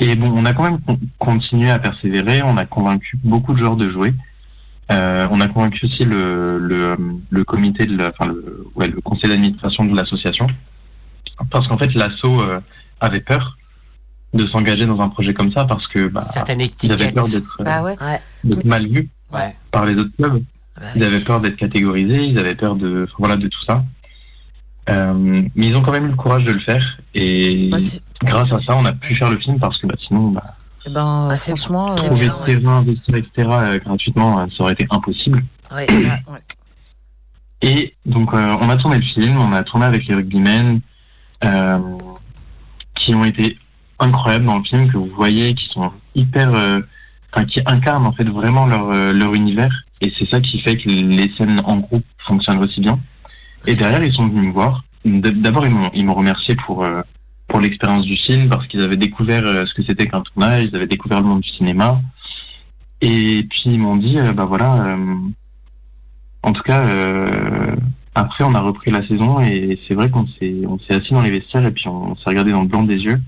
Et 0.00 0.14
bon, 0.16 0.32
on 0.34 0.44
a 0.46 0.52
quand 0.52 0.62
même 0.64 0.80
con- 0.80 0.98
continué 1.18 1.70
à 1.70 1.78
persévérer, 1.78 2.42
on 2.42 2.56
a 2.56 2.64
convaincu 2.64 3.18
beaucoup 3.22 3.52
de 3.52 3.58
joueurs 3.58 3.76
de 3.76 3.90
jouer. 3.90 4.14
Euh, 4.90 5.26
on 5.30 5.40
a 5.40 5.48
convaincu 5.48 5.86
aussi 5.86 6.04
le, 6.04 6.58
le, 6.58 6.96
le 7.30 7.44
comité, 7.44 7.86
de 7.86 7.96
la, 7.96 8.08
enfin 8.08 8.26
le, 8.32 8.66
ouais, 8.74 8.88
le 8.88 9.00
conseil 9.00 9.30
d'administration 9.30 9.84
de 9.84 9.94
l'association. 9.96 10.46
Parce 11.50 11.68
qu'en 11.68 11.78
fait, 11.78 11.92
l'asso 11.94 12.24
euh, 12.24 12.60
avait 13.00 13.20
peur 13.20 13.58
de 14.34 14.46
s'engager 14.46 14.86
dans 14.86 15.00
un 15.00 15.08
projet 15.10 15.34
comme 15.34 15.52
ça 15.52 15.66
parce 15.66 15.86
que 15.88 16.08
bah, 16.08 16.20
Certaines 16.22 16.60
ils 16.60 16.64
avaient 16.92 17.04
étiquettes. 17.04 17.14
peur 17.14 17.24
d'être 17.28 17.56
euh, 17.60 17.64
Bah 17.64 17.82
ouais. 17.82 17.96
d'être 18.44 18.64
mal 18.64 18.86
vus 18.88 19.08
Ouais. 19.32 19.54
par 19.70 19.84
les 19.86 19.94
autres 19.94 20.10
clubs. 20.16 20.42
Ils 20.94 21.02
avaient 21.02 21.20
peur 21.24 21.40
d'être 21.40 21.56
catégorisés, 21.56 22.24
ils 22.24 22.38
avaient 22.38 22.54
peur 22.54 22.76
de, 22.76 23.08
voilà, 23.18 23.36
de 23.36 23.48
tout 23.48 23.64
ça. 23.66 23.84
Euh, 24.90 25.42
mais 25.54 25.68
ils 25.68 25.76
ont 25.76 25.82
quand 25.82 25.92
même 25.92 26.06
eu 26.06 26.10
le 26.10 26.16
courage 26.16 26.44
de 26.44 26.50
le 26.52 26.58
faire 26.60 26.84
et 27.14 27.68
Bah, 27.70 27.78
grâce 28.24 28.52
à 28.52 28.60
ça, 28.62 28.76
on 28.76 28.84
a 28.84 28.92
pu 28.92 29.14
faire 29.14 29.30
le 29.30 29.38
film 29.38 29.60
parce 29.60 29.78
que 29.78 29.86
bah, 29.86 29.94
sinon, 30.08 30.30
bah, 30.30 30.56
Eh 30.86 30.90
ben, 30.90 31.28
euh, 31.30 31.36
franchement, 31.36 31.92
euh, 31.92 31.96
trouver 31.96 32.28
terrain, 32.44 32.78
investir, 32.78 33.14
etc. 33.14 33.30
euh, 33.38 33.78
gratuitement, 33.78 34.40
euh, 34.40 34.46
ça 34.56 34.64
aurait 34.64 34.72
été 34.72 34.86
impossible. 34.90 35.44
Ouais. 35.70 35.86
Et 37.64 37.94
donc, 38.06 38.34
euh, 38.34 38.56
on 38.60 38.68
a 38.70 38.76
tourné 38.76 38.96
le 38.96 39.04
film, 39.04 39.36
on 39.36 39.52
a 39.52 39.62
tourné 39.62 39.86
avec 39.86 40.04
les 40.08 40.16
rugbymen 40.16 40.80
euh, 41.44 41.78
qui 42.96 43.14
ont 43.14 43.24
été 43.24 43.56
incroyables 44.00 44.46
dans 44.46 44.58
le 44.58 44.64
film, 44.64 44.90
que 44.90 44.96
vous 44.96 45.10
voyez, 45.14 45.54
qui 45.54 45.66
sont 45.72 45.92
hyper. 46.16 46.50
Enfin, 47.34 47.46
qui 47.46 47.60
incarnent 47.64 48.06
en 48.06 48.12
fait 48.12 48.28
vraiment 48.28 48.66
leur, 48.66 48.90
euh, 48.90 49.12
leur 49.12 49.34
univers. 49.34 49.84
Et 50.02 50.12
c'est 50.18 50.28
ça 50.28 50.40
qui 50.40 50.60
fait 50.60 50.76
que 50.76 50.88
les 50.88 51.32
scènes 51.36 51.60
en 51.64 51.78
groupe 51.78 52.04
fonctionnent 52.26 52.62
aussi 52.62 52.80
bien. 52.80 52.98
Et 53.66 53.74
derrière, 53.74 54.02
ils 54.02 54.12
sont 54.12 54.28
venus 54.28 54.48
me 54.48 54.52
voir. 54.52 54.84
D'abord, 55.04 55.66
ils 55.66 55.72
m'ont 55.72 55.90
ils 55.94 56.04
m'ont 56.04 56.14
remercié 56.14 56.54
pour, 56.56 56.84
euh, 56.84 57.02
pour 57.52 57.60
l'expérience 57.60 58.06
du 58.06 58.16
film, 58.16 58.48
parce 58.48 58.66
qu'ils 58.66 58.80
avaient 58.80 58.96
découvert 58.96 59.42
euh, 59.44 59.66
ce 59.66 59.74
que 59.74 59.82
c'était 59.82 60.06
qu'un 60.06 60.22
tournage, 60.22 60.64
ils 60.64 60.74
avaient 60.74 60.86
découvert 60.86 61.20
le 61.20 61.26
monde 61.26 61.42
du 61.42 61.50
cinéma. 61.50 62.00
Et 63.02 63.46
puis, 63.50 63.64
ils 63.66 63.78
m'ont 63.78 63.96
dit, 63.96 64.18
euh, 64.18 64.32
bah 64.32 64.46
voilà. 64.46 64.86
euh, 64.86 65.16
en 66.42 66.52
tout 66.52 66.62
cas, 66.62 66.84
après, 68.14 68.42
on 68.42 68.54
a 68.54 68.60
repris 68.60 68.90
la 68.90 69.06
saison 69.06 69.40
et 69.40 69.78
c'est 69.86 69.94
vrai 69.94 70.10
qu'on 70.10 70.26
s'est, 70.26 70.62
on 70.66 70.78
s'est 70.80 70.94
assis 70.94 71.12
dans 71.12 71.20
les 71.20 71.30
vestiaires 71.30 71.64
et 71.64 71.70
puis 71.70 71.86
on, 71.86 72.16
s'est 72.16 72.24
regardé 72.26 72.52
dans 72.52 72.62
le 72.62 72.68
blanc 72.68 72.82
des 72.82 72.96
yeux. 72.96 73.20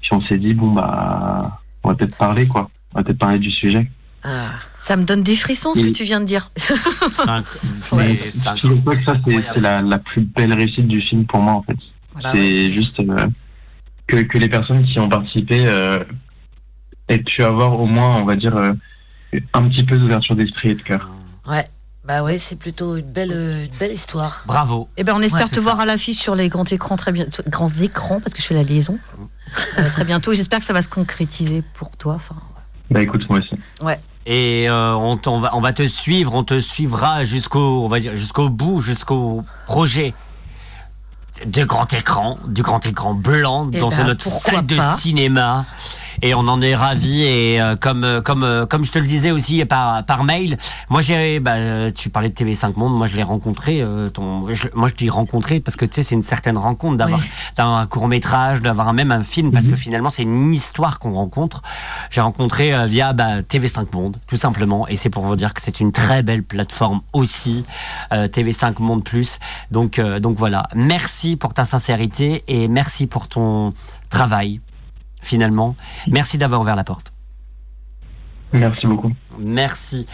Puis 0.00 0.10
on 0.12 0.20
s'est 0.22 0.36
dit, 0.36 0.52
bon, 0.52 0.72
bah, 0.72 1.60
on 1.84 1.88
va 1.88 1.94
peut-être 1.94 2.18
parler, 2.18 2.46
quoi. 2.46 2.68
On 2.94 2.98
va 2.98 3.04
peut-être 3.04 3.18
parler 3.18 3.38
du 3.38 3.50
sujet. 3.50 3.90
ça 4.78 4.96
me 4.96 5.04
donne 5.04 5.22
des 5.22 5.36
frissons 5.36 5.74
ce 5.74 5.80
que 5.80 5.88
tu 5.90 6.04
viens 6.04 6.20
de 6.20 6.24
dire. 6.26 6.50
C'est 7.82 8.30
Je 8.62 8.80
crois 8.80 8.96
que 8.96 9.02
ça, 9.02 9.16
c'est, 9.24 9.60
la, 9.60 9.82
la 9.82 9.98
plus 9.98 10.22
belle 10.22 10.52
réussite 10.52 10.86
du 10.86 11.00
film 11.00 11.26
pour 11.26 11.40
moi, 11.40 11.54
en 11.54 11.62
fait. 11.62 11.76
C'est 12.30 12.38
ouais, 12.38 12.68
juste 12.70 13.00
euh, 13.00 13.26
que, 14.06 14.16
que 14.16 14.38
les 14.38 14.48
personnes 14.48 14.84
qui 14.84 14.98
ont 14.98 15.08
participé 15.08 15.64
euh, 15.66 16.04
aient 17.08 17.18
pu 17.18 17.42
avoir 17.42 17.78
au 17.80 17.86
moins, 17.86 18.16
on 18.18 18.24
va 18.24 18.36
dire, 18.36 18.56
euh, 18.56 18.72
un 19.54 19.68
petit 19.68 19.84
peu 19.84 19.98
d'ouverture 19.98 20.36
d'esprit 20.36 20.70
et 20.70 20.74
de 20.74 20.82
cœur. 20.82 21.08
Ouais. 21.46 21.64
Bah 22.04 22.24
ouais, 22.24 22.36
c'est 22.36 22.56
plutôt 22.58 22.96
une 22.96 23.12
belle, 23.12 23.30
euh, 23.32 23.64
une 23.64 23.78
belle 23.78 23.92
histoire. 23.92 24.42
Bravo. 24.46 24.88
Eh 24.96 25.04
ben, 25.04 25.14
on 25.16 25.20
espère 25.22 25.42
Ouais, 25.44 25.48
te 25.48 25.60
voir 25.60 25.78
à 25.78 25.86
l'affiche 25.86 26.16
sur 26.18 26.34
les 26.34 26.48
grands 26.48 26.64
écrans 26.64 26.96
très 26.96 27.12
bientôt, 27.12 27.44
grands 27.46 27.68
écrans 27.68 28.18
parce 28.20 28.34
que 28.34 28.42
je 28.42 28.46
fais 28.48 28.54
la 28.54 28.64
liaison 28.64 28.98
Euh, 29.78 29.88
très 29.90 30.04
bientôt. 30.04 30.34
J'espère 30.34 30.58
que 30.58 30.64
ça 30.64 30.72
va 30.72 30.82
se 30.82 30.88
concrétiser 30.88 31.62
pour 31.74 31.96
toi. 31.96 32.14
Enfin, 32.14 32.34
Bah 32.92 33.02
écoute, 33.02 33.22
moi 33.28 33.38
aussi. 33.38 33.54
ouais. 33.82 33.98
Et 34.24 34.68
euh, 34.68 34.94
on, 34.94 35.40
va, 35.40 35.50
on 35.56 35.60
va 35.60 35.72
te 35.72 35.84
suivre, 35.88 36.32
on 36.34 36.44
te 36.44 36.60
suivra 36.60 37.24
jusqu'au, 37.24 37.84
on 37.84 37.88
va 37.88 37.98
dire 37.98 38.14
jusqu'au 38.14 38.48
bout, 38.48 38.80
jusqu'au 38.80 39.42
projet 39.66 40.14
de 41.44 41.64
grand 41.64 41.92
écran, 41.92 42.38
du 42.46 42.62
grand 42.62 42.86
écran 42.86 43.14
blanc 43.14 43.68
Eh 43.72 43.78
dans 43.78 43.88
ben, 43.88 44.04
notre 44.06 44.28
salle 44.28 44.64
de 44.66 44.76
pas. 44.76 44.94
cinéma. 44.94 45.66
Et 46.20 46.34
on 46.34 46.40
en 46.40 46.60
est 46.60 46.74
ravis. 46.76 47.22
Et 47.22 47.60
euh, 47.60 47.76
comme 47.76 48.04
euh, 48.04 48.20
comme 48.20 48.42
euh, 48.44 48.66
comme 48.66 48.84
je 48.84 48.92
te 48.92 48.98
le 48.98 49.06
disais 49.06 49.30
aussi 49.30 49.64
par 49.64 50.04
par 50.04 50.24
mail, 50.24 50.58
moi 50.90 51.00
j'ai 51.00 51.40
bah, 51.40 51.52
euh, 51.54 51.90
tu 51.90 52.10
parlais 52.10 52.28
de 52.28 52.34
TV5 52.34 52.74
Monde, 52.76 52.94
moi 52.96 53.06
je 53.06 53.16
l'ai 53.16 53.22
rencontré. 53.22 53.80
euh, 53.80 54.08
ton, 54.10 54.52
je- 54.52 54.68
moi 54.74 54.88
je 54.88 54.94
dis 54.94 55.08
rencontré 55.10 55.60
parce 55.60 55.76
que 55.76 55.84
tu 55.84 55.94
sais 55.94 56.02
c'est 56.02 56.14
une 56.14 56.22
certaine 56.22 56.58
rencontre 56.58 56.96
d'avoir 56.96 57.20
d'avoir 57.56 57.78
un 57.78 57.86
court 57.86 58.08
métrage, 58.08 58.60
d'avoir 58.60 58.92
même 58.92 59.12
un 59.12 59.22
film 59.22 59.52
parce 59.52 59.66
que 59.68 59.76
finalement 59.76 60.10
c'est 60.10 60.22
une 60.24 60.52
histoire 60.52 60.98
qu'on 60.98 61.12
rencontre. 61.12 61.62
J'ai 62.10 62.20
rencontré 62.20 62.74
euh, 62.74 62.86
via 62.86 63.12
bah, 63.12 63.40
TV5 63.42 63.86
Monde 63.94 64.16
tout 64.26 64.36
simplement 64.36 64.86
et 64.88 64.96
c'est 64.96 65.10
pour 65.10 65.24
vous 65.24 65.36
dire 65.36 65.54
que 65.54 65.62
c'est 65.62 65.80
une 65.80 65.92
très 65.92 66.22
belle 66.22 66.42
plateforme 66.42 67.00
aussi 67.12 67.64
euh, 68.12 68.28
TV5 68.28 68.80
Monde 68.80 69.04
Plus. 69.04 69.38
Donc 69.70 69.98
euh, 69.98 70.20
donc 70.20 70.36
voilà, 70.36 70.66
merci 70.74 71.36
pour 71.36 71.54
ta 71.54 71.64
sincérité 71.64 72.42
et 72.48 72.68
merci 72.68 73.06
pour 73.06 73.28
ton 73.28 73.70
travail 74.10 74.60
finalement. 75.22 75.76
Merci 76.08 76.36
d'avoir 76.38 76.60
ouvert 76.60 76.76
la 76.76 76.84
porte. 76.84 77.12
Merci 78.52 78.86
beaucoup. 78.86 79.12
Merci. 79.38 80.06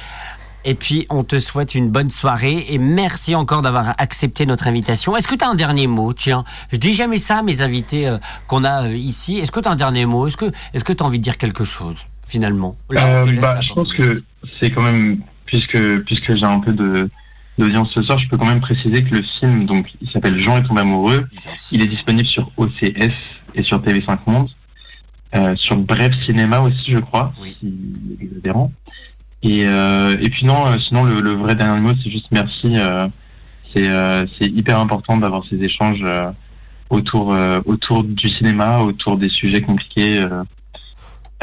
Et 0.65 0.75
puis, 0.75 1.07
on 1.09 1.25
te 1.25 1.39
souhaite 1.39 1.75
une 1.75 1.91
bonne 1.91 2.11
soirée 2.11 2.67
et 2.69 2.79
merci 2.79 3.35
encore 3.35 3.63
d'avoir 3.63 3.95
accepté 3.99 4.45
notre 4.45 4.67
invitation. 4.67 5.17
Est-ce 5.17 5.27
que 5.29 5.35
tu 5.35 5.45
as 5.45 5.49
un 5.49 5.55
dernier 5.55 5.87
mot? 5.87 6.13
Tiens, 6.13 6.45
je 6.73 6.77
dis 6.77 6.93
jamais 6.93 7.19
ça 7.19 7.39
à 7.39 7.43
mes 7.43 7.63
invités 7.63 8.07
euh, 8.09 8.19
qu'on 8.49 8.65
a 8.65 8.85
euh, 8.85 8.95
ici. 8.95 9.39
Est-ce 9.39 9.51
que 9.51 9.61
tu 9.61 9.69
as 9.69 9.71
un 9.71 9.77
dernier 9.77 10.05
mot? 10.05 10.27
Est-ce 10.27 10.37
que 10.37 10.53
est-ce 10.75 10.85
que 10.85 10.93
tu 10.93 11.03
as 11.03 11.07
envie 11.07 11.19
de 11.19 11.23
dire 11.23 11.39
quelque 11.39 11.65
chose 11.65 11.97
finalement? 12.27 12.77
Là, 12.91 13.23
Euh, 13.23 13.41
bah, 13.41 13.61
je 13.61 13.73
pense 13.73 13.93
que 13.93 14.17
c'est 14.61 14.71
quand 14.71 14.83
même, 14.83 15.21
puisque, 15.47 15.79
puisque 16.05 16.37
j'ai 16.37 16.45
un 16.45 16.61
peu 16.61 16.73
de 16.73 17.09
d'audience 17.57 17.89
ce 17.93 18.03
soir, 18.03 18.19
je 18.19 18.29
peux 18.29 18.37
quand 18.37 18.47
même 18.47 18.61
préciser 18.61 19.03
que 19.03 19.17
le 19.17 19.25
film, 19.41 19.67
donc, 19.67 19.89
il 20.01 20.09
s'appelle 20.13 20.39
Jean 20.39 20.59
est 20.59 20.63
tombé 20.63 20.83
amoureux. 20.83 21.27
Il 21.73 21.83
est 21.83 21.89
disponible 21.89 22.29
sur 22.29 22.53
OCS 22.57 23.11
et 23.55 23.65
sur 23.65 23.81
TV5 23.81 24.19
Monde. 24.27 24.49
Euh, 25.35 25.55
sur 25.57 25.77
Bref 25.77 26.13
Cinéma 26.25 26.61
aussi, 26.61 26.91
je 26.91 26.99
crois, 26.99 27.33
si 27.61 27.75
les 28.19 28.31
adhérents. 28.39 28.73
Et, 29.43 29.67
euh, 29.67 30.17
et 30.21 30.31
puis 30.31 30.47
non, 30.47 30.67
euh, 30.67 30.79
sinon 30.79 31.05
le, 31.05 31.21
le 31.21 31.33
vrai 31.33 31.55
dernier 31.55 31.81
mot, 31.81 31.93
c'est 32.03 32.11
juste 32.11 32.29
merci. 32.33 32.73
euh, 32.77 33.07
c'est 33.75 33.87
euh, 33.89 34.25
c'est 34.41 34.49
hyper 34.49 34.79
important 34.79 35.19
d'avoir 35.19 35.45
ces 35.49 35.57
échanges 35.57 36.01
euh, 36.03 36.31
autour 36.91 37.35
euh, 37.35 37.61
autour 37.67 38.03
du 38.05 38.29
cinéma, 38.29 38.81
autour 38.81 39.17
des 39.19 39.29
sujets 39.29 39.61
compliqués, 39.61 40.21
euh, 40.21 40.43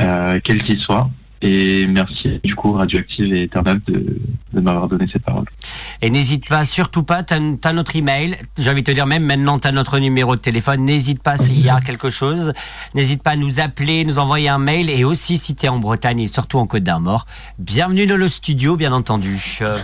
euh, 0.02 0.40
quels 0.44 0.64
qu'ils 0.64 0.80
soient. 0.80 1.10
Et 1.48 1.86
merci 1.86 2.40
du 2.44 2.56
coup 2.56 2.72
Radioactive 2.72 3.32
et 3.32 3.44
Eternal 3.44 3.80
de, 3.88 4.20
de 4.54 4.60
m'avoir 4.60 4.88
donné 4.88 5.06
cette 5.14 5.22
parole. 5.22 5.46
Et 6.02 6.10
n'hésite 6.10 6.50
pas, 6.50 6.66
surtout 6.66 7.04
pas, 7.04 7.22
tu 7.22 7.36
as, 7.36 7.74
notre 7.74 7.96
email. 7.96 8.36
J'ai 8.58 8.72
envie 8.72 8.82
de 8.82 8.88
te 8.88 8.96
dire, 8.96 9.06
même 9.06 9.24
maintenant, 9.24 9.60
tu 9.60 9.68
as 9.68 9.72
notre 9.72 10.00
numéro 10.00 10.36
de 10.36 10.42
téléphone. 10.42 10.84
N'hésite 10.86 11.22
pas 11.22 11.38
s'il 11.38 11.62
y 11.62 11.70
a 11.70 11.80
quelque 11.82 12.10
chose. 12.10 12.52
N'hésite 12.96 13.22
pas 13.22 13.32
à 13.32 13.36
nous 13.36 13.60
appeler, 13.60 14.06
nous 14.06 14.18
envoyer 14.18 14.50
un 14.50 14.58
mail. 14.58 14.90
Et 14.90 15.04
aussi, 15.04 15.38
si 15.38 15.56
tu 15.56 15.68
es 15.68 15.70
en 15.70 15.78
Bretagne 15.78 16.20
et 16.22 16.28
surtout 16.28 16.58
en 16.58 16.66
Côte 16.66 16.82
d'Armor, 16.82 17.28
bienvenue 17.60 18.08
dans 18.08 18.18
le 18.18 18.28
studio, 18.28 18.76
bien 18.76 18.92
entendu. 18.92 19.60
Euh, 19.62 19.78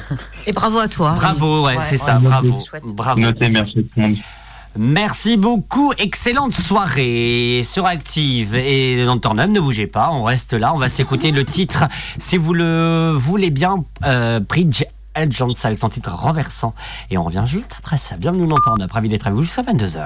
Et 0.47 0.53
bravo 0.53 0.79
à 0.79 0.87
toi. 0.87 1.13
bravo, 1.13 1.67
ouais, 1.67 1.75
c'est 1.81 1.97
ça, 1.99 2.17
bravo. 2.19 2.57
chouette. 2.59 2.83
bravo. 2.85 3.21
Notez, 3.21 3.51
merci 3.51 3.83
tout 3.83 3.89
le 3.97 4.01
monde. 4.01 4.17
Merci 4.77 5.35
beaucoup, 5.35 5.91
excellente 5.97 6.53
soirée 6.53 7.61
sur 7.65 7.85
Active 7.85 8.55
et 8.55 9.05
dans 9.05 9.17
temps 9.17 9.33
ne 9.33 9.59
bougez 9.59 9.85
pas, 9.85 10.09
on 10.11 10.23
reste 10.23 10.53
là, 10.53 10.73
on 10.73 10.77
va 10.77 10.87
s'écouter 10.87 11.31
le 11.31 11.43
titre, 11.43 11.89
si 12.17 12.37
vous 12.37 12.53
le 12.53 13.11
voulez 13.11 13.49
bien, 13.49 13.75
euh, 14.05 14.39
Bridge 14.39 14.85
Jones 15.29 15.53
avec 15.63 15.77
son 15.77 15.89
titre 15.89 16.11
renversant. 16.11 16.73
Et 17.09 17.17
on 17.17 17.23
revient 17.23 17.43
juste 17.45 17.73
après 17.77 17.97
ça. 17.97 18.15
Bienvenue 18.15 18.47
dans 18.47 18.59
temps 18.59 18.77
ravi 18.91 19.09
d'être 19.09 19.27
avec 19.27 19.35
vous 19.35 19.43
jusqu'à 19.43 19.63
22h. 19.63 20.05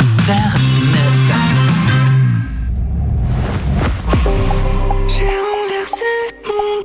J'ai 5.08 5.26
renversé 5.26 6.04
mon 6.48 6.82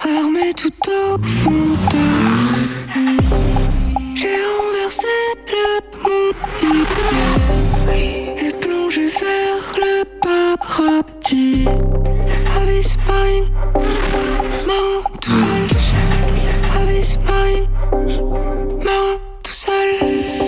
armé 0.00 0.54
tout 0.54 0.72
au 0.88 1.18
fond 1.22 1.76
de 1.90 2.15
et 8.38 8.52
plongé 8.60 9.08
vers 9.08 9.76
le 9.76 10.04
paradis. 10.20 11.66
Abyss 12.60 12.96
mine, 13.08 13.44
marrant 14.66 15.10
tout 15.20 15.30
seul. 15.30 15.68
Abyss 16.82 17.18
mine, 17.18 17.66
marrant 18.84 19.20
tout 19.42 19.52
seul. 19.52 20.45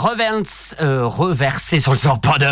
Reverse, 0.00 0.74
euh, 0.80 1.06
reversé 1.06 1.78
sur 1.78 1.92
le 1.92 1.98
sort 1.98 2.18
pas 2.20 2.38
de 2.38 2.46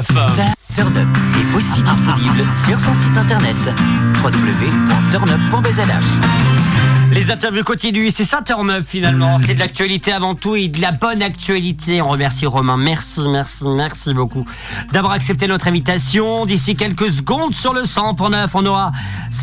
Turn 0.74 0.94
Up 0.96 1.09
est 1.34 1.57
aussi 1.57 1.82
disponible 1.82 2.44
sur 2.66 2.78
son 2.78 2.92
site 2.92 3.16
internet 3.16 3.57
www.turnup.bzh. 4.22 6.88
Les 7.29 7.35
interviews 7.35 7.62
continuent, 7.62 8.09
c'est 8.11 8.24
ça 8.24 8.41
Turn 8.41 8.70
Up 8.70 8.87
finalement. 8.89 9.39
C'est 9.39 9.53
de 9.53 9.59
l'actualité 9.59 10.12
avant 10.12 10.35
tout 10.35 10.57
et 10.57 10.68
de 10.68 10.81
la 10.81 10.93
bonne 10.93 11.20
actualité. 11.20 12.01
On 12.01 12.09
remercie 12.09 12.47
Romain. 12.47 12.79
Merci, 12.79 13.29
merci, 13.29 13.64
merci 13.66 14.14
beaucoup 14.14 14.47
d'avoir 14.95 15.12
accepté 15.12 15.47
notre 15.47 15.68
invitation. 15.68 16.47
D'ici 16.47 16.74
quelques 16.74 17.11
secondes 17.11 17.55
sur 17.55 17.74
le 17.74 17.83
100.9, 17.83 18.49
on 18.55 18.64
aura 18.64 18.93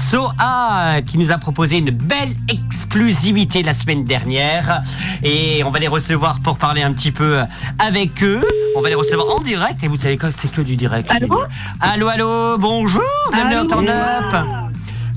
Soa 0.09 1.03
qui 1.05 1.19
nous 1.19 1.31
a 1.31 1.38
proposé 1.38 1.77
une 1.77 1.91
belle 1.91 2.33
exclusivité 2.49 3.61
la 3.61 3.75
semaine 3.75 4.03
dernière. 4.03 4.81
Et 5.21 5.63
on 5.63 5.69
va 5.69 5.77
les 5.77 5.88
recevoir 5.88 6.39
pour 6.39 6.57
parler 6.57 6.81
un 6.81 6.91
petit 6.91 7.11
peu 7.11 7.38
avec 7.77 8.23
eux. 8.23 8.43
On 8.75 8.81
va 8.81 8.89
les 8.89 8.95
recevoir 8.95 9.27
en 9.29 9.41
direct 9.41 9.83
et 9.83 9.88
vous 9.88 9.99
savez 9.99 10.17
quoi, 10.17 10.31
c'est 10.31 10.51
que 10.51 10.61
du 10.61 10.75
direct. 10.75 11.11
Allô? 11.11 11.43
Allô, 11.79 12.07
allô, 12.07 12.57
bonjour, 12.57 13.03
bienvenue 13.31 13.59
au 13.59 13.65
Turn 13.65 13.88
Up. 13.88 14.33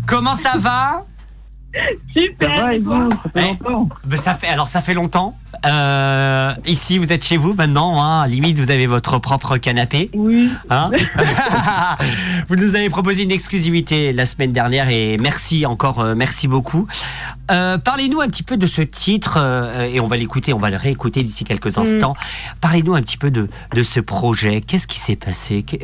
Comment 0.06 0.34
ça 0.34 0.58
va? 0.58 1.06
Super. 2.16 2.50
Ça 2.56 2.62
va 2.62 2.74
et 2.74 2.78
vous 2.78 3.10
Ça 3.10 3.30
fait 3.34 3.42
longtemps. 3.70 3.88
ça 4.16 4.34
fait 4.34 4.46
alors 4.48 4.68
ça 4.68 4.80
fait 4.80 4.94
longtemps. 4.94 5.38
Euh, 5.66 6.52
ici 6.66 6.98
vous 6.98 7.12
êtes 7.12 7.24
chez 7.24 7.36
vous 7.36 7.54
maintenant. 7.54 8.02
Hein, 8.02 8.26
limite 8.26 8.58
vous 8.58 8.70
avez 8.70 8.86
votre 8.86 9.18
propre 9.18 9.56
canapé. 9.56 10.10
Oui. 10.14 10.50
Hein 10.70 10.90
vous 12.48 12.56
nous 12.56 12.74
avez 12.76 12.88
proposé 12.90 13.22
une 13.24 13.30
exclusivité 13.32 14.12
la 14.12 14.26
semaine 14.26 14.52
dernière 14.52 14.88
et 14.88 15.16
merci 15.18 15.66
encore, 15.66 16.00
euh, 16.00 16.14
merci 16.14 16.48
beaucoup. 16.48 16.86
Euh, 17.50 17.78
Parlez-nous 17.78 18.20
un 18.20 18.28
petit 18.28 18.42
peu 18.42 18.56
de 18.56 18.66
ce 18.66 18.82
titre 18.82 19.38
et 19.90 20.00
on 20.00 20.06
va 20.06 20.16
l'écouter, 20.16 20.52
on 20.52 20.58
va 20.58 20.70
le 20.70 20.76
réécouter 20.76 21.22
d'ici 21.22 21.44
quelques 21.44 21.76
Mm. 21.76 21.80
instants. 21.80 22.16
Parlez-nous 22.60 22.94
un 22.94 23.02
petit 23.02 23.16
peu 23.18 23.30
de, 23.30 23.48
de 23.74 23.82
ce 23.82 24.00
projet. 24.00 24.60
Qu'est-ce 24.60 24.86
qui 24.86 24.98
s'est 24.98 25.16
passé? 25.16 25.62
Que- 25.62 25.76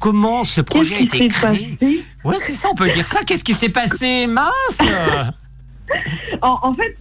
Comment 0.00 0.44
ce 0.44 0.60
projet 0.60 0.96
a 0.96 1.00
été 1.00 1.28
créé? 1.28 1.78
Ouais, 2.24 2.36
c'est 2.40 2.52
ça, 2.54 2.68
on 2.70 2.74
peut 2.74 2.90
dire 2.90 3.06
ça. 3.06 3.20
Qu'est-ce 3.24 3.44
qui 3.44 3.54
s'est 3.54 3.68
passé? 3.68 4.26
Mince 4.26 4.78
En, 6.42 6.58
en 6.62 6.72
fait, 6.72 6.96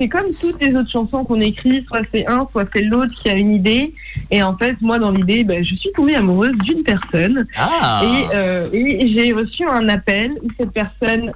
c'est 0.00 0.08
comme 0.08 0.26
toutes 0.40 0.60
les 0.62 0.74
autres 0.74 0.90
chansons 0.90 1.24
qu'on 1.24 1.40
écrit, 1.40 1.84
soit 1.86 2.00
c'est 2.12 2.26
un, 2.26 2.48
soit 2.50 2.66
c'est 2.74 2.82
l'autre 2.82 3.12
qui 3.14 3.28
a 3.28 3.34
une 3.34 3.54
idée. 3.54 3.94
Et 4.30 4.42
en 4.42 4.52
fait, 4.54 4.74
moi, 4.80 4.98
dans 4.98 5.12
l'idée, 5.12 5.44
ben, 5.44 5.64
je 5.64 5.74
suis 5.76 5.92
tombée 5.92 6.16
amoureuse 6.16 6.56
d'une 6.64 6.82
personne. 6.82 7.46
Ah. 7.56 8.02
Et, 8.04 8.34
euh, 8.34 8.68
et 8.72 9.14
j'ai 9.16 9.32
reçu 9.32 9.64
un 9.66 9.88
appel 9.88 10.32
où 10.42 10.48
cette 10.58 10.72
personne 10.72 11.32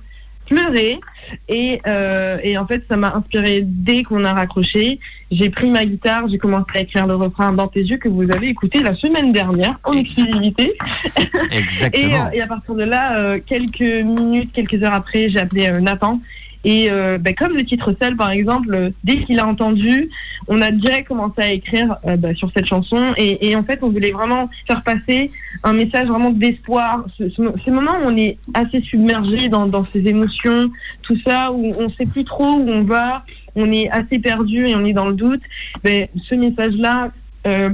pleurait. 0.47 0.99
Et, 1.49 1.81
euh, 1.87 2.39
et 2.43 2.59
en 2.59 2.67
fait, 2.67 2.85
ça 2.89 2.97
m'a 2.97 3.15
inspiré 3.15 3.63
dès 3.65 4.03
qu'on 4.03 4.25
a 4.25 4.33
raccroché. 4.33 4.99
J'ai 5.31 5.49
pris 5.49 5.71
ma 5.71 5.85
guitare, 5.85 6.29
j'ai 6.29 6.39
commencé 6.39 6.67
à 6.75 6.81
écrire 6.81 7.07
le 7.07 7.15
refrain 7.15 7.53
dans 7.53 7.69
tes 7.69 7.81
yeux 7.81 7.97
que 7.97 8.09
vous 8.09 8.25
avez 8.31 8.49
écouté 8.49 8.81
la 8.81 8.95
semaine 8.97 9.33
dernière 9.33 9.79
en 9.85 9.93
exclusivité. 9.93 10.75
Et, 11.51 11.57
Exactement. 11.57 12.27
euh, 12.27 12.31
et 12.33 12.43
à 12.43 12.47
partir 12.47 12.75
de 12.75 12.85
là, 12.85 13.39
quelques 13.41 13.81
minutes, 13.81 14.51
quelques 14.53 14.83
heures 14.83 14.93
après, 14.93 15.31
j'ai 15.31 15.39
appelé 15.39 15.71
Nathan. 15.81 16.21
Et 16.65 16.91
euh, 16.91 17.19
ben, 17.19 17.35
comme 17.35 17.55
le 17.55 17.65
titre 17.65 17.95
seul, 18.01 18.17
par 18.17 18.31
exemple, 18.31 18.93
dès 19.05 19.23
qu'il 19.25 19.39
a 19.39 19.47
entendu, 19.47 20.09
on 20.49 20.61
a 20.63 20.71
direct 20.71 21.09
commencé 21.09 21.43
à 21.43 21.51
écrire 21.51 21.97
euh, 22.07 22.17
ben, 22.17 22.35
sur 22.35 22.51
cette 22.57 22.67
chanson. 22.67 23.13
Et, 23.17 23.49
et 23.49 23.57
en 23.57 23.63
fait, 23.65 23.79
on 23.83 23.91
voulait 23.91 24.13
vraiment 24.13 24.49
faire 24.67 24.83
passer 24.83 25.31
un 25.63 25.73
message 25.73 26.09
vraiment 26.09 26.31
d'espoir. 26.31 27.05
Ce, 27.19 27.29
ce, 27.31 27.43
ce 27.57 27.71
moment 27.71 27.93
où 28.03 28.09
on 28.09 28.17
est 28.17 28.39
assez 28.55 28.81
submergé 28.81 29.49
dans, 29.49 29.67
dans 29.67 29.85
ses 29.85 30.07
émotions, 30.07 30.71
tout 31.03 31.19
ça, 31.27 31.53
où 31.53 31.75
on 31.79 31.91
sait 31.91 32.07
plus 32.07 32.25
trop 32.25 32.53
où 32.53 32.69
on 32.69 32.83
va, 32.83 33.25
on 33.57 33.71
est 33.71 33.91
assez 33.91 34.19
perdu 34.19 34.67
et 34.67 34.75
on 34.75 34.85
est 34.85 34.93
dans 34.93 35.07
le 35.07 35.15
doute. 35.15 35.43
Ben, 35.83 36.09
ce 36.29 36.35
message-là, 36.35 37.11
euh, 37.47 37.71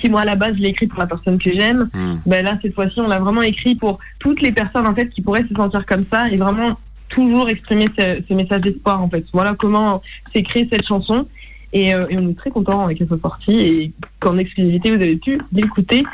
qui 0.00 0.10
moi 0.10 0.20
à 0.20 0.24
la 0.24 0.36
base 0.36 0.54
je 0.56 0.62
l'ai 0.62 0.68
écrit 0.68 0.86
pour 0.86 1.00
la 1.00 1.06
personne 1.06 1.38
que 1.38 1.50
j'aime, 1.52 1.88
ben 2.24 2.44
là 2.44 2.56
cette 2.62 2.74
fois-ci 2.74 3.00
on 3.00 3.08
l'a 3.08 3.18
vraiment 3.18 3.42
écrit 3.42 3.74
pour 3.74 3.98
toutes 4.20 4.40
les 4.40 4.52
personnes 4.52 4.86
en 4.86 4.94
fait 4.94 5.08
qui 5.08 5.20
pourraient 5.20 5.44
se 5.48 5.54
sentir 5.54 5.84
comme 5.84 6.04
ça 6.12 6.28
et 6.28 6.36
vraiment 6.36 6.78
toujours 7.10 7.48
exprimer 7.48 7.86
ce, 7.98 8.22
ce 8.26 8.34
message 8.34 8.62
d'espoir 8.62 9.02
en 9.02 9.08
fait. 9.08 9.24
Voilà 9.32 9.54
comment 9.58 10.02
s'est 10.34 10.42
créée 10.42 10.68
cette 10.72 10.86
chanson 10.86 11.26
et, 11.72 11.94
euh, 11.94 12.06
et 12.08 12.18
on 12.18 12.30
est 12.30 12.36
très 12.36 12.50
content 12.50 12.88
qu'elle 12.88 13.06
soit 13.06 13.20
sortie 13.20 13.60
et 13.60 13.92
qu'en 14.20 14.38
exclusivité 14.38 14.90
vous 14.90 15.02
avez 15.02 15.16
pu 15.16 15.40
l'écouter 15.52 16.04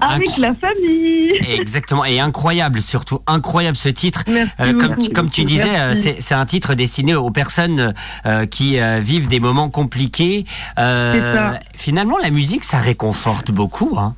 avec 0.00 0.36
la 0.38 0.54
famille. 0.54 1.30
Exactement, 1.58 2.04
et 2.04 2.18
incroyable, 2.18 2.80
surtout 2.80 3.20
incroyable 3.26 3.76
ce 3.76 3.88
titre. 3.88 4.24
Merci 4.26 4.74
comme, 4.76 4.96
tu, 4.96 5.10
comme 5.10 5.30
tu 5.30 5.44
disais, 5.44 5.78
euh, 5.78 5.94
c'est 5.94 6.34
un 6.34 6.46
titre 6.46 6.74
destiné 6.74 7.14
aux 7.14 7.30
personnes 7.30 7.94
euh, 8.26 8.46
qui 8.46 8.80
euh, 8.80 8.98
vivent 9.00 9.28
des 9.28 9.40
moments 9.40 9.70
compliqués. 9.70 10.44
Euh, 10.78 11.52
finalement, 11.76 12.18
la 12.18 12.30
musique, 12.30 12.64
ça 12.64 12.78
réconforte 12.78 13.52
beaucoup. 13.52 13.96
Hein. 13.96 14.14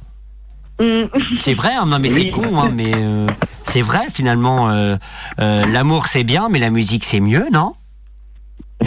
C'est 1.38 1.54
vrai, 1.54 1.72
hein, 1.74 1.86
non 1.86 1.98
mais 1.98 2.08
c'est 2.10 2.30
con, 2.30 2.58
hein, 2.58 2.70
mais 2.72 2.92
euh, 2.94 3.26
c'est 3.62 3.82
vrai 3.82 4.06
finalement. 4.12 4.70
euh, 4.70 4.96
euh, 5.40 5.64
L'amour 5.66 6.06
c'est 6.08 6.24
bien, 6.24 6.48
mais 6.50 6.58
la 6.58 6.70
musique 6.70 7.04
c'est 7.04 7.20
mieux, 7.20 7.46
non? 7.52 7.74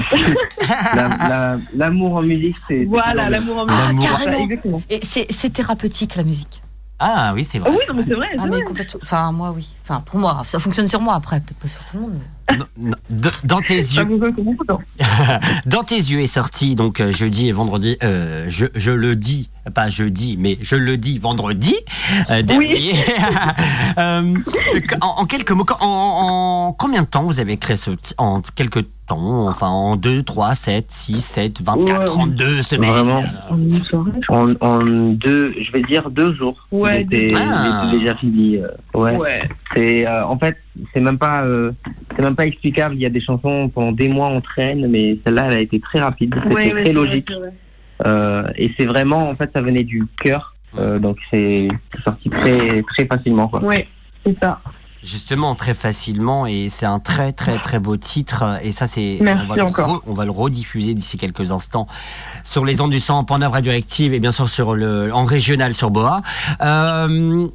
La- 0.95 1.07
la- 1.17 1.57
L'amour 1.75 2.15
en 2.17 2.21
musique, 2.21 2.55
c'est. 2.67 2.85
Voilà, 2.85 3.29
l'amour 3.29 3.59
en 3.59 3.65
musique. 3.65 3.81
Ah, 4.11 4.17
carrément. 4.17 4.43
exactement. 4.43 4.81
Et 4.89 4.99
c'est 5.03 5.25
c'est 5.31 5.49
thérapeutique 5.51 6.15
la 6.15 6.23
musique. 6.23 6.61
Ah 6.99 7.31
oui, 7.33 7.43
c'est 7.43 7.59
vrai. 7.59 7.69
Ah 7.71 7.75
oui, 7.77 7.83
non, 7.87 7.93
mais 7.95 8.03
c'est 8.07 8.15
vrai. 8.15 8.27
Ah, 8.37 8.45
mais 8.47 8.61
complètement. 8.61 8.99
Enfin, 9.01 9.31
moi, 9.31 9.51
oui. 9.55 9.69
Enfin, 9.83 10.01
pour 10.05 10.19
moi, 10.19 10.41
ça 10.45 10.59
fonctionne 10.59 10.87
sur 10.87 10.99
moi 11.01 11.15
après, 11.15 11.39
peut-être 11.39 11.57
pas 11.57 11.67
sur 11.67 11.79
tout 11.79 11.95
le 11.95 12.01
monde. 12.01 12.11
mais- 12.13 12.25
Dans 13.43 13.61
tes 13.61 13.75
yeux. 13.77 14.05
Dans 15.65 15.83
tes 15.83 15.95
yeux 15.97 16.21
est 16.21 16.25
sorti 16.27 16.75
donc 16.75 16.99
euh, 16.99 17.11
jeudi 17.11 17.47
et 17.49 17.51
vendredi. 17.51 17.97
euh, 18.03 18.45
je, 18.47 18.65
je 18.75 18.91
le 18.91 19.15
dis, 19.15 19.49
pas 19.73 19.89
jeudi, 19.89 20.35
mais 20.39 20.57
je 20.61 20.75
le 20.75 20.97
dis 20.97 21.19
vendredi 21.19 21.75
euh, 22.29 22.41
dernier. 22.41 22.93
Euh, 23.97 24.33
en, 25.01 25.07
en 25.21 25.25
quelques 25.25 25.51
mots, 25.51 25.65
en, 25.81 25.85
en 26.69 26.73
combien 26.77 27.01
de 27.01 27.07
temps 27.07 27.23
vous 27.23 27.39
avez 27.39 27.57
créé 27.57 27.75
ce 27.75 27.91
en 28.17 28.41
quelques 28.55 28.83
temps, 29.07 29.47
enfin 29.49 29.67
en 29.67 29.95
2, 29.97 30.23
3, 30.23 30.55
7, 30.55 30.85
6, 30.89 31.19
7, 31.21 31.61
24, 31.61 31.99
Ouais, 31.99 32.05
32 32.05 32.61
semaines. 32.61 32.89
Vraiment. 32.91 33.23
En, 34.29 34.53
en 34.61 34.83
deux, 34.85 35.53
je 35.61 35.71
vais 35.71 35.81
dire 35.83 36.09
deux 36.11 36.33
jours. 36.35 36.55
Ouais, 36.71 37.05
Ah. 37.35 37.89
déjà 37.91 38.15
fini. 38.15 38.57
euh, 38.57 38.67
ouais. 38.93 39.17
Ouais. 39.17 39.41
C'est 39.75 40.07
euh, 40.07 40.25
en 40.25 40.37
fait, 40.37 40.55
c'est 40.93 41.01
même 41.01 41.17
pas, 41.17 41.43
euh, 41.43 41.71
c'est 42.15 42.21
même 42.21 42.35
pas 42.35 42.45
explicable. 42.45 42.95
Il 42.95 43.01
y 43.01 43.05
a 43.05 43.09
des 43.09 43.21
chansons 43.21 43.69
pendant 43.69 43.91
des 43.91 44.07
mois 44.09 44.27
on 44.27 44.41
traîne, 44.41 44.87
mais 44.87 45.17
celle-là, 45.25 45.45
elle 45.49 45.57
a 45.57 45.61
été 45.61 45.79
très 45.79 45.99
rapide. 45.99 46.33
C'était 46.43 46.55
Ouais, 46.55 46.73
ouais, 46.73 46.83
très 46.83 46.93
logique. 46.93 47.31
vrai. 47.31 47.53
Euh, 48.05 48.43
et 48.55 48.71
c'est 48.77 48.85
vraiment, 48.85 49.29
en 49.29 49.35
fait, 49.35 49.49
ça 49.53 49.61
venait 49.61 49.83
du 49.83 50.05
cœur. 50.23 50.55
Euh, 50.77 50.99
donc 50.99 51.17
c'est 51.31 51.67
sorti 52.03 52.29
très 52.29 52.83
très 52.83 53.05
facilement. 53.07 53.47
Quoi. 53.47 53.63
Ouais, 53.63 53.87
c'est 54.25 54.37
ça. 54.39 54.59
Justement, 55.01 55.55
très 55.55 55.73
facilement, 55.73 56.45
et 56.45 56.67
c'est 56.67 56.85
un 56.85 56.99
très 56.99 57.31
très 57.31 57.57
très 57.59 57.79
beau 57.79 57.95
titre. 57.95 58.59
Et 58.63 58.73
ça, 58.73 58.85
c'est 58.85 59.17
on 59.21 59.45
va, 59.45 59.55
le 59.55 59.63
encore. 59.63 60.03
on 60.05 60.13
va 60.13 60.25
le 60.25 60.31
rediffuser 60.31 60.93
d'ici 60.93 61.17
quelques 61.17 61.53
instants 61.53 61.87
sur 62.43 62.65
les 62.65 62.81
ondes 62.81 62.91
du 62.91 62.97
100.9 62.97 63.47
radioactive 63.47 64.13
et 64.13 64.19
bien 64.19 64.31
sûr 64.31 64.49
sur 64.49 64.75
le 64.75 65.13
en 65.13 65.23
régional 65.23 65.73
sur 65.73 65.89
Boa. 65.89 66.21
Euh, 66.61 67.47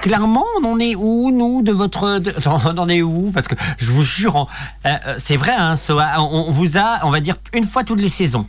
Clairement, 0.00 0.44
on 0.60 0.64
en 0.64 0.78
est 0.78 0.94
où, 0.94 1.30
nous, 1.30 1.62
de 1.62 1.72
votre... 1.72 2.18
de- 2.18 2.32
on 2.46 2.78
en 2.78 2.88
est 2.88 3.02
où? 3.02 3.30
Parce 3.32 3.48
que 3.48 3.54
je 3.78 3.90
vous 3.90 4.02
jure, 4.02 4.36
on- 4.36 4.46
euh, 4.88 4.92
euh, 5.06 5.14
c'est 5.18 5.36
vrai, 5.36 5.52
hein, 5.56 5.76
Soa, 5.76 6.06
on, 6.18 6.46
on 6.48 6.50
vous 6.50 6.76
a, 6.78 7.00
on 7.04 7.10
va 7.10 7.20
dire, 7.20 7.36
une 7.54 7.64
fois 7.64 7.84
toutes 7.84 8.00
les 8.00 8.08
saisons. 8.08 8.46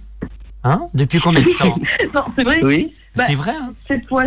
Hein 0.63 0.87
Depuis 0.93 1.19
combien 1.19 1.41
de 1.41 1.51
temps 1.53 1.77
non, 2.15 2.23
c'est 2.37 2.43
vrai. 2.43 2.59
Oui. 2.63 2.93
Bah, 3.15 3.25
C'est 3.27 3.35
vrai, 3.35 3.51
hein. 3.51 3.73
Cette 3.89 4.07
fois, 4.07 4.23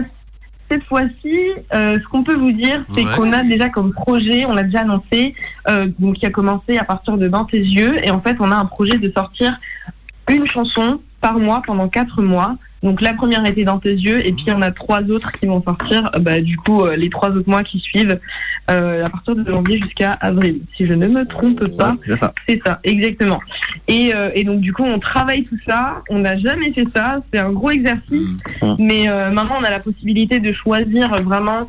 cette 0.71 0.85
fois-ci, 0.85 1.37
euh, 1.75 1.99
ce 1.99 2.09
qu'on 2.09 2.23
peut 2.23 2.37
vous 2.37 2.53
dire, 2.53 2.85
c'est 2.95 3.05
Ouais. 3.05 3.15
qu'on 3.17 3.33
a 3.33 3.43
déjà 3.43 3.69
comme 3.71 3.93
projet, 3.93 4.45
on 4.47 4.53
l'a 4.53 4.63
déjà 4.63 4.81
annoncé, 4.81 5.35
euh, 5.69 5.89
donc 5.99 6.17
qui 6.17 6.27
a 6.27 6.31
commencé 6.31 6.79
à 6.79 6.85
partir 6.85 7.17
de 7.17 7.27
Dans 7.27 7.45
tes 7.45 7.59
yeux, 7.59 8.05
et 8.07 8.11
en 8.11 8.21
fait, 8.21 8.37
on 8.39 8.51
a 8.53 8.57
un 8.57 8.67
projet 8.67 8.99
de 8.99 9.11
sortir 9.11 9.59
une 10.31 10.47
chanson 10.47 11.01
par 11.21 11.39
mois 11.39 11.63
pendant 11.67 11.89
quatre 11.89 12.23
mois. 12.23 12.57
Donc 12.83 13.01
la 13.01 13.13
première 13.13 13.45
était 13.45 13.65
Dans 13.65 13.81
tes 13.81 13.93
yeux, 13.93 14.25
et 14.25 14.33
puis 14.33 14.47
on 14.55 14.63
a 14.63 14.71
trois 14.71 15.03
autres 15.03 15.33
qui 15.33 15.47
vont 15.47 15.61
sortir, 15.63 16.11
euh, 16.15 16.21
bah, 16.21 16.41
du 16.41 16.57
coup, 16.57 16.83
euh, 16.83 16.95
les 16.95 17.11
trois 17.11 17.31
autres 17.31 17.51
mois 17.51 17.65
qui 17.65 17.81
suivent, 17.81 18.21
euh, 18.71 19.05
à 19.05 19.11
partir 19.11 19.35
de 19.35 19.51
janvier 19.51 19.81
jusqu'à 19.81 20.13
avril, 20.13 20.61
si 20.77 20.87
je 20.87 20.93
ne 20.93 21.09
me 21.09 21.27
trompe 21.27 21.67
pas. 21.77 21.97
C'est 22.07 22.19
ça. 22.21 22.33
Ça, 22.65 22.81
exactement. 22.85 23.41
Et, 23.89 24.15
euh, 24.15 24.31
et 24.35 24.45
donc 24.45 24.61
du 24.61 24.73
coup, 24.73 24.85
on 24.85 25.01
travaille 25.01 25.45
tout 25.45 25.59
ça. 25.67 26.03
On 26.09 26.21
n'a 26.21 26.39
jamais 26.39 26.73
fait 26.73 26.87
ça. 26.95 27.19
C'est 27.33 27.41
un 27.41 27.51
gros 27.51 27.71
exercice. 27.71 28.29
Mais 28.79 29.09
euh, 29.09 29.31
maintenant, 29.31 29.57
on 29.61 29.65
a 29.65 29.71
la 29.71 29.81
possibilité 29.81 30.39
de 30.39 30.53
choisir 30.53 31.11
vraiment 31.23 31.69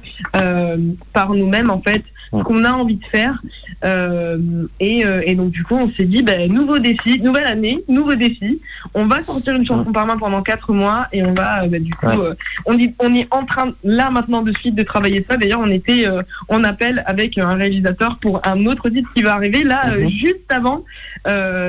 par 1.14 1.34
nous-mêmes, 1.34 1.72
en 1.72 1.82
fait, 1.82 2.04
ce 2.32 2.43
qu'on 2.43 2.63
a 2.63 2.71
envie 2.71 2.95
de 2.97 3.05
faire. 3.05 3.41
Euh, 3.86 4.38
et, 4.82 5.05
euh, 5.05 5.21
et 5.25 5.36
donc 5.36 5.51
du 5.51 5.63
coup, 5.63 5.75
on 5.75 5.89
s'est 5.93 6.03
dit, 6.05 6.21
ben, 6.21 6.51
nouveau 6.51 6.80
défi, 6.80 7.21
nouvelle 7.21 7.45
année, 7.45 7.82
nouveau 7.88 8.15
défi. 8.15 8.59
On 8.93 9.05
va 9.05 9.21
sortir 9.21 9.55
une 9.55 9.65
chanson 9.65 9.91
par 9.93 10.05
mois 10.05 10.17
pendant 10.17 10.41
quatre 10.41 10.73
mois 10.73 11.07
et 11.13 11.23
on 11.23 11.34
va, 11.34 11.63
euh, 11.63 11.67
ben, 11.67 11.82
du 11.82 11.93
coup, 11.93 12.05
Ouais. 12.07 12.17
euh, 12.17 12.34
on, 12.65 13.15
est 13.15 13.27
en 13.32 13.45
train, 13.45 13.71
là 13.84 14.09
maintenant 14.11 14.41
de 14.41 14.51
suite, 14.59 14.75
de 14.75 14.84
travailler 14.84 15.25
ça. 15.30 15.38
D'ailleurs, 15.38 15.61
on 15.63 15.71
était 15.71 16.07
euh, 16.07 16.21
en 16.49 16.63
appel 16.65 17.03
avec 17.05 17.38
un 17.38 17.53
réalisateur 17.55 18.17
pour 18.21 18.41
un 18.45 18.65
autre 18.65 18.89
titre 18.89 19.09
qui 19.15 19.23
va 19.23 19.34
arriver 19.34 19.63
là, 19.63 19.95
Mhm. 19.95 20.09
juste 20.09 20.45
avant 20.49 20.84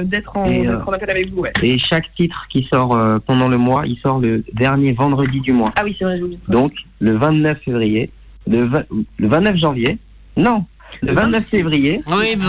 d'être 0.04 0.36
en, 0.36 0.46
en 0.48 0.92
appel 0.92 1.10
avec 1.10 1.30
vous. 1.32 1.40
Ouais. 1.42 1.52
Et 1.62 1.76
chaque 1.78 2.12
titre 2.14 2.46
qui 2.50 2.66
sort 2.72 2.96
pendant 3.26 3.48
le 3.48 3.56
mois, 3.58 3.84
il 3.86 3.98
sort 3.98 4.18
le 4.20 4.44
dernier 4.54 4.92
vendredi 4.92 5.40
du 5.40 5.52
mois. 5.52 5.72
Ah 5.76 5.82
oui, 5.84 5.94
c'est 5.98 6.04
vrai. 6.04 6.20
Donc 6.48 6.72
le 7.00 7.16
29 7.16 7.58
février, 7.64 8.10
le, 8.46 8.64
vingt- 8.66 8.84
le 9.18 9.28
29 9.28 9.56
janvier. 9.56 9.98
Non, 10.40 10.64
le 11.02 11.12
29 11.14 11.44
février. 11.46 12.02
Oui, 12.08 12.36
bon. 12.36 12.46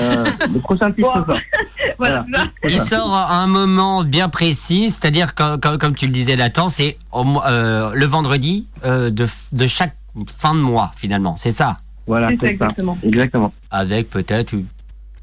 Euh, 0.00 0.24
le 0.52 0.60
prochain 0.60 0.92
sort. 0.98 1.26
Voilà. 1.98 2.24
Il 2.64 2.78
sort 2.80 3.14
à 3.14 3.36
un 3.36 3.46
moment 3.46 4.02
bien 4.02 4.28
précis, 4.28 4.90
c'est-à-dire 4.90 5.34
comme, 5.34 5.60
comme 5.60 5.94
tu 5.94 6.06
le 6.06 6.12
disais, 6.12 6.34
Nathan, 6.34 6.68
c'est 6.68 6.98
au 7.12 7.22
mo- 7.22 7.42
euh, 7.46 7.92
le 7.94 8.06
vendredi 8.06 8.66
euh, 8.84 9.10
de, 9.10 9.28
de 9.52 9.66
chaque 9.66 9.94
fin 10.36 10.54
de 10.54 10.60
mois, 10.60 10.90
finalement. 10.96 11.36
C'est 11.36 11.52
ça? 11.52 11.76
Voilà, 12.06 12.28
C'est 12.28 12.34
ça, 12.34 12.40
c'est 12.40 12.46
ça. 12.46 12.52
exactement. 12.52 12.98
Exactement. 13.04 13.52
Avec 13.70 14.10
peut-être 14.10 14.52
une- 14.54 14.66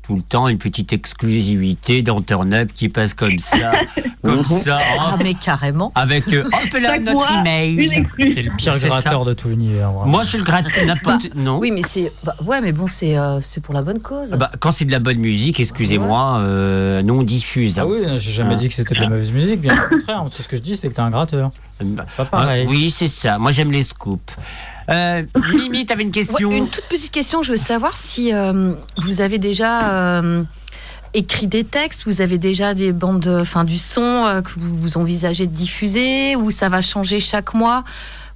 tout 0.01 0.15
le 0.15 0.21
temps 0.21 0.47
une 0.47 0.57
petite 0.57 0.93
exclusivité 0.93 2.03
Up 2.07 2.69
qui 2.73 2.89
passe 2.89 3.13
comme 3.13 3.39
ça, 3.39 3.71
comme 4.23 4.43
ça. 4.43 4.79
Ah, 4.99 5.15
mais 5.21 5.33
carrément. 5.33 5.91
avec 5.95 6.27
euh, 6.33 6.43
hop 6.45 6.79
là 6.81 6.99
notre 6.99 7.31
email. 7.31 8.05
C'est 8.17 8.41
le 8.41 8.55
pire 8.55 8.77
gratteur 8.79 9.23
ça. 9.23 9.29
de 9.29 9.33
tout 9.33 9.49
l'univers. 9.49 9.91
Moi, 10.05 10.23
je 10.23 10.29
suis 10.29 10.37
le 10.37 10.43
gratteur. 10.43 10.71
N'importe. 10.85 11.33
non. 11.35 11.59
Oui, 11.59 11.71
mais 11.71 11.81
c'est. 11.87 12.11
bah, 12.23 12.35
ouais, 12.45 12.61
mais 12.61 12.71
bon, 12.71 12.87
c'est 12.87 13.17
euh, 13.17 13.39
c'est 13.41 13.61
pour 13.61 13.73
la 13.73 13.81
bonne 13.81 13.99
cause. 13.99 14.31
Bah, 14.31 14.51
quand 14.59 14.71
c'est 14.71 14.85
de 14.85 14.91
la 14.91 14.99
bonne 14.99 15.19
musique, 15.19 15.59
excusez-moi, 15.59 16.39
euh, 16.39 17.01
nous 17.01 17.15
on 17.15 17.23
diffuse. 17.23 17.79
Ah 17.79 17.85
oui, 17.87 17.99
j'ai 18.17 18.31
jamais 18.31 18.55
dit 18.55 18.67
que 18.67 18.73
c'était 18.73 18.95
de 18.95 19.01
la 19.01 19.09
mauvaise 19.09 19.31
musique, 19.31 19.61
bien 19.61 19.75
au 19.75 19.89
contraire. 19.89 20.23
Tout 20.35 20.41
ce 20.41 20.47
que 20.47 20.57
je 20.57 20.61
dis, 20.61 20.77
c'est 20.77 20.89
que 20.89 20.93
t'es 20.93 21.01
un 21.01 21.09
gratteur. 21.09 21.51
C'est 21.79 22.15
pas 22.17 22.25
pareil. 22.25 22.65
Ah, 22.67 22.69
oui, 22.69 22.93
c'est 22.95 23.07
ça. 23.07 23.37
Moi, 23.37 23.51
j'aime 23.51 23.71
les 23.71 23.83
scoops. 23.83 24.35
Euh, 24.91 25.23
Mimi, 25.53 25.85
t'avais 25.85 26.03
une 26.03 26.11
question 26.11 26.49
Ouais, 26.49 26.57
une 26.57 26.69
toute 26.69 26.85
petite 26.85 27.11
question. 27.11 27.43
Je 27.43 27.51
veux 27.51 27.57
savoir 27.57 27.95
si 27.95 28.33
euh, 28.33 28.73
vous 28.97 29.21
avez 29.21 29.37
déjà 29.37 29.89
euh, 29.89 30.43
écrit 31.13 31.47
des 31.47 31.63
textes, 31.63 32.03
vous 32.05 32.21
avez 32.21 32.37
déjà 32.37 32.73
des 32.73 32.91
bandes, 32.91 33.27
enfin 33.41 33.63
du 33.63 33.77
son 33.77 34.41
que 34.43 34.59
vous, 34.59 34.77
vous 34.77 34.97
envisagez 34.97 35.47
de 35.47 35.53
diffuser, 35.53 36.35
ou 36.35 36.51
ça 36.51 36.69
va 36.69 36.81
changer 36.81 37.19
chaque 37.19 37.53
mois? 37.53 37.83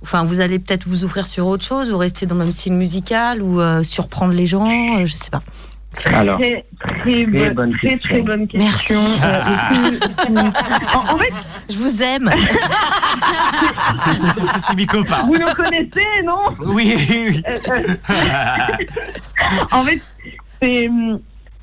Enfin, 0.01 0.23
vous 0.23 0.39
allez 0.39 0.59
peut-être 0.59 0.87
vous 0.87 1.03
ouvrir 1.03 1.25
sur 1.25 1.47
autre 1.47 1.63
chose, 1.63 1.91
ou 1.91 1.97
rester 1.97 2.25
dans 2.25 2.35
le 2.35 2.41
même 2.41 2.51
style 2.51 2.73
musical, 2.73 3.41
ou 3.41 3.59
surprendre 3.83 4.33
les 4.33 4.45
gens, 4.45 5.03
je 5.03 5.13
sais 5.13 5.31
pas. 5.31 5.41
Alors, 6.13 6.39
Très, 6.39 6.65
très, 7.03 7.25
bonne, 7.25 7.53
bonne 7.53 7.73
très, 7.73 7.87
question. 7.89 8.09
très 8.09 8.21
bonne 8.21 8.47
question. 8.47 8.95
Merci. 8.99 9.21
Euh, 9.23 9.91
tout- 10.25 10.35
en, 10.97 11.13
en 11.13 11.17
fait, 11.17 11.33
Je 11.69 11.77
vous 11.77 12.01
aime. 12.03 12.29
C'est 14.67 15.25
vous 15.25 15.33
nous 15.35 15.53
connaissez, 15.55 16.23
non? 16.23 16.43
Oui, 16.59 16.95
oui. 17.29 17.43
Euh, 17.47 17.59
euh, 17.69 17.83
En 19.71 19.81
fait, 19.83 20.01
c'est 20.61 20.87
hum, 20.87 21.19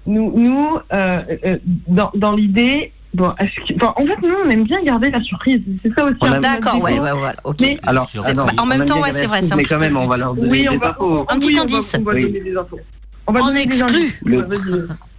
nous, 0.07 0.33
nous 0.39 0.79
euh, 0.93 1.23
euh, 1.47 1.57
dans, 1.89 2.11
dans 2.15 2.33
l'idée. 2.35 2.93
Bon, 3.15 3.33
est-ce 3.39 3.73
que- 3.75 3.79
bon, 3.79 3.89
en 3.89 4.07
fait, 4.07 4.27
nous, 4.27 4.35
on 4.47 4.49
aime 4.51 4.65
bien 4.65 4.83
garder 4.83 5.11
la 5.11 5.21
surprise. 5.21 5.61
C'est 5.83 5.93
ça 5.95 6.05
aussi. 6.05 6.41
D'accord, 6.41 6.81
ouais, 6.83 6.99
ouais, 6.99 7.13
voilà. 7.13 7.35
Ok. 7.45 7.57
Mais- 7.61 7.79
alors, 7.83 8.09
C'est 8.09 8.19
attends, 8.27 8.47
pas- 8.47 8.63
en 8.63 8.67
même 8.67 8.87
temps, 8.87 9.01
ouais, 9.01 9.13
c'est 9.13 9.27
vrai, 9.27 9.43
c'est 9.43 9.55
Mais 9.55 9.65
quand 9.65 9.79
même, 9.79 9.97
on 9.99 10.07
va 10.07 10.17
leur 10.17 10.35
donner 10.35 10.49
Oui, 10.51 10.67
on 10.69 10.73
des 10.73 10.79
va, 10.79 10.91
infos. 10.91 11.27
Un 11.29 11.39
petit 11.39 11.49
oui, 11.49 11.53
on 11.55 11.57
va- 11.59 11.63
indice. 11.65 11.97
On 11.99 12.03
va, 12.03 12.13
Oui. 12.15 12.23
donner 12.23 12.41
des 12.41 12.57
infos. 12.57 12.79
On 13.27 13.33
va 13.33 13.41
On 13.43 13.55
exclut. 13.55 14.19
Le-. 14.25 14.47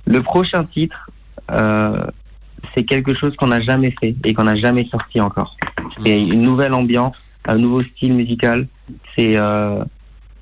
Le 0.06 0.22
prochain 0.22 0.66
titre, 0.66 1.10
euh, 1.52 2.04
c'est 2.76 2.84
quelque 2.84 3.16
chose 3.16 3.36
qu'on 3.38 3.48
n'a 3.48 3.62
jamais 3.62 3.94
fait 4.00 4.16
et 4.26 4.34
qu'on 4.34 4.44
n'a 4.44 4.56
jamais 4.56 4.88
sorti 4.90 5.22
encore. 5.22 5.56
C'est 6.06 6.20
une 6.20 6.42
nouvelle 6.42 6.74
ambiance, 6.74 7.16
un 7.46 7.56
nouveau 7.56 7.84
style 7.84 8.14
musical. 8.14 8.68
C'est, 9.16 9.38
euh, 9.38 9.84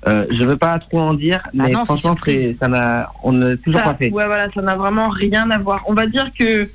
euh, 0.08 0.26
je 0.30 0.44
veux 0.44 0.56
pas 0.56 0.78
trop 0.80 1.00
en 1.00 1.14
dire, 1.14 1.40
Bah 1.54 1.64
mais 1.66 1.70
non, 1.72 1.84
c'est 1.84 1.96
franchement, 1.96 2.16
ça 2.60 2.68
n'a, 2.68 3.12
on 3.22 3.32
n'a 3.32 3.56
toujours 3.58 3.80
Ça- 3.80 3.90
pas 3.90 3.94
fait. 3.94 4.10
Ouais, 4.10 4.26
voilà, 4.26 4.48
ça 4.52 4.62
n'a 4.62 4.74
vraiment 4.74 5.08
rien 5.10 5.50
à 5.50 5.58
voir. 5.58 5.82
On 5.86 5.94
va 5.94 6.06
dire 6.06 6.30
que 6.38 6.68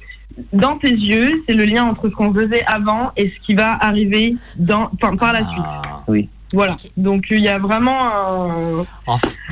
dans 0.54 0.78
tes 0.78 0.92
yeux, 0.94 1.44
c'est 1.48 1.56
le 1.56 1.66
lien 1.66 1.84
entre 1.84 2.10
ce 2.10 2.14
qu'on 2.14 2.34
faisait 2.34 2.64
avant 2.66 3.12
et 3.18 3.30
ce 3.30 3.46
qui 3.46 3.56
va 3.56 3.78
arriver 3.82 4.36
dans, 4.58 4.88
par 5.20 5.34
la 5.34 5.46
suite. 5.46 5.64
Ah. 5.66 6.04
Oui. 6.08 6.30
Voilà. 6.54 6.76
Donc 6.96 7.26
il 7.30 7.40
y 7.42 7.50
a 7.50 7.58
vraiment 7.58 7.98
un. 8.00 8.86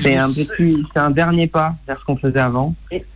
C'est 0.01 0.15
un 0.15 0.29
petit, 0.29 0.77
c'est 0.93 0.99
un 0.99 1.09
dernier 1.09 1.47
pas 1.47 1.75
vers 1.87 1.99
ce 1.99 2.05
qu'on 2.05 2.17
faisait 2.17 2.39
avant. 2.39 2.73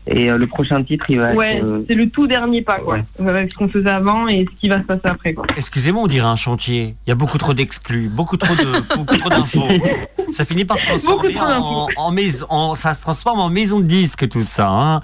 Et 0.07 0.29
euh, 0.29 0.37
le 0.37 0.47
prochain 0.47 0.83
titre, 0.83 1.05
il 1.09 1.19
va 1.19 1.33
Ouais, 1.33 1.57
être. 1.57 1.63
euh, 1.63 1.85
c'est 1.87 1.95
le 1.95 2.09
tout 2.09 2.27
dernier 2.27 2.61
pas, 2.61 2.79
quoi. 2.79 2.95
Ouais. 3.19 3.27
Avec 3.29 3.51
ce 3.51 3.55
qu'on 3.55 3.69
faisait 3.69 3.89
avant 3.89 4.27
et 4.27 4.45
ce 4.51 4.59
qui 4.59 4.67
va 4.69 4.77
se 4.79 4.83
passer 4.85 5.01
après, 5.05 5.33
quoi. 5.33 5.45
Excusez-moi, 5.55 6.03
on 6.03 6.07
dirait 6.07 6.27
un 6.27 6.35
chantier. 6.35 6.95
Il 7.05 7.09
y 7.09 7.11
a 7.11 7.15
beaucoup 7.15 7.37
trop 7.37 7.53
d'exclus, 7.53 8.09
beaucoup 8.09 8.37
trop 8.37 8.55
de, 8.55 8.95
beaucoup 8.97 9.17
trop 9.17 9.29
d'infos. 9.29 9.67
Ça 10.31 10.45
finit 10.45 10.65
par 10.65 10.77
se 10.77 10.85
transformer 10.85 11.39
en, 11.39 11.87
en 11.97 12.11
maison, 12.11 12.45
en- 12.49 12.75
ça 12.75 12.93
se 12.93 13.01
transforme 13.01 13.39
en 13.39 13.49
maison 13.49 13.79
de 13.79 13.85
disque 13.85 14.29
tout 14.29 14.43
ça. 14.43 14.67
hein. 14.69 15.01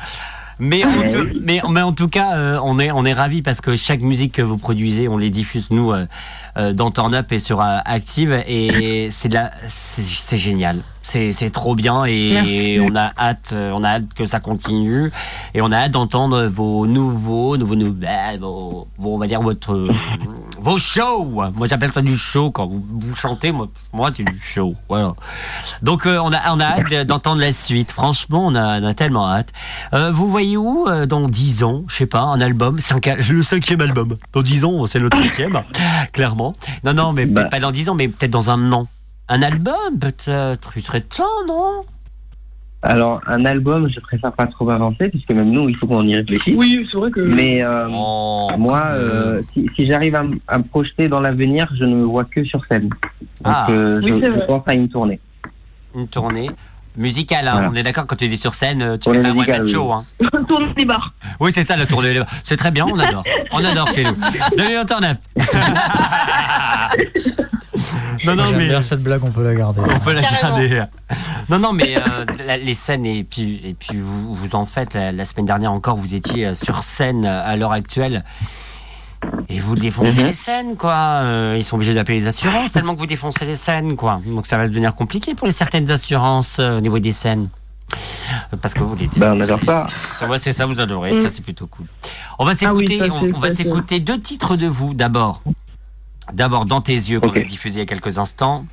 Mais, 0.59 0.83
en 0.85 1.09
tout- 1.09 1.27
mais, 1.41 1.61
mais 1.69 1.81
en 1.81 1.91
tout 1.91 2.07
cas, 2.07 2.37
euh, 2.37 2.59
on 2.63 2.79
est, 2.79 2.89
on 2.91 3.03
est 3.05 3.13
ravis 3.13 3.41
parce 3.41 3.59
que 3.61 3.75
chaque 3.75 4.01
musique 4.01 4.33
que 4.33 4.41
vous 4.41 4.57
produisez, 4.57 5.07
on 5.09 5.17
les 5.17 5.29
diffuse 5.29 5.67
nous 5.69 5.91
euh, 5.91 6.05
euh, 6.57 6.71
dans 6.71 6.91
Turn 6.91 7.13
Up 7.13 7.31
et 7.31 7.39
sur 7.39 7.59
euh, 7.61 7.77
Active 7.83 8.31
et 8.47 9.07
c'est 9.11 9.27
de 9.29 9.33
la, 9.33 9.51
c'est 9.67 10.01
c'est 10.01 10.37
génial. 10.37 10.77
C'est 11.03 11.31
c'est 11.33 11.49
trop 11.51 11.75
bien 11.75 12.03
et 12.05 12.31
Merci. 12.33 12.79
on 12.89 12.95
a 12.95 13.11
hâte, 13.17 13.51
euh, 13.53 13.71
on 13.75 13.83
a 13.83 13.89
hâte 13.89 14.13
que 14.15 14.25
ça 14.25 14.39
continue 14.39 15.11
et 15.53 15.61
on 15.61 15.71
a 15.71 15.77
hâte 15.77 15.91
d'entendre 15.91 16.45
vos 16.45 16.87
nouveaux, 16.87 17.57
nouveaux 17.57 17.75
nouvelles, 17.75 18.39
vos, 18.39 18.87
vos- 18.97 19.13
on 19.13 19.17
va 19.19 19.27
dire 19.27 19.41
votre, 19.41 19.87
euh, 20.65 20.69
vos 20.71 20.77
shows. 20.77 21.25
Moi 21.55 21.67
j'appelle 21.67 21.91
ça 21.91 22.01
du 22.01 22.17
show 22.17 22.51
quand 22.51 22.67
vous, 22.67 22.83
vous 22.89 23.15
chantez, 23.15 23.51
moi, 23.51 23.67
moi 23.93 24.11
c'est 24.15 24.23
du 24.23 24.39
show. 24.41 24.75
Voilà. 24.89 25.13
Donc 25.81 26.05
euh, 26.05 26.17
on 26.23 26.31
a, 26.33 26.53
on 26.53 26.59
a 26.59 26.65
hâte 26.65 26.89
de- 26.91 27.03
d'entendre 27.03 27.41
la 27.41 27.51
suite. 27.51 27.91
Franchement, 27.91 28.45
on 28.47 28.55
a, 28.55 28.79
on 28.81 28.83
a 28.85 28.93
tellement 28.93 29.29
hâte. 29.29 29.51
Euh, 29.93 30.11
vous 30.11 30.29
voyez 30.29 30.57
où 30.57 30.87
euh, 30.87 31.05
dans 31.05 31.27
10 31.27 31.63
ans, 31.63 31.83
je 31.87 31.95
sais 31.95 32.05
pas, 32.05 32.21
un 32.21 32.41
album, 32.41 32.79
cinq, 32.79 33.05
le 33.07 33.43
cinquième 33.43 33.81
album? 33.81 34.17
Dans 34.33 34.41
10 34.41 34.65
ans, 34.65 34.85
c'est 34.87 34.99
notre 34.99 35.17
cinquième, 35.17 35.61
clairement. 36.13 36.55
Non, 36.83 36.93
non, 36.93 37.13
mais 37.13 37.25
Bah. 37.25 37.45
pas 37.45 37.59
dans 37.59 37.71
10 37.71 37.89
ans, 37.89 37.95
mais 37.95 38.07
peut-être 38.07 38.31
dans 38.31 38.49
un 38.49 38.71
an. 38.71 38.87
Un 39.27 39.41
album, 39.41 39.97
peut-être. 39.99 40.69
Il 40.75 40.83
serait 40.85 41.01
temps, 41.01 41.23
non? 41.47 41.83
Alors, 42.87 43.19
un 43.25 43.43
album, 43.45 43.89
je 43.89 43.99
préfère 43.99 44.31
pas 44.31 44.45
trop 44.45 44.69
avancer, 44.69 45.09
puisque 45.09 45.31
même 45.31 45.49
nous, 45.49 45.67
il 45.67 45.75
faut 45.75 45.87
qu'on 45.87 46.03
y 46.03 46.15
réfléchisse. 46.15 46.53
Oui, 46.55 46.87
c'est 46.91 46.97
vrai 46.97 47.09
que. 47.09 47.19
Mais 47.19 47.63
euh, 47.63 47.87
Oh, 47.91 48.51
moi, 48.59 48.83
euh, 48.91 49.41
si, 49.53 49.67
si 49.75 49.87
j'arrive 49.87 50.15
à, 50.15 50.57
me 50.57 50.63
projeter 50.63 51.07
dans 51.07 51.19
l'avenir, 51.19 51.67
je 51.79 51.83
ne 51.83 51.95
me 51.95 52.03
vois 52.05 52.25
que 52.25 52.43
sur 52.43 52.63
scène. 52.69 52.89
Donc, 52.89 52.99
Ah. 53.43 53.65
euh, 53.71 53.99
Oui, 54.03 54.21
je, 54.23 54.45
pense 54.45 54.61
à 54.67 54.75
une 54.75 54.87
tournée. 54.87 55.19
Une 55.95 56.07
tournée 56.07 56.51
musicale, 56.95 57.47
hein. 57.47 57.53
Voilà. 57.53 57.69
on 57.71 57.73
est 57.73 57.83
d'accord 57.83 58.05
quand 58.05 58.15
tu 58.17 58.25
es 58.25 58.35
sur 58.35 58.53
scène, 58.53 58.97
tu 58.99 58.99
Tournée 58.99 59.17
fais 59.17 59.23
pas 59.23 59.29
un 59.29 59.37
one-man 59.39 59.61
oui. 59.63 59.71
show. 59.71 59.91
Hein. 59.91 60.05
Tourne 60.47 60.73
des 60.77 60.85
bars. 60.85 61.11
Oui, 61.39 61.51
c'est 61.55 61.63
ça 61.63 61.75
la 61.75 61.87
tournée. 61.87 62.21
C'est 62.43 62.55
très 62.57 62.69
bien, 62.71 62.85
on 62.85 62.99
adore. 62.99 63.23
On 63.51 63.65
adore 63.65 63.89
chez 63.89 64.03
nous. 64.03 64.15
Bienvenue 64.55 64.75
dans 64.75 64.85
Turn. 64.85 65.17
Non, 68.25 68.35
non, 68.35 68.43
mais 68.55 68.67
bien 68.69 68.81
cette 68.81 69.01
blague, 69.03 69.23
on 69.23 69.31
peut 69.31 69.43
la 69.43 69.53
garder. 69.55 69.81
on 69.81 69.99
peut 69.99 70.13
la 70.13 70.21
Carrément. 70.21 70.57
garder. 70.57 70.83
Non, 71.49 71.59
non, 71.59 71.73
mais 71.73 71.95
euh, 71.97 72.25
la- 72.45 72.57
les 72.57 72.73
scènes, 72.73 73.05
et 73.05 73.23
puis, 73.23 73.61
et 73.63 73.73
puis 73.73 73.97
vous, 73.99 74.33
vous 74.33 74.55
en 74.55 74.65
faites, 74.65 74.93
la, 74.93 75.11
la 75.11 75.25
semaine 75.25 75.45
dernière 75.45 75.71
encore, 75.71 75.97
vous 75.97 76.13
étiez 76.15 76.47
euh, 76.47 76.55
sur 76.55 76.83
scène 76.83 77.25
euh, 77.25 77.45
à 77.45 77.55
l'heure 77.55 77.71
actuelle. 77.71 78.23
Et 79.49 79.59
vous 79.59 79.75
défoncez 79.75 80.19
Mhm. 80.21 80.25
les 80.27 80.33
scènes, 80.33 80.75
quoi. 80.75 80.93
Euh, 81.23 81.55
ils 81.57 81.63
sont 81.63 81.75
obligés 81.75 81.93
d'appeler 81.93 82.19
les 82.19 82.27
assurances 82.27 82.71
tellement 82.73 82.93
que 82.95 82.99
vous 82.99 83.05
défoncez 83.07 83.45
les 83.45 83.55
scènes, 83.55 83.95
quoi. 83.95 84.21
Donc 84.25 84.45
ça 84.47 84.57
va 84.57 84.67
devenir 84.67 84.93
compliqué 84.95 85.33
pour 85.35 85.47
les 85.47 85.53
certaines 85.53 85.89
assurances 85.89 86.57
euh, 86.59 86.77
au 86.77 86.81
niveau 86.81 86.99
des 86.99 87.11
scènes. 87.11 87.49
Parce 88.61 88.73
que 88.73 88.81
vous 88.83 88.95
les 88.95 89.07
Ben, 89.17 89.33
on 89.37 89.41
adore 89.41 89.59
ça. 89.65 89.87
ça, 90.19 90.27
ouais, 90.27 90.39
c'est 90.41 90.53
ça, 90.53 90.65
vous 90.65 90.79
adorez. 90.79 91.13
Mm. 91.13 91.23
Ça, 91.23 91.29
c'est 91.31 91.43
plutôt 91.43 91.67
cool. 91.67 91.85
On 92.39 92.45
va 92.45 92.53
Ah 92.65 92.73
oui, 92.73 92.87
s'écouter, 92.87 93.11
on, 93.11 93.39
va 93.39 93.53
s'écouter 93.53 93.99
deux 93.99 94.19
titres 94.19 94.55
de 94.57 94.65
vous 94.67 94.93
d'abord. 94.95 95.41
D'abord, 96.33 96.65
dans 96.65 96.81
tes 96.81 96.93
yeux, 96.93 97.19
qu'on 97.19 97.29
a 97.31 97.39
diffusé 97.39 97.79
il 97.79 97.81
y 97.81 97.83
a 97.83 97.85
quelques 97.85 98.17
instants. 98.17 98.65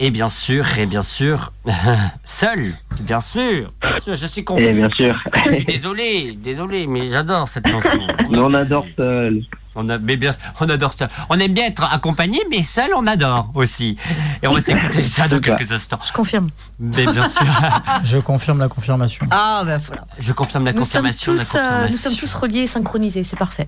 Et 0.00 0.10
bien 0.10 0.26
sûr, 0.28 0.66
et 0.78 0.86
bien 0.86 1.02
sûr, 1.02 1.52
seul, 2.24 2.74
bien 3.02 3.20
sûr, 3.20 3.70
bien 3.80 4.00
sûr, 4.00 4.14
je 4.16 4.26
suis 4.26 4.40
Et 4.40 4.44
convaincu. 4.44 4.68
Eh, 4.70 4.74
bien 4.74 4.88
sûr. 4.90 5.16
Je 5.46 5.54
suis 5.54 5.64
désolé, 5.64 6.32
désolé, 6.42 6.86
mais 6.88 7.08
j'adore 7.08 7.48
cette 7.48 7.68
chanson. 7.68 7.88
Mais 8.30 8.38
on 8.38 8.52
adore 8.54 8.84
seul. 8.96 9.42
On, 9.76 9.88
a, 9.88 9.98
mais 9.98 10.16
bien, 10.16 10.30
on 10.60 10.68
adore 10.68 10.92
ça. 10.92 11.08
On 11.30 11.38
aime 11.40 11.52
bien 11.52 11.66
être 11.66 11.82
accompagné, 11.92 12.38
mais 12.48 12.62
seul, 12.62 12.90
on 12.96 13.06
adore 13.08 13.50
aussi. 13.54 13.96
Et 14.40 14.46
on 14.46 14.52
va 14.54 14.60
s'écouter 14.60 15.02
ça 15.02 15.26
dans 15.26 15.40
quelques 15.40 15.70
instants. 15.72 15.98
Je 16.06 16.12
confirme. 16.12 16.48
Mais 16.78 17.04
bien 17.06 17.28
sûr, 17.28 17.42
Je 18.04 18.18
confirme 18.18 18.60
la 18.60 18.68
confirmation. 18.68 19.26
Ah, 19.32 19.62
ben 19.66 19.78
voilà. 19.78 20.06
je 20.18 20.32
confirme 20.32 20.64
la 20.64 20.72
Nous 20.72 20.84
sommes, 20.84 21.02
confirmation. 21.02 21.32
la 21.34 21.38
tous, 21.44 21.56
euh, 21.56 21.88
nous 21.90 21.96
sommes 21.96 22.14
tous 22.16 22.34
reliés 22.34 22.60
et 22.60 22.66
synchronisés, 22.68 23.24
c'est 23.24 23.36
parfait. 23.36 23.66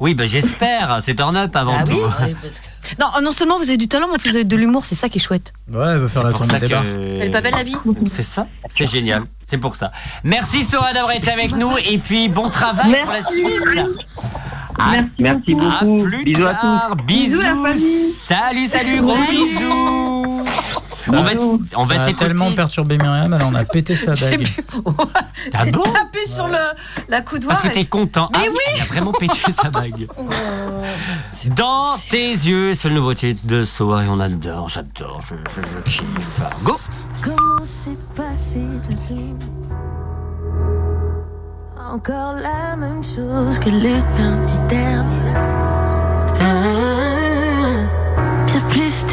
Oui, 0.00 0.14
ben 0.14 0.26
j'espère. 0.26 0.98
C'est 1.02 1.14
turn 1.14 1.36
up 1.36 1.54
avant 1.54 1.76
Ah 1.78 1.84
tout. 1.84 1.92
oui. 1.92 2.00
Oui, 2.22 2.36
parce 2.42 2.60
que- 2.60 2.66
Non, 2.98 3.08
non 3.22 3.32
seulement 3.32 3.58
vous 3.58 3.64
avez 3.68 3.76
du 3.76 3.86
talent, 3.86 4.06
mais 4.08 4.14
en 4.14 4.18
plus 4.18 4.30
vous 4.30 4.36
avez 4.36 4.44
de 4.44 4.56
l'humour, 4.56 4.84
c'est 4.86 4.94
ça 4.94 5.08
qui 5.10 5.18
est 5.18 5.20
chouette. 5.22 5.52
Ouais, 5.70 5.88
elle 5.88 5.98
veut 5.98 6.08
faire 6.08 6.24
la 6.24 6.32
tournée 6.32 6.58
des 6.58 6.68
bars. 6.68 6.82
Elle 6.84 7.22
est 7.22 7.30
pas 7.30 7.40
belle 7.42 7.54
la 7.54 7.62
vie 7.62 7.76
C'est 8.08 8.22
ça, 8.22 8.46
c'est 8.70 8.86
génial, 8.86 9.24
c'est 9.46 9.58
pour 9.58 9.76
ça. 9.76 9.92
Merci 10.24 10.64
Sora 10.64 10.92
d'avoir 10.94 11.14
été 11.14 11.30
avec 11.30 11.52
nous 11.54 11.70
et 11.88 11.98
puis 11.98 12.28
bon 12.28 12.48
travail 12.50 12.96
pour 13.02 13.12
la 13.12 13.20
suite. 13.22 13.46
À, 14.78 14.92
Merci 15.18 15.52
à 15.52 15.54
beaucoup. 15.84 16.02
plus 16.04 16.24
Bisous 16.24 16.46
à 16.46 16.54
tard. 16.54 16.96
Bisous. 17.06 17.38
Bisous, 17.38 17.40
la 17.42 17.54
famille. 17.70 18.10
Salut, 18.12 18.66
salut, 18.66 19.00
gros 19.02 19.14
bisous. 19.28 20.09
Ça, 21.00 21.12
on 21.18 21.22
va, 21.22 21.30
on 21.76 21.84
va 21.84 21.94
ça 21.96 22.04
a 22.04 22.12
tellement 22.12 22.52
perturbé 22.52 22.98
Myriam, 22.98 23.32
elle 23.32 23.42
en 23.42 23.54
a 23.54 23.64
pété 23.64 23.96
sa 23.96 24.14
dague. 24.14 24.46
Ah 25.54 25.64
bon 25.66 25.82
tapé 25.82 26.26
sur 26.26 26.46
le, 26.46 26.58
la 27.08 27.22
coudoir. 27.22 27.54
Parce 27.56 27.68
que 27.68 27.74
t'es 27.74 27.86
content. 27.86 28.28
Mais 28.32 28.38
ah, 28.42 28.50
oui 28.50 28.58
Elle 28.74 28.82
a 28.82 28.84
vraiment 28.84 29.12
pété 29.12 29.40
sa 29.50 29.70
dague. 29.70 30.06
Dans 31.56 31.96
tes 32.10 32.30
yeux, 32.30 32.74
c'est 32.74 32.88
le 32.88 32.96
nouveau 32.96 33.14
titre 33.14 33.42
de 33.46 33.64
Soa 33.64 34.04
et 34.04 34.08
on 34.08 34.20
adore, 34.20 34.68
j'adore, 34.68 35.20
je, 35.28 35.34
je, 35.54 35.90
je 35.90 35.98
kiffe. 35.98 36.42
Go 36.62 36.78
Comment 37.22 37.64
s'est 37.64 37.98
passé 38.14 38.60
ta 38.88 38.96
semaine 38.96 39.38
Encore 41.78 42.34
la 42.34 42.76
même 42.76 43.02
chose 43.02 43.58
que 43.58 43.70
le 43.70 44.00
lundi 44.18 44.54
dernier 44.68 45.79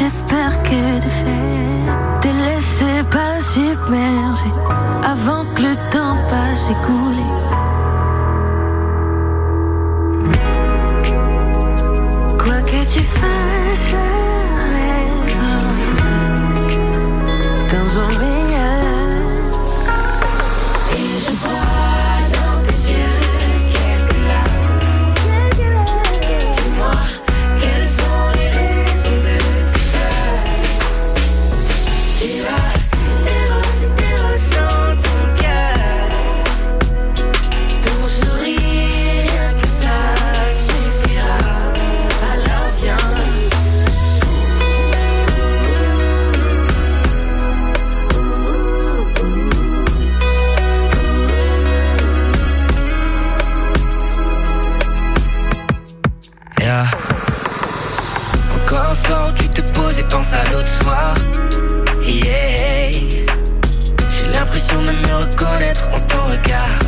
J'espère 0.08 0.62
que 0.62 1.00
te 1.02 1.08
fait 1.08 2.22
Te 2.22 2.28
laisser 2.28 3.02
pas 3.10 3.38
submerger 3.42 4.52
Avant 5.04 5.44
que 5.54 5.62
le 5.62 5.74
temps 5.92 6.16
passe 6.30 6.70
écoulé 6.70 7.28
Quoi 12.38 12.60
que 12.62 12.80
tu 12.90 13.02
fasses, 13.02 13.94
rêve 14.72 15.36
Dans 17.70 17.90
un 18.00 18.37
reconnaître 65.58 65.88
en 65.88 66.00
ton 66.00 66.24
regard. 66.26 66.87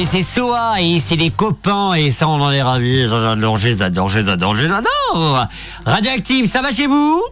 Et 0.00 0.06
c'est 0.06 0.22
Soa 0.22 0.80
et 0.80 0.98
c'est 0.98 1.16
les 1.16 1.30
copains 1.30 1.92
et 1.92 2.10
ça 2.10 2.26
on 2.26 2.40
en 2.40 2.50
est 2.50 2.62
ravis. 2.62 3.06
J'adore, 3.06 3.58
j'adore, 3.58 4.08
j'adore, 4.08 4.56
j'adore. 4.56 5.46
Radioactive, 5.84 6.46
ça 6.46 6.62
va 6.62 6.70
chez 6.70 6.86
vous 6.86 7.22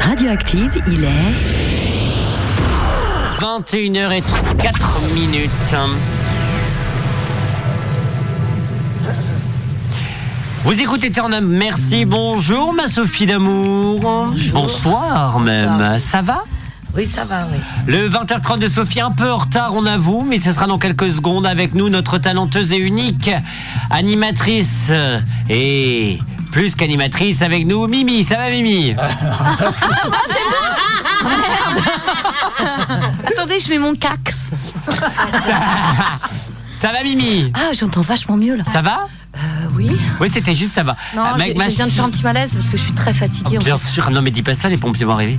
Radioactive, 0.00 0.82
il 0.86 1.04
est 1.04 1.34
21h04 3.40 5.12
minutes. 5.12 5.50
Vous 10.64 10.80
écoutez 10.80 11.10
Turn 11.10 11.34
Up, 11.34 11.44
merci, 11.46 12.06
bonjour 12.06 12.72
ma 12.72 12.88
Sophie 12.88 13.26
d'amour. 13.26 14.30
Bonsoir 14.52 15.40
même, 15.40 15.98
ça 15.98 16.22
va 16.22 16.42
Oui, 16.96 17.06
ça 17.06 17.24
va, 17.26 17.46
oui. 17.52 17.58
Le 17.86 18.08
20h30 18.08 18.58
de 18.58 18.68
Sophie, 18.68 19.00
un 19.00 19.10
peu 19.10 19.30
en 19.30 19.36
retard, 19.38 19.74
on 19.74 19.84
avoue, 19.84 20.24
mais 20.26 20.38
ce 20.38 20.52
sera 20.52 20.66
dans 20.66 20.78
quelques 20.78 21.10
secondes 21.12 21.44
avec 21.46 21.74
nous, 21.74 21.90
notre 21.90 22.16
talenteuse 22.18 22.72
et 22.72 22.78
unique 22.78 23.30
animatrice 23.90 24.90
et 25.50 26.18
plus 26.52 26.74
qu'animatrice 26.74 27.42
avec 27.42 27.66
nous, 27.66 27.86
Mimi. 27.86 28.24
Ça 28.24 28.36
va, 28.36 28.48
Mimi? 28.50 28.94
Attendez, 33.26 33.60
je 33.60 33.70
mets 33.70 33.78
mon 33.78 33.94
cax. 33.94 34.50
Ça 36.72 36.92
va, 36.92 37.02
Mimi? 37.02 37.50
Ah, 37.54 37.72
j'entends 37.72 38.02
vachement 38.02 38.36
mieux 38.36 38.56
là. 38.56 38.64
Ça 38.64 38.82
va? 38.82 39.08
Euh, 39.36 39.38
oui. 39.74 39.90
Oui, 40.20 40.30
c'était 40.32 40.54
juste 40.54 40.74
ça 40.74 40.82
va. 40.82 40.94
Non, 41.14 41.22
Euh, 41.24 41.36
ma 41.56 41.68
je 41.68 41.74
viens 41.74 41.86
de 41.86 41.90
faire 41.90 42.04
un 42.04 42.10
petit 42.10 42.22
malaise 42.22 42.50
parce 42.54 42.70
que 42.70 42.76
je 42.76 42.82
suis 42.82 42.92
très 42.92 43.12
fatiguée. 43.14 43.58
en 43.58 43.60
Bien 43.62 43.76
sûr, 43.78 44.10
non 44.10 44.22
mais 44.22 44.30
dis 44.30 44.42
pas 44.42 44.54
ça, 44.54 44.68
les 44.68 44.76
pompiers 44.76 45.04
vont 45.04 45.12
arriver. 45.12 45.38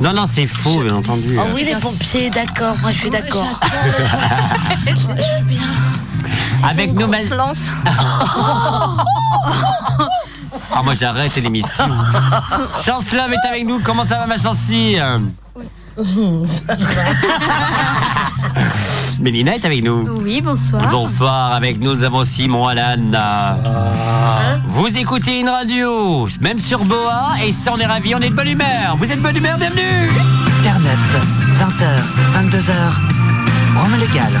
Non, 0.00 0.12
non, 0.12 0.24
c'est 0.32 0.46
faux, 0.46 0.82
bien 0.82 0.94
entendu. 0.96 1.36
Oh 1.38 1.42
oui, 1.54 1.64
les 1.64 1.76
pompiers, 1.76 2.30
d'accord, 2.30 2.76
moi 2.80 2.90
je 2.92 2.98
suis 2.98 3.10
d'accord. 3.10 3.46
Avec 6.68 6.92
nos 6.94 7.08
ma- 7.08 7.18
Grosse 7.18 7.30
lance. 7.30 7.64
Ah, 10.74 10.82
moi 10.82 10.94
j'arrête 10.94 11.34
l'émission. 11.36 11.84
Chancelove 12.84 13.32
est 13.32 13.48
avec 13.48 13.66
nous, 13.66 13.80
comment 13.80 14.04
ça 14.04 14.18
va 14.18 14.26
ma 14.26 14.36
chancy 14.38 14.96
Mélina 19.22 19.54
est 19.54 19.64
avec 19.64 19.84
nous. 19.84 20.04
Oui, 20.20 20.40
bonsoir. 20.40 20.82
Bonsoir, 20.90 21.52
avec 21.52 21.78
nous 21.78 21.94
nous 21.94 22.02
avons 22.02 22.24
Simon 22.24 22.66
Alan. 22.66 22.98
Vous 24.66 24.98
écoutez 24.98 25.38
une 25.38 25.48
radio, 25.48 26.26
même 26.40 26.58
sur 26.58 26.84
Boa, 26.84 27.34
et 27.46 27.52
ça 27.52 27.70
on 27.72 27.78
est 27.78 27.86
ravis, 27.86 28.16
on 28.16 28.18
est 28.18 28.30
de 28.30 28.34
bonne 28.34 28.48
humeur. 28.48 28.96
Vous 28.98 29.04
êtes 29.04 29.18
de 29.18 29.22
bonne 29.22 29.36
humeur, 29.36 29.58
bienvenue 29.58 30.10
Up, 30.64 31.26
20h, 31.60 32.50
22h, 32.50 32.72
Rome 33.80 34.00
légal. 34.00 34.32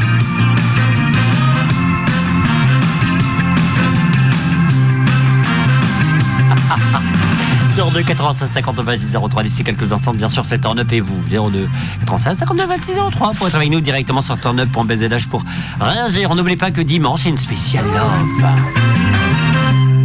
02 7.76 8.02
96 8.02 8.50
50 8.52 8.76
26 8.80 9.16
03 9.30 9.42
d'ici 9.42 9.64
quelques 9.64 9.92
instants 9.92 10.12
bien 10.12 10.28
sûr 10.28 10.44
c'est 10.44 10.58
Turn 10.60 10.78
Up 10.78 10.92
et 10.92 11.00
vous 11.00 11.16
02 11.30 11.68
96 12.00 12.38
52 12.38 12.66
26 12.66 12.92
03 13.12 13.32
pour 13.32 13.48
être 13.48 13.54
avec 13.54 13.70
nous 13.70 13.80
directement 13.80 14.20
sur 14.22 14.38
turnup.bzh 14.38 15.26
pour 15.28 15.42
réagir. 15.80 16.30
On 16.30 16.34
n'oublie 16.34 16.56
pas 16.56 16.70
que 16.70 16.80
dimanche 16.82 17.20
c'est 17.22 17.28
une 17.30 17.36
spéciale 17.38 17.84
love. 17.86 18.46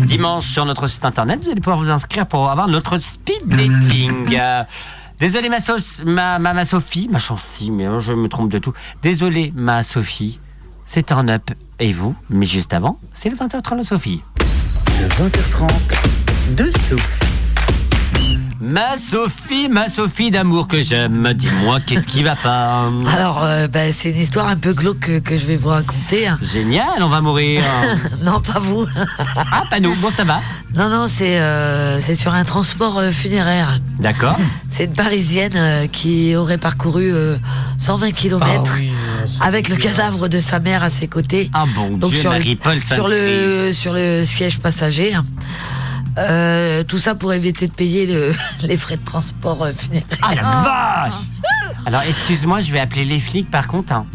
Dimanche 0.05 0.45
sur 0.45 0.65
notre 0.65 0.87
site 0.87 1.03
internet 1.05 1.39
vous 1.43 1.49
allez 1.51 1.59
pouvoir 1.61 1.77
vous 1.79 1.89
inscrire 1.89 2.25
pour 2.25 2.49
avoir 2.49 2.67
notre 2.67 2.97
speed 2.99 3.45
dating. 3.47 4.39
Désolé 5.19 5.49
ma, 5.49 5.59
sauce- 5.59 6.03
ma, 6.05 6.37
ma, 6.39 6.53
ma 6.53 6.63
Sophie 6.63 7.09
ma 7.11 7.17
mais 7.73 7.87
euh, 7.87 7.99
je 7.99 8.13
me 8.13 8.29
trompe 8.29 8.49
de 8.51 8.59
tout. 8.59 8.73
Désolé 9.01 9.51
ma 9.55 9.83
Sophie 9.83 10.39
c'est 10.85 11.05
Turn 11.07 11.29
Up 11.29 11.51
et 11.79 11.91
vous 11.91 12.15
mais 12.29 12.45
juste 12.45 12.73
avant 12.73 12.97
c'est 13.11 13.29
le 13.29 13.35
20h30 13.35 13.79
de 13.79 13.83
Sophie. 13.83 14.21
Le 15.01 15.07
20h30 15.09 16.55
de 16.55 16.71
Sophie. 16.71 17.26
Ma 18.67 18.97
Sophie, 18.97 19.69
ma 19.69 19.87
Sophie 19.87 20.29
d'amour 20.29 20.67
que 20.67 20.83
j'aime, 20.83 21.31
dis-moi 21.33 21.79
qu'est-ce 21.79 22.05
qui 22.05 22.21
va 22.21 22.35
pas 22.35 22.91
Alors, 23.15 23.41
euh, 23.41 23.67
ben, 23.69 23.93
c'est 23.95 24.09
une 24.09 24.17
histoire 24.17 24.49
un 24.49 24.57
peu 24.57 24.73
glauque 24.73 24.99
que, 24.99 25.19
que 25.19 25.37
je 25.37 25.45
vais 25.45 25.55
vous 25.55 25.69
raconter. 25.69 26.27
hein. 26.27 26.37
Génial, 26.41 27.01
on 27.01 27.07
va 27.07 27.21
mourir. 27.21 27.63
non, 28.25 28.41
pas 28.41 28.59
vous. 28.59 28.85
ah, 29.37 29.63
pas 29.69 29.79
nous, 29.79 29.95
bon 29.95 30.09
ça 30.11 30.25
va. 30.25 30.41
Non, 30.75 30.89
non, 30.89 31.07
c'est 31.09 31.39
euh, 31.39 31.97
c'est 32.01 32.15
sur 32.15 32.33
un 32.33 32.43
transport 32.43 32.97
euh, 32.99 33.11
funéraire. 33.11 33.79
D'accord. 33.99 34.37
C'est 34.67 34.83
une 34.85 34.93
Parisienne 34.93 35.87
qui 35.93 36.35
aurait 36.35 36.57
parcouru 36.57 37.13
euh, 37.13 37.37
120 37.77 38.11
km 38.11 38.73
avec 39.39 39.69
le 39.69 39.77
cadavre 39.77 40.27
de 40.27 40.39
sa 40.41 40.59
mère 40.59 40.83
à 40.83 40.89
ses 40.89 41.07
côtés. 41.07 41.49
Ah 41.53 41.63
bon 41.73 41.95
Donc 41.97 42.11
Dieu, 42.11 42.19
sur 42.19 42.31
le, 42.33 42.37
Marie-Paul 42.39 42.81
sur 42.81 43.07
le 43.07 43.15
Sainte-Christ. 43.15 43.79
sur 43.79 43.93
le 43.93 44.25
siège 44.25 44.59
passager. 44.59 45.13
Euh, 46.17 46.83
tout 46.83 46.97
ça 46.99 47.15
pour 47.15 47.31
éviter 47.33 47.67
de 47.67 47.73
payer 47.73 48.05
le- 48.07 48.33
les 48.67 48.77
frais 48.77 48.97
de 48.97 49.03
transport 49.03 49.63
euh, 49.63 49.71
funéraire. 49.71 50.05
Ah 50.21 50.35
la 50.35 50.41
vache 50.41 51.21
Alors 51.85 52.01
excuse-moi, 52.01 52.59
je 52.61 52.71
vais 52.71 52.79
appeler 52.79 53.05
les 53.05 53.19
flics 53.19 53.49
par 53.51 53.67
contre. 53.67 53.93
Hein. 53.93 54.05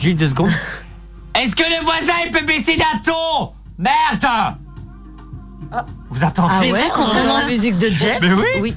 Juste 0.00 0.16
deux 0.16 0.28
secondes. 0.28 0.50
Est-ce 1.34 1.54
que 1.56 1.62
le 1.64 1.82
voisin 1.84 2.12
il 2.24 2.30
peut 2.30 2.44
baisser 2.46 2.76
d'un 2.76 2.98
ton? 3.04 3.50
Merde 3.76 4.56
Vous 6.10 6.22
entendez 6.24 6.54
Ah 6.56 6.72
ouais, 6.72 6.80
on 6.96 7.02
entend 7.02 7.38
la 7.40 7.46
musique 7.46 7.76
de 7.76 7.88
Jeff 7.88 8.20
Mais 8.22 8.32
oui. 8.32 8.44
Oui. 8.60 8.76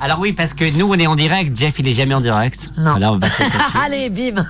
Alors 0.00 0.18
oui, 0.20 0.32
parce 0.32 0.54
que 0.54 0.64
nous 0.78 0.86
on 0.90 0.94
est 0.94 1.06
en 1.06 1.16
direct, 1.16 1.56
Jeff 1.56 1.78
il 1.78 1.88
est 1.88 1.92
jamais 1.92 2.14
en 2.14 2.20
direct. 2.20 2.70
Non. 2.78 2.94
Alors, 2.94 3.14
on 3.14 3.18
va 3.18 3.28
passer 3.28 3.42
là-dessus. 3.44 3.78
Allez, 3.84 4.10
bim 4.10 4.44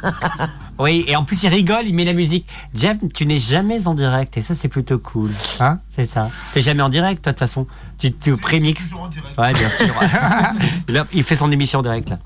Oui, 0.78 1.04
et 1.08 1.16
en 1.16 1.24
plus 1.24 1.42
il 1.42 1.48
rigole, 1.48 1.82
il 1.86 1.94
met 1.94 2.04
la 2.04 2.12
musique. 2.12 2.46
Jeff, 2.74 2.96
tu 3.14 3.26
n'es 3.26 3.38
jamais 3.38 3.86
en 3.88 3.94
direct 3.94 4.36
et 4.36 4.42
ça 4.42 4.54
c'est 4.60 4.68
plutôt 4.68 4.98
cool. 4.98 5.30
Hein? 5.60 5.78
C'est 5.96 6.08
ça. 6.12 6.28
T'es 6.54 6.62
jamais 6.62 6.82
en 6.82 6.88
direct 6.88 7.22
toi 7.22 7.32
de 7.32 7.38
toute 7.38 7.46
façon. 7.48 7.66
Tu, 7.98 8.12
tu 8.12 8.36
prémixes. 8.36 8.90
Ouais, 9.36 9.52
bien 9.52 9.68
sûr. 9.70 9.92
Là, 10.88 11.04
il 11.12 11.24
fait 11.24 11.34
son 11.34 11.50
émission 11.50 11.80
en 11.80 11.82
direct 11.82 12.08
là. 12.10 12.18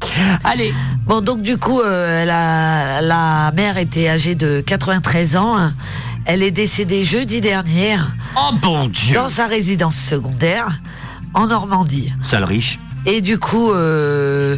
Allez. 0.44 0.74
Bon, 1.06 1.22
donc 1.22 1.40
du 1.40 1.56
coup, 1.56 1.80
euh, 1.80 2.26
la, 2.26 3.00
la 3.00 3.52
mère 3.52 3.78
était 3.78 4.08
âgée 4.10 4.34
de 4.34 4.60
93 4.60 5.36
ans. 5.36 5.56
hein. 5.56 5.72
Elle 6.26 6.42
est 6.42 6.50
décédée 6.50 7.04
jeudi 7.04 7.40
dernier. 7.40 7.96
Oh 8.36 8.50
bon 8.60 8.86
Dieu 8.88 9.14
Dans 9.14 9.28
sa 9.28 9.46
résidence 9.46 9.96
secondaire 9.96 10.68
en 11.32 11.46
Normandie. 11.46 12.12
Seul 12.22 12.44
riche. 12.44 12.78
Et 13.06 13.20
du 13.22 13.38
coup, 13.38 13.72
euh, 13.72 14.56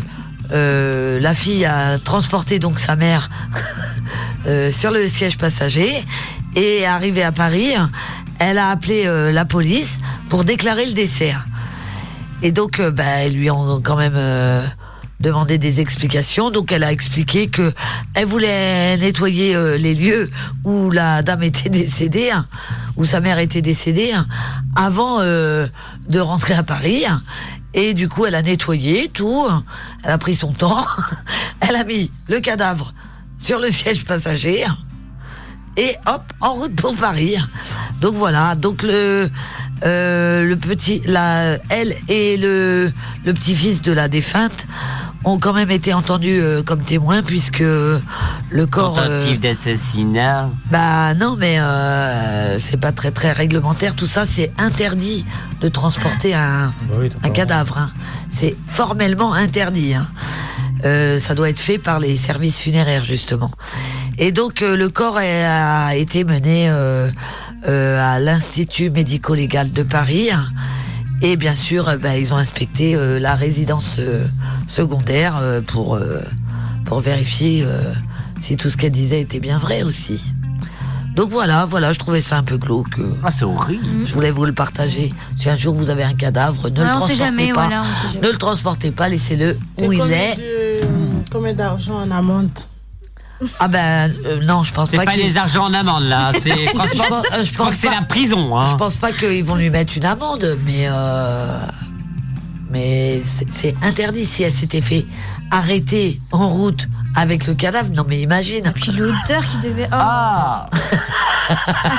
euh, 0.54 1.20
la 1.20 1.34
fille 1.34 1.64
a 1.64 1.98
transporté 1.98 2.58
donc 2.58 2.78
sa 2.78 2.96
mère 2.96 3.30
euh, 4.46 4.70
sur 4.70 4.90
le 4.90 5.06
siège 5.08 5.36
passager 5.38 5.90
et 6.56 6.86
arrivée 6.86 7.22
à 7.24 7.32
Paris, 7.32 7.72
elle 8.38 8.58
a 8.58 8.70
appelé 8.70 9.04
euh, 9.06 9.32
la 9.32 9.44
police 9.44 10.00
pour 10.28 10.44
déclarer 10.44 10.86
le 10.86 10.92
décès. 10.92 11.34
Et 12.42 12.52
donc, 12.52 12.80
euh, 12.80 12.90
bah, 12.90 13.04
elles 13.04 13.34
lui 13.34 13.50
ont 13.50 13.80
quand 13.80 13.96
même 13.96 14.14
euh, 14.16 14.64
demandé 15.20 15.58
des 15.58 15.80
explications. 15.80 16.50
Donc, 16.50 16.72
elle 16.72 16.84
a 16.84 16.92
expliqué 16.92 17.48
que 17.48 17.72
elle 18.14 18.26
voulait 18.26 18.96
nettoyer 18.98 19.56
les 19.78 19.94
lieux 19.94 20.30
où 20.64 20.90
la 20.90 21.22
dame 21.22 21.42
était 21.42 21.70
décédée, 21.70 22.30
hein, 22.30 22.46
où 22.96 23.06
sa 23.06 23.20
mère 23.20 23.38
était 23.38 23.62
décédée, 23.62 24.12
hein, 24.12 24.26
avant 24.76 25.20
de 25.20 26.20
rentrer 26.20 26.54
à 26.54 26.62
Paris. 26.62 27.04
hein. 27.08 27.22
Et 27.74 27.92
du 27.92 28.08
coup, 28.08 28.24
elle 28.24 28.36
a 28.36 28.42
nettoyé 28.42 29.08
tout. 29.08 29.48
Elle 30.04 30.12
a 30.12 30.18
pris 30.18 30.36
son 30.36 30.52
temps. 30.52 30.86
Elle 31.60 31.76
a 31.76 31.84
mis 31.84 32.12
le 32.28 32.40
cadavre 32.40 32.92
sur 33.38 33.58
le 33.58 33.68
siège 33.68 34.04
passager. 34.04 34.64
Et 35.76 35.96
hop, 36.06 36.22
en 36.40 36.54
route 36.54 36.76
pour 36.76 36.94
Paris. 36.96 37.36
Donc 38.00 38.14
voilà. 38.14 38.54
Donc 38.54 38.82
le 38.82 39.28
euh, 39.84 40.44
le 40.44 40.56
petit, 40.56 41.02
la, 41.06 41.58
elle 41.68 41.94
et 42.08 42.36
le 42.36 42.92
le 43.24 43.34
petit-fils 43.34 43.82
de 43.82 43.92
la 43.92 44.08
défunte 44.08 44.66
ont 45.24 45.38
quand 45.38 45.52
même 45.52 45.70
été 45.70 45.94
entendus 45.94 46.38
euh, 46.40 46.62
comme 46.62 46.80
témoins 46.82 47.22
puisque 47.22 47.60
le 47.60 48.66
corps. 48.70 48.98
euh, 48.98 49.18
Tentative 49.20 49.40
d'assassinat. 49.40 50.50
bah 50.70 51.14
non, 51.14 51.36
mais 51.38 51.58
euh, 51.58 52.58
c'est 52.58 52.78
pas 52.80 52.92
très 52.92 53.10
très 53.10 53.32
réglementaire. 53.32 53.94
Tout 53.94 54.06
ça, 54.06 54.24
c'est 54.26 54.52
interdit 54.58 55.24
de 55.60 55.68
transporter 55.68 56.34
un, 56.34 56.72
un 57.22 57.30
cadavre. 57.30 57.78
hein. 57.78 57.90
C'est 58.28 58.56
formellement 58.66 59.32
interdit. 59.34 59.94
hein. 59.94 60.06
Euh, 60.84 61.18
ça 61.18 61.34
doit 61.34 61.48
être 61.48 61.58
fait 61.60 61.78
par 61.78 61.98
les 61.98 62.14
services 62.16 62.58
funéraires 62.58 63.04
justement. 63.04 63.50
Et 64.18 64.32
donc 64.32 64.60
euh, 64.60 64.76
le 64.76 64.90
corps 64.90 65.16
a 65.18 65.94
été 65.96 66.24
mené 66.24 66.68
euh, 66.68 67.08
euh, 67.66 68.14
à 68.14 68.18
l'Institut 68.18 68.90
médico-légal 68.90 69.72
de 69.72 69.82
Paris. 69.82 70.28
Et 71.22 71.36
bien 71.36 71.54
sûr, 71.54 71.88
euh, 71.88 71.96
bah, 71.96 72.16
ils 72.18 72.34
ont 72.34 72.36
inspecté 72.36 72.94
euh, 72.94 73.18
la 73.18 73.34
résidence 73.34 73.96
euh, 73.98 74.26
secondaire 74.68 75.36
euh, 75.40 75.60
pour, 75.60 75.94
euh, 75.94 76.20
pour 76.84 77.00
vérifier 77.00 77.64
euh, 77.64 77.92
si 78.40 78.56
tout 78.56 78.68
ce 78.68 78.76
qu'elle 78.76 78.92
disait 78.92 79.20
était 79.20 79.40
bien 79.40 79.58
vrai 79.58 79.82
aussi. 79.82 80.22
Donc 81.16 81.30
voilà, 81.30 81.64
voilà, 81.64 81.92
je 81.92 81.98
trouvais 82.00 82.20
ça 82.20 82.36
un 82.38 82.42
peu 82.42 82.56
glauque. 82.58 82.98
Ah, 83.22 83.30
c'est 83.30 83.44
horrible. 83.44 83.84
Je 84.04 84.12
voulais 84.12 84.32
vous 84.32 84.44
le 84.44 84.52
partager. 84.52 85.14
Si 85.36 85.48
un 85.48 85.56
jour 85.56 85.72
vous 85.74 85.88
avez 85.88 86.02
un 86.02 86.12
cadavre, 86.14 86.68
ne 86.68 86.80
Ouais, 86.80 86.84
le 86.84 86.90
on 86.90 87.06
sait 87.06 87.14
transportez 87.14 87.16
jamais, 87.16 87.52
pas. 87.52 87.66
voilà, 87.68 87.82
on 87.82 87.84
sait 88.08 88.14
jamais. 88.14 88.26
ne 88.26 88.32
le 88.32 88.38
transportez 88.38 88.90
pas, 88.90 89.08
laissez-le 89.08 89.56
où 89.80 89.92
il 89.92 89.98
combien 90.00 90.16
est. 90.16 90.36
de- 90.36 90.86
Combien 91.30 91.54
d'argent 91.54 92.00
en 92.02 92.10
amende? 92.10 92.50
Ah 93.60 93.68
ben 93.68 94.12
euh, 94.26 94.40
non, 94.44 94.62
je 94.62 94.72
pense 94.72 94.90
C'est 94.90 94.96
pas. 94.96 95.04
pas 95.04 95.12
qu'il- 95.12 95.22
les 95.24 95.36
argents 95.36 95.64
en 95.66 95.74
amende, 95.74 96.04
là. 96.04 96.32
C'est, 96.42 96.50
je 96.50 96.72
pense, 96.72 97.24
euh, 97.32 97.40
je 97.40 97.44
je 97.44 97.52
crois 97.54 97.66
pense 97.66 97.74
que 97.74 97.80
c'est 97.80 97.88
pas- 97.88 97.94
la 97.94 98.02
prison. 98.02 98.56
Hein. 98.58 98.68
Je 98.70 98.76
pense 98.76 98.94
pas 98.94 99.12
qu'ils 99.12 99.44
vont 99.44 99.56
lui 99.56 99.70
mettre 99.70 99.96
une 99.96 100.04
amende, 100.04 100.56
mais 100.64 100.86
euh, 100.88 101.58
mais 102.70 103.22
c'est- 103.24 103.46
c'est 103.50 103.74
interdit 103.82 104.24
si 104.24 104.42
elle 104.42 104.52
s'était 104.52 104.80
fait 104.80 105.06
arrêter 105.50 106.20
en 106.32 106.48
route 106.48 106.88
avec 107.16 107.46
le 107.46 107.54
cadavre. 107.54 107.90
Non 107.94 108.04
mais 108.08 108.20
imagine. 108.20 108.72
Puis 108.74 108.92
l'odeur 108.92 109.42
qui 109.50 109.58
devait. 109.58 109.88
Oh. 109.92 109.96
Ah 109.96 110.66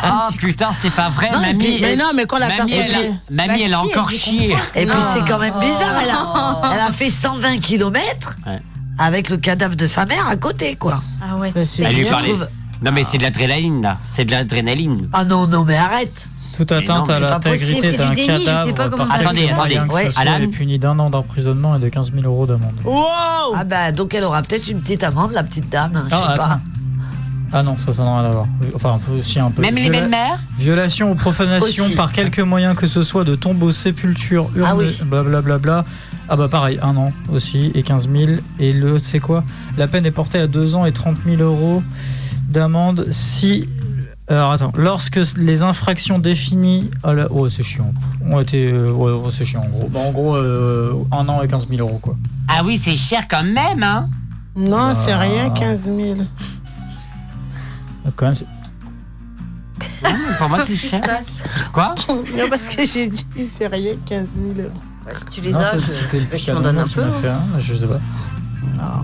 Ah 0.04 0.30
putain, 0.40 0.70
c'est 0.80 0.90
pas 0.90 1.10
vrai, 1.10 1.30
Non, 1.32 1.40
et 1.42 1.48
mamie. 1.54 1.58
puis- 1.64 1.78
mais 1.82 1.96
non, 1.96 2.12
mais 2.16 2.26
quand 2.26 2.40
la 2.40 2.48
mamie, 2.48 2.72
personne 2.72 2.86
elle 2.88 2.96
a, 2.96 3.02
est- 3.02 3.12
mamie, 3.30 3.60
Bah 3.60 3.66
elle 3.66 3.74
a 3.76 3.82
encore 3.82 4.10
chié. 4.10 4.56
Et 4.76 4.86
puis 4.88 5.00
c'est 5.14 5.24
quand 5.28 5.40
même 5.40 5.54
bizarre, 5.60 6.00
elle 6.02 6.14
Oh. 6.16 6.38
a, 6.66 6.72
elle 6.74 6.80
a 6.82 6.92
fait 6.92 7.10
120 7.12 7.60
km 7.60 8.36
Ouais. 8.48 8.60
Avec 8.98 9.30
le 9.30 9.38
cadavre 9.38 9.76
de 9.76 9.86
sa 9.88 10.06
mère 10.06 10.28
à 10.30 10.36
côté, 10.36 10.76
quoi. 10.76 11.02
Ah 11.22 11.38
ouais, 11.38 11.52
Elle 11.56 11.96
lui 11.96 12.06
parlait. 12.06 12.30
trouve- 12.30 12.48
Non, 12.84 12.92
mais 12.94 13.04
c'est 13.04 13.18
de 13.18 13.24
l'adrénaline, 13.24 13.82
là. 13.82 13.98
C'est 14.08 14.26
de 14.26 14.32
l'adrénaline. 14.32 15.10
Ah 15.14 15.24
non, 15.26 15.48
non, 15.48 15.64
mais 15.66 15.78
arrête. 15.78 16.28
Toute 16.56 16.72
atteinte 16.72 17.10
non, 17.10 17.14
à 17.14 17.18
c'est 17.18 17.20
l'intégrité 17.20 17.92
c'est 17.92 17.98
d'un 17.98 18.14
je 18.14 18.16
sais 18.22 18.26
cadavre 18.28 18.74
pas 18.76 18.88
comment 18.90 19.04
Ouais, 19.94 20.06
ce 20.06 20.12
soit 20.14 20.22
Alan 20.22 20.38
est 20.42 20.48
puni 20.48 20.80
d'un 20.80 20.98
an 21.00 21.10
d'emprisonnement 21.10 21.76
et 21.76 21.80
de 21.80 21.90
15 21.90 22.14
000 22.14 22.26
euros 22.26 22.46
d'amende. 22.46 22.76
Ah 23.58 23.64
bah 23.66 23.92
donc 23.92 24.14
elle 24.14 24.24
aura 24.24 24.42
peut-être 24.42 24.70
une 24.70 24.80
petite 24.80 25.04
amende, 25.04 25.32
la 25.34 25.44
petite 25.44 25.68
dame, 25.70 25.92
hein, 25.98 26.06
je 26.10 26.16
Ah, 26.16 26.18
sais 26.32 26.38
pas. 26.38 26.46
attends. 26.46 26.62
Ah 27.52 27.62
non, 27.64 27.78
ça, 27.78 27.92
ça 27.92 28.04
n'a 28.04 28.20
rien 28.22 28.30
à 28.30 28.32
voir. 28.34 28.46
Enfin, 28.74 28.94
un 28.94 28.98
peu 29.00 29.12
aussi 29.20 29.38
un 29.40 29.52
peu. 29.52 29.62
Même 29.62 29.76
les 29.76 29.90
belles-mères 29.90 30.40
Violation 30.58 31.12
ou 31.12 31.16
profanation 31.16 31.86
Aussi. 31.86 31.96
par 31.96 32.12
quelque 32.14 32.42
moyen 32.42 32.74
que 32.74 32.88
ce 32.88 33.04
soit 33.04 33.24
de 33.26 33.36
tombeaux, 33.36 33.72
sépultures, 33.74 34.50
urnes, 34.56 34.68
Ah 34.70 34.76
oui. 34.78 34.98
blablabla. 35.06 35.84
Ah 36.28 36.36
bah 36.36 36.48
pareil, 36.48 36.80
un 36.82 36.96
an 36.98 37.12
aussi 37.32 37.72
et 37.76 37.84
15 37.84 38.10
000. 38.10 38.32
Et 38.60 38.74
le, 38.74 38.98
c'est 38.98 39.20
quoi? 39.20 39.44
La 39.78 39.88
peine 39.88 40.06
est 40.06 40.12
portée 40.12 40.40
à 40.40 40.48
2 40.48 40.74
ans 40.76 40.86
et 40.86 40.92
30 40.92 41.18
000 41.26 41.42
euros 41.42 41.84
d'amende 42.50 43.06
si. 43.12 43.70
Alors 44.28 44.52
attends, 44.54 44.72
lorsque 44.76 45.20
les 45.38 45.62
infractions 45.62 46.18
définies. 46.18 46.90
Oh, 47.04 47.14
là, 47.14 47.28
oh 47.30 47.48
c'est 47.50 47.62
chiant. 47.62 47.94
Ont 48.32 48.40
été. 48.40 48.72
euh, 48.72 48.92
ouais, 48.92 49.12
ouais, 49.12 49.30
c'est 49.32 49.46
chiant 49.46 49.62
en 49.64 49.70
gros. 49.70 49.88
Bah, 49.88 50.00
en 50.00 50.12
gros, 50.12 50.36
euh, 50.36 50.94
un 51.12 51.30
an 51.30 51.44
et 51.44 51.48
15 51.48 51.68
000 51.70 51.88
euros 51.88 52.00
quoi. 52.00 52.16
Ah 52.48 52.64
oui, 52.66 52.78
c'est 52.78 52.96
cher 52.96 53.28
quand 53.30 53.44
même, 53.44 53.84
hein. 53.84 54.10
Non, 54.56 54.94
c'est 54.96 55.12
Ah. 55.12 55.20
rien, 55.20 55.50
15 55.52 55.84
000. 55.84 56.16
Donc, 56.16 56.28
Quand 58.16 58.26
même, 58.28 58.36
c'est- 58.36 58.46
Pour 60.40 60.50
moi, 60.50 60.60
c'est 60.66 60.76
cher. 60.76 61.02
Quoi? 61.74 61.94
Non, 62.10 62.50
parce 62.50 62.70
que 62.76 62.86
j'ai 62.86 63.08
dit, 63.08 63.26
c'est 63.58 63.68
rien, 63.68 63.94
15 64.06 64.28
000 64.56 64.68
euros. 64.68 64.82
Si 65.14 65.26
tu 65.32 65.42
les 65.42 65.52
Non, 65.52 65.60
as, 65.60 65.78
je- 65.78 66.18
le 66.18 66.38
tu 66.40 66.52
m'en 66.52 66.62
donnes 66.62 66.78
un 66.80 66.88
peu. 66.88 67.02
m'a 67.02 67.08
hein. 67.08 67.12
fait 67.22 67.28
un, 67.30 67.42
je 67.60 67.76
sais 67.76 67.86
pas. 67.88 68.00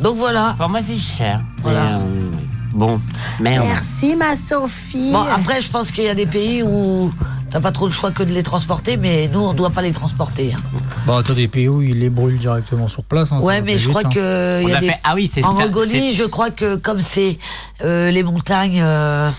Donc 0.02 0.18
voilà. 0.18 0.56
Pour 0.58 0.70
moi, 0.70 0.80
c'est 0.86 0.98
cher. 0.98 1.42
Voilà. 1.62 1.84
Mais, 1.84 1.90
euh, 1.94 2.32
bon, 2.74 3.00
merde. 3.40 3.66
Merci, 3.68 4.16
ma 4.16 4.36
Sophie. 4.36 5.12
Bon, 5.12 5.22
après, 5.22 5.62
je 5.62 5.70
pense 5.70 5.92
qu'il 5.92 6.04
y 6.06 6.10
a 6.10 6.16
des 6.16 6.26
pays 6.26 6.64
où 6.64 7.14
t'as 7.52 7.60
pas 7.60 7.72
trop 7.72 7.86
le 7.86 7.92
choix 7.92 8.12
que 8.12 8.24
de 8.24 8.32
les 8.34 8.44
transporter, 8.44 8.98
mais 8.98 9.30
nous, 9.32 9.40
on 9.42 9.54
doit 9.54 9.70
pas 9.70 9.82
les 9.82 9.92
transporter. 9.92 10.54
hein. 10.56 10.60
Bah, 11.06 11.18
attends, 11.20 11.34
des 11.34 11.48
pays 11.48 11.68
où 11.68 11.82
ils 11.82 12.00
les 12.00 12.10
brûlent 12.10 12.38
directement 12.40 12.88
sur 12.88 13.04
place. 13.04 13.32
hein, 13.32 13.40
Ouais, 13.40 13.62
mais 13.62 13.74
je 13.78 13.90
vite, 13.90 13.90
crois 13.90 14.02
hein. 14.06 14.10
que. 14.14 14.68
Y 14.68 14.74
a 14.74 14.78
a 14.78 14.80
des- 14.80 14.88
fait- 14.88 15.00
ah 15.04 15.14
oui, 15.16 15.30
c'est 15.32 15.44
En 15.46 15.54
Mongolie, 15.54 16.14
je 16.16 16.24
crois 16.24 16.50
que 16.50 16.76
comme 16.76 17.00
c'est 17.00 17.38
euh, 17.84 18.10
les 18.12 18.24
montagnes. 18.24 18.82
euh, 18.82 19.30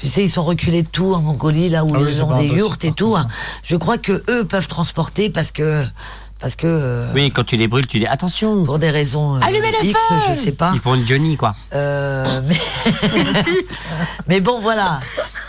tu 0.00 0.08
sais, 0.08 0.24
ils 0.24 0.30
sont 0.30 0.44
reculés 0.44 0.82
de 0.82 0.88
tout 0.88 1.12
en 1.14 1.20
Mongolie, 1.22 1.68
là 1.68 1.84
où 1.84 1.92
Ah 1.94 1.98
oui, 2.00 2.12
ils 2.12 2.22
ont 2.22 2.36
des 2.36 2.46
yurts 2.46 2.78
et 2.82 2.92
tout. 2.92 3.16
hein. 3.16 3.26
Je 3.62 3.76
crois 3.76 3.98
que 3.98 4.22
eux 4.28 4.44
peuvent 4.44 4.68
transporter 4.68 5.30
parce 5.30 5.50
que. 5.52 5.84
Parce 6.40 6.54
que. 6.54 6.66
euh, 6.68 7.12
Oui, 7.14 7.32
quand 7.32 7.42
tu 7.44 7.56
les 7.56 7.66
brûles, 7.66 7.88
tu 7.88 7.98
dis 7.98 8.06
attention. 8.06 8.62
Pour 8.62 8.78
des 8.78 8.90
raisons 8.90 9.36
euh, 9.36 9.40
Allumez 9.42 9.72
le 9.72 9.84
X, 9.88 9.98
feu 10.08 10.14
je 10.28 10.34
sais 10.34 10.52
pas. 10.52 10.70
Ils 10.72 10.80
font 10.80 10.94
une 10.94 11.04
Johnny, 11.06 11.36
quoi. 11.36 11.54
Euh, 11.74 12.24
mais... 12.46 12.56
mais 14.28 14.40
bon, 14.40 14.60
voilà. 14.60 15.00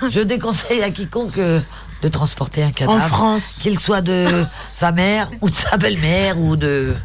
Je 0.07 0.21
déconseille 0.21 0.81
à 0.81 0.89
quiconque 0.89 1.38
euh, 1.38 1.59
de 2.01 2.07
transporter 2.07 2.63
un 2.63 2.71
cadavre. 2.71 3.03
En 3.03 3.07
France. 3.07 3.57
Qu'il 3.61 3.77
soit 3.77 4.01
de 4.01 4.45
sa 4.73 4.91
mère 4.91 5.30
ou 5.41 5.49
de 5.51 5.55
sa 5.55 5.77
belle-mère 5.77 6.39
ou 6.39 6.55
de. 6.55 6.95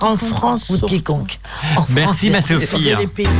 En 0.00 0.16
France. 0.16 0.70
Ou 0.70 0.76
de 0.76 0.86
quiconque. 0.86 1.38
En 1.76 1.84
Merci, 1.90 2.30
France, 2.30 2.50
ma. 2.50 2.58
Sophie. 2.58 2.90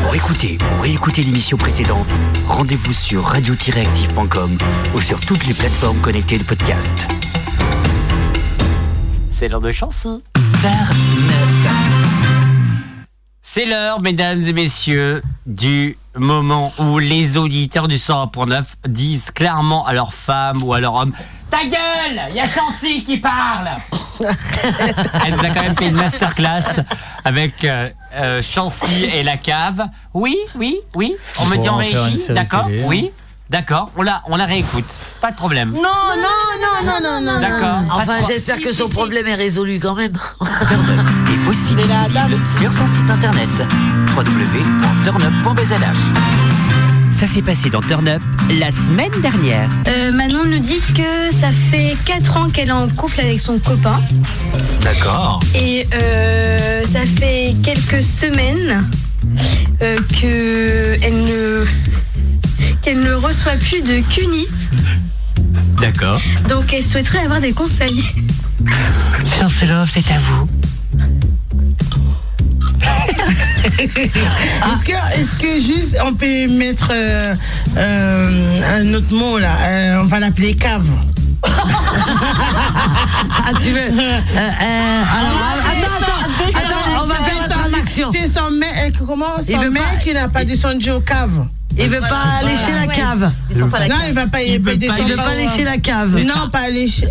Pour 0.02 0.14
écouter 0.14 0.58
ou 0.72 0.80
réécouter 0.82 1.22
l'émission 1.22 1.56
précédente, 1.56 2.06
rendez-vous 2.46 2.92
sur 2.92 3.24
radio-active.com 3.24 4.58
ou 4.94 5.00
sur 5.00 5.20
toutes 5.20 5.46
les 5.46 5.54
plateformes 5.54 6.00
connectées 6.00 6.38
de 6.38 6.44
podcast. 6.44 6.92
C'est 9.30 9.48
l'heure 9.48 9.60
de 9.60 9.72
chanson. 9.72 10.22
C'est 13.42 13.66
l'heure, 13.66 14.00
mesdames 14.00 14.42
et 14.42 14.52
messieurs, 14.52 15.22
du 15.46 15.96
moment 16.16 16.72
où 16.78 16.98
les 16.98 17.36
auditeurs 17.36 17.88
du 17.88 17.96
101.9 17.96 18.62
disent 18.86 19.30
clairement 19.30 19.86
à 19.86 19.92
leur 19.92 20.12
femme 20.12 20.62
ou 20.62 20.72
à 20.72 20.80
leur 20.80 20.94
homme 20.94 21.12
Ta 21.50 21.64
gueule 21.64 22.20
Il 22.30 22.36
y 22.36 22.40
a 22.40 22.46
Chancy 22.46 23.02
qui 23.04 23.18
parle 23.18 23.78
Elle 24.20 25.34
nous 25.34 25.44
a 25.44 25.48
quand 25.48 25.62
même 25.62 25.76
fait 25.76 25.88
une 25.88 25.96
masterclass 25.96 26.80
avec 27.24 27.64
euh, 27.64 27.88
euh, 28.14 28.42
Chancy 28.42 29.04
et 29.04 29.22
la 29.22 29.36
cave. 29.36 29.86
Oui, 30.14 30.36
oui, 30.56 30.78
oui. 30.94 31.14
On 31.38 31.46
me 31.46 31.56
dit 31.56 31.68
en 31.68 31.76
régie, 31.76 32.26
d'accord 32.30 32.66
hein. 32.66 32.84
Oui, 32.86 33.10
d'accord. 33.50 33.90
On 33.96 34.02
la, 34.02 34.22
on 34.26 34.36
la 34.36 34.46
réécoute. 34.46 34.90
Pas 35.20 35.30
de 35.30 35.36
problème. 35.36 35.70
Non, 35.70 35.82
non, 35.82 36.58
non, 36.60 36.84
non, 36.84 37.00
non, 37.02 37.20
non. 37.32 37.40
D'accord. 37.40 37.80
Enfin, 37.90 38.18
j'espère 38.26 38.60
que 38.60 38.72
son 38.72 38.88
problème 38.88 39.26
est 39.26 39.34
résolu 39.34 39.78
quand 39.80 39.94
même. 39.94 40.12
Et 40.42 41.48
aussi 41.48 41.74
disponible 41.74 42.38
sur 42.58 42.72
son 42.72 42.86
site 42.86 43.10
internet 43.10 43.48
www.turnup.bzh. 44.16 46.57
Ça 47.18 47.26
s'est 47.26 47.42
passé 47.42 47.68
dans 47.68 47.80
Turn 47.80 48.06
Up 48.06 48.22
la 48.48 48.70
semaine 48.70 49.10
dernière. 49.20 49.68
Euh, 49.88 50.12
Manon 50.12 50.44
nous 50.44 50.60
dit 50.60 50.80
que 50.94 51.36
ça 51.40 51.50
fait 51.68 51.96
4 52.04 52.36
ans 52.36 52.48
qu'elle 52.48 52.68
est 52.68 52.72
en 52.72 52.86
couple 52.86 53.20
avec 53.20 53.40
son 53.40 53.58
copain. 53.58 54.00
D'accord. 54.82 55.40
Et 55.52 55.84
euh, 55.94 56.84
ça 56.86 57.00
fait 57.00 57.56
quelques 57.64 58.04
semaines 58.04 58.84
euh, 59.82 59.96
que 60.20 60.96
elle 61.02 61.24
ne 61.24 61.64
qu'elle 62.82 63.00
ne 63.00 63.14
reçoit 63.14 63.56
plus 63.56 63.82
de 63.82 64.00
CUNY. 64.14 64.46
D'accord. 65.80 66.20
Donc 66.48 66.72
elle 66.72 66.84
souhaiterait 66.84 67.24
avoir 67.24 67.40
des 67.40 67.52
conseils. 67.52 68.04
Chancelov, 69.40 69.90
c'est 69.92 70.08
à 70.12 70.18
vous. 70.20 70.48
Est-ce 73.78 74.84
que, 74.84 74.92
est-ce 74.92 75.36
que 75.38 75.60
juste 75.60 75.96
on 76.04 76.14
peut 76.14 76.46
mettre 76.48 76.90
euh, 76.92 77.34
euh, 77.76 78.80
un 78.80 78.94
autre 78.94 79.14
mot 79.14 79.38
là 79.38 79.54
euh, 79.62 80.02
On 80.02 80.04
va 80.06 80.20
l'appeler 80.20 80.54
cave. 80.56 80.88
ah, 81.44 81.50
tu 83.62 83.70
veux 83.70 83.78
euh, 83.78 83.90
euh, 83.90 85.02
alors, 85.16 85.38
attends, 85.64 85.96
attends, 86.00 86.58
attends, 86.58 87.02
on 87.02 87.06
va 87.06 87.14
faire 87.14 87.48
la 87.48 87.54
traduction. 87.54 88.12
C'est 88.12 88.28
son 88.28 88.50
mec, 88.52 88.94
comment? 89.06 89.36
Il 89.46 89.54
Son 89.54 89.70
mec 89.70 89.98
qui 90.02 90.12
n'a 90.12 90.28
pas 90.28 90.44
descendu 90.44 90.90
au 90.90 91.00
cave. 91.00 91.46
Il 91.80 91.88
veut 91.88 92.00
pas 92.00 92.22
aller 92.40 92.56
chez 92.66 92.86
la 92.86 92.92
cave. 92.94 93.32
Non, 93.54 93.96
il 94.08 94.14
va 94.14 94.26
pas, 94.26 94.42
il, 94.42 94.60
veut 94.60 94.76
pas- 94.76 94.98
il 94.98 95.08
veut 95.08 95.16
pas 95.16 95.28
aller 95.30 95.46
chez 95.56 95.64
la 95.64 95.78
cave. 95.78 96.18
Non, 96.26 96.48
pas 96.50 96.60
aller 96.60 96.88
chez. 96.88 97.06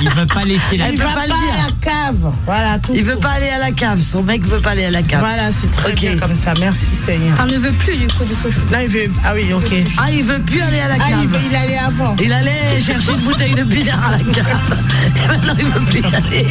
Il 0.00 0.08
veut 0.10 0.26
pas 0.26 0.44
laisser 0.44 0.76
la 0.76 0.90
Il 0.90 0.98
veut 0.98 1.04
va 1.04 1.12
pas 1.12 1.26
le 1.26 1.32
à 1.32 1.66
la 1.66 1.72
cave. 1.80 2.32
Voilà, 2.46 2.78
tout. 2.78 2.92
Il 2.94 3.04
veut 3.04 3.16
pas 3.16 3.30
aller 3.30 3.48
à 3.50 3.58
la 3.58 3.72
cave. 3.72 4.00
Son 4.00 4.22
mec 4.22 4.44
veut 4.46 4.60
pas 4.60 4.70
aller 4.70 4.84
à 4.84 4.90
la 4.90 5.02
cave. 5.02 5.20
Voilà, 5.20 5.50
c'est 5.52 5.70
très 5.70 5.92
bien 5.92 6.16
comme 6.18 6.34
ça. 6.34 6.54
Merci 6.58 6.84
Seigneur. 6.86 7.34
Enfin, 7.34 7.46
ne 7.46 7.58
veut 7.58 7.72
plus 7.72 7.96
du 7.96 8.06
coup 8.06 8.24
de 8.24 8.34
ce. 8.50 8.72
Là, 8.72 8.82
il 8.84 8.88
veut. 8.88 9.10
Ah 9.24 9.32
oui, 9.34 9.52
ok. 9.52 9.72
Ah, 9.98 10.10
il 10.12 10.22
veut 10.24 10.40
plus 10.40 10.60
aller 10.60 10.80
à 10.80 10.88
la 10.88 10.94
Ah, 10.94 11.08
cave. 11.10 11.18
il, 11.42 11.50
il 11.50 11.56
allait 11.56 11.78
avant. 11.78 12.16
Il 12.22 12.32
allait 12.32 12.80
chercher 12.84 13.12
une 13.12 13.20
bouteille 13.24 13.54
de 13.54 13.64
bière 13.64 13.98
à 14.06 14.12
la 14.12 14.18
cave. 14.34 14.84
Et 15.24 15.26
maintenant, 15.28 15.54
il 15.58 15.64
veut 15.66 15.80
plus 15.80 16.00
y 16.00 16.14
aller. 16.14 16.46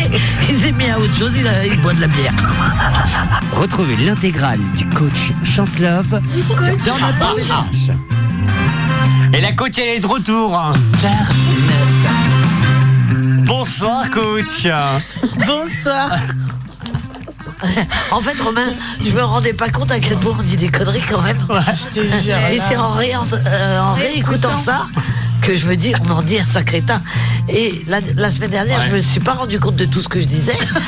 Il 0.49 0.61
s'est 0.61 0.71
mis 0.73 0.89
à 0.89 0.99
autre 0.99 1.17
chose. 1.17 1.33
Il, 1.35 1.47
il 1.71 1.79
boit 1.81 1.93
de 1.93 2.01
la 2.01 2.07
bière. 2.07 2.33
Retrouvez 3.53 3.95
l'intégrale 3.97 4.59
du 4.75 4.85
coach 4.87 5.31
Chance 5.43 5.79
Love 5.79 6.19
sur 6.37 6.55
Turn 6.83 7.03
Up 7.03 7.15
RH. 7.21 7.91
Et 9.33 9.41
la 9.41 9.51
coach, 9.53 9.77
elle 9.77 9.97
est 9.97 9.99
de 9.99 10.07
retour. 10.07 10.73
Bonsoir, 13.45 14.09
coach. 14.09 14.67
Bonsoir. 15.45 16.09
En 18.11 18.21
fait, 18.21 18.39
Romain, 18.41 18.67
je 19.03 19.11
me 19.11 19.23
rendais 19.23 19.53
pas 19.53 19.69
compte 19.69 19.91
à 19.91 19.99
quel 19.99 20.17
point 20.17 20.35
on 20.37 20.41
dit 20.43 20.57
des 20.57 20.69
conneries 20.69 21.03
quand 21.09 21.21
même. 21.21 21.37
Je 21.49 21.99
te 21.99 22.07
jure. 22.23 22.37
Et 22.49 22.59
c'est 22.67 22.75
en, 22.77 22.91
ré- 22.91 23.13
euh, 23.15 23.79
en 23.79 23.93
réécoutant 23.93 24.55
ça 24.65 24.87
que 25.41 25.55
je 25.57 25.67
me 25.67 25.75
dis, 25.75 25.93
on 26.07 26.11
en 26.11 26.21
dit 26.21 26.37
un 26.39 26.45
sacré 26.45 26.81
tas. 26.81 27.01
Et 27.49 27.83
la, 27.87 27.99
la 28.15 28.29
semaine 28.29 28.51
dernière, 28.51 28.79
Ouais. 28.79 28.85
je 28.89 28.95
me 28.95 29.01
suis 29.01 29.19
pas 29.19 29.33
rendu 29.33 29.59
compte 29.59 29.75
de 29.75 29.85
tout 29.85 29.99
ce 30.01 30.07
que 30.09 30.19
je 30.19 30.25
disais. 30.25 30.53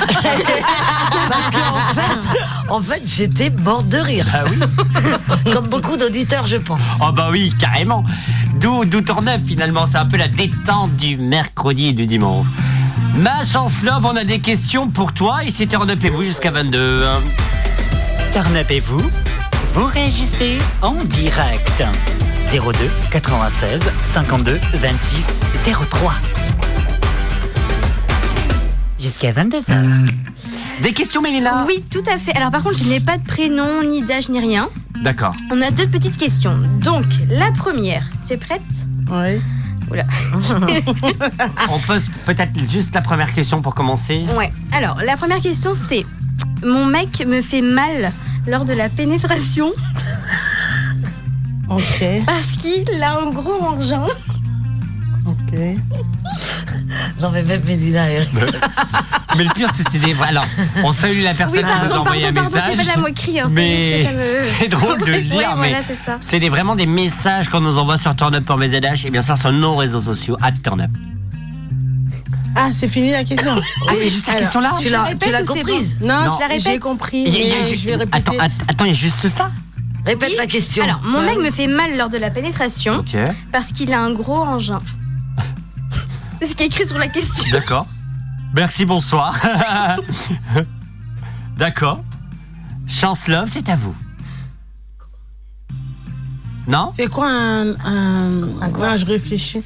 Parce 1.30 1.50
qu'en 1.52 1.94
fait, 1.94 2.70
en 2.70 2.82
fait, 2.82 3.02
j'étais 3.06 3.50
mort 3.50 3.84
de 3.84 3.98
rire. 3.98 4.26
Ah 4.34 4.44
oui 4.50 4.60
Comme 5.54 5.68
beaucoup 5.68 5.98
d'auditeurs, 5.98 6.48
je 6.48 6.58
pense. 6.58 6.82
Oh 7.02 7.12
bah 7.12 7.30
oui, 7.32 7.54
carrément. 7.60 8.04
D'où 8.60 8.86
d'où 8.86 9.02
Tourneuf 9.02 9.42
finalement, 9.46 9.86
c'est 9.90 9.98
un 9.98 10.06
peu 10.06 10.18
la 10.18 10.28
détente 10.28 10.96
du 10.98 11.18
mercredi 11.18 11.88
et 11.88 11.94
du 11.94 12.06
dimanche. 12.06 12.46
Ma 13.16 13.44
chance 13.44 13.84
love, 13.84 14.06
on 14.06 14.16
a 14.16 14.24
des 14.24 14.40
questions 14.40 14.90
pour 14.90 15.14
toi 15.14 15.44
et 15.44 15.52
c'est 15.52 15.68
Turn 15.68 15.90
Up 15.90 16.04
et 16.04 16.10
vous 16.10 16.24
jusqu'à 16.24 16.52
22. 16.52 17.04
hein. 17.06 17.22
Turn 18.34 18.56
Up 18.56 18.72
et 18.72 18.80
vous, 18.80 19.04
vous 19.74 19.86
réagissez 19.86 20.58
en 20.82 20.96
direct. 21.04 21.84
02 22.52 22.62
96 23.12 23.82
52 24.02 24.60
26 24.74 25.26
03. 25.90 26.14
Jusqu'à 29.00 29.32
22h. 29.32 30.08
Des 30.82 30.94
questions, 30.94 31.22
Mélina 31.22 31.66
Oui, 31.68 31.84
tout 31.92 32.04
à 32.12 32.18
fait. 32.18 32.36
Alors 32.36 32.50
par 32.52 32.64
contre, 32.64 32.78
je 32.78 32.86
n'ai 32.86 33.00
pas 33.00 33.18
de 33.18 33.24
prénom, 33.26 33.84
ni 33.84 34.02
d'âge, 34.02 34.30
ni 34.30 34.40
rien. 34.40 34.70
D'accord. 35.04 35.36
On 35.52 35.62
a 35.62 35.70
deux 35.72 35.88
petites 35.88 36.18
questions. 36.18 36.58
Donc, 36.82 37.06
la 37.30 37.52
première, 37.52 38.06
tu 38.26 38.34
es 38.34 38.38
prête? 38.38 38.62
Oui. 39.12 39.42
Oula. 39.94 40.06
On 41.70 41.80
pose 41.80 42.10
peut-être 42.26 42.60
juste 42.70 42.94
la 42.96 43.02
première 43.02 43.32
question 43.34 43.62
pour 43.62 43.76
commencer. 43.76 44.26
ouais. 44.36 44.52
Alors, 44.72 44.98
la 45.06 45.16
première 45.18 45.40
question, 45.40 45.74
c'est 45.74 46.06
Mon 46.66 46.86
mec 46.86 47.24
me 47.26 47.42
fait 47.42 47.62
mal 47.62 48.12
lors 48.48 48.66
de 48.66 48.74
la 48.74 48.90
pénétration 48.90 49.72
Ok. 51.70 52.04
parce 52.26 52.58
qu'il 52.58 53.02
a 53.04 53.20
un 53.20 53.30
gros 53.32 53.62
engin. 53.62 54.06
Ok. 55.26 55.60
Non, 57.22 57.32
mais 57.32 57.44
même 57.44 57.62
Mélina, 57.66 58.10
Eric. 58.12 58.30
Mais 59.38 59.44
le 59.46 59.50
pire, 59.56 59.70
c'est 59.74 59.88
c'est 59.90 59.98
des. 59.98 60.16
Alors, 60.22 60.46
on 60.84 60.92
salue 60.94 61.24
la 61.24 61.34
personne 61.34 61.60
Oui, 61.60 61.64
qui 61.64 61.70
nous 61.80 61.86
a 61.86 61.88
pardon, 61.90 62.02
envoyé 62.02 62.32
pardon, 62.32 62.40
un 62.40 62.44
pardon, 62.44 62.56
message. 62.56 62.72
c'est 62.72 62.86
pas 62.86 62.92
de 62.92 62.96
la 62.96 63.02
moquerie, 63.10 63.40
hein, 63.40 63.46
c'est 63.48 63.54
mais 63.54 63.98
juste 63.98 64.04
que 64.04 64.06
ça 64.06 64.18
me- 64.18 64.52
c'est 64.60 64.68
drôle 64.68 65.00
de 65.02 65.06
le 65.12 65.22
dire, 65.22 65.56
mais 65.58 65.70
voilà, 65.70 65.84
c'est 65.88 65.94
ça. 66.06 66.18
c'est 66.22 66.40
des- 66.40 66.50
vraiment 66.50 66.76
des 66.76 66.86
messages 66.86 67.50
qu'on 67.50 67.62
nous 67.62 67.78
envoie 67.80 67.98
sur 67.98 68.16
Turn 68.16 68.36
Up 68.36 68.46
pour 68.46 68.58
mes 68.58 68.70
ZH 68.70 69.06
et 69.06 69.10
bien 69.10 69.24
sûr 69.24 69.36
sur 69.38 69.52
nos 69.52 69.76
réseaux 69.76 70.02
sociaux, 70.02 70.38
at 70.42 70.52
Turn 70.64 70.82
Up. 70.82 70.92
Ah, 72.56 72.70
c'est 72.72 72.88
fini 72.88 73.10
la 73.12 73.24
question. 73.24 73.60
Ah, 73.88 73.94
c'est 74.00 74.10
juste 74.10 74.28
la 74.28 74.36
question 74.36 74.60
là 74.60 74.74
Tu 74.80 74.90
l'as, 74.90 75.10
tu 75.20 75.32
l'as 75.32 75.42
ou 75.42 75.46
c'est 75.48 75.60
comprise 75.62 75.98
bon 76.00 76.08
Non, 76.08 76.14
Non. 76.26 76.38
Je 76.38 76.48
la 76.50 76.58
j'ai 76.60 76.70
répète 76.70 76.82
compris. 76.84 77.24
Il 77.26 77.34
y 77.34 77.38
a- 77.38 77.40
il 77.40 77.48
y 77.48 77.52
a 77.52 77.56
mais 77.64 77.70
juste- 77.70 77.82
je 77.82 77.86
vais 77.88 77.96
répéter. 77.96 78.18
Attends, 78.18 78.34
att- 78.40 78.52
attends, 78.70 78.86
il 78.86 78.90
y 78.90 78.92
a 78.92 78.94
juste 78.94 79.28
ça 79.36 79.50
Répète 80.06 80.30
Oui. 80.32 80.36
la 80.38 80.46
question. 80.48 80.84
Alors, 80.84 81.00
mon 81.04 81.22
mec 81.22 81.40
me 81.40 81.50
fait 81.50 81.66
mal 81.68 81.98
lors 81.98 82.10
de 82.10 82.18
la 82.18 82.30
pénétration 82.30 82.98
Ok, 83.00 83.16
parce 83.52 83.72
qu'il 83.72 83.92
a 83.94 84.00
un 84.02 84.12
gros 84.12 84.44
engin. 84.44 84.82
C'est 86.44 86.52
ce 86.52 86.56
qui 86.56 86.64
est 86.64 86.68
écrit 86.68 86.88
sur 86.88 86.98
la 86.98 87.08
question. 87.08 87.44
d'accord. 87.52 87.88
Merci, 88.54 88.86
bonsoir. 88.86 89.40
d'accord. 91.58 92.02
Chance 92.88 93.28
Love, 93.28 93.48
c'est 93.48 93.68
à 93.70 93.76
vous. 93.76 93.96
Non? 96.68 96.92
C'est 96.96 97.08
quoi 97.08 97.28
un. 97.30 97.76
un... 97.86 98.30
Non, 98.30 98.98
je 98.98 99.06
réfléchis. 99.06 99.64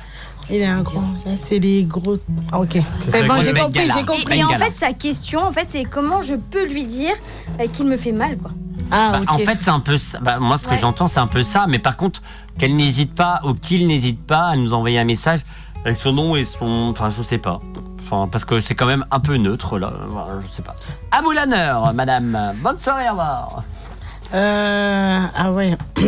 Il 0.49 0.57
est 0.57 0.65
un 0.65 0.81
gros. 0.81 1.03
C'est 1.35 1.59
les 1.59 1.83
gros. 1.83 2.15
Ah, 2.51 2.59
ok. 2.61 2.77
C'est 3.03 3.23
vrai 3.23 3.27
bon, 3.27 3.41
j'ai 3.41 3.53
compris, 3.53 3.81
j'ai 3.93 3.99
Et, 3.99 4.05
compris. 4.05 4.39
et 4.39 4.43
en 4.43 4.49
fait, 4.57 4.75
sa 4.75 4.93
question, 4.93 5.41
en 5.43 5.51
fait, 5.51 5.65
c'est 5.67 5.83
comment 5.83 6.21
je 6.21 6.35
peux 6.35 6.65
lui 6.67 6.85
dire 6.85 7.13
euh, 7.59 7.67
qu'il 7.67 7.85
me 7.85 7.97
fait 7.97 8.13
mal, 8.13 8.37
quoi. 8.37 8.51
Ah, 8.89 9.11
Bah, 9.11 9.19
ok. 9.23 9.29
En 9.29 9.37
fait, 9.39 9.57
c'est 9.61 9.69
un 9.69 9.81
peu 9.81 9.97
ça. 9.97 10.19
Bah, 10.21 10.39
moi, 10.39 10.55
ce 10.57 10.65
que 10.65 10.71
Ouais. 10.71 10.77
j'entends, 10.79 11.09
c'est 11.09 11.19
un 11.19 11.27
peu 11.27 11.43
ça. 11.43 11.65
Mais 11.67 11.79
par 11.79 11.97
contre, 11.97 12.21
qu'elle 12.57 12.75
n'hésite 12.77 13.13
pas 13.13 13.41
ou 13.43 13.53
qu'il 13.53 13.85
n'hésite 13.87 14.25
pas 14.25 14.47
à 14.47 14.55
nous 14.55 14.73
envoyer 14.73 14.97
un 14.99 15.03
message 15.05 15.41
avec 15.85 15.97
son 15.97 16.13
nom 16.13 16.35
et 16.35 16.45
son. 16.45 16.89
Enfin, 16.91 17.09
je 17.09 17.21
sais 17.23 17.37
pas. 17.37 17.59
Enfin, 18.09 18.27
parce 18.27 18.45
que 18.45 18.61
c'est 18.61 18.75
quand 18.75 18.85
même 18.85 19.05
un 19.11 19.19
peu 19.19 19.35
neutre, 19.37 19.77
là. 19.79 19.91
Voilà, 20.09 20.39
je 20.49 20.55
sais 20.55 20.61
pas. 20.61 20.75
À 21.11 21.21
vous 21.21 21.31
l'honneur, 21.31 21.93
madame. 21.93 22.53
Bonne 22.61 22.79
soirée, 22.79 23.07
au 23.07 23.11
revoir. 23.11 23.63
Euh, 24.33 25.19
ah 25.35 25.51
ouais. 25.51 25.77
Est-ce 25.97 26.07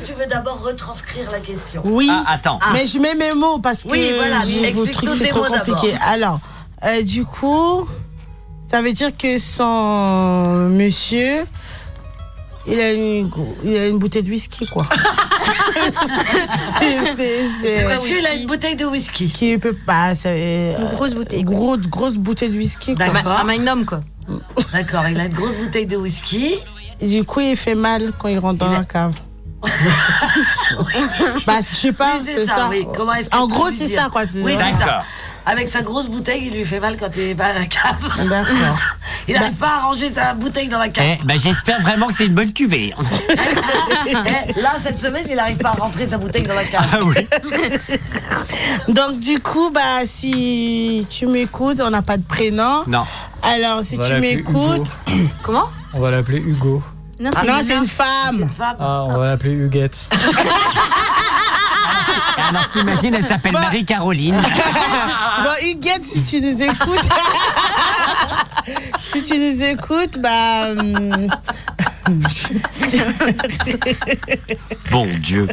que, 0.00 0.06
tu 0.06 0.12
veux 0.12 0.26
d'abord 0.26 0.60
retranscrire 0.62 1.30
la 1.30 1.40
question? 1.40 1.80
Oui. 1.84 2.08
Ah, 2.10 2.24
attends. 2.32 2.58
Mais 2.74 2.84
je 2.86 2.98
mets 2.98 3.14
mes 3.14 3.32
mots 3.34 3.58
parce 3.58 3.82
que 3.84 3.88
Oui, 3.90 4.12
voilà, 4.16 4.40
j'ai- 4.46 4.70
vos 4.72 4.84
explique 4.84 4.92
trucs 4.92 5.08
tous 5.10 5.16
c'est 5.16 5.24
tes 5.24 5.30
trop 5.30 5.40
mots 5.40 5.46
compliqué. 5.48 5.92
d'abord. 5.92 6.08
Alors, 6.08 6.40
euh, 6.84 7.02
du 7.02 7.24
coup, 7.24 7.88
ça 8.70 8.82
veut 8.82 8.92
dire 8.92 9.10
que 9.16 9.38
son 9.38 10.68
monsieur, 10.70 11.44
il 12.66 12.78
a 12.80 12.92
une, 12.92 13.30
il 13.64 13.76
a 13.76 13.86
une 13.88 13.98
bouteille 13.98 14.22
de 14.22 14.30
whisky, 14.30 14.66
quoi. 14.66 14.84
c'est, 16.78 17.86
Monsieur, 17.88 18.18
il 18.18 18.26
a 18.26 18.34
une 18.34 18.46
bouteille 18.46 18.76
de 18.76 18.84
whisky. 18.84 19.30
Qui 19.30 19.58
peut 19.58 19.72
pas. 19.86 20.12
Une 20.24 20.88
grosse 20.94 21.14
bouteille. 21.14 21.42
Gros, 21.44 21.76
grosse 21.78 22.16
bouteille 22.16 22.50
de 22.50 22.58
whisky, 22.58 22.94
quoi. 22.94 23.06
D'accord. 23.08 23.38
Un 23.40 23.44
magnum, 23.44 23.84
quoi. 23.86 24.02
D'accord, 24.72 25.04
il 25.08 25.18
a 25.18 25.24
une 25.24 25.32
grosse 25.32 25.54
bouteille 25.54 25.86
de 25.86 25.96
whisky. 25.96 26.54
Du 27.02 27.24
coup, 27.24 27.40
il 27.40 27.56
fait 27.56 27.74
mal 27.74 28.12
quand 28.18 28.28
il 28.28 28.38
rentre 28.38 28.58
dans 28.58 28.70
Il 28.70 28.74
a- 28.74 28.78
la 28.80 28.84
cave. 28.84 29.14
bah, 31.46 31.58
je 31.68 31.74
sais 31.76 31.92
pas, 31.92 32.14
Oui, 32.16 32.22
c'est 32.24 32.46
ça. 32.46 32.68
oui. 32.70 32.86
Comment 32.96 33.12
est-ce 33.14 33.28
que 33.30 33.36
en 33.36 33.46
gros, 33.46 33.68
c'est 33.76 33.88
ça, 33.94 34.08
quoi. 34.10 34.22
Oui, 34.36 34.54
c'est 34.56 34.84
ça. 34.84 35.02
Avec 35.46 35.68
sa 35.68 35.82
grosse 35.82 36.06
bouteille, 36.06 36.46
il 36.46 36.56
lui 36.56 36.64
fait 36.64 36.80
mal 36.80 36.96
quand 36.98 37.08
il 37.16 37.22
est 37.22 37.34
pas 37.34 37.46
à 37.46 37.54
la 37.54 37.66
cave. 37.66 38.28
D'accord. 38.28 38.78
Il 39.28 39.34
n'arrive 39.34 39.54
pas 39.54 39.76
à 39.76 39.80
ranger 39.82 40.10
sa 40.10 40.34
bouteille 40.34 40.68
dans 40.68 40.78
la 40.78 40.88
cave. 40.88 41.04
Eh, 41.20 41.24
bah, 41.24 41.34
j'espère 41.36 41.80
vraiment 41.82 42.08
que 42.08 42.14
c'est 42.14 42.26
une 42.26 42.34
bonne 42.34 42.52
cuvée. 42.52 42.92
Eh, 44.06 44.60
là, 44.60 44.72
cette 44.82 44.98
semaine, 44.98 45.24
il 45.28 45.36
n'arrive 45.36 45.58
pas 45.58 45.68
à 45.70 45.72
rentrer 45.72 46.08
sa 46.08 46.18
bouteille 46.18 46.42
dans 46.42 46.54
la 46.54 46.64
cave. 46.64 46.86
Ah 46.92 46.98
oui. 47.04 47.28
Donc 48.92 49.20
du 49.20 49.38
coup, 49.40 49.70
bah 49.70 50.04
si 50.06 51.06
tu 51.08 51.26
m'écoutes, 51.26 51.80
on 51.80 51.90
n'a 51.90 52.02
pas 52.02 52.16
de 52.16 52.22
prénom. 52.22 52.82
Non. 52.86 53.04
Alors 53.42 53.82
si 53.82 53.96
On 53.96 53.98
va 54.02 54.06
tu 54.06 54.12
l'appeler 54.14 54.36
m'écoutes, 54.36 54.90
Comment? 55.42 55.68
On 55.92 56.00
va 56.00 56.10
l'appeler 56.10 56.38
Hugo. 56.38 56.82
Non, 57.20 57.30
ah 57.34 57.38
c'est 57.40 57.46
non, 57.46 57.58
une 57.58 57.64
c'est 57.64 57.76
une. 57.76 57.86
Femme. 57.86 58.50
Ah, 58.80 59.04
on 59.04 59.18
va 59.18 59.26
l'appeler 59.28 59.52
Huguette. 59.52 59.98
Alors 62.48 62.68
qu'imagine, 62.70 63.14
elle 63.14 63.24
s'appelle 63.26 63.52
Bah. 63.52 63.60
Marie-Caroline. 63.62 64.40
Bon, 65.42 65.50
Huguette, 65.68 66.04
si 66.04 66.22
tu 66.22 66.40
nous 66.42 66.62
écoutes, 66.62 67.08
si 69.12 69.22
tu 69.22 69.38
nous 69.38 69.62
écoutes, 69.62 70.18
bah 70.18 70.70
hum, 70.72 71.28
Bon 74.90 75.06
Dieu. 75.20 75.46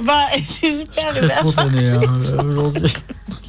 bah 0.00 0.26
c'est 0.36 0.78
super. 0.78 1.06
Très 1.08 1.28
spontané 1.28 1.90
hein, 1.90 2.00
aujourd'hui. 2.46 2.94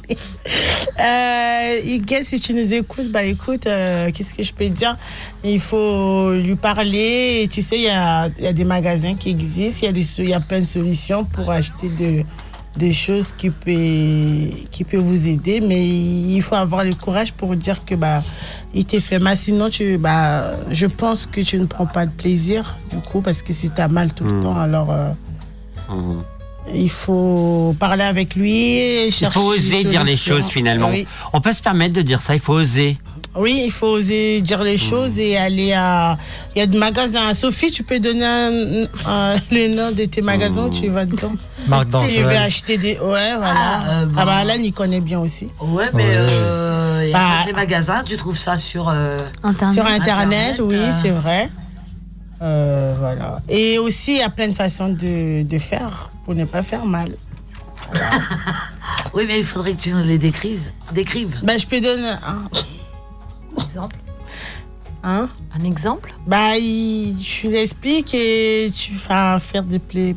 Euh, 0.08 1.80
Huguette, 1.84 2.24
si 2.24 2.40
tu 2.40 2.54
nous 2.54 2.72
écoutes, 2.74 3.10
bah 3.10 3.24
écoute, 3.24 3.66
euh, 3.66 4.10
qu'est-ce 4.12 4.34
que 4.34 4.42
je 4.42 4.52
peux 4.54 4.68
dire? 4.68 4.96
Il 5.44 5.60
faut 5.60 6.32
lui 6.32 6.54
parler. 6.56 7.40
Et 7.42 7.48
tu 7.48 7.60
sais, 7.62 7.76
il 7.76 7.82
y 7.84 7.88
a, 7.90 8.28
il 8.38 8.44
y 8.44 8.46
a 8.46 8.52
des 8.52 8.64
magasins 8.64 9.14
qui 9.14 9.30
existent, 9.30 9.80
il 9.82 9.86
y, 9.86 9.88
a 9.88 9.92
des 9.92 10.04
so- 10.04 10.22
il 10.22 10.30
y 10.30 10.34
a 10.34 10.40
plein 10.40 10.60
de 10.60 10.64
solutions 10.64 11.24
pour 11.24 11.50
acheter 11.50 11.88
de, 11.88 12.22
des 12.78 12.92
choses 12.92 13.32
qui 13.32 13.50
peut, 13.50 14.56
qui 14.70 14.84
peut 14.84 14.96
vous 14.96 15.28
aider. 15.28 15.60
Mais 15.60 15.84
il 15.86 16.40
faut 16.40 16.54
avoir 16.54 16.84
le 16.84 16.94
courage 16.94 17.32
pour 17.32 17.54
dire 17.56 17.84
que 17.84 17.94
bah, 17.94 18.22
il 18.72 18.84
t'est 18.84 19.00
fait 19.00 19.18
mal. 19.18 19.36
Sinon, 19.36 19.68
tu, 19.70 19.98
bah, 19.98 20.54
je 20.70 20.86
pense 20.86 21.26
que 21.26 21.40
tu 21.40 21.58
ne 21.58 21.66
prends 21.66 21.86
pas 21.86 22.06
de 22.06 22.12
plaisir, 22.12 22.78
du 22.90 22.98
coup, 22.98 23.20
parce 23.20 23.42
que 23.42 23.52
si 23.52 23.70
tu 23.70 23.80
as 23.80 23.88
mal 23.88 24.12
tout 24.14 24.24
le 24.24 24.34
Mm. 24.36 24.40
temps, 24.40 24.56
alors. 24.58 24.90
euh, 24.92 25.08
Mhm. 25.90 26.22
Il 26.74 26.90
faut 26.90 27.74
parler 27.78 28.04
avec 28.04 28.34
lui 28.34 28.52
et 28.78 29.06
Il 29.06 29.12
chercher 29.12 29.38
faut 29.38 29.52
des 29.54 29.58
oser 29.60 29.84
dire 29.84 30.04
les 30.04 30.16
choses 30.16 30.46
finalement. 30.48 30.90
Oui. 30.90 31.06
On 31.32 31.40
peut 31.40 31.52
se 31.52 31.62
permettre 31.62 31.94
de 31.94 32.02
dire 32.02 32.20
ça, 32.22 32.34
il 32.34 32.40
faut 32.40 32.54
oser. 32.54 32.96
Oui, 33.38 33.62
il 33.66 33.70
faut 33.70 33.88
oser 33.88 34.40
dire 34.40 34.62
les 34.62 34.78
choses 34.78 35.18
et 35.20 35.36
aller 35.36 35.74
à. 35.74 36.16
Il 36.54 36.58
y 36.58 36.62
a 36.62 36.66
des 36.66 36.78
magasins. 36.78 37.34
Sophie, 37.34 37.70
tu 37.70 37.82
peux 37.82 37.98
donner 38.00 38.24
un- 38.24 38.84
un- 39.06 39.34
le 39.50 39.74
nom 39.76 39.92
de 39.92 40.06
tes 40.06 40.22
magasins 40.22 40.64
où 40.64 40.70
tu 40.70 40.88
vas 40.88 41.04
dedans 41.04 41.32
Marc 41.68 41.84
Tu 41.84 41.90
Dorcel. 41.90 42.22
veux 42.24 42.36
acheter 42.36 42.78
des. 42.78 42.92
Ouais, 42.94 43.36
voilà. 43.36 43.82
Ah, 44.16 44.24
bah 44.24 44.36
Alan, 44.36 44.54
il 44.58 44.72
connaît 44.72 45.00
bien 45.00 45.20
aussi. 45.20 45.48
Ouais, 45.60 45.84
mais 45.92 46.04
euh, 46.06 47.00
il 47.04 47.10
y 47.10 47.12
a 47.12 47.18
Bah, 47.18 47.44
les 47.46 47.52
magasins, 47.52 48.02
tu 48.06 48.16
trouves 48.16 48.38
ça 48.38 48.56
sur. 48.56 48.88
euh, 48.88 49.18
Sur 49.70 49.84
Internet, 49.86 50.58
oui, 50.64 50.74
euh, 50.74 50.90
c'est 51.02 51.10
vrai. 51.10 51.50
Euh, 52.42 52.94
voilà. 52.98 53.40
Et 53.48 53.78
aussi, 53.78 54.12
il 54.12 54.18
y 54.18 54.22
a 54.22 54.30
plein 54.30 54.48
de 54.48 54.54
façons 54.54 54.88
de, 54.90 55.42
de 55.42 55.58
faire 55.58 56.10
pour 56.24 56.34
ne 56.34 56.44
pas 56.44 56.62
faire 56.62 56.84
mal. 56.84 57.16
Oui, 59.14 59.24
mais 59.26 59.38
il 59.38 59.44
faudrait 59.44 59.72
que 59.72 59.80
tu 59.80 59.90
nous 59.90 60.04
les 60.04 60.18
décrives. 60.18 60.72
décrives. 60.92 61.40
Bah, 61.42 61.56
je 61.56 61.66
peux 61.66 61.80
donner 61.80 62.08
un 62.26 62.42
exemple. 63.64 63.96
Hein? 65.02 65.28
Un 65.58 65.64
exemple? 65.64 66.12
Bah, 66.26 66.56
il- 66.58 67.16
tu 67.16 67.48
l'expliques 67.50 68.12
et 68.14 68.70
tu 68.74 68.92
vas 68.94 69.38
faire 69.38 69.62
des 69.62 69.78
plaies. 69.78 70.16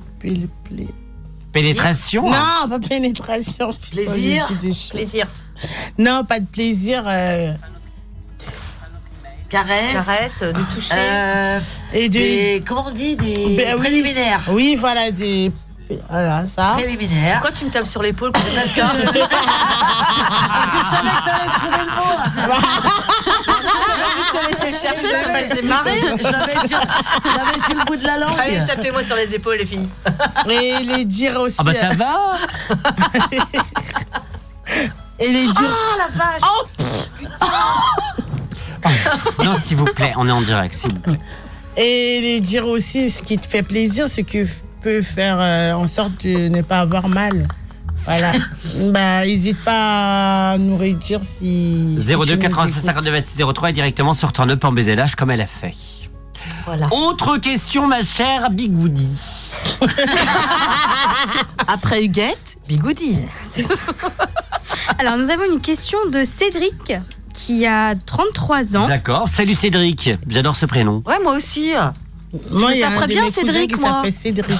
Pénétration? 1.52 2.30
Non, 2.30 2.70
pas 2.70 2.80
pénétration. 2.80 3.70
Plaisir? 3.91 4.48
Plaisir. 4.91 5.28
Non, 5.98 6.24
pas 6.26 6.40
de 6.40 6.46
plaisir. 6.46 7.04
euh, 7.08 7.54
Caresse. 9.50 9.94
Caresse, 9.94 10.40
de 10.42 10.62
toucher. 10.74 10.94
Euh, 10.96 11.60
et 11.94 12.08
de... 12.10 12.14
des- 12.14 12.64
comment 12.68 12.86
on 12.88 12.92
dit 12.92 13.16
Des 13.16 13.56
Ben 13.58 13.74
oui, 13.76 13.80
préliminaires. 13.80 14.42
Oui, 14.50 14.76
voilà, 14.80 15.12
des. 15.12 15.52
Voilà, 16.08 16.46
ça. 16.48 16.74
Préliminaires. 16.76 17.40
Pourquoi 17.40 17.52
tu 17.52 17.66
me 17.66 17.72
tapes 17.72 17.88
sur 17.88 18.04
l'épaule 18.04 18.32
Parce 18.34 18.46
que 18.46 18.52
savais 18.52 18.80
que 21.56 21.66
le 21.66 21.86
mot. 21.96 22.54
J'avais 24.32 24.72
chercher, 24.72 25.08
ça 25.08 25.28
m'a 25.30 25.40
fait 25.40 25.62
marrer. 25.64 26.00
Je 26.00 26.06
l'avais 26.32 26.68
sur, 26.68 26.80
je 26.80 27.38
l'avais 27.38 27.60
sur 27.66 27.76
le 27.76 27.86
bout 27.86 27.96
de 27.96 28.06
la 28.06 28.18
langue. 28.20 28.36
Allez, 28.40 28.62
tapez-moi 28.68 29.02
sur 29.04 29.16
les 29.16 29.34
épaules, 29.34 29.58
les 29.58 29.66
filles. 29.66 29.90
Et 30.50 30.78
les 30.84 31.06
dire 31.06 31.40
aussi. 31.40 31.56
Ah 31.58 31.64
bah 31.64 31.74
ça 31.74 31.90
va 31.96 32.38
Et 35.20 35.32
les 35.34 35.48
dire. 35.48 35.56
Oh 35.62 35.98
la 35.98 36.08
vache 36.16 36.44
Non, 39.44 39.56
s'il 39.62 39.78
vous 39.78 39.86
plaît, 39.86 40.14
on 40.18 40.28
est 40.28 40.32
en 40.32 40.42
direct, 40.42 40.74
s'il 40.74 40.94
vous 40.94 41.00
plaît. 41.00 41.20
Et 41.78 42.40
dire 42.42 42.68
aussi 42.68 43.10
ce 43.10 43.22
qui 43.22 43.38
te 43.38 43.46
fait 43.48 43.64
plaisir, 43.64 44.10
ce 44.10 44.22
qui 44.22 44.40
f- 44.40 44.62
peut 44.82 45.02
faire 45.02 45.38
euh, 45.40 45.74
en 45.74 45.88
sorte 45.88 46.26
de 46.26 46.50
ne 46.50 46.62
pas 46.62 46.80
avoir 46.80 47.08
mal. 47.08 47.48
Voilà. 48.06 48.32
bah, 48.92 49.26
n'hésite 49.26 49.64
pas 49.64 50.52
à 50.52 50.58
nous 50.58 50.78
redire 50.78 51.22
si. 51.24 51.98
si 52.00 52.06
02 52.16 52.26
tu 52.26 52.34
nous 52.34 52.40
96 52.42 52.72
écoutes. 52.78 52.86
52 52.86 53.12
26 53.12 53.44
03 53.54 53.70
et 53.70 53.74
directement 53.74 54.14
sur 54.14 54.32
ton 54.34 54.50
up 54.50 54.64
en 54.64 54.72
BZH 54.72 55.16
comme 55.18 55.32
elle 55.32 55.42
a 55.42 55.48
fait. 55.48 55.76
Voilà. 56.66 56.88
Autre 56.92 57.38
question, 57.38 57.88
ma 57.88 58.02
chère 58.02 58.50
Bigoudi. 58.50 59.18
Après 61.68 62.04
Huguette, 62.04 62.56
Bigoudi. 62.68 63.18
Alors, 64.98 65.18
nous 65.18 65.30
avons 65.30 65.44
une 65.52 65.62
question 65.62 65.98
de 66.12 66.24
Cédric 66.24 66.94
qui 67.34 67.66
a 67.66 67.96
33 68.06 68.78
ans. 68.78 68.88
D'accord. 68.88 69.28
Salut 69.28 69.56
Cédric. 69.56 70.12
J'adore 70.28 70.56
ce 70.56 70.66
prénom. 70.66 71.02
Ouais, 71.06 71.20
moi 71.24 71.34
aussi. 71.34 71.72
Moi, 72.52 72.74
Je 72.76 72.82
taperais 72.82 73.08
bien 73.08 73.30
Cédric, 73.30 73.74
qui 73.76 73.80
moi. 73.82 74.04
Cédric. 74.12 74.46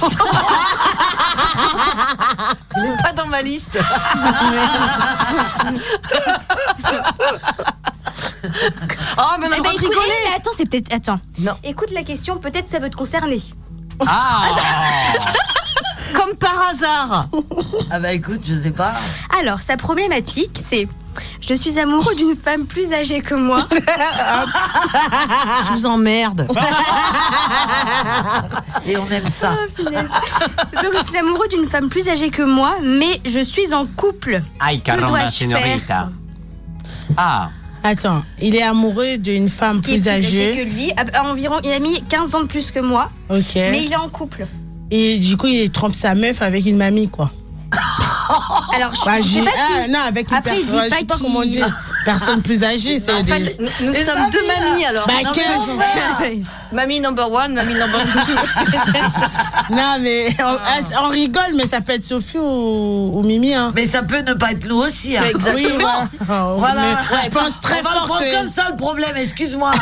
Il 2.76 2.82
n'est 2.82 2.96
pas 3.02 3.12
dans 3.12 3.26
ma 3.26 3.42
liste. 3.42 3.78
Oh, 9.18 9.22
mais 9.40 9.46
on 9.48 9.52
a 9.52 9.56
Eh 9.56 9.60
ben, 9.60 9.62
droit 9.62 9.72
de 9.72 9.76
écoute, 9.76 9.88
rigoler. 9.88 10.08
eh, 10.08 10.28
mais 10.30 10.34
attends, 10.36 10.50
c'est 10.56 10.68
peut-être. 10.68 10.92
Attends. 10.92 11.20
Non. 11.40 11.52
Écoute 11.64 11.90
la 11.92 12.02
question, 12.02 12.38
peut-être 12.38 12.68
ça 12.68 12.80
peut 12.80 12.88
te 12.90 12.96
concerner. 12.96 13.40
Ah 14.06 14.42
Comme 16.14 16.34
par 16.36 16.68
hasard. 16.70 17.26
Ah 17.92 17.98
bah 17.98 18.12
écoute, 18.12 18.40
je 18.44 18.54
sais 18.56 18.70
pas. 18.70 18.94
Alors, 19.40 19.62
sa 19.62 19.76
problématique, 19.76 20.60
c'est. 20.64 20.86
Je 21.40 21.54
suis 21.54 21.78
amoureux 21.78 22.14
d'une 22.14 22.36
femme 22.36 22.66
plus 22.66 22.92
âgée 22.92 23.20
que 23.22 23.34
moi. 23.34 23.66
Je 23.70 25.72
vous 25.72 25.86
emmerde. 25.86 26.46
Et 28.86 28.96
on 28.96 29.06
aime 29.06 29.26
ça. 29.26 29.52
Oh. 29.78 29.82
Donc, 29.82 30.92
je 30.98 31.04
suis 31.06 31.18
amoureux 31.18 31.48
d'une 31.48 31.66
femme 31.66 31.88
plus 31.88 32.08
âgée 32.08 32.30
que 32.30 32.42
moi, 32.42 32.74
mais 32.82 33.20
je 33.24 33.40
suis 33.40 33.72
en 33.74 33.86
couple. 33.86 34.42
Aïe, 34.60 34.80
Que 34.80 34.86
caramba, 34.92 35.26
señorita. 35.26 36.10
Ah, 37.16 37.48
Attends, 37.82 38.22
il 38.40 38.54
est 38.54 38.62
amoureux 38.62 39.16
d'une 39.16 39.48
femme 39.48 39.80
Qui 39.80 39.92
est 39.92 39.94
plus 39.94 40.02
plus 40.02 40.10
âgée 40.10 40.56
que 40.56 40.62
lui. 40.74 40.92
À- 40.92 41.20
à 41.20 41.24
environ, 41.24 41.60
il 41.64 41.72
a 41.72 41.78
mis 41.78 42.02
15 42.02 42.34
ans 42.34 42.42
de 42.42 42.46
plus 42.46 42.70
que 42.70 42.80
moi, 42.80 43.10
Ok. 43.30 43.54
mais 43.54 43.84
il 43.84 43.92
est 43.92 43.96
en 43.96 44.10
couple. 44.10 44.46
Et 44.90 45.18
du 45.18 45.38
coup, 45.38 45.46
il 45.46 45.70
trompe 45.70 45.94
sa 45.94 46.14
meuf 46.14 46.42
avec 46.42 46.66
une 46.66 46.76
mamie, 46.76 47.08
quoi. 47.08 47.30
Alors, 48.74 48.94
je 48.94 49.04
Bah, 49.04 49.16
sais 49.22 49.42
pas 49.42 49.50
ah, 49.56 49.82
si- 49.84 49.90
non, 49.90 49.98
avec 50.06 50.30
une 50.30 50.36
Après, 50.36 50.50
personne, 50.52 50.84
je 50.90 50.94
sais 50.96 51.04
pas 51.04 51.14
comment 51.20 51.42
dire. 51.44 51.66
Personne 52.04 52.40
plus 52.42 52.64
âgée, 52.64 52.98
c'est 53.04 53.12
En 53.12 53.22
des... 53.22 53.30
fait, 53.32 53.58
nous, 53.60 53.92
sommes 53.94 54.30
deux 54.30 54.46
mamies 54.46 54.84
alors. 54.86 55.06
Bah, 55.06 55.14
Non, 55.22 55.32
mais 55.36 55.42
15 55.42 55.56
mon 55.66 55.74
ans. 55.74 55.78
frère. 55.78 56.30
Mamie 56.72 57.00
number 57.00 57.30
one, 57.30 57.52
mamie 57.54 57.74
number 57.74 58.00
two. 58.04 58.32
Non, 59.70 59.98
mais 60.00 60.28
on, 60.40 60.56
ah, 60.64 61.02
on 61.04 61.08
rigole, 61.10 61.52
mais 61.54 61.66
ça 61.66 61.80
peut 61.80 61.92
être 61.92 62.04
Sophie 62.04 62.38
ou, 62.38 63.10
ou 63.14 63.22
Mimi. 63.22 63.54
Hein. 63.54 63.72
Mais 63.74 63.86
ça 63.86 64.02
peut 64.02 64.20
ne 64.26 64.32
pas 64.34 64.50
être 64.52 64.66
nous 64.68 64.78
aussi. 64.78 65.16
Hein. 65.16 65.22
Exactement. 65.30 65.54
Oui, 65.54 65.78
voilà. 66.26 66.54
Voilà. 66.56 66.80
Mais 67.12 67.18
je 67.26 67.30
pense 67.30 67.60
très 67.60 67.80
on 67.80 67.82
va 67.84 67.90
le 67.90 67.96
fort 67.98 68.06
prendre 68.06 68.22
que... 68.24 68.36
comme 68.36 68.48
ça 68.48 68.62
le 68.70 68.76
problème, 68.76 69.16
excuse-moi. 69.16 69.72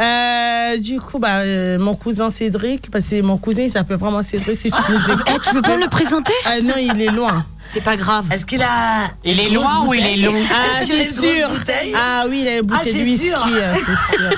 Euh, 0.00 0.76
du 0.78 0.98
coup, 1.00 1.18
bah, 1.18 1.38
euh, 1.40 1.78
mon 1.78 1.94
cousin 1.94 2.30
Cédric, 2.30 2.90
parce 2.90 3.04
que 3.06 3.20
mon 3.20 3.36
cousin, 3.36 3.62
il 3.64 3.70
s'appelle 3.70 3.98
vraiment 3.98 4.22
Cédric, 4.22 4.56
si 4.58 4.70
tu 4.70 4.78
nous 4.88 4.98
écoutes. 5.12 5.26
Eh, 5.34 5.38
tu 5.48 5.54
veux 5.54 5.62
pas 5.62 5.76
me 5.76 5.82
le 5.82 5.88
présenter 5.90 6.32
Ah 6.46 6.60
non, 6.62 6.74
il 6.78 7.00
est 7.02 7.10
loin. 7.12 7.44
C'est 7.66 7.82
pas 7.82 7.96
grave. 7.96 8.24
Est-ce 8.32 8.46
qu'il 8.46 8.62
a. 8.62 9.10
il 9.24 9.38
est 9.38 9.50
loin 9.50 9.84
ou 9.86 9.92
il 9.94 10.04
est 10.04 10.16
long 10.16 10.34
Ah, 10.50 10.80
c'est 10.84 11.12
sûr. 11.12 11.48
Ah 11.94 12.24
oui, 12.28 12.40
il 12.42 12.48
a 12.48 12.56
une 12.58 12.66
Ah, 12.70 12.78
bouteille 12.78 12.92
de 12.94 12.98
c'est 12.98 13.04
whisky, 13.04 13.26
sûr. 13.28 13.46
euh, 13.52 13.74
c'est 13.84 14.16
sûr. 14.16 14.30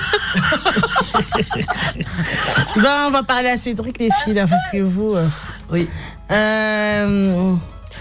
bon, 2.81 2.89
on 3.07 3.11
va 3.11 3.23
parler 3.23 3.49
à 3.49 3.57
Cédric, 3.57 3.97
les 3.99 4.09
filles, 4.23 4.33
là, 4.33 4.45
parce 4.47 4.61
que 4.71 4.77
vous. 4.81 5.15
euh, 5.15 5.25
Oui. 5.71 5.87
euh, 6.31 7.53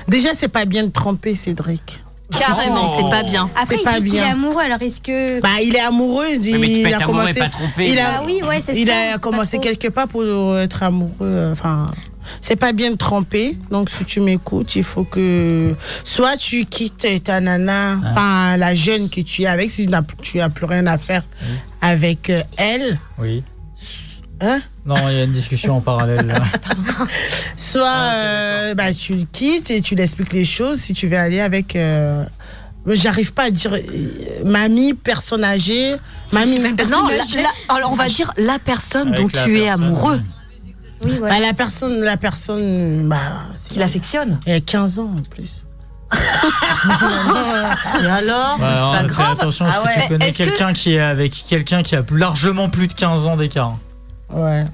déjà, 0.08 0.30
c'est 0.36 0.48
pas 0.48 0.64
bien 0.64 0.84
de 0.84 0.90
tromper 0.90 1.34
Cédric. 1.34 2.02
Carrément, 2.38 2.96
c'est 2.98 3.10
pas 3.10 3.22
bien. 3.22 3.50
Après, 3.54 3.66
C'est 3.76 3.80
il 3.80 3.84
pas 3.84 4.00
dit 4.00 4.10
qu'il 4.10 4.18
est 4.18 4.22
amoureux, 4.22 4.62
alors 4.62 4.80
est-ce 4.82 5.00
que. 5.00 5.40
Bah, 5.40 5.48
il 5.62 5.74
est 5.76 5.80
amoureux. 5.80 6.26
Il, 6.32 6.38
Oui, 6.54 6.58
mais 6.60 6.66
tu 6.68 6.72
peux 6.74 6.78
il 6.80 6.86
être 6.88 7.00
a 7.00 7.04
amoureux 7.04 7.18
commencé. 7.20 7.38
et 7.38 7.42
pas 7.42 7.48
trompé. 7.48 7.90
Il 7.90 7.98
a, 7.98 8.04
Ah 8.18 8.22
oui, 8.24 8.40
ouais, 8.48 8.60
c'est 8.60 8.76
il 8.76 8.86
ça, 8.88 8.94
a 8.94 9.12
c'est 9.14 9.20
commencé 9.20 9.56
pas 9.58 9.62
trop. 9.62 9.70
quelque 9.72 9.88
part 9.88 10.08
pour 10.08 10.56
être 10.58 10.82
amoureux. 10.82 11.12
euh, 11.22 11.52
Enfin, 11.52 11.90
c'est 12.40 12.56
pas 12.56 12.72
bien 12.72 12.90
de 12.92 12.96
tromper. 12.96 13.56
Donc, 13.70 13.90
si 13.90 14.04
tu 14.04 14.20
m'écoutes, 14.20 14.76
il 14.76 14.84
faut 14.84 15.04
que 15.04 15.74
soit 16.04 16.36
tu 16.36 16.64
quittes 16.66 17.06
ta 17.24 17.40
nana, 17.40 17.98
enfin 18.12 18.56
la 18.56 18.74
jeune 18.74 19.10
que 19.10 19.20
tu 19.20 19.42
es 19.42 19.46
avec, 19.46 19.70
si 19.70 19.84
tu 19.86 19.90
n'as 19.90 20.02
tu 20.22 20.38
plus 20.54 20.66
rien 20.66 20.86
à 20.86 20.98
faire 20.98 21.22
avec 21.80 22.30
euh, 22.30 22.42
elle. 22.56 22.98
Oui. 23.18 23.42
Hein? 24.40 24.60
Non, 24.84 24.96
il 25.08 25.14
y 25.16 25.20
a 25.20 25.24
une 25.24 25.32
discussion 25.32 25.76
en 25.76 25.80
parallèle. 25.80 26.26
là. 26.26 26.34
Soit 27.56 27.88
euh, 27.88 28.74
bah, 28.74 28.92
tu 28.92 29.14
le 29.14 29.26
quittes 29.30 29.70
et 29.70 29.80
tu 29.80 29.94
lui 29.94 30.02
expliques 30.02 30.32
les 30.32 30.44
choses 30.44 30.78
si 30.80 30.92
tu 30.92 31.06
veux 31.08 31.16
aller 31.18 31.40
avec. 31.40 31.76
euh, 31.76 32.24
J'arrive 32.86 33.32
pas 33.32 33.44
à 33.44 33.50
dire 33.50 33.74
euh, 33.74 33.80
mamie, 34.44 34.94
personne 34.94 35.44
âgée, 35.44 35.94
mamie. 36.32 36.58
Non, 36.58 37.06
la- 37.06 37.42
la- 37.42 37.48
alors 37.76 37.92
on 37.92 37.96
va 37.96 38.08
dire 38.08 38.32
la 38.36 38.58
personne 38.58 39.14
Avec 39.14 39.20
dont 39.20 39.28
la 39.32 39.44
tu 39.44 39.56
es 39.56 39.64
personne. 39.66 39.84
amoureux, 39.84 40.20
Oui, 41.04 41.12
voilà. 41.18 41.34
Bah, 41.36 41.40
la 41.46 41.52
personne, 41.54 42.00
la 42.00 42.16
personne, 42.16 43.08
bah, 43.08 43.18
qui 43.70 43.78
l'affectionne. 43.78 44.40
elle 44.46 44.56
a 44.56 44.60
15 44.60 44.98
ans 44.98 45.14
en 45.16 45.22
plus. 45.30 45.62
Et 48.02 48.06
alors, 48.06 48.58
Ouais, 48.58 48.66
c'est 48.66 48.98
pas 48.98 49.04
grave. 49.04 49.38
attention 49.40 49.64
parce 49.64 49.80
Ah 49.84 49.88
que 49.88 50.02
tu 50.02 50.08
connais 50.08 50.32
que- 50.32 50.36
quelqu'un 50.36 50.72
qui 50.72 50.94
est 50.94 51.00
avec 51.00 51.32
quelqu'un 51.48 51.82
qui 51.84 51.94
a 51.94 52.02
largement 52.10 52.68
plus 52.68 52.88
de 52.88 52.94
15 52.94 53.26
ans 53.26 53.36
d'écart. 53.36 53.76
Ouais. 54.32 54.64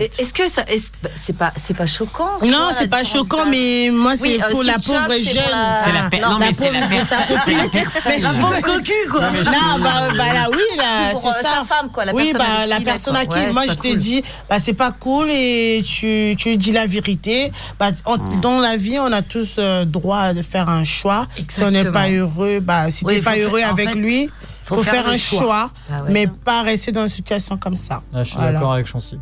Est-ce 0.00 0.32
que 0.34 0.48
ça, 0.48 0.62
bah, 1.02 1.10
c'est 1.22 1.36
pas, 1.36 1.52
c'est 1.54 1.74
pas 1.76 1.86
choquant 1.86 2.38
Non, 2.44 2.70
c'est 2.76 2.88
pas 2.88 3.04
choquant, 3.04 3.44
mais 3.48 3.90
moi, 3.92 4.14
c'est 4.16 4.22
Oui, 4.22 4.40
euh, 4.42 4.50
pour 4.50 4.62
ce 4.62 4.66
la 4.66 4.72
pauvre 4.74 5.02
choque, 5.04 5.12
c'est 5.12 5.22
jeune. 5.34 5.42
pour 5.44 5.50
la- 5.52 5.82
C'est 5.84 5.92
la 5.92 6.02
per- 6.10 6.20
non, 6.20 6.38
mais 6.40 6.52
c'est 6.52 6.72
la 6.72 6.78
pauvre- 6.80 6.88
personne. 6.88 7.18
sa 7.28 7.44
C'est 7.44 7.54
la 7.54 7.68
personne. 7.68 8.20
La 8.22 8.28
pauvre 8.30 8.60
cocu, 8.62 8.92
quoi. 9.10 9.20
Non, 9.30 9.38
Non, 9.38 9.44
suis- 9.44 9.52
bah, 9.52 9.90
bah 10.16 10.32
là, 10.34 10.48
oui, 10.50 10.58
là, 10.76 11.10
Pour, 11.12 11.26
euh, 11.28 11.32
ça. 11.42 11.48
sa 11.60 11.64
femme, 11.64 11.90
quoi, 11.92 12.04
la 12.06 12.14
oui, 12.14 12.32
personne 12.32 12.38
bah, 12.56 12.66
la 12.66 12.80
personne 12.80 13.16
à 13.16 13.26
qui, 13.26 13.38
Ouais, 13.38 13.52
moi, 13.52 13.62
je 13.62 13.68
pas 13.68 13.74
te 13.76 13.88
cool. 13.88 13.96
dis, 13.96 14.24
bah, 14.50 14.56
c'est 14.64 14.72
pas 14.72 14.90
cool 14.92 15.28
et 15.30 15.82
tu, 15.86 16.34
tu 16.36 16.56
dis 16.56 16.72
la 16.72 16.86
vérité. 16.86 17.52
Bah, 17.78 17.90
on- 18.06 18.16
Mm. 18.16 18.40
Dans 18.40 18.60
la 18.60 18.76
vie, 18.76 18.98
on 18.98 19.12
a 19.12 19.22
tous 19.22 19.56
euh, 19.58 19.84
droit 19.84 20.32
de 20.32 20.42
faire 20.42 20.68
un 20.68 20.82
choix. 20.84 21.26
Si 21.48 21.62
on 21.62 21.70
n'est 21.70 21.84
pas 21.84 22.08
heureux, 22.10 22.58
bah, 22.60 22.90
si 22.90 23.04
t'es 23.04 23.20
pas 23.20 23.36
heureux 23.36 23.62
avec 23.62 23.94
lui, 23.94 24.30
faut 24.74 24.82
faut, 24.82 24.90
faire 24.90 25.08
un 25.08 25.16
choix. 25.16 25.38
choix, 25.40 25.70
Ah 25.90 26.02
ouais. 26.02 26.10
mais 26.12 26.26
pas 26.26 26.62
rester 26.62 26.92
dans 26.92 27.02
une 27.02 27.08
situation 27.08 27.56
comme 27.56 27.76
ça. 27.76 28.02
Ah, 28.12 28.18
je 28.22 28.28
suis 28.30 28.36
Voilà. 28.36 28.52
d'accord 28.52 28.72
avec 28.72 28.86
Chancy. 28.86 29.18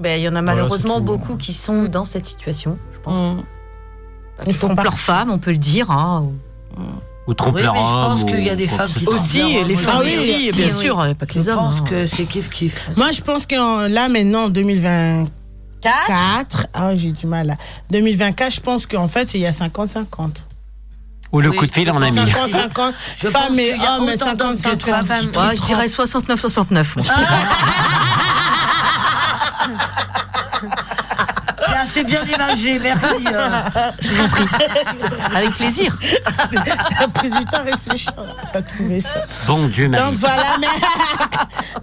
Ben, 0.00 0.20
il 0.20 0.22
y 0.22 0.28
en 0.28 0.36
a 0.36 0.42
malheureusement 0.42 1.00
beaucoup 1.00 1.36
qui 1.36 1.52
sont 1.52 1.84
dans 1.84 2.04
cette 2.04 2.24
situation, 2.26 2.78
je 2.92 2.98
pense. 3.00 3.18
Mm. 3.36 3.42
Ils 4.46 4.56
trompent 4.56 4.80
leur 4.84 4.96
femme, 4.98 5.30
on 5.32 5.38
peut 5.38 5.50
le 5.50 5.56
dire. 5.56 5.90
hein. 5.90 6.26
Ou 7.26 7.34
trompe 7.34 7.56
Oui, 7.56 7.62
leur 7.62 7.74
mais 7.74 7.80
je 7.80 7.84
pense 7.84 8.20
homme, 8.22 8.28
qu'il 8.30 8.44
y 8.44 8.50
a 8.50 8.54
des 8.54 8.68
femmes 8.68 8.88
qui 8.96 9.04
trompent 9.04 9.18
leur 9.34 9.44
homme 9.44 9.76
Ah 9.88 10.00
oui, 10.04 10.16
aussi, 10.18 10.52
bien 10.52 10.70
sûr, 10.70 10.96
pas 11.18 11.26
que 11.26 11.34
les 11.34 11.42
Je 11.42 11.50
hommes, 11.50 11.56
pense 11.56 11.80
hein. 11.80 11.84
que 11.88 12.06
c'est 12.06 12.24
kiff 12.26 12.48
kiff. 12.48 12.90
Moi, 12.96 13.10
je 13.10 13.20
pense 13.22 13.44
que 13.46 13.56
en- 13.58 13.88
là, 13.88 14.08
maintenant, 14.08 14.44
en 14.44 14.48
2024, 14.48 16.66
ah, 16.74 16.94
j'ai 16.96 17.10
du 17.10 17.26
mal 17.26 17.48
là. 17.48 17.56
2024, 17.90 18.54
je 18.54 18.60
pense 18.60 18.86
qu'en 18.86 19.08
fait, 19.08 19.34
il 19.34 19.40
y 19.40 19.46
a 19.46 19.50
50-50. 19.52 20.46
Ou 21.32 21.40
le 21.40 21.52
coup 21.52 21.66
de 21.66 21.72
fil, 21.72 21.90
on 21.90 22.00
a 22.00 22.10
mis. 22.10 22.18
50-50, 22.18 22.92
Je 23.16 23.28
pense 23.28 23.42
femmes 23.42 23.58
et 23.58 23.72
qu'il 23.74 23.82
y 23.82 23.86
a 23.86 23.96
hommes, 23.98 24.08
autant 24.08 24.34
d'hommes 24.34 24.56
que 24.60 24.74
de 24.74 24.82
50-50. 24.82 25.06
femmes 25.06 25.30
qui 25.30 25.38
Ouais, 25.38 25.56
je 25.56 25.62
dirais 25.62 25.86
69-69. 25.86 26.86
moi. 26.96 27.06
C'est 31.92 32.04
bien 32.04 32.22
imagé, 32.24 32.78
merci. 32.78 33.04
euh. 33.32 33.48
Je 34.00 34.08
vous 34.08 34.24
en 34.24 34.28
prie. 34.28 34.44
Avec 35.34 35.50
plaisir. 35.54 35.96
T'as 36.98 37.08
pris 37.08 37.30
du 37.30 37.44
temps 37.46 37.58
à 37.58 37.62
réfléchir, 37.62 38.12
tu 38.50 38.58
as 38.58 38.62
trouvé 38.62 39.00
ça. 39.00 39.24
Bon 39.46 39.66
Dieu, 39.68 39.88
Marie. 39.88 40.10
Donc 40.10 40.18
voilà, 40.18 40.56
mais 40.60 40.66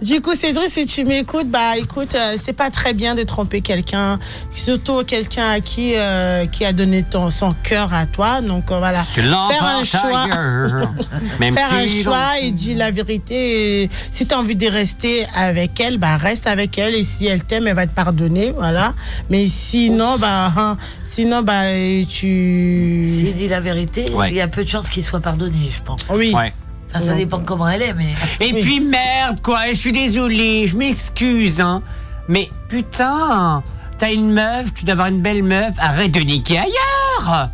du 0.04 0.20
coup, 0.20 0.34
Cédric, 0.34 0.68
si 0.70 0.86
tu 0.86 1.04
m'écoutes, 1.04 1.48
bah 1.50 1.76
écoute, 1.76 2.14
euh, 2.14 2.36
c'est 2.42 2.52
pas 2.52 2.70
très 2.70 2.92
bien 2.94 3.14
de 3.14 3.22
tromper 3.22 3.60
quelqu'un, 3.60 4.18
surtout 4.54 5.02
quelqu'un 5.04 5.50
à 5.50 5.60
qui 5.60 5.94
euh, 5.96 6.46
qui 6.46 6.64
a 6.64 6.72
donné 6.72 7.02
ton, 7.02 7.30
son 7.30 7.54
cœur 7.62 7.92
à 7.92 8.06
toi. 8.06 8.40
Donc 8.40 8.70
euh, 8.70 8.78
voilà, 8.78 9.04
Tu 9.14 9.20
faire 9.22 9.64
un 9.64 9.84
choix. 9.84 10.26
Même 11.40 11.54
faire 11.54 11.72
un 11.72 11.86
si 11.86 12.02
choix 12.02 12.38
et 12.40 12.50
dis 12.50 12.74
la 12.74 12.90
vérité. 12.90 13.82
Et 13.82 13.90
si 14.10 14.26
tu 14.26 14.34
as 14.34 14.38
envie 14.38 14.56
de 14.56 14.68
rester 14.68 15.26
avec 15.34 15.80
elle, 15.80 15.98
bah 15.98 16.16
reste 16.16 16.46
avec 16.46 16.78
elle. 16.78 16.94
Et 16.94 17.02
si 17.02 17.26
elle 17.26 17.42
t'aime, 17.44 17.66
elle 17.66 17.74
va 17.74 17.86
te 17.86 17.94
pardonner, 17.94 18.52
voilà. 18.56 18.94
Mais 19.30 19.46
sinon, 19.46 19.95
bah 20.18 20.52
hein, 20.56 20.76
sinon 21.04 21.42
bah 21.42 21.62
tu. 22.08 23.06
S'il 23.08 23.34
dit 23.34 23.48
la 23.48 23.60
vérité, 23.60 24.10
Ouais. 24.10 24.30
il 24.30 24.36
y 24.36 24.40
a 24.40 24.48
peu 24.48 24.64
de 24.64 24.68
chances 24.68 24.88
qu'il 24.88 25.02
soit 25.04 25.20
pardonné, 25.20 25.68
je 25.70 25.82
pense. 25.82 26.12
Oui. 26.14 26.32
Ouais. 26.34 26.52
Enfin, 26.90 27.00
ça 27.04 27.14
dépend 27.14 27.40
comment 27.40 27.68
elle 27.68 27.82
est, 27.82 27.94
mais. 27.94 28.14
Et 28.40 28.60
puis 28.60 28.80
merde, 28.80 29.40
quoi, 29.42 29.60
je 29.70 29.74
suis 29.74 29.92
désolé, 29.92 30.66
je 30.66 30.76
m'excuse, 30.76 31.60
hein. 31.60 31.82
Mais 32.28 32.50
putain, 32.68 33.62
t'as 33.98 34.12
une 34.12 34.32
meuf, 34.32 34.72
tu 34.74 34.84
dois 34.84 34.92
avoir 34.92 35.08
une 35.08 35.20
belle 35.20 35.42
meuf, 35.42 35.74
arrête 35.78 36.12
de 36.12 36.20
niquer 36.20 36.58
ailleurs 36.58 37.50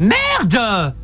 Merde 0.00 0.94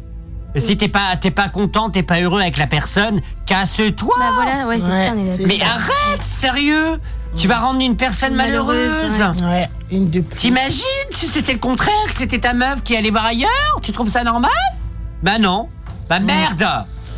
Si 0.57 0.77
t'es 0.77 0.89
pas, 0.89 1.17
t'es 1.21 1.31
pas 1.31 1.49
content, 1.49 1.91
t'es 1.91 2.03
pas 2.03 2.21
heureux 2.21 2.41
avec 2.41 2.57
la 2.57 2.67
personne, 2.67 3.21
casse-toi 3.47 4.15
Bah 4.19 4.31
voilà, 4.35 4.67
ouais, 4.67 4.81
c'est 4.81 4.87
Ouais, 4.89 5.07
ça, 5.07 5.13
on 5.17 5.31
est. 5.31 5.47
Mais 5.47 5.61
arrête, 5.63 6.23
sérieux 6.27 7.01
Tu 7.37 7.49
vas 7.49 7.59
rendre 7.61 7.81
une 7.81 7.97
personne 7.97 8.35
malheureuse, 8.35 8.91
Malheureuse, 9.19 9.43
Ouais, 9.43 9.69
une 9.91 10.11
de 10.11 10.21
plus. 10.21 10.37
T'imagines 10.39 10.81
si 11.11 11.27
c'était 11.27 11.53
le 11.53 11.59
contraire, 11.59 11.95
que 12.09 12.15
c'était 12.15 12.39
ta 12.41 12.53
meuf 12.55 12.83
qui 12.83 12.97
allait 12.97 13.11
voir 13.11 13.27
ailleurs? 13.27 13.79
Tu 13.83 13.93
trouves 13.93 14.09
ça 14.09 14.25
normal? 14.25 14.51
Bah 15.23 15.39
non 15.39 15.69
Bah 16.09 16.19
merde 16.21 16.65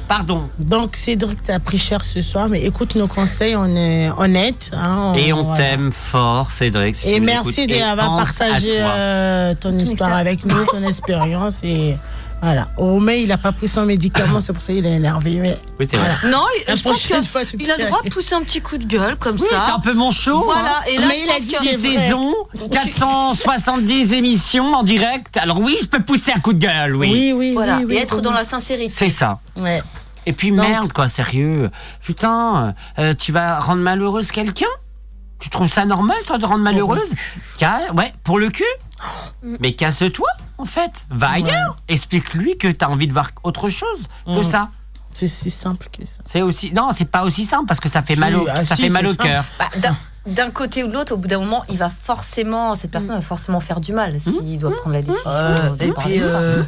Pardon 0.09 0.51
Donc 0.59 0.97
Cédric, 0.97 1.41
t'as 1.43 1.59
pris 1.61 1.79
cher 1.79 2.05
ce 2.05 2.21
soir, 2.21 2.49
mais 2.49 2.61
écoute 2.63 2.97
nos 2.97 3.07
conseils, 3.07 3.57
on 3.57 3.65
est 3.75 4.11
honnête. 4.19 4.71
hein, 4.75 5.15
Et 5.17 5.33
on 5.33 5.45
voilà. 5.45 5.57
t'aime 5.57 5.91
fort, 5.93 6.51
Cédric. 6.51 6.97
si 6.97 7.09
Et 7.09 7.21
merci 7.21 7.67
d'avoir 7.67 8.17
partagé 8.19 8.77
euh, 8.79 9.55
ton 9.59 9.79
histoire 9.79 10.13
avec 10.13 10.45
nous, 10.45 10.67
ton 10.67 10.83
expérience. 10.87 11.61
Et 11.63 11.97
voilà. 12.43 12.69
Romain, 12.77 13.13
il 13.13 13.29
n'a 13.29 13.39
pas 13.39 13.53
pris 13.53 13.69
son 13.69 13.85
médicament, 13.87 14.41
c'est 14.41 14.53
pour 14.53 14.63
ça 14.63 14.73
qu'il 14.73 14.85
est 14.85 14.93
énervé. 14.97 15.39
Mais 15.41 15.57
Oui, 15.79 15.87
c'est 15.89 15.97
vrai. 15.97 16.11
Non, 16.31 16.43
La 16.67 16.75
je 16.75 16.83
pense 16.83 17.01
qu'il 17.07 17.15
a 17.15 17.77
le 17.79 17.85
droit 17.87 18.03
de 18.03 18.11
pousser 18.11 18.35
un 18.35 18.43
petit 18.43 18.61
coup 18.61 18.79
de 18.79 18.85
gueule 18.85 19.17
comme 19.17 19.37
Oui, 19.41 19.47
ça. 19.49 19.65
c'est 19.67 19.73
un 19.73 19.79
peu 19.79 19.93
mon 19.95 20.11
show. 20.11 20.43
Voilà, 20.43 20.79
hein. 20.81 20.85
et 20.89 20.99
là, 20.99 21.07
Mais 21.09 21.15
je 21.17 21.25
il 21.25 21.31
a 21.57 21.61
dit 21.61 21.69
saisons, 21.81 22.35
470 22.71 24.13
émissions 24.15 24.75
en 24.75 24.83
direct. 24.83 25.37
Alors 25.37 25.61
oui, 25.61 25.77
je 25.81 25.87
peux 25.87 26.03
pousser 26.03 26.33
un 26.35 26.41
coup 26.41 26.53
de 26.53 26.59
gueule, 26.59 26.97
oui. 26.97 27.11
Oui, 27.13 27.33
oui, 27.33 27.53
Voilà, 27.55 27.79
oui, 27.79 27.85
oui, 27.89 27.95
et 27.95 27.99
être 28.01 28.17
oui. 28.17 28.23
dans 28.23 28.33
la 28.33 28.45
sincérité. 28.45 28.91
C'est 28.91 29.09
ça. 29.11 29.39
Ouais. 29.59 29.83
Et 30.27 30.33
puis 30.33 30.51
merde, 30.53 30.93
quoi, 30.93 31.09
sérieux. 31.09 31.69
Putain, 32.03 32.75
euh, 32.99 33.15
tu 33.19 33.33
vas 33.33 33.59
rendre 33.59 33.83
malheureuse 33.83 34.31
quelqu'un? 34.31 34.67
Tu 35.43 35.51
trouves 35.51 35.71
ça 35.73 35.85
normal, 35.85 36.17
toi, 36.25 36.39
de 36.39 36.47
rendre 36.47 36.63
malheureuse 36.63 37.11
Ouais, 37.97 38.15
pour 38.23 38.39
le 38.39 38.49
cul 38.49 38.63
Mais 39.43 39.73
casse-toi, 39.73 40.29
en 40.57 40.65
fait. 40.65 41.05
Va 41.11 41.31
ailleurs. 41.31 41.77
Explique-lui 41.89 42.57
que 42.59 42.69
t'as 42.69 42.87
envie 42.87 43.09
de 43.09 43.13
voir 43.13 43.31
autre 43.43 43.69
chose 43.69 43.99
que 44.25 44.39
Mm. 44.39 44.43
ça. 44.45 44.69
C'est 45.13 45.27
si 45.27 45.51
simple 45.51 45.89
que 45.93 46.07
ça. 46.07 46.21
C'est 46.25 46.43
aussi 46.43 46.73
non, 46.73 46.91
c'est 46.95 47.11
pas 47.11 47.25
aussi 47.25 47.45
simple 47.45 47.67
parce 47.67 47.81
que 47.81 47.89
ça 47.89 48.03
fait 48.03 48.15
mal 48.15 48.37
au, 48.37 48.47
ah, 48.49 48.65
ça 48.65 48.77
si, 48.77 48.83
fait 48.83 48.89
mal 48.89 49.03
c'est 49.03 49.09
au 49.11 49.13
simple. 49.15 49.25
cœur. 49.25 49.45
Bah, 49.59 49.69
d'un- 50.27 50.51
côté 50.51 50.85
ou 50.85 50.87
de 50.87 50.93
l'autre, 50.95 51.13
au 51.15 51.17
bout 51.17 51.27
d'un 51.29 51.41
moment, 51.41 51.65
il 51.69 51.77
va 51.77 51.91
forcément, 51.91 52.77
cette 52.77 52.93
personne 52.93 53.17
va 53.17 53.21
forcément 53.21 53.59
faire 53.59 53.81
du 53.81 53.93
mal 53.93 54.21
s'il 54.21 54.59
doit 54.61 54.75
prendre 54.77 54.95
la 54.95 55.03
décision. 55.03 55.29
Euh, 55.29 55.71
de 55.71 55.85
et 55.85 55.93
puis, 55.93 56.19
euh, 56.21 56.63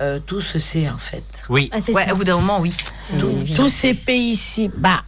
euh, 0.00 0.20
tout 0.24 0.40
se 0.40 0.60
sait, 0.60 0.88
en 0.88 0.96
fait. 0.98 1.42
Oui. 1.48 1.68
Ah, 1.74 1.78
Ouais, 1.92 2.10
au 2.12 2.16
bout 2.16 2.22
d'un 2.24 2.36
moment, 2.36 2.60
oui. 2.60 2.72
Tout-. 3.18 3.38
Tous 3.56 3.68
ces 3.68 3.94
pays 3.94 4.30
ici, 4.30 4.70
bah, 4.76 5.02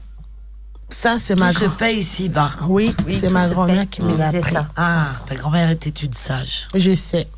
ça 0.95 1.17
c'est 1.19 1.35
ma 1.37 1.53
Tout 1.53 1.61
se 1.61 1.65
grand 1.67 1.77
paye 1.77 1.99
ici-bas. 1.99 2.51
Oui, 2.69 2.95
Oui, 3.07 3.17
c'est 3.19 3.29
ma 3.31 3.49
grand-mère 3.49 3.87
qui 3.91 4.03
me 4.03 4.17
l'a 4.17 4.27
disait 4.27 4.39
appris. 4.39 4.53
ça. 4.53 4.67
Ah, 4.77 5.07
ta 5.27 5.35
grand-mère 5.37 5.71
était 5.71 5.91
une 5.91 6.13
sage. 6.13 6.69
Je 6.75 6.93
sais. 6.95 7.29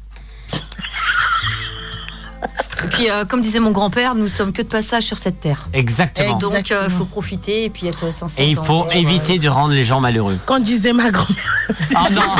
Et 2.85 2.89
puis, 2.89 3.09
euh, 3.11 3.25
comme 3.25 3.41
disait 3.41 3.61
mon 3.61 3.71
grand-père, 3.71 4.17
nous 4.17 4.27
sommes 4.27 4.53
que 4.53 4.61
de 4.63 4.67
passage 4.67 5.05
sur 5.05 5.17
cette 5.17 5.39
terre. 5.39 5.69
Exactement. 5.73 6.37
Donc, 6.39 6.53
il 6.53 6.57
Exactement. 6.59 6.99
faut 6.99 7.05
profiter 7.05 7.65
et 7.65 7.71
puis 7.71 7.87
être 7.87 8.13
sincère. 8.13 8.45
Et 8.45 8.51
il 8.51 8.57
faut 8.57 8.89
éviter 8.91 9.39
de 9.39 9.49
rendre 9.49 9.73
les 9.73 9.85
gens 9.85 10.01
malheureux. 10.01 10.37
Quand 10.47 10.59
disait 10.59 10.93
ma 10.93 11.11
grand-mère. 11.13 11.71
Ah 11.95 12.09
non 12.11 12.23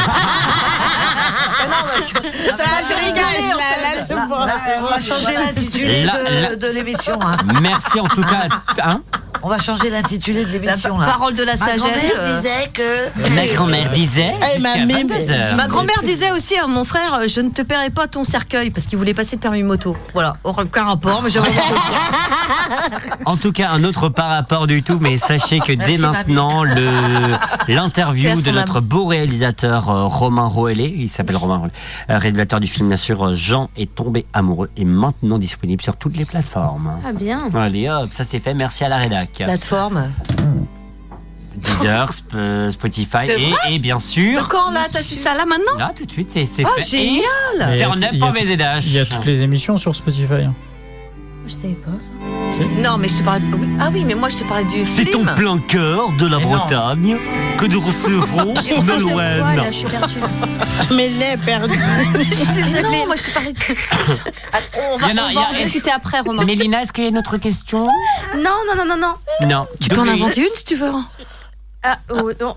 Ça 2.57 2.65
m'a 2.65 2.81
Là, 2.81 2.83
fait. 2.83 3.97
là, 3.97 4.05
c'est 4.07 4.15
Là, 4.15 4.27
bon. 4.27 4.39
là, 4.45 4.55
on 4.81 4.87
va 4.87 5.01
changer 5.01 5.35
l'intitulé 5.35 6.07
de, 6.61 6.67
l'émission. 6.69 7.19
hein. 7.23 7.33
Merci 7.61 8.01
en 8.01 8.07
tout 8.09 8.23
cas. 8.23 8.47
Hein 8.83 9.01
On 9.43 9.49
va 9.49 9.59
changer 9.59 9.91
l'intitulé 9.91 10.45
de 10.45 10.51
l'émission. 10.51 10.99
La 10.99 11.07
parole 11.07 11.35
de 11.35 11.43
la 11.43 11.57
Ma 11.57 11.67
sagesse, 11.67 11.81
grand-mère 11.81 12.13
euh. 12.21 12.37
disait 12.37 12.71
que. 12.73 13.31
Ma 13.35 13.47
grand-mère 13.55 13.91
disait. 13.91 14.35
Eh, 14.57 14.61
ma 14.61 14.75
jusqu'à 14.77 14.87
mime. 14.87 15.09
22 15.09 15.31
heures. 15.33 15.57
Ma 15.57 15.67
grand-mère 15.69 16.03
disait 16.05 16.31
aussi 16.33 16.57
à 16.59 16.67
mon 16.67 16.85
frère 16.85 17.15
euh, 17.21 17.29
Je 17.29 17.41
ne 17.41 17.51
te 17.51 17.63
paierai 17.63 17.91
pas 17.91 18.07
ton 18.07 18.25
cercueil 18.25 18.71
parce 18.71 18.87
qu'il 18.87 18.99
voulait 18.99 19.15
passer 19.15 19.37
le 19.37 19.41
permis 19.41 19.63
moto. 19.63 19.97
Voilà, 20.15 20.35
aucun 20.45 20.85
rapport, 20.85 21.23
mais 21.23 21.31
j'avais 21.31 21.51
En 23.27 23.37
tout 23.37 23.53
cas, 23.53 23.71
un 23.71 23.85
autre 23.85 24.09
par 24.09 24.31
rapport 24.31 24.67
du 24.67 24.83
tout, 24.83 24.99
mais 25.01 25.19
sachez 25.19 25.61
que 25.61 25.73
dès 25.73 25.99
maintenant, 25.99 26.65
l'interview 27.69 28.41
de 28.41 28.51
notre 28.51 28.81
beau 28.81 29.07
réalisateur 29.07 29.89
euh, 29.91 30.05
Romain 30.07 30.47
Roellet, 30.47 30.93
il 30.97 31.09
s'appelle 31.11 31.37
Romain 31.37 31.52
Roellet, 31.59 31.73
euh, 32.11 32.19
réalisateur 32.19 32.61
du 32.61 32.67
film 32.67 32.89
bien 32.89 32.97
sûr 32.97 33.23
euh, 33.27 33.35
Jean 33.35 33.71
est 33.77 33.95
tombé 33.95 34.27
amoureux, 34.33 34.71
est 34.77 34.85
maintenant 34.85 35.39
disponible 35.39 35.83
sur 35.83 35.97
toutes 35.97 36.17
les 36.17 36.25
plateformes. 36.25 37.01
Ah 37.07 37.13
bien. 37.13 37.49
Allez 37.55 37.89
hop, 37.89 38.09
ça 38.13 38.25
c'est 38.25 38.39
fait, 38.41 38.55
merci 38.55 38.85
à 38.85 38.89
la 38.89 38.97
rédac. 38.99 39.31
Plateforme. 39.37 40.11
Deezer, 41.57 42.11
Sp- 42.11 42.35
euh, 42.35 42.71
Spotify 42.71 43.29
et, 43.69 43.75
et 43.75 43.79
bien 43.79 43.99
sûr... 43.99 44.49
Quand 44.49 44.71
là, 44.71 44.87
t'as 44.91 45.03
su 45.03 45.15
ça 45.15 45.35
là 45.35 45.45
maintenant? 45.45 45.79
Là 45.79 45.93
tout 45.97 46.07
de 46.07 46.11
suite 46.11 46.31
c'est 46.33 46.47
Oh, 46.65 46.69
fait. 46.79 46.83
génial 46.97 47.23
Et 47.77 47.79
y 47.79 47.83
a- 47.83 47.87
Turn 47.87 48.03
Up 48.03 48.11
il 48.13 48.19
y 48.19 48.23
a 48.23 48.27
en 48.27 48.33
tout- 48.33 48.35
BZH. 48.41 48.87
Il 48.87 48.93
y 48.95 48.99
a 48.99 49.05
toutes 49.05 49.25
les 49.27 49.43
émissions 49.43 49.77
sur 49.77 49.95
Spotify. 49.95 50.45
hein. 50.47 50.55
Je 51.47 51.53
savais 51.55 51.75
pas 51.75 51.91
ça. 51.99 52.13
Non, 52.79 52.99
mais 52.99 53.09
je 53.09 53.17
te 53.17 53.23
parlais. 53.25 53.45
oui. 53.59 53.69
Ah 53.81 53.91
oui, 53.93 54.05
mais 54.05 54.15
moi 54.15 54.29
je 54.29 54.37
te 54.37 54.45
parlais 54.45 54.65
du 54.65 54.85
C'est 54.87 55.05
film. 55.05 55.29
en 55.29 55.35
plein 55.35 55.59
cœur 55.59 56.13
de 56.13 56.27
la 56.27 56.39
Mais 56.39 56.45
non. 56.45 56.51
Bretagne 56.51 57.19
que 57.59 57.67
nous 57.67 57.81
recevrons 57.81 58.55
Quoi, 58.55 58.83
Nolwenn. 58.85 59.57
là, 59.57 59.65
je 59.71 59.77
suis 59.79 59.89
perdue. 59.89 60.15
Mais 60.95 61.09
l'est 61.09 61.37
perdu. 61.39 61.75
Désolée, 62.55 63.05
moi 63.07 63.17
je 63.17 63.23
te 63.25 63.31
parlais 63.35 63.53
de. 63.53 63.59
Ah, 64.53 64.59
on 64.93 64.97
va, 64.99 65.09
Il 65.09 65.17
y 65.17 65.21
en 65.21 65.23
a- 65.23 65.27
on 65.27 65.29
il 65.29 65.33
y 65.33 65.35
va 65.35 65.41
a- 65.43 65.51
en 65.51 65.53
discuter 65.55 65.91
après, 65.91 66.21
Romain. 66.21 66.45
Mélina, 66.45 66.83
est-ce 66.83 66.93
qu'il 66.93 67.05
y 67.05 67.07
a 67.09 67.11
une 67.11 67.19
autre 67.19 67.37
question 67.39 67.87
Non, 68.37 68.57
non, 68.69 68.77
non, 68.85 68.85
non, 68.85 68.97
non. 68.97 69.49
Non. 69.49 69.67
Tu 69.81 69.89
peux 69.89 70.01
en 70.01 70.09
inventer 70.09 70.43
une 70.43 70.55
si 70.55 70.65
tu 70.65 70.77
veux. 70.77 70.93
Ah, 71.83 71.99
oh, 72.11 72.31
non. 72.41 72.57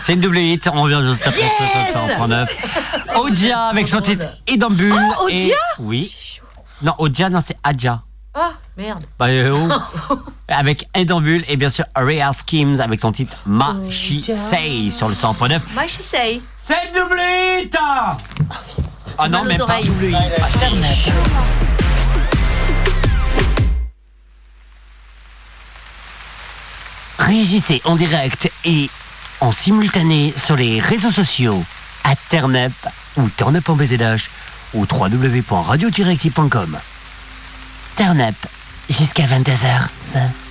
C'est 0.00 0.14
une 0.14 0.20
double 0.20 0.38
hit, 0.38 0.68
on 0.72 0.82
revient 0.82 1.00
juste 1.04 1.26
après 1.26 1.40
Yes 1.40 1.94
9. 2.28 3.16
Odia 3.16 3.62
avec 3.64 3.88
son 3.88 4.00
titre 4.00 4.24
Idambule. 4.46 4.94
Oh, 4.94 5.24
Odia 5.24 5.36
et... 5.36 5.52
Oui. 5.80 6.40
Non, 6.82 6.94
Odia, 6.98 7.28
non, 7.28 7.40
c'est 7.44 7.56
Adja. 7.62 8.02
Ah, 8.34 8.52
merde. 8.76 9.04
Bah, 9.18 9.26
euh, 9.26 9.68
oh. 10.10 10.14
avec 10.48 10.86
Edambule 10.94 11.44
et 11.48 11.56
bien 11.56 11.70
sûr 11.70 11.84
Rhea 11.96 12.30
Schemes 12.46 12.80
avec 12.80 13.00
son 13.00 13.12
titre 13.12 13.36
Ma 13.46 13.74
She 13.90 14.22
Say 14.22 14.90
sur 14.90 15.08
le 15.08 15.14
100.9. 15.14 15.60
My 15.76 15.88
she 15.88 16.00
say. 16.00 16.40
C'est 16.56 16.74
une 16.88 16.94
double 16.94 17.20
hit 17.60 17.76
Ah 19.18 19.28
non, 19.28 19.38
mal 19.38 19.40
aux 19.40 19.44
même 19.44 19.66
pas 19.66 19.82
double 19.82 20.04
hit. 20.04 20.16
Ah, 20.40 20.46
si. 20.56 21.10
Réagissez 27.18 27.82
en 27.84 27.96
direct 27.96 28.50
et 28.64 28.88
en 29.40 29.52
simultané 29.52 30.32
sur 30.36 30.56
les 30.56 30.80
réseaux 30.80 31.12
sociaux 31.12 31.62
à 32.04 32.14
Turnep 32.30 32.72
ou 33.16 33.28
Turnup 33.36 33.68
ou 34.74 34.86
www.radio-active.com. 34.90 36.78
Turnep 37.96 38.36
jusqu'à 38.88 39.24
22h. 39.24 40.47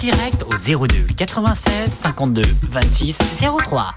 Direct 0.00 0.42
au 0.44 0.86
02 0.86 1.06
96 1.16 1.90
52 2.02 2.42
26 2.70 3.18
03. 3.58 3.94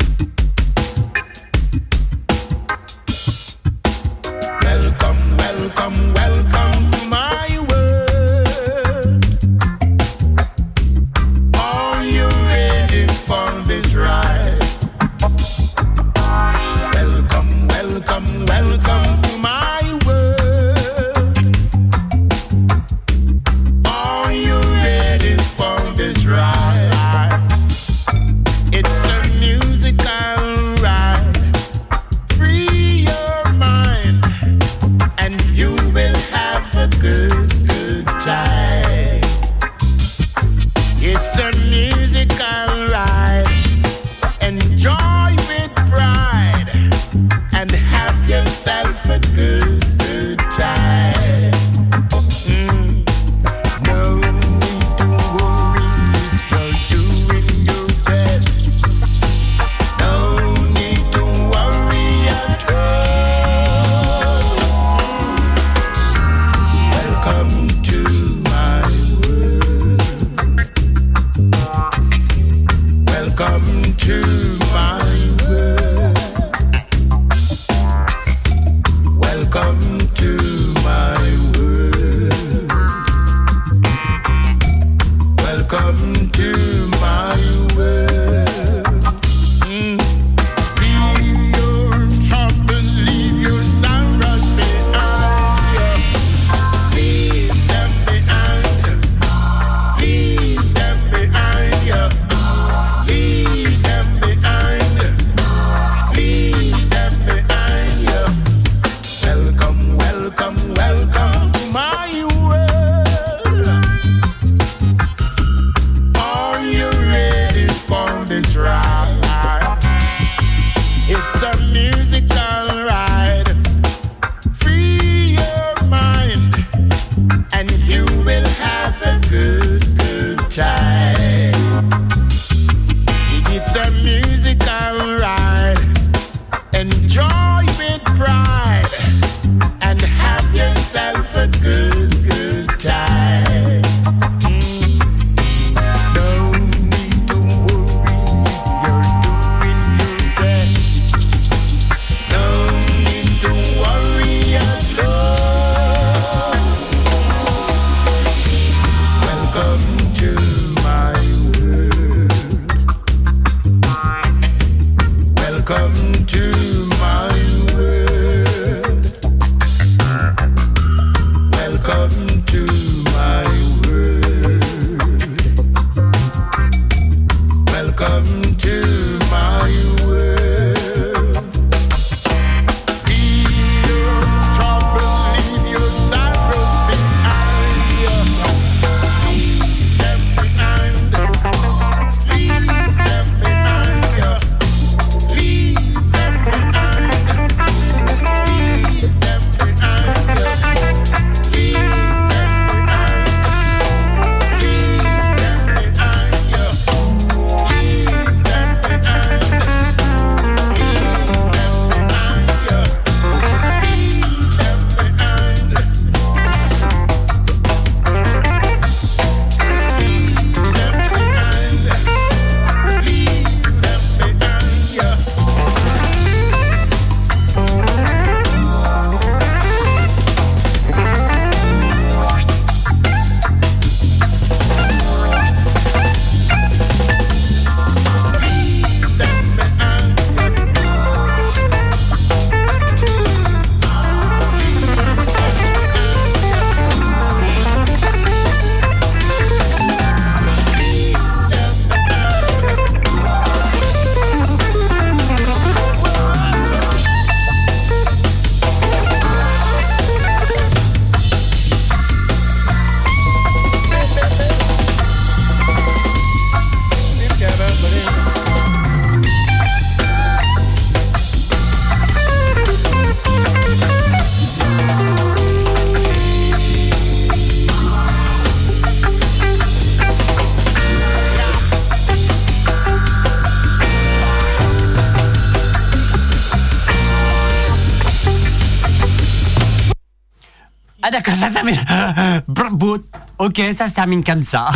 Ok, 293.55 293.63
ça 293.77 293.87
se 293.87 293.93
termine 293.93 294.23
comme 294.23 294.41
ça. 294.41 294.71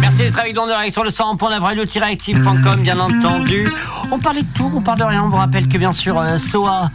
Merci 0.00 0.18
d'être 0.18 0.38
avec 0.38 0.54
nous 0.54 0.62
en 0.62 0.66
direct 0.68 0.92
sur 0.92 1.02
le 1.02 1.10
100.9 1.10 1.58
radio-active.com, 1.58 2.82
bien 2.82 3.00
entendu. 3.00 3.68
On 4.12 4.20
parlait 4.20 4.42
de 4.42 4.48
tout, 4.54 4.70
on 4.72 4.80
parle 4.80 5.00
de 5.00 5.04
rien. 5.04 5.24
On 5.24 5.28
vous 5.28 5.36
rappelle 5.36 5.66
que 5.66 5.78
bien 5.78 5.90
sûr, 5.90 6.16
euh, 6.16 6.38
Soa, 6.38 6.90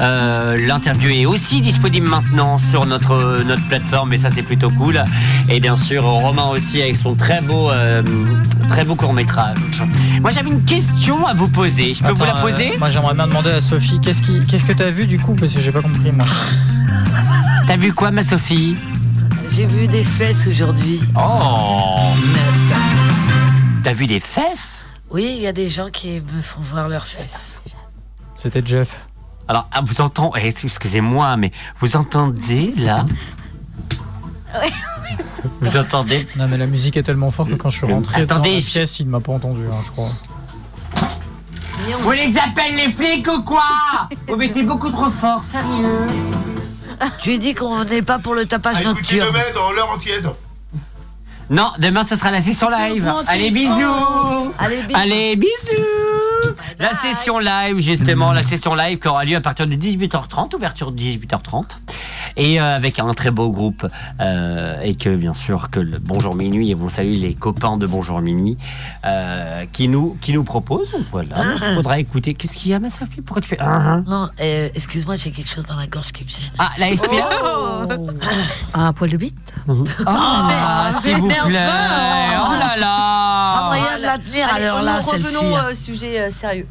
euh, 0.00 0.56
l'interview 0.66 1.10
est 1.10 1.26
aussi 1.26 1.60
disponible 1.60 2.08
maintenant 2.08 2.58
sur 2.58 2.86
notre, 2.86 3.44
notre 3.44 3.62
plateforme, 3.68 4.14
et 4.14 4.18
ça 4.18 4.30
c'est 4.30 4.42
plutôt 4.42 4.70
cool. 4.70 5.04
Et 5.48 5.60
bien 5.60 5.76
sûr, 5.76 6.02
Romain 6.02 6.48
aussi 6.48 6.82
avec 6.82 6.96
son 6.96 7.14
très 7.14 7.40
beau, 7.40 7.70
euh, 7.70 8.02
très 8.68 8.84
beau 8.84 8.96
court 8.96 9.12
métrage. 9.12 9.84
Moi 10.20 10.32
j'avais 10.32 10.50
une 10.50 10.64
question 10.64 11.24
à 11.24 11.34
vous 11.34 11.48
poser. 11.48 11.94
Je 11.94 12.02
peux 12.02 12.10
vous 12.10 12.24
la 12.24 12.34
poser? 12.34 12.76
Moi, 12.78 12.88
j'aimerais 12.88 13.14
bien 13.14 13.28
demander 13.28 13.50
à 13.50 13.60
Sophie, 13.60 14.00
qu'est-ce 14.00 14.22
qui, 14.22 14.42
qu'est-ce 14.48 14.64
que 14.64 14.72
t'as 14.72 14.90
vu 14.90 15.06
du 15.06 15.20
coup? 15.20 15.36
Parce 15.36 15.52
que 15.52 15.60
j'ai 15.60 15.70
pas 15.70 15.82
compris 15.82 16.10
moi. 16.10 16.26
T'as 17.68 17.76
vu 17.76 17.92
quoi, 17.92 18.10
ma 18.10 18.24
Sophie? 18.24 18.74
J'ai 19.50 19.66
vu 19.66 19.86
des 19.88 20.04
fesses 20.04 20.46
aujourd'hui. 20.46 21.00
Oh 21.18 22.00
T'as 23.82 23.92
vu 23.92 24.06
des 24.06 24.20
fesses? 24.20 24.84
Oui, 25.10 25.34
il 25.36 25.42
y 25.42 25.46
a 25.46 25.52
des 25.52 25.68
gens 25.68 25.90
qui 25.90 26.20
me 26.20 26.40
font 26.40 26.60
voir 26.60 26.88
leurs 26.88 27.06
fesses. 27.06 27.62
C'était 28.36 28.62
Jeff. 28.64 29.06
Alors, 29.48 29.68
ah, 29.72 29.80
vous 29.84 30.00
entendez, 30.00 30.40
eh, 30.42 30.48
excusez-moi, 30.48 31.36
mais 31.36 31.50
vous 31.80 31.96
entendez 31.96 32.72
là? 32.76 33.04
Vous 35.60 35.76
entendez? 35.76 36.26
Non 36.36 36.46
mais 36.48 36.56
la 36.56 36.66
musique 36.66 36.96
est 36.96 37.02
tellement 37.02 37.30
forte 37.30 37.50
que 37.50 37.54
quand 37.54 37.70
je 37.70 37.78
suis 37.78 37.86
rentré 37.86 38.22
Attendez, 38.22 38.50
dans 38.50 38.56
la 38.56 38.62
pièce, 38.62 39.00
il 39.00 39.08
m'a 39.08 39.20
pas 39.20 39.32
entendu, 39.32 39.62
hein, 39.66 39.80
je 39.84 39.90
crois. 39.90 40.10
Vous 42.02 42.10
que 42.10 42.16
j'appelle 42.32 42.76
les 42.76 42.90
flics 42.92 43.26
ou 43.28 43.42
quoi? 43.42 43.62
Vous 44.28 44.36
mettez 44.36 44.62
beaucoup 44.62 44.90
trop 44.90 45.10
fort, 45.10 45.42
sérieux? 45.42 46.06
Tu 47.22 47.38
dis 47.38 47.54
qu'on 47.54 47.84
n'est 47.84 48.02
pas 48.02 48.18
pour 48.18 48.34
le 48.34 48.46
tapage 48.46 48.76
Ah, 48.78 48.82
écoutez, 48.90 49.18
nocturne. 49.18 49.36
dans 49.54 49.72
l'heure 49.72 49.90
entière. 49.90 50.32
Non, 51.48 51.70
demain 51.78 52.04
ce 52.04 52.14
sera 52.14 52.30
la 52.30 52.40
session 52.40 52.70
live. 52.70 53.12
Allez, 53.26 53.50
bisous. 53.50 54.52
Allez, 54.58 54.82
bisous. 54.82 54.94
Allez, 55.00 55.36
bisous 55.36 56.54
La 56.78 56.94
session 56.94 57.38
live, 57.40 57.80
justement, 57.80 58.32
la 58.32 58.44
session 58.44 58.74
live 58.74 58.98
qui 59.00 59.08
aura 59.08 59.24
lieu 59.24 59.34
à 59.36 59.40
partir 59.40 59.66
de 59.66 59.74
18h30, 59.74 60.54
ouverture 60.54 60.92
de 60.92 61.00
18h30. 61.00 61.64
Et 62.42 62.58
euh, 62.58 62.74
avec 62.76 62.98
un 62.98 63.12
très 63.12 63.30
beau 63.30 63.50
groupe. 63.50 63.86
euh, 64.20 64.80
et 64.80 64.94
que, 64.94 65.14
bien 65.14 65.34
sûr, 65.34 65.68
que 65.70 65.78
le 65.78 65.98
Bonjour 65.98 66.34
Minuit, 66.34 66.70
et 66.70 66.74
bon 66.74 66.88
salut 66.88 67.12
les 67.14 67.34
copains 67.34 67.76
de 67.76 67.86
Bonjour 67.86 68.20
Minuit, 68.22 68.56
euh, 69.04 69.66
qui, 69.70 69.88
nous, 69.88 70.16
qui 70.22 70.32
nous 70.32 70.42
proposent. 70.42 70.90
Donc 70.90 71.02
voilà, 71.10 71.36
il 71.54 71.74
faudra 71.74 71.98
écouter. 71.98 72.32
Qu'est-ce 72.32 72.56
qu'il 72.56 72.70
y 72.70 72.74
a, 72.74 72.80
ma 72.80 72.88
Sophie 72.88 73.20
Pourquoi 73.20 73.42
tu 73.42 73.48
fais. 73.50 73.58
Ah, 73.60 73.80
ah 73.84 74.00
Non, 74.06 74.30
euh, 74.40 74.68
excuse-moi, 74.74 75.16
j'ai 75.16 75.32
quelque 75.32 75.50
chose 75.50 75.66
dans 75.66 75.76
la 75.76 75.86
gorge 75.86 76.12
qui 76.12 76.24
me 76.24 76.28
gêne. 76.30 76.50
Ah, 76.58 76.70
la 76.78 76.96
SPA 76.96 77.28
Un 78.72 78.92
poil 78.94 79.10
de 79.10 79.16
bite? 79.18 79.54
Ah, 80.06 80.90
s'il 81.02 81.16
vous 81.18 81.28
plaît 81.28 81.36
Oh 81.44 81.50
là 81.50 82.74
là 82.78 83.60
Pas 83.60 83.66
moyen 83.66 83.98
de 83.98 84.02
la 84.02 84.16
tenir 84.18 84.46
à 84.48 84.54
Allez, 84.54 84.64
l'heure 84.64 84.82
là, 84.82 85.02
celle-ci. 85.02 85.26
revenons 85.36 85.56
au 85.70 85.74
sujet 85.74 86.20
euh, 86.20 86.30
sérieux. 86.30 86.66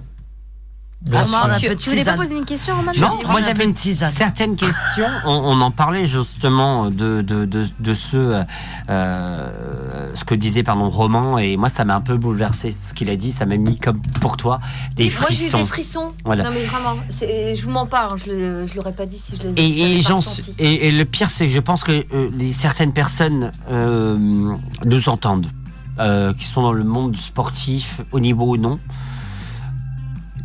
Bien 1.02 1.22
Armand, 1.22 1.58
sûr. 1.58 1.72
un 1.72 1.76
Tu, 1.78 1.90
voulais 1.90 2.04
pas 2.04 2.18
poser 2.18 2.36
une 2.36 2.44
question, 2.44 2.76
Roman 2.76 2.92
Non, 3.00 3.18
moi 3.30 3.40
j'avais 3.40 3.64
une 3.64 3.74
certaines 4.12 4.58
questions. 4.58 5.08
On, 5.26 5.32
on 5.32 5.62
en 5.62 5.72
parlait 5.72 6.06
justement 6.06 6.92
de 6.92 7.22
de 7.22 7.46
de, 7.46 7.66
de 7.80 7.94
ce 7.94 8.44
euh, 8.90 10.12
ce 10.14 10.24
que 10.26 10.36
disait 10.36 10.62
pardon 10.64 10.90
Roman 10.90 11.38
et 11.38 11.56
moi 11.56 11.70
ça 11.70 11.86
m'a 11.86 11.96
un 11.96 12.02
peu 12.02 12.18
bouleversé 12.18 12.74
ce 12.74 12.94
qu'il 12.94 13.10
a 13.10 13.16
dit. 13.16 13.32
Ça 13.32 13.46
m'a 13.46 13.56
mis 13.56 13.78
comme 13.78 14.02
pour 14.20 14.36
toi 14.36 14.60
des 14.96 15.06
Moi 15.06 15.28
j'ai 15.30 15.46
eu 15.46 15.48
frissons. 15.50 15.58
des 15.60 15.64
frissons. 15.66 16.14
Voilà. 16.26 16.44
Non 16.44 16.52
mais 16.52 16.66
vraiment, 16.66 16.98
je 17.10 17.64
vous 17.64 17.72
mens 17.72 17.86
pas, 17.86 18.10
hein, 18.12 18.18
je, 18.18 18.66
je 18.66 18.76
l'aurais 18.76 18.94
pas 18.94 19.06
dit 19.06 19.18
si 19.18 19.38
je 19.38 19.48
les 19.48 19.62
Et, 19.62 20.00
et, 20.00 20.04
pas 20.04 20.20
et, 20.58 20.88
et 20.88 20.92
le 20.92 21.06
pire, 21.06 21.30
c'est 21.30 21.48
que 21.48 21.54
je 21.54 21.60
pense 21.60 21.84
que 21.84 22.06
euh, 22.14 22.30
les, 22.38 22.52
certaines 22.52 22.94
personnes 22.94 23.52
euh, 23.72 24.18
nous 24.86 25.10
entendent, 25.10 25.48
euh, 26.00 26.34
qui 26.34 26.46
sont 26.46 26.62
dans 26.62 26.74
le 26.74 26.84
monde 26.84 27.16
sportif, 27.18 28.02
au 28.12 28.20
niveau 28.20 28.52
ou 28.52 28.58
non. 28.58 28.80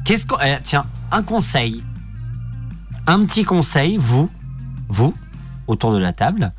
Qu'est-ce 0.05 0.27
qu'on. 0.27 0.37
eh, 0.45 0.57
tiens, 0.63 0.85
un 1.11 1.23
conseil. 1.23 1.83
Un 3.07 3.25
petit 3.25 3.45
conseil, 3.45 3.97
vous, 3.99 4.31
vous, 4.89 5.15
autour 5.67 5.93
de 5.93 5.99
la 5.99 6.13
table. 6.13 6.53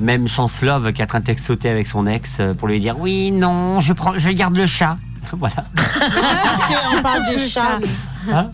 Même 0.00 0.26
Chance 0.28 0.62
Love 0.62 0.92
qui 0.92 1.00
est 1.00 1.04
en 1.04 1.08
train 1.08 1.20
de 1.20 1.24
textoter 1.24 1.68
avec 1.68 1.86
son 1.86 2.06
ex 2.06 2.38
euh, 2.40 2.52
pour 2.54 2.66
lui 2.68 2.80
dire 2.80 2.98
Oui, 2.98 3.30
non, 3.30 3.80
je, 3.80 3.92
prends, 3.92 4.18
je 4.18 4.28
garde 4.30 4.56
le 4.56 4.66
chat. 4.66 4.96
voilà. 5.38 5.56
on 6.96 7.02
parle 7.02 7.24
des 7.26 7.38
chats. 7.38 7.78
Hein. 8.30 8.50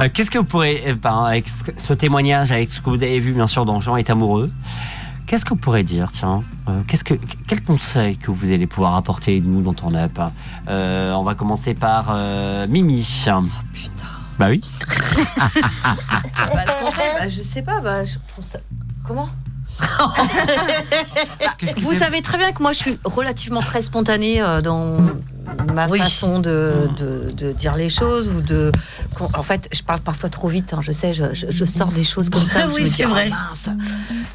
Euh, 0.00 0.08
Qu'est-ce 0.12 0.30
que 0.30 0.38
vous 0.38 0.44
pourrez, 0.44 0.82
euh, 0.88 0.94
ben, 0.94 1.24
avec 1.24 1.48
ce- 1.48 1.86
ce 1.86 1.92
témoignage, 1.92 2.50
avec 2.52 2.72
ce 2.72 2.80
que 2.80 2.88
vous 2.88 3.02
avez 3.02 3.20
vu 3.20 3.32
bien 3.32 3.46
sûr 3.46 3.66
dans 3.66 3.80
Jean 3.80 3.96
est 3.96 4.08
amoureux, 4.08 4.50
qu'est-ce 5.30 5.44
que 5.44 5.50
vous 5.50 5.56
pourrez 5.60 5.84
dire, 5.84 6.10
tiens 6.12 6.42
euh, 6.68 6.82
qu'est-ce 6.88 7.04
que, 7.04 7.14
Quel 7.46 7.62
conseil 7.62 8.16
que 8.16 8.32
vous 8.32 8.50
allez 8.50 8.66
pouvoir 8.66 8.96
apporter 8.96 9.40
nous 9.40 9.62
dans 9.62 9.74
ton 9.74 9.94
up 9.94 10.18
Euh, 10.68 11.12
On 11.12 11.22
va 11.22 11.36
commencer 11.36 11.72
par 11.72 12.06
euh, 12.10 12.66
Mimi. 12.66 13.06
Oh 13.28 13.42
putain. 13.72 14.06
Bah 14.40 14.48
oui. 14.48 14.60
Bah, 15.36 16.64
le 16.66 16.84
conseil, 16.84 17.04
bah, 17.16 17.28
je 17.28 17.40
sais 17.40 17.62
pas, 17.62 17.80
bah, 17.80 18.02
je 18.02 18.16
trouve 18.26 18.44
ça. 18.44 18.58
Comment? 19.06 19.28
Bah, 19.78 21.54
Vous 21.78 21.94
savez 21.94 22.22
très 22.22 22.36
bien 22.36 22.52
que 22.52 22.60
moi 22.62 22.72
je 22.72 22.78
suis 22.78 22.98
relativement 23.04 23.60
très 23.60 23.82
spontanée 23.82 24.42
euh, 24.42 24.60
dans 24.60 24.98
ma 25.74 25.88
façon 25.88 26.38
de, 26.40 26.88
de- 26.98 27.30
de 27.36 27.52
dire 27.52 27.76
les 27.76 27.88
choses 27.88 28.28
ou 28.28 28.40
de. 28.40 28.72
En 29.34 29.42
fait, 29.42 29.68
je 29.72 29.82
parle 29.82 30.00
parfois 30.00 30.28
trop 30.28 30.48
vite, 30.48 30.72
hein, 30.72 30.80
je 30.80 30.92
sais, 30.92 31.12
je, 31.12 31.24
je- 31.32 31.46
je 31.50 31.64
sors 31.64 31.92
des 31.92 32.04
choses 32.04 32.30
comme 32.30 32.44
ça. 32.44 32.60
Oui, 32.74 32.82
c'est 32.88 33.04
dis, 33.04 33.10
vrai. 33.10 33.28
Oh, 33.30 33.34
mince. 33.50 33.68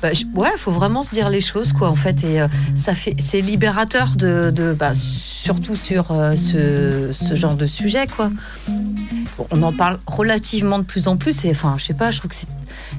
Bah, 0.02 0.14
je- 0.14 0.26
ouais, 0.36 0.50
faut 0.58 0.72
vraiment 0.72 1.04
se 1.04 1.12
dire 1.12 1.30
les 1.30 1.42
choses, 1.42 1.74
quoi, 1.74 1.90
en 1.90 1.96
fait, 1.96 2.24
et 2.24 2.42
euh, 2.42 2.48
ça 2.76 2.94
fait, 2.94 3.16
c'est 3.20 3.42
libérateur 3.42 4.10
de, 4.16 4.52
de 4.52 4.74
bah, 4.74 4.94
surtout 4.94 5.76
sur 5.76 6.12
euh, 6.12 6.36
ce, 6.36 7.10
ce 7.12 7.36
genre 7.36 7.56
de 7.56 7.66
sujet, 7.66 8.08
quoi. 8.08 8.30
Bon, 9.38 9.48
on 9.52 9.64
en 9.64 9.74
parle 9.74 10.00
relativement 10.08 10.80
de 10.80 10.84
plus 10.84 11.08
en 11.08 11.18
plus 11.18 11.44
et 11.46 11.52
enfin 11.52 11.76
je 11.78 11.84
sais 11.86 11.94
pas 11.94 12.10
je 12.12 12.20
trouve 12.20 12.30
que 12.30 12.36
c'est- 12.36 12.48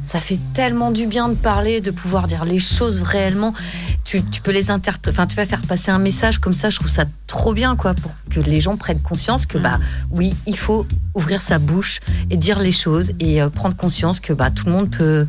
ça 0.03 0.21
fait 0.21 0.39
tellement 0.55 0.91
du 0.91 1.07
bien 1.07 1.29
de 1.29 1.35
parler 1.35 1.81
de 1.81 1.91
pouvoir 1.91 2.27
dire 2.27 2.45
les 2.45 2.59
choses 2.59 3.03
réellement. 3.03 3.55
Tu, 4.05 4.23
peux 4.43 4.53
les 4.53 4.71
interpréter 4.71 5.17
enfin 5.17 5.27
tu 5.27 5.35
vas 5.35 5.47
faire 5.47 5.63
passer 5.63 5.91
un 5.91 5.99
message 5.99 6.39
comme 6.39 6.53
ça 6.53 6.71
je 6.71 6.77
trouve 6.77 6.89
ça 6.89 7.05
trop 7.27 7.53
bien 7.53 7.75
quoi 7.75 7.95
pour 7.95 8.13
que 8.31 8.39
les 8.39 8.61
gens 8.61 8.77
prennent 8.77 9.01
conscience 9.01 9.47
que 9.47 9.59
bah 9.59 9.81
oui 10.11 10.37
il 10.47 10.57
faut 10.57 10.87
ouvrir 11.15 11.41
sa 11.41 11.59
bouche 11.59 11.99
et 12.31 12.37
dire 12.37 12.61
les 12.61 12.71
choses 12.71 13.13
et 13.19 13.43
euh, 13.43 13.49
prendre 13.49 13.75
conscience 13.75 14.21
que 14.21 14.33
bah 14.33 14.51
tout 14.51 14.67
le 14.67 14.73
monde 14.73 14.91
peut 14.91 15.27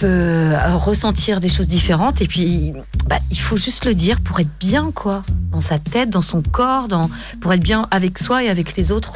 peut 0.00 0.06
euh, 0.06 0.76
ressentir 0.76 1.40
des 1.40 1.48
choses 1.48 1.68
différentes. 1.68 2.22
Et 2.22 2.26
puis 2.26 2.72
bah, 3.06 3.18
il 3.30 3.38
faut 3.38 3.56
juste 3.56 3.84
le 3.84 3.94
dire 3.94 4.20
pour 4.20 4.40
être 4.40 4.50
bien 4.58 4.90
quoi 4.92 5.22
dans 5.52 5.60
sa 5.60 5.78
tête 5.78 6.10
dans 6.10 6.22
son 6.22 6.42
corps 6.42 6.88
pour 7.40 7.52
être 7.52 7.62
bien 7.62 7.86
avec 7.90 8.18
soi 8.18 8.42
et 8.42 8.48
avec 8.48 8.76
les 8.76 8.92
autres 8.92 9.14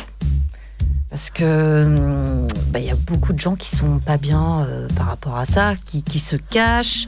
parce 1.14 1.30
que 1.30 1.84
hum, 1.84 2.48
bah, 2.70 2.80
il 2.80 2.86
y 2.86 2.90
a 2.90 2.96
beaucoup 2.96 3.32
de 3.32 3.38
gens 3.38 3.54
qui 3.54 3.68
sont 3.76 4.00
pas 4.00 4.16
bien 4.16 4.62
euh, 4.62 4.88
par 4.96 5.06
rapport 5.06 5.36
à 5.36 5.44
ça, 5.44 5.74
qui, 5.84 6.02
qui 6.02 6.18
se 6.18 6.34
cachent, 6.34 7.06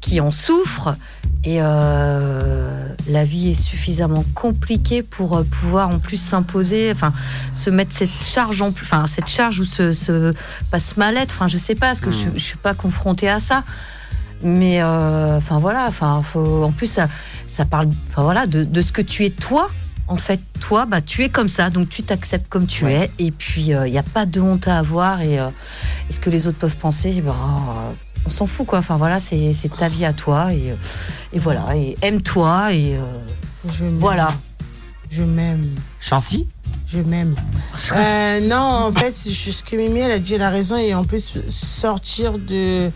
qui 0.00 0.18
en 0.18 0.32
souffrent. 0.32 0.96
Et 1.44 1.58
euh, 1.60 2.88
la 3.06 3.24
vie 3.24 3.50
est 3.50 3.54
suffisamment 3.54 4.24
compliquée 4.34 5.04
pour 5.04 5.36
euh, 5.36 5.44
pouvoir 5.44 5.88
en 5.88 6.00
plus 6.00 6.20
s'imposer, 6.20 6.90
enfin 6.90 7.12
se 7.52 7.70
mettre 7.70 7.92
cette 7.92 8.20
charge 8.20 8.60
en 8.60 8.72
plus, 8.72 8.84
enfin 8.84 9.06
cette 9.06 9.28
charge 9.28 9.60
ou 9.60 9.64
ce, 9.64 9.92
ce 9.92 10.34
pas 10.72 10.80
ce 10.80 10.98
mal-être. 10.98 11.32
Enfin 11.32 11.46
je 11.46 11.58
sais 11.58 11.76
pas, 11.76 11.86
parce 11.86 12.00
que 12.00 12.10
je, 12.10 12.30
je 12.34 12.42
suis 12.42 12.58
pas 12.58 12.74
confrontée 12.74 13.28
à 13.28 13.38
ça. 13.38 13.62
Mais 14.42 14.82
euh, 14.82 15.36
enfin 15.36 15.60
voilà, 15.60 15.84
enfin 15.86 16.22
faut 16.24 16.64
en 16.64 16.72
plus 16.72 16.90
ça, 16.90 17.06
ça 17.46 17.64
parle, 17.64 17.86
enfin 18.08 18.24
voilà 18.24 18.48
de, 18.48 18.64
de 18.64 18.82
ce 18.82 18.90
que 18.90 19.02
tu 19.02 19.24
es 19.24 19.30
toi. 19.30 19.70
En 20.08 20.16
fait, 20.16 20.40
toi, 20.60 20.86
bah 20.86 21.00
tu 21.02 21.22
es 21.22 21.28
comme 21.28 21.48
ça, 21.48 21.68
donc 21.70 21.88
tu 21.90 22.02
t'acceptes 22.02 22.48
comme 22.48 22.66
tu 22.66 22.86
es. 22.90 23.10
Et 23.18 23.30
puis 23.30 23.66
il 23.66 23.90
n'y 23.90 23.98
a 23.98 24.02
pas 24.02 24.24
de 24.26 24.40
honte 24.40 24.66
à 24.66 24.78
avoir. 24.78 25.20
Et, 25.20 25.38
euh, 25.38 25.48
et 26.08 26.12
ce 26.12 26.18
que 26.20 26.30
les 26.30 26.46
autres 26.46 26.58
peuvent 26.58 26.78
penser, 26.78 27.20
ben, 27.20 27.30
euh, 27.32 27.92
on 28.26 28.30
s'en 28.30 28.46
fout 28.46 28.66
quoi. 28.66 28.78
Enfin 28.78 28.96
voilà, 28.96 29.18
c'est 29.20 29.52
c'est 29.52 29.74
ta 29.74 29.88
vie 29.88 30.04
à 30.04 30.12
toi 30.12 30.52
et, 30.52 30.70
euh, 30.70 30.76
et 31.32 31.38
voilà. 31.38 31.76
Et 31.76 31.96
aime-toi 32.02 32.72
et 32.72 32.96
euh, 32.96 33.02
Je 33.68 33.84
voilà. 33.84 34.34
Je 35.10 35.22
m'aime. 35.22 35.74
Chancy? 36.00 36.46
Je 36.86 37.00
m'aime. 37.00 37.34
Euh, 37.94 38.40
non, 38.48 38.56
en 38.88 38.92
fait, 38.92 39.14
c'est 39.14 39.30
juste 39.30 39.66
que 39.66 39.76
Mimi, 39.76 40.00
elle 40.00 40.10
a 40.10 40.18
dit, 40.18 40.34
elle 40.34 40.42
a 40.42 40.50
raison. 40.50 40.76
Et 40.76 40.94
en 40.94 41.04
plus, 41.04 41.34
sortir 41.48 42.38
de, 42.38 42.90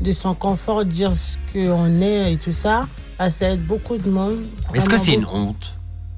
de 0.00 0.12
son 0.12 0.34
confort, 0.34 0.84
dire 0.84 1.12
ce 1.14 1.36
qu'on 1.52 2.00
est 2.00 2.32
et 2.32 2.36
tout 2.36 2.52
ça, 2.52 2.86
bah, 3.18 3.28
ça 3.30 3.50
aide 3.50 3.66
beaucoup 3.66 3.98
de 3.98 4.08
monde. 4.08 4.38
Est-ce 4.72 4.88
que 4.88 4.98
c'est 4.98 5.14
une 5.14 5.26
honte? 5.26 5.74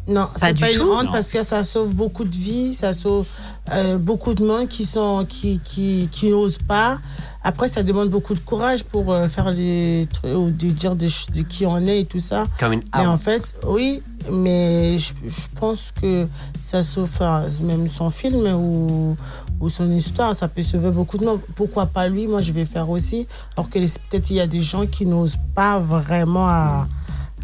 Non, 0.09 0.27
Pas 0.41 0.49
c'est 0.49 0.55
du 0.55 0.61
pas 0.61 0.73
une 0.73 0.79
tout. 0.79 0.91
honte 0.91 1.05
Non. 1.07 1.13
parce 1.13 1.31
que 1.33 1.43
ça 1.45 1.63
sauve 1.65 1.95
beaucoup 1.95 2.25
de 2.25 2.35
vies, 2.35 2.75
ça 2.75 2.93
sauve 2.93 3.27
euh, 3.73 3.99
beaucoup 3.99 4.35
de 4.35 4.45
monde 4.45 4.67
qui 4.69 4.85
sont 4.85 5.25
qui, 5.29 5.61
qui, 5.65 6.09
qui 6.11 6.29
n'osent 6.31 6.59
pas. 6.59 6.99
Après, 7.45 7.67
ça 7.69 7.83
demande 7.83 8.09
beaucoup 8.09 8.35
de 8.35 8.41
courage 8.41 8.85
pour 8.85 9.13
euh, 9.13 9.29
faire 9.29 9.53
des 9.55 10.09
trucs 10.13 10.35
ou 10.37 10.51
de 10.51 10.69
dire 10.71 10.95
de 10.97 11.07
qui 11.43 11.67
on 11.67 11.87
est 11.87 12.01
et 12.01 12.05
tout 12.05 12.21
ça. 12.21 12.47
Comme 12.59 12.73
une 12.75 12.83
Mais 12.97 13.07
en 13.07 13.19
fait, 13.19 13.43
oui, 13.67 14.03
mais 14.31 14.97
je, 14.99 15.13
je 15.27 15.41
pense 15.59 15.93
que 16.01 16.27
ça 16.63 16.83
sauve 16.83 17.05
enfin, 17.13 17.47
même 17.63 17.89
son 17.89 18.11
film 18.11 18.47
ou, 18.55 19.17
ou 19.61 19.69
son 19.69 19.91
histoire, 19.93 20.35
ça 20.37 20.47
peut 20.49 20.63
sauver 20.63 20.91
beaucoup 20.91 21.19
de 21.19 21.25
monde. 21.25 21.41
Pourquoi 21.57 21.87
pas 21.87 22.09
lui? 22.09 22.27
Moi, 22.29 22.41
je 22.41 22.53
vais 22.53 22.65
faire 22.65 22.89
aussi. 22.91 23.27
Alors 23.57 23.69
que 23.71 23.79
les- 23.81 23.87
peut-être 24.09 24.31
il 24.31 24.37
y 24.37 24.41
a 24.41 24.47
des 24.49 24.61
gens 24.63 24.87
qui 24.87 25.07
n'osent 25.07 25.39
pas 25.55 25.79
vraiment 25.81 26.47
à, 26.49 26.87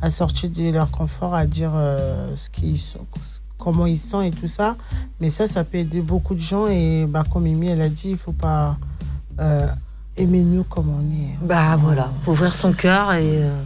à 0.03 0.11
sortir 0.11 0.51
de 0.51 0.71
leur 0.73 0.91
confort, 0.91 1.35
à 1.35 1.47
dire 1.47 1.73
euh, 1.75 2.35
ce 2.37 2.49
qu'ils 2.51 2.79
sont, 2.79 3.01
comment 3.59 3.87
ils 3.87 3.99
sont 3.99 4.21
et 4.23 4.31
tout 4.31 4.47
ça. 4.49 4.77
Mais 5.21 5.31
ça, 5.31 5.47
ça 5.47 5.65
peut 5.65 5.79
aider 5.79 6.01
beaucoup 6.01 6.35
de 6.35 6.41
gens. 6.41 6.67
Et 6.69 7.07
bah, 7.09 7.25
comme 7.31 7.45
Mimi, 7.45 7.69
elle 7.69 7.81
a 7.83 7.89
dit, 7.89 8.11
il 8.11 8.17
faut 8.17 8.33
pas 8.33 8.77
euh, 9.41 9.67
aimer 10.17 10.43
nous 10.43 10.65
comme 10.65 10.89
on 10.89 11.01
est. 11.13 11.35
Bah 11.47 11.77
voilà, 11.77 12.11
faut 12.25 12.33
ouvrir 12.33 12.55
son 12.55 12.73
cœur 12.73 13.13
et. 13.15 13.43
euh, 13.45 13.61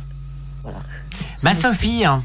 Ma 1.42 1.54
Sophie. 1.54 2.04
hein. 2.04 2.22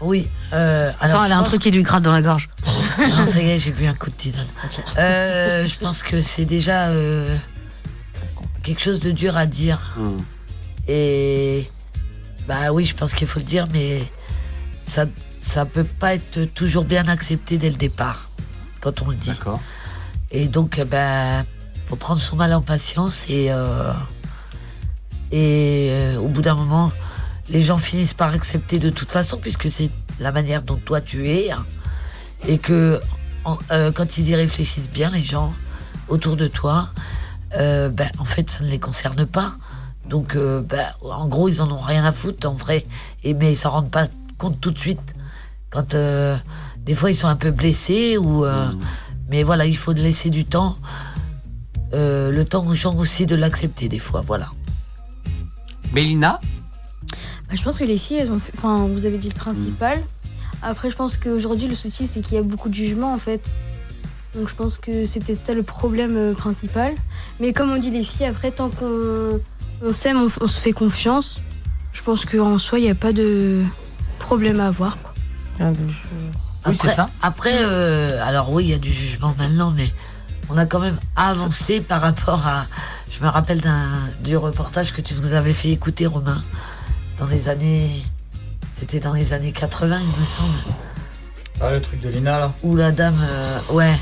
Oui. 0.00 0.28
euh, 0.52 0.90
Attends, 1.00 1.24
elle 1.24 1.32
a 1.32 1.38
un 1.38 1.42
truc 1.42 1.60
qui 1.60 1.70
lui 1.72 1.82
gratte 1.82 2.02
dans 2.04 2.12
la 2.12 2.22
gorge. 2.22 2.48
non, 2.98 3.24
ça 3.26 3.42
y 3.42 3.50
est, 3.50 3.58
j'ai 3.58 3.72
bu 3.72 3.86
un 3.86 3.94
coup 3.94 4.10
de 4.10 4.14
tisane. 4.14 4.46
Euh, 4.98 5.66
je 5.66 5.76
pense 5.78 6.02
que 6.04 6.22
c'est 6.22 6.44
déjà 6.44 6.88
euh, 6.88 7.36
quelque 8.62 8.80
chose 8.80 9.00
de 9.00 9.10
dur 9.10 9.36
à 9.36 9.46
dire. 9.46 9.96
Et 10.88 11.68
bah 12.50 12.72
oui, 12.72 12.84
je 12.84 12.96
pense 12.96 13.14
qu'il 13.14 13.28
faut 13.28 13.38
le 13.38 13.44
dire, 13.44 13.66
mais 13.72 14.00
ça 14.84 15.06
ça 15.40 15.64
peut 15.64 15.84
pas 15.84 16.14
être 16.16 16.46
toujours 16.52 16.84
bien 16.84 17.06
accepté 17.06 17.58
dès 17.58 17.70
le 17.70 17.76
départ 17.76 18.28
quand 18.80 19.02
on 19.02 19.08
le 19.10 19.14
dit. 19.14 19.30
Et 20.32 20.48
donc, 20.48 20.78
euh, 20.80 20.84
ben, 20.84 21.44
faut 21.86 21.94
prendre 21.96 22.20
son 22.20 22.34
mal 22.34 22.52
en 22.52 22.60
patience 22.60 23.26
et 23.30 23.46
euh, 23.50 23.92
et 25.30 25.90
euh, 25.92 26.16
au 26.18 26.26
bout 26.28 26.42
d'un 26.42 26.56
moment, 26.56 26.90
les 27.48 27.62
gens 27.62 27.78
finissent 27.78 28.14
par 28.14 28.34
accepter 28.34 28.78
de 28.80 28.90
toute 28.90 29.12
façon 29.12 29.38
puisque 29.38 29.70
c'est 29.70 29.90
la 30.18 30.32
manière 30.32 30.62
dont 30.62 30.76
toi 30.76 31.00
tu 31.00 31.28
es 31.30 31.52
hein. 31.52 31.64
et 32.48 32.58
que 32.58 33.00
en- 33.44 33.58
euh, 33.70 33.92
quand 33.92 34.18
ils 34.18 34.28
y 34.30 34.34
réfléchissent 34.34 34.90
bien, 34.90 35.10
les 35.10 35.22
gens 35.24 35.54
autour 36.08 36.36
de 36.36 36.48
toi, 36.48 36.90
ben, 37.56 38.10
en 38.18 38.24
fait, 38.24 38.50
ça 38.50 38.64
ne 38.64 38.68
les 38.70 38.80
concerne 38.80 39.24
pas. 39.24 39.54
Donc, 40.10 40.34
euh, 40.34 40.60
ben, 40.60 40.86
en 41.02 41.28
gros, 41.28 41.48
ils 41.48 41.62
en 41.62 41.70
ont 41.70 41.78
rien 41.78 42.04
à 42.04 42.10
foutre, 42.12 42.48
en 42.48 42.52
vrai. 42.52 42.84
Et, 43.24 43.32
mais 43.32 43.52
ils 43.52 43.56
s'en 43.56 43.70
rendent 43.70 43.90
pas 43.90 44.08
compte 44.38 44.60
tout 44.60 44.72
de 44.72 44.78
suite. 44.78 45.14
Quand 45.70 45.94
euh, 45.94 46.36
des 46.84 46.94
fois, 46.96 47.10
ils 47.12 47.14
sont 47.14 47.28
un 47.28 47.36
peu 47.36 47.52
blessés 47.52 48.18
ou. 48.18 48.44
euh, 48.44 48.68
Mais 49.28 49.44
voilà, 49.44 49.64
il 49.66 49.76
faut 49.76 49.92
laisser 49.92 50.28
du 50.28 50.44
temps. 50.44 50.76
Euh, 51.94 52.30
le 52.32 52.44
temps 52.44 52.66
aux 52.66 52.74
gens 52.74 52.96
aussi 52.96 53.24
de 53.26 53.36
l'accepter, 53.36 53.88
des 53.88 53.98
fois, 54.00 54.20
voilà. 54.20 54.50
Mélina 55.92 56.40
Bah, 57.48 57.54
je 57.54 57.62
pense 57.62 57.78
que 57.78 57.84
les 57.84 57.98
filles, 57.98 58.18
elles 58.18 58.30
ont 58.32 58.38
fait- 58.40 58.52
Enfin, 58.56 58.86
vous 58.86 59.06
avez 59.06 59.18
dit 59.18 59.28
le 59.28 59.34
principal. 59.34 60.00
Après, 60.62 60.90
je 60.90 60.96
pense 60.96 61.16
qu'aujourd'hui, 61.16 61.68
le 61.68 61.74
souci, 61.74 62.06
c'est 62.06 62.20
qu'il 62.20 62.34
y 62.34 62.38
a 62.38 62.42
beaucoup 62.42 62.68
de 62.68 62.74
jugements, 62.74 63.12
en 63.14 63.18
fait. 63.18 63.42
Donc, 64.34 64.48
je 64.48 64.54
pense 64.54 64.76
que 64.76 65.06
c'est 65.06 65.20
peut-être 65.20 65.44
ça 65.44 65.54
le 65.54 65.62
problème 65.62 66.16
euh, 66.16 66.34
principal. 66.34 66.94
Mais 67.40 67.52
comme 67.52 67.70
on 67.70 67.78
dit 67.78 67.90
les 67.90 68.04
filles, 68.04 68.26
après, 68.26 68.50
tant 68.52 68.70
qu'on 68.70 69.40
on 69.82 69.92
s'aime, 69.92 70.18
on, 70.22 70.28
on 70.44 70.46
se 70.46 70.60
fait 70.60 70.72
confiance, 70.72 71.40
je 71.92 72.02
pense 72.02 72.24
qu'en 72.24 72.58
soi, 72.58 72.78
il 72.78 72.82
n'y 72.84 72.90
a 72.90 72.94
pas 72.94 73.12
de 73.12 73.62
problème 74.18 74.60
à 74.60 74.68
avoir. 74.68 74.98
Quoi. 74.98 75.14
Après, 76.64 76.94
Après, 77.22 77.52
euh, 77.62 78.22
alors 78.26 78.52
oui, 78.52 78.64
il 78.64 78.70
y 78.70 78.74
a 78.74 78.78
du 78.78 78.92
jugement 78.92 79.34
maintenant, 79.38 79.70
mais 79.70 79.86
on 80.50 80.56
a 80.58 80.66
quand 80.66 80.80
même 80.80 80.98
avancé 81.16 81.80
par 81.80 82.00
rapport 82.02 82.46
à. 82.46 82.66
Je 83.10 83.24
me 83.24 83.28
rappelle 83.28 83.60
d'un 83.60 83.88
du 84.22 84.36
reportage 84.36 84.92
que 84.92 85.00
tu 85.00 85.14
nous 85.14 85.32
avais 85.32 85.52
fait 85.52 85.70
écouter, 85.70 86.06
Romain, 86.06 86.42
dans 87.18 87.26
les 87.26 87.48
années. 87.48 87.90
C'était 88.74 89.00
dans 89.00 89.12
les 89.12 89.32
années 89.32 89.52
80, 89.52 89.98
il 90.00 90.20
me 90.20 90.26
semble. 90.26 90.54
Ah, 91.60 91.72
le 91.72 91.80
truc 91.82 92.00
de 92.00 92.08
Lina 92.08 92.38
là 92.38 92.52
Où 92.62 92.76
la 92.76 92.92
dame. 92.92 93.18
euh, 93.20 93.58
ouais. 93.70 93.92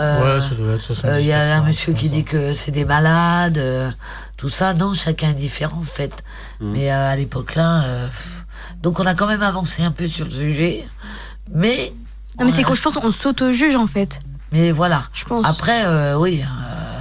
Euh, 0.00 0.36
Ouais, 0.36 0.40
ça 0.40 0.54
doit 0.54 0.72
être 0.74 0.80
70, 0.80 1.08
euh, 1.14 1.20
Il 1.20 1.26
y 1.26 1.32
a 1.32 1.40
un 1.56 1.60
80, 1.60 1.68
monsieur 1.68 1.92
qui 1.92 2.08
dit 2.08 2.24
que 2.24 2.52
c'est 2.54 2.70
des 2.70 2.84
malades, 2.84 3.58
euh, 3.58 3.90
tout 4.36 4.48
ça. 4.48 4.74
Non, 4.74 4.94
chacun 4.94 5.30
est 5.30 5.34
différent 5.34 5.78
en 5.78 5.82
fait. 5.82 6.22
Mais 6.60 6.92
euh, 6.92 7.08
à 7.12 7.16
l'époque 7.16 7.54
là. 7.54 7.84
euh, 7.84 8.06
donc 8.82 9.00
on 9.00 9.06
a 9.06 9.14
quand 9.14 9.26
même 9.26 9.42
avancé 9.42 9.82
un 9.82 9.90
peu 9.90 10.06
sur 10.08 10.24
le 10.26 10.30
sujet. 10.30 10.84
Mais. 11.52 11.92
Non, 12.38 12.46
mais 12.46 12.52
c'est 12.52 12.64
quoi 12.64 12.74
Je 12.74 12.82
pense 12.82 12.94
qu'on 12.94 13.10
s'auto-juge, 13.10 13.76
en 13.76 13.86
fait. 13.86 14.20
Mais 14.50 14.72
voilà. 14.72 15.04
Je 15.12 15.24
pense. 15.24 15.46
Après, 15.46 15.84
euh, 15.86 16.16
oui. 16.18 16.42
euh, 16.42 16.98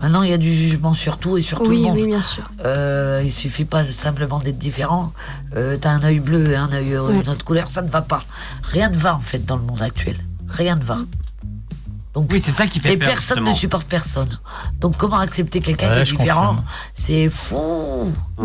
maintenant, 0.00 0.22
il 0.22 0.28
y 0.30 0.32
a 0.34 0.36
du 0.38 0.52
jugement 0.52 0.92
sur 0.92 1.16
tout 1.16 1.38
et 1.38 1.42
sur 1.42 1.58
tout 1.62 1.70
Oui, 1.70 1.78
le 1.78 1.82
monde. 1.84 1.96
oui, 1.96 2.06
bien 2.06 2.20
sûr. 2.22 2.44
Euh, 2.64 3.22
il 3.24 3.32
suffit 3.32 3.64
pas 3.64 3.82
simplement 3.84 4.38
d'être 4.40 4.58
différent. 4.58 5.12
Euh, 5.56 5.78
T'as 5.80 5.90
un 5.92 6.02
œil 6.04 6.20
bleu 6.20 6.50
et 6.52 6.56
un 6.56 6.70
œil 6.72 6.98
Ouais. 6.98 7.14
une 7.22 7.28
autre 7.28 7.44
couleur, 7.44 7.70
ça 7.70 7.80
ne 7.82 7.88
va 7.88 8.02
pas. 8.02 8.22
Rien 8.64 8.90
ne 8.90 8.96
va 8.98 9.14
en 9.16 9.20
fait 9.20 9.44
dans 9.46 9.56
le 9.56 9.62
monde 9.62 9.80
actuel. 9.82 10.16
Rien 10.48 10.76
ne 10.76 10.84
va. 10.84 10.98
Donc, 12.14 12.28
oui, 12.30 12.40
c'est 12.44 12.52
ça 12.52 12.66
qui 12.68 12.78
fait 12.78 12.92
et 12.92 12.96
peur, 12.96 13.08
personne 13.08 13.38
justement. 13.38 13.50
ne 13.50 13.56
supporte 13.56 13.88
personne. 13.88 14.28
Donc 14.80 14.96
comment 14.96 15.18
accepter 15.18 15.60
quelqu'un 15.60 15.88
Ouais, 15.90 16.04
qui 16.04 16.14
est 16.14 16.16
différent? 16.16 16.56
C'est 16.92 17.28
fou. 17.28 18.12
Ah, 18.38 18.44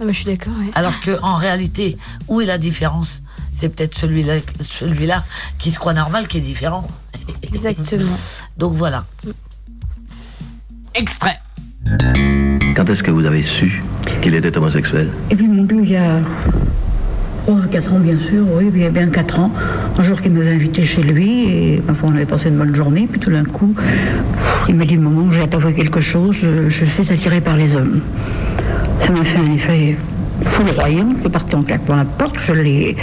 bah, 0.00 0.06
je 0.08 0.12
suis 0.12 0.24
d'accord, 0.24 0.52
ouais. 0.58 0.70
Alors 0.74 0.98
que 1.00 1.20
en 1.22 1.36
réalité, 1.36 1.98
où 2.26 2.40
est 2.40 2.46
la 2.46 2.58
différence? 2.58 3.22
C'est 3.52 3.68
peut-être 3.68 3.96
celui-là, 3.96 4.34
celui-là 4.60 5.22
qui 5.58 5.70
se 5.70 5.78
croit 5.78 5.92
normal 5.94 6.26
qui 6.26 6.38
est 6.38 6.40
différent. 6.40 6.88
Exactement. 7.42 8.16
Donc 8.56 8.72
voilà. 8.74 9.04
Extrait. 10.94 11.38
Quand 12.74 12.88
est-ce 12.90 13.02
que 13.02 13.10
vous 13.10 13.24
avez 13.24 13.42
su 13.42 13.82
qu'il 14.22 14.34
était 14.34 14.56
homosexuel? 14.56 15.10
Et 15.30 15.36
puis 15.36 15.46
mon 15.46 15.64
Dieu, 15.64 15.80
il 15.82 15.90
y 15.90 15.96
a 15.96 16.20
4 17.46 17.92
ans 17.92 17.98
bien 17.98 18.16
sûr, 18.16 18.44
oui, 18.56 18.70
il 18.74 18.82
y 18.82 18.86
a 18.86 18.90
bien 18.90 19.06
4 19.06 19.38
ans, 19.38 19.50
un 19.98 20.02
jour 20.02 20.20
qu'il 20.20 20.32
m'avait 20.32 20.52
invité 20.52 20.84
chez 20.84 21.02
lui, 21.02 21.48
et 21.48 21.82
foi, 21.86 22.10
on 22.10 22.14
avait 22.14 22.26
passé 22.26 22.48
une 22.48 22.56
bonne 22.56 22.74
journée, 22.74 23.08
puis 23.10 23.20
tout 23.20 23.30
d'un 23.30 23.44
coup, 23.44 23.74
il 24.68 24.74
m'a 24.74 24.84
dit, 24.84 24.96
maman, 24.96 25.30
j'ai 25.30 25.46
t'avouer 25.48 25.72
quelque 25.72 26.00
chose, 26.00 26.36
je, 26.68 26.84
suis 26.84 27.12
attirée 27.12 27.40
par 27.40 27.56
les 27.56 27.74
hommes. 27.74 28.00
Ça 29.00 29.12
m'a 29.12 29.24
fait 29.24 29.38
un 29.38 29.52
effet 29.52 29.96
foudroyant, 30.44 31.08
je 31.16 31.20
suis 31.20 31.30
partie 31.30 31.54
en 31.54 31.62
claquant 31.62 31.96
la 31.96 32.04
porte, 32.04 32.36
je 32.40 32.52
l'ai... 32.52 32.96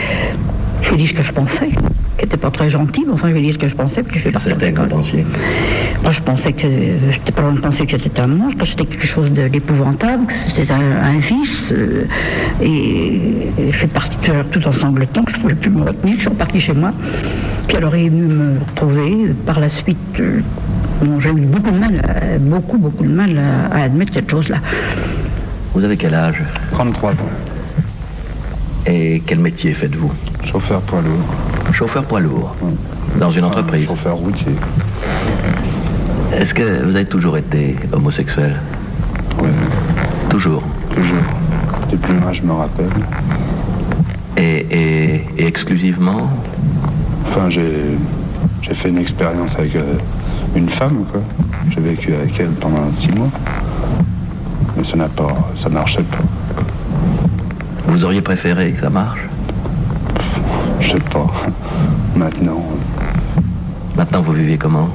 Je 0.82 0.96
dit 0.96 1.08
ce 1.08 1.14
que 1.14 1.24
je 1.24 1.32
pensais, 1.32 1.72
qui 2.18 2.24
n'était 2.26 2.38
pas 2.38 2.50
très 2.52 2.70
gentil, 2.70 3.04
mais 3.06 3.14
enfin 3.14 3.30
je 3.30 3.34
lui 3.34 3.40
ai 3.44 3.48
dit 3.48 3.54
ce 3.54 3.58
que 3.58 3.68
je 3.68 3.76
pensais, 3.76 4.02
puis 4.04 4.20
je 4.20 4.30
qu'en 4.30 4.88
pensiez 4.88 5.26
Moi, 6.04 6.12
je 6.12 6.22
pensais 6.22 6.52
que 6.54 6.68
j'étais 7.12 7.32
pas 7.32 7.42
loin 7.44 7.54
de 7.54 7.60
penser 7.60 7.86
que 7.86 7.98
c'était 7.98 8.20
un 8.20 8.28
monstre, 8.28 8.58
que 8.60 8.66
c'était 8.68 8.86
quelque 8.86 9.06
chose 9.06 9.30
d'épouvantable, 9.32 10.26
que 10.28 10.34
c'était 10.34 10.72
un, 10.72 10.80
un 10.80 11.18
vice. 11.20 11.66
euh, 11.72 12.06
et, 12.62 12.68
et 13.60 13.72
je 13.72 13.78
suis 13.78 13.88
partie 13.88 14.18
tout, 14.18 14.32
tout 14.60 14.68
en 14.68 14.72
sanglotant, 14.72 15.24
que 15.24 15.32
je 15.32 15.38
ne 15.38 15.42
pouvais 15.42 15.56
plus 15.56 15.70
me 15.70 15.84
retenir. 15.84 16.16
Je 16.16 16.22
suis 16.22 16.30
repartie 16.30 16.60
chez 16.60 16.74
moi. 16.74 16.92
Puis 17.68 17.78
alors, 17.78 17.96
il 17.96 18.06
est 18.06 18.10
venu 18.10 18.24
me 18.24 18.60
retrouver. 18.68 19.34
Par 19.46 19.60
la 19.60 19.70
suite, 19.70 19.98
euh, 20.20 20.40
bon, 21.04 21.20
j'ai 21.20 21.30
eu 21.30 21.34
beaucoup 21.42 21.72
de 21.72 21.78
mal, 21.80 22.02
à- 22.04 22.38
beaucoup, 22.40 22.78
beaucoup 22.78 23.04
de 23.04 23.10
mal 23.14 23.38
à, 23.38 23.76
à 23.76 23.84
admettre 23.84 24.14
cette 24.14 24.30
chose-là. 24.30 24.58
Vous 25.74 25.84
avez 25.84 25.98
quel 25.98 26.14
âge? 26.16 26.42
33 26.72 27.12
ans. 27.12 27.16
Et 28.88 29.22
quel 29.26 29.40
métier 29.40 29.74
faites-vous 29.74 30.12
Chauffeur 30.46 30.82
poids 30.82 31.02
lourd. 31.02 31.74
Chauffeur 31.74 32.04
poids 32.06 32.20
lourd 32.22 32.56
Dans 33.20 33.32
une 33.32 33.44
entreprise 33.44 33.86
Chauffeur 33.86 34.16
routier. 34.16 34.54
Est-ce 36.34 36.54
que 36.54 36.84
vous 36.86 36.96
avez 36.96 37.06
toujours 37.06 37.38
été 37.38 37.76
homosexuel 37.92 38.56
Oui. 39.42 39.50
Toujours 40.30 40.64
Toujours. 40.96 41.24
Depuis 41.92 42.14
moi, 42.14 42.32
je 42.32 42.42
me 42.44 42.54
rappelle. 42.54 42.90
Et, 44.38 44.66
et, 44.72 45.26
et 45.38 45.46
exclusivement 45.48 46.30
Enfin, 47.28 47.50
j'ai 47.50 47.98
j'ai 48.62 48.74
fait 48.74 48.90
une 48.90 48.98
expérience 48.98 49.56
avec 49.58 49.76
euh, 49.76 49.94
une 50.56 50.68
femme, 50.70 51.06
quoi. 51.12 51.22
J'ai 51.70 51.80
vécu 51.82 52.14
avec 52.14 52.38
elle 52.40 52.50
pendant 52.52 52.92
six 52.92 53.12
mois. 53.12 53.30
Mais 54.76 54.84
ça 54.84 54.98
n'a 54.98 55.08
pas, 55.08 55.36
ça 55.56 55.70
marchait 55.70 56.04
pas. 56.04 56.18
Vous 57.88 58.06
auriez 58.06 58.22
préféré 58.22 58.72
que 58.72 58.82
ça 58.82 58.90
marche 58.90 59.22
Je 60.80 60.90
sais 60.92 61.00
pas. 61.00 61.28
Maintenant. 62.16 62.62
Maintenant, 63.96 64.22
vous 64.22 64.34
vivez 64.34 64.58
comment 64.58 64.90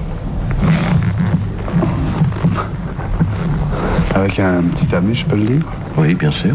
Avec 4.15 4.39
un 4.39 4.63
petit 4.75 4.95
ami, 4.95 5.15
je 5.15 5.25
peux 5.25 5.37
le 5.37 5.43
dire 5.45 5.63
Oui, 5.97 6.15
bien 6.15 6.31
sûr. 6.31 6.55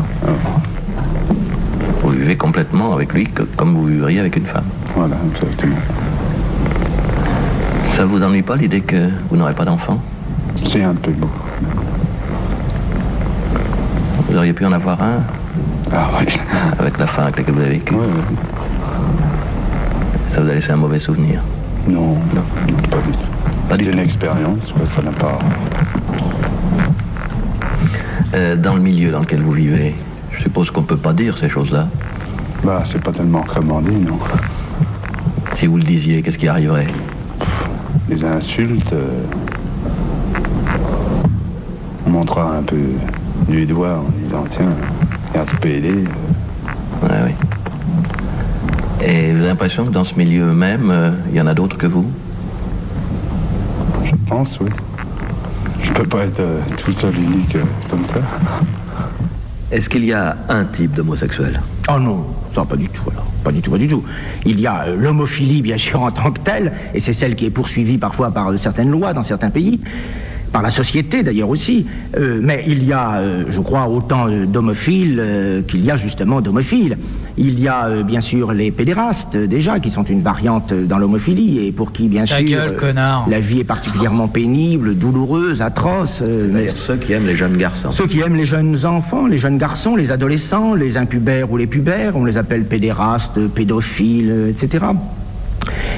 Vous 2.02 2.10
vivez 2.10 2.38
complètement 2.38 2.94
avec 2.94 3.14
lui 3.14 3.26
que- 3.26 3.44
comme 3.44 3.74
vous 3.76 3.86
vivriez 3.86 4.20
avec 4.20 4.36
une 4.38 4.46
femme. 4.46 4.64
Voilà, 4.96 5.16
exactement. 5.34 5.76
Ça 7.96 8.06
vous 8.06 8.22
ennuie 8.22 8.44
pas 8.44 8.56
l'idée 8.56 8.82
que 8.82 9.10
vous 9.30 9.36
n'aurez 9.38 9.54
pas 9.54 9.66
d'enfant 9.66 9.98
C'est 10.66 10.84
un 10.84 10.94
peu 10.94 11.12
beau. 11.12 11.30
Vous 14.30 14.38
auriez 14.38 14.54
pu 14.54 14.66
en 14.66 14.72
avoir 14.72 15.02
un 15.02 15.24
Ah 15.94 16.10
oui. 16.20 16.26
Avec 16.80 16.98
la 16.98 17.08
fin 17.08 17.24
avec 17.24 17.38
laquelle 17.38 17.54
vous 17.56 17.62
avez 17.62 17.70
vécu 17.72 17.94
Ça 20.32 20.42
vous 20.42 20.50
a 20.50 20.54
laissé 20.54 20.72
un 20.72 20.76
mauvais 20.78 21.00
souvenir 21.00 21.42
Non, 21.88 22.16
non, 22.36 22.42
pas 22.90 22.98
du 22.98 23.12
tout. 23.14 23.20
C'était 23.72 23.92
une 23.92 24.00
expérience, 24.00 24.72
quoi, 24.76 24.86
ça 24.86 25.02
n'a 25.02 25.12
pas. 25.12 25.40
Euh, 28.34 28.56
Dans 28.56 28.74
le 28.76 28.82
milieu 28.82 29.12
dans 29.12 29.22
lequel 29.22 29.42
vous 29.42 29.52
vivez, 29.54 29.96
je 30.36 30.44
suppose 30.44 30.72
qu'on 30.72 30.82
ne 30.82 30.86
peut 30.88 30.98
pas 30.98 31.14
dire 31.14 31.38
ces 31.38 31.50
choses-là. 31.50 31.88
Bah, 32.64 32.84
c'est 32.86 33.02
pas 33.04 33.12
tellement 33.12 33.44
comment 33.48 33.82
dit, 33.82 33.96
non. 33.96 34.20
Si 35.58 35.68
vous 35.68 35.78
le 35.78 35.84
disiez, 35.84 36.22
qu'est-ce 36.22 36.38
qui 36.38 36.48
arriverait 36.48 36.88
Les 38.10 38.24
insultes. 38.24 38.94
euh, 38.94 39.08
On 42.06 42.10
montrera 42.10 42.56
un 42.58 42.64
peu 42.64 42.78
du 43.50 43.66
doigt 43.66 44.00
en 44.00 44.10
disant 44.24 44.44
tiens, 44.50 44.70
PD. 45.46 45.90
Ouais, 47.04 47.10
oui. 47.26 47.32
Et 49.02 49.32
vous 49.32 49.40
avez 49.40 49.48
l'impression 49.48 49.86
que 49.86 49.92
dans 49.92 50.04
ce 50.04 50.16
milieu 50.16 50.46
même, 50.46 50.90
euh, 50.92 51.12
il 51.30 51.36
y 51.36 51.42
en 51.42 51.48
a 51.48 51.54
d'autres 51.54 51.78
que 51.78 51.88
vous? 51.88 52.06
Je 54.04 54.14
pense, 54.28 54.60
oui. 54.60 54.70
Je 55.82 55.92
peux 55.92 56.06
pas 56.06 56.24
être 56.24 56.40
euh, 56.40 56.60
tout 56.78 56.92
seul 56.92 57.16
unique 57.16 57.56
euh, 57.56 57.64
comme 57.90 58.06
ça. 58.06 58.16
Est-ce 59.72 59.90
qu'il 59.90 60.06
y 60.06 60.14
a 60.14 60.36
un 60.50 60.64
type 60.66 60.94
d'homosexuel? 60.94 61.62
Oh 61.90 62.00
non, 62.00 62.26
ça 62.56 62.64
pas 62.66 62.76
du 62.76 62.90
tout 62.90 63.04
alors. 63.12 63.26
Pas 63.44 63.52
du 63.52 63.62
tout, 63.62 63.72
pas 63.72 63.78
du 63.78 63.88
tout. 63.88 64.04
Il 64.46 64.60
y 64.60 64.68
a 64.68 64.86
euh, 64.88 64.98
l'homophilie 64.98 65.62
bien 65.62 65.78
sûr 65.78 66.02
en 66.02 66.12
tant 66.12 66.32
que 66.32 66.40
telle, 66.40 66.74
et 66.94 67.00
c'est 67.00 67.14
celle 67.14 67.36
qui 67.36 67.46
est 67.46 67.50
poursuivie 67.50 67.98
parfois 67.98 68.32
par 68.32 68.50
euh, 68.52 68.58
certaines 68.58 68.90
lois 68.90 69.14
dans 69.14 69.24
certains 69.24 69.50
pays, 69.50 69.80
par 70.58 70.64
la 70.64 70.72
société 70.72 71.22
d'ailleurs 71.22 71.50
aussi. 71.50 71.86
Euh, 72.18 72.40
mais 72.42 72.64
il 72.68 72.84
y 72.84 72.92
a, 72.92 73.18
euh, 73.18 73.44
je 73.52 73.60
crois, 73.60 73.88
autant 73.88 74.28
euh, 74.28 74.48
d'homophiles 74.48 75.20
euh, 75.20 75.62
qu'il 75.62 75.86
y 75.86 75.92
a 75.92 75.98
justement 75.98 76.42
d'homophiles. 76.42 76.98
Il 77.38 77.60
y 77.60 77.68
a 77.68 77.86
euh, 77.86 78.02
bien 78.02 78.22
sûr 78.22 78.54
les 78.54 78.72
pédérastes 78.72 79.36
euh, 79.36 79.46
déjà, 79.46 79.80
qui 79.80 79.92
sont 79.92 80.04
une 80.04 80.22
variante 80.24 80.74
dans 80.74 80.98
l'homophilie, 80.98 81.68
et 81.68 81.72
pour 81.72 81.92
qui 81.92 82.08
bien 82.08 82.26
Ta 82.26 82.38
sûr 82.40 82.48
gueule, 82.48 82.70
euh, 82.70 82.76
la 83.30 83.40
vie 83.40 83.60
est 83.60 83.64
particulièrement 83.76 84.28
pénible, 84.28 84.96
douloureuse, 84.96 85.62
atroce. 85.62 86.22
euh, 86.24 86.50
mais- 86.52 86.70
Ceux 86.88 86.96
qui 86.96 87.14
aiment 87.14 87.28
les 87.28 87.36
jeunes 87.38 87.58
garçons. 87.58 87.92
ceux 87.92 88.08
qui 88.08 88.22
aiment 88.22 88.36
les 88.36 88.48
jeunes 88.48 88.84
enfants, 88.84 89.28
les 89.28 89.38
jeunes 89.38 89.60
garçons, 89.60 89.96
les 89.96 90.12
adolescents, 90.12 90.74
les 90.74 90.98
impubères 90.98 91.52
ou 91.52 91.58
les 91.58 91.68
pubères, 91.68 92.14
on 92.18 92.26
les 92.26 92.36
appelle 92.38 92.64
pédérastes, 92.66 93.40
pédophiles, 93.54 94.48
etc. 94.50 94.86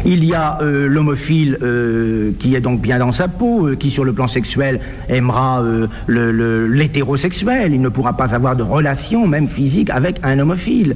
Il 0.05 0.23
y 0.23 0.33
a 0.33 0.59
euh, 0.61 0.87
l'homophile 0.87 1.57
euh, 1.61 2.31
qui 2.39 2.55
est 2.55 2.61
donc 2.61 2.81
bien 2.81 2.99
dans 2.99 3.11
sa 3.11 3.27
peau, 3.27 3.67
euh, 3.67 3.75
qui 3.75 3.89
sur 3.89 4.05
le 4.05 4.13
plan 4.13 4.27
sexuel 4.27 4.79
aimera 5.09 5.63
l'hétérosexuel. 6.07 7.73
Il 7.73 7.81
ne 7.81 7.89
pourra 7.89 8.13
pas 8.13 8.33
avoir 8.33 8.55
de 8.55 8.63
relation, 8.63 9.27
même 9.27 9.47
physique, 9.47 9.89
avec 9.89 10.19
un 10.23 10.39
homophile. 10.39 10.95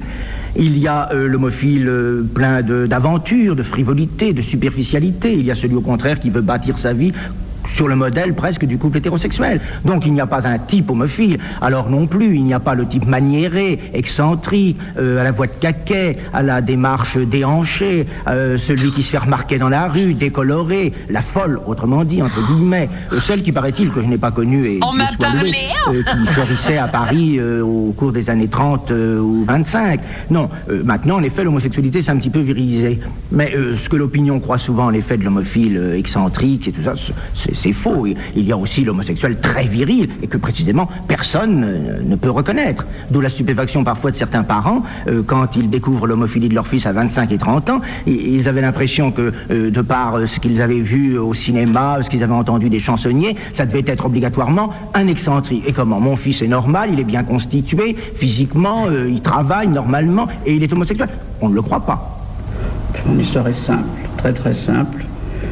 Il 0.55 0.77
y 0.77 0.87
a 0.87 1.09
l'homophile 1.13 1.91
plein 2.33 2.61
d'aventures, 2.61 3.55
de, 3.55 3.63
frivolité, 3.63 4.33
de 4.33 4.41
superficialité. 4.41 5.33
Il 5.33 5.43
y 5.43 5.51
a 5.51 5.55
celui 5.55 5.75
au 5.75 5.81
contraire 5.81 6.19
qui 6.19 6.29
veut 6.29 6.41
bâtir 6.41 6.77
sa 6.77 6.93
vie 6.93 7.11
sur 7.67 7.87
le 7.87 7.95
modèle 7.95 8.33
presque 8.33 8.65
du 8.65 8.77
couple 8.77 8.97
hétérosexuel. 8.97 9.61
Donc 9.85 10.05
il 10.05 10.13
n'y 10.13 10.21
a 10.21 10.27
pas 10.27 10.47
un 10.47 10.57
type 10.59 10.89
homophile. 10.91 11.39
Alors 11.61 11.89
non 11.89 12.07
plus, 12.07 12.35
il 12.35 12.43
n'y 12.43 12.53
a 12.53 12.59
pas 12.59 12.75
le 12.75 12.85
type 12.85 13.07
maniéré, 13.07 13.79
excentrique, 13.93 14.77
euh, 14.97 15.21
à 15.21 15.23
la 15.23 15.31
voix 15.31 15.47
de 15.47 15.53
caquet, 15.59 16.17
à 16.33 16.43
la 16.43 16.61
démarche 16.61 17.17
déhanchée, 17.17 18.07
euh, 18.27 18.57
celui 18.57 18.91
qui 18.91 19.03
se 19.03 19.11
fait 19.11 19.17
remarquer 19.17 19.57
dans 19.57 19.69
la 19.69 19.87
rue, 19.87 20.13
décoloré, 20.13 20.93
la 21.09 21.21
folle, 21.21 21.59
autrement 21.65 22.03
dit, 22.03 22.21
entre 22.21 22.45
guillemets. 22.47 22.89
Euh, 23.11 23.19
celle 23.19 23.41
qui 23.41 23.51
paraît-il 23.51 23.91
que 23.91 24.01
je 24.01 24.07
n'ai 24.07 24.17
pas 24.17 24.31
connue 24.31 24.67
et 24.67 24.79
On 24.83 24.91
qui 24.91 24.97
m'a 24.97 25.41
louée, 25.41 25.51
euh, 25.89 26.01
qui 26.03 26.25
florissait 26.27 26.77
à 26.77 26.87
Paris 26.87 27.39
au 27.41 27.93
cours 27.97 28.11
des 28.11 28.29
années 28.29 28.47
30 28.47 28.91
euh, 28.91 29.19
ou 29.19 29.43
25. 29.45 29.99
Non, 30.29 30.49
maintenant, 30.83 31.17
en 31.17 31.23
effet, 31.23 31.43
l'homosexualité, 31.43 32.01
c'est 32.01 32.11
un 32.11 32.17
petit 32.17 32.29
peu 32.29 32.39
virilisé. 32.39 32.99
Mais 33.31 33.53
ce 33.77 33.89
que 33.89 33.95
l'opinion 33.95 34.39
croit 34.39 34.59
souvent, 34.59 34.85
en 34.85 34.93
effet, 34.93 35.17
de 35.17 35.23
l'homophile 35.23 35.93
excentrique 35.95 36.67
et 36.67 36.71
tout 36.71 36.83
ça, 36.83 36.93
c'est 37.33 37.52
c'est 37.55 37.73
faux. 37.73 38.05
Il 38.35 38.45
y 38.45 38.51
a 38.51 38.57
aussi 38.57 38.83
l'homosexuel 38.83 39.39
très 39.39 39.65
viril 39.65 40.09
et 40.21 40.27
que 40.27 40.37
précisément 40.37 40.89
personne 41.07 42.03
ne 42.05 42.15
peut 42.15 42.29
reconnaître. 42.29 42.85
D'où 43.11 43.21
la 43.21 43.29
stupéfaction 43.29 43.83
parfois 43.83 44.11
de 44.11 44.15
certains 44.15 44.43
parents 44.43 44.83
euh, 45.07 45.21
quand 45.25 45.55
ils 45.55 45.69
découvrent 45.69 46.07
l'homophilie 46.07 46.49
de 46.49 46.55
leur 46.55 46.67
fils 46.67 46.85
à 46.85 46.91
25 46.91 47.31
et 47.31 47.37
30 47.37 47.69
ans. 47.69 47.81
Ils 48.05 48.47
avaient 48.47 48.61
l'impression 48.61 49.11
que 49.11 49.33
euh, 49.51 49.71
de 49.71 49.81
par 49.81 50.15
euh, 50.15 50.25
ce 50.25 50.39
qu'ils 50.39 50.61
avaient 50.61 50.81
vu 50.81 51.17
au 51.17 51.33
cinéma, 51.33 51.99
ce 52.01 52.09
qu'ils 52.09 52.23
avaient 52.23 52.33
entendu 52.33 52.69
des 52.69 52.79
chansonniers, 52.79 53.35
ça 53.53 53.65
devait 53.65 53.83
être 53.87 54.05
obligatoirement 54.05 54.73
un 54.93 55.07
excentrique. 55.07 55.63
Et 55.67 55.73
comment? 55.73 55.99
Mon 55.99 56.15
fils 56.15 56.41
est 56.41 56.47
normal, 56.47 56.89
il 56.93 56.99
est 56.99 57.05
bien 57.05 57.23
constitué, 57.23 57.95
physiquement, 58.15 58.87
il 59.07 59.21
travaille 59.21 59.67
normalement 59.67 60.27
et 60.45 60.53
il 60.55 60.63
est 60.63 60.71
homosexuel. 60.71 61.09
On 61.41 61.49
ne 61.49 61.55
le 61.55 61.61
croit 61.61 61.85
pas. 61.85 62.21
Mon 63.05 63.17
histoire 63.19 63.47
est 63.47 63.53
simple, 63.53 63.83
très 64.17 64.33
très 64.33 64.53
simple. 64.53 65.03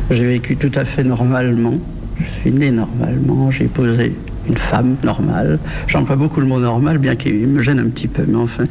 J'ai 0.09 0.25
vécu 0.25 0.55
tout 0.57 0.71
à 0.75 0.85
fait 0.85 1.03
normalement. 1.03 1.73
Je 2.19 2.41
suis 2.41 2.51
né 2.51 2.71
normalement. 2.71 3.51
J'ai 3.51 3.65
épousé 3.65 4.15
une 4.47 4.57
femme 4.57 4.95
normale. 5.03 5.59
J'emploie 5.87 6.15
beaucoup 6.15 6.39
le 6.39 6.47
mot 6.47 6.59
normal, 6.59 6.97
bien 6.97 7.15
qu'il 7.15 7.47
me 7.47 7.61
gêne 7.61 7.79
un 7.79 7.89
petit 7.89 8.07
peu, 8.07 8.23
mais 8.27 8.37
enfin. 8.37 8.65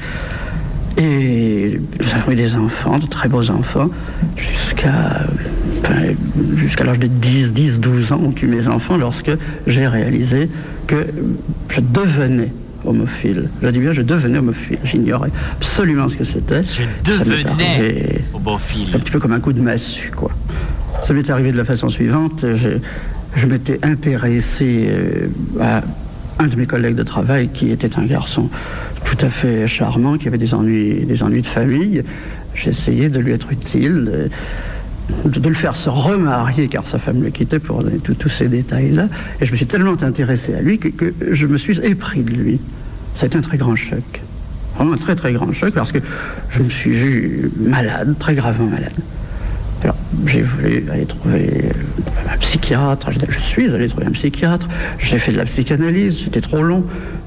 Et 0.96 1.80
nous 2.00 2.14
avons 2.14 2.32
eu 2.32 2.34
des 2.34 2.56
enfants, 2.56 2.98
de 2.98 3.06
très 3.06 3.28
beaux 3.28 3.48
enfants, 3.48 3.88
jusqu'à 4.36 5.24
enfin, 5.82 5.94
jusqu'à 6.56 6.84
l'âge 6.84 6.98
de 6.98 7.06
10, 7.06 7.52
10, 7.52 7.78
12 7.78 8.12
ans 8.12 8.20
ont 8.22 8.34
eu 8.42 8.46
mes 8.46 8.66
enfants 8.66 8.96
lorsque 8.96 9.30
j'ai 9.66 9.86
réalisé 9.86 10.50
que 10.88 11.06
je 11.68 11.80
devenais 11.80 12.52
homophile. 12.84 13.48
Je 13.62 13.68
dis 13.68 13.78
bien, 13.78 13.92
je 13.92 14.02
devenais 14.02 14.38
homophile. 14.38 14.78
J'ignorais 14.84 15.30
absolument 15.52 16.08
ce 16.08 16.16
que 16.16 16.24
c'était. 16.24 16.64
Je 16.64 16.82
devenais 17.04 18.22
homophile. 18.34 18.88
Un 18.94 18.98
petit 18.98 19.12
peu 19.12 19.20
comme 19.20 19.32
un 19.32 19.40
coup 19.40 19.52
de 19.52 19.60
massue, 19.60 20.10
quoi. 20.14 20.32
Ça 21.04 21.14
m'est 21.14 21.30
arrivé 21.30 21.52
de 21.52 21.56
la 21.56 21.64
façon 21.64 21.88
suivante. 21.88 22.44
Je 23.36 23.46
m'étais 23.46 23.78
intéressé 23.84 24.88
euh, 24.88 25.28
à 25.60 25.82
un 26.38 26.46
de 26.46 26.56
mes 26.56 26.66
collègues 26.66 26.96
de 26.96 27.02
travail 27.02 27.48
qui 27.48 27.70
était 27.70 27.98
un 27.98 28.04
garçon 28.04 28.48
tout 29.04 29.18
à 29.24 29.28
fait 29.28 29.66
charmant, 29.66 30.18
qui 30.18 30.28
avait 30.28 30.38
des 30.38 30.54
ennuis, 30.54 31.04
des 31.06 31.22
ennuis 31.22 31.42
de 31.42 31.46
famille. 31.46 32.02
Essayé 32.66 33.08
de 33.08 33.18
lui 33.18 33.32
être 33.32 33.50
utile, 33.52 34.28
de, 35.24 35.48
le 35.48 35.54
faire 35.54 35.76
se 35.76 35.88
remarier, 35.88 36.68
car 36.68 36.86
sa 36.86 36.98
femme 36.98 37.22
le 37.22 37.30
quittait 37.30 37.58
pour 37.58 37.82
tous 38.18 38.28
ces 38.28 38.48
détails-là. 38.48 39.08
Et 39.40 39.46
je 39.46 39.52
me 39.52 39.56
suis 39.56 39.66
tellement 39.66 39.96
intéressé 40.02 40.54
à 40.54 40.60
lui 40.60 40.78
que, 40.78 40.88
que 40.88 41.14
je 41.32 41.46
me 41.46 41.56
suis 41.56 41.78
épris 41.80 42.22
de 42.22 42.30
lui. 42.30 42.60
C'était 43.16 43.36
un 43.36 43.40
très 43.40 43.56
grand 43.56 43.76
choc. 43.76 44.20
Vraiment 44.76 44.92
un 44.92 44.98
très 44.98 45.16
très 45.16 45.32
grand 45.32 45.50
choc 45.52 45.72
parce 45.72 45.90
que 45.90 45.98
je 46.50 46.62
me 46.62 46.68
suis 46.68 46.90
vu 46.90 47.50
malade, 47.58 48.14
très 48.18 48.34
gravement 48.34 48.66
malade. 48.66 48.92
J'ai 50.26 50.42
voulu 50.42 50.84
aller 50.92 51.06
trouver 51.06 51.48
euh, 51.64 52.32
un 52.34 52.36
psychiatre, 52.38 53.10
je 53.28 53.38
suis 53.38 53.72
allé 53.72 53.88
trouver 53.88 54.06
un 54.06 54.10
psychiatre, 54.10 54.68
j'ai 54.98 55.18
fait 55.18 55.32
de 55.32 55.36
la 55.36 55.44
psychanalyse, 55.44 56.24
c'était 56.24 56.40
trop 56.40 56.62
long, 56.62 56.84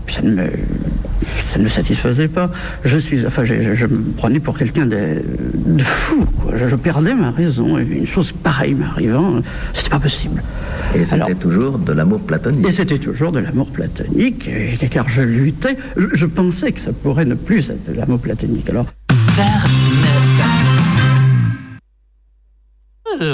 ça 0.10 0.22
ne 0.22 0.32
me, 0.32 0.44
ça 1.52 1.60
ne 1.60 1.64
me 1.64 1.70
satisfaisait 1.70 2.28
pas. 2.28 2.52
Je 2.84 2.98
suis, 2.98 3.26
enfin, 3.26 3.46
je, 3.46 3.54
me 3.86 4.12
prenais 4.18 4.40
pour 4.42 4.58
quelqu'un 4.58 4.86
de, 4.86 5.22
de 5.66 5.84
fou, 5.84 6.26
quoi. 6.42 6.54
Je, 6.58 6.68
je 6.68 6.76
perdais 6.76 7.14
ma 7.16 7.32
raison, 7.32 7.78
et 7.80 7.84
une 7.84 8.06
chose 8.08 8.32
pareille 8.34 8.74
m'arrivant, 8.74 9.36
c'était 9.74 9.90
pas 9.90 10.00
possible. 10.00 10.44
Et 10.94 11.06
c'était 11.06 11.36
toujours 11.36 11.80
de 11.80 11.94
l'amour 11.94 12.20
platonique. 12.20 12.68
Et 12.68 12.74
c'était 12.74 13.00
toujours 13.00 13.32
de 13.32 13.40
l'amour 13.40 13.68
platonique, 13.72 14.48
et- 14.50 14.88
car 14.90 15.08
je 15.08 15.22
luttais, 15.22 15.78
je, 15.96 16.08
je 16.14 16.26
pensais 16.26 16.74
que 16.74 16.82
ça 16.82 16.92
pourrait 16.92 17.26
ne 17.26 17.36
plus 17.36 17.70
être 17.70 17.90
de 17.92 17.98
l'amour 17.98 18.20
platonique. 18.20 18.70
Alors, 18.70 18.88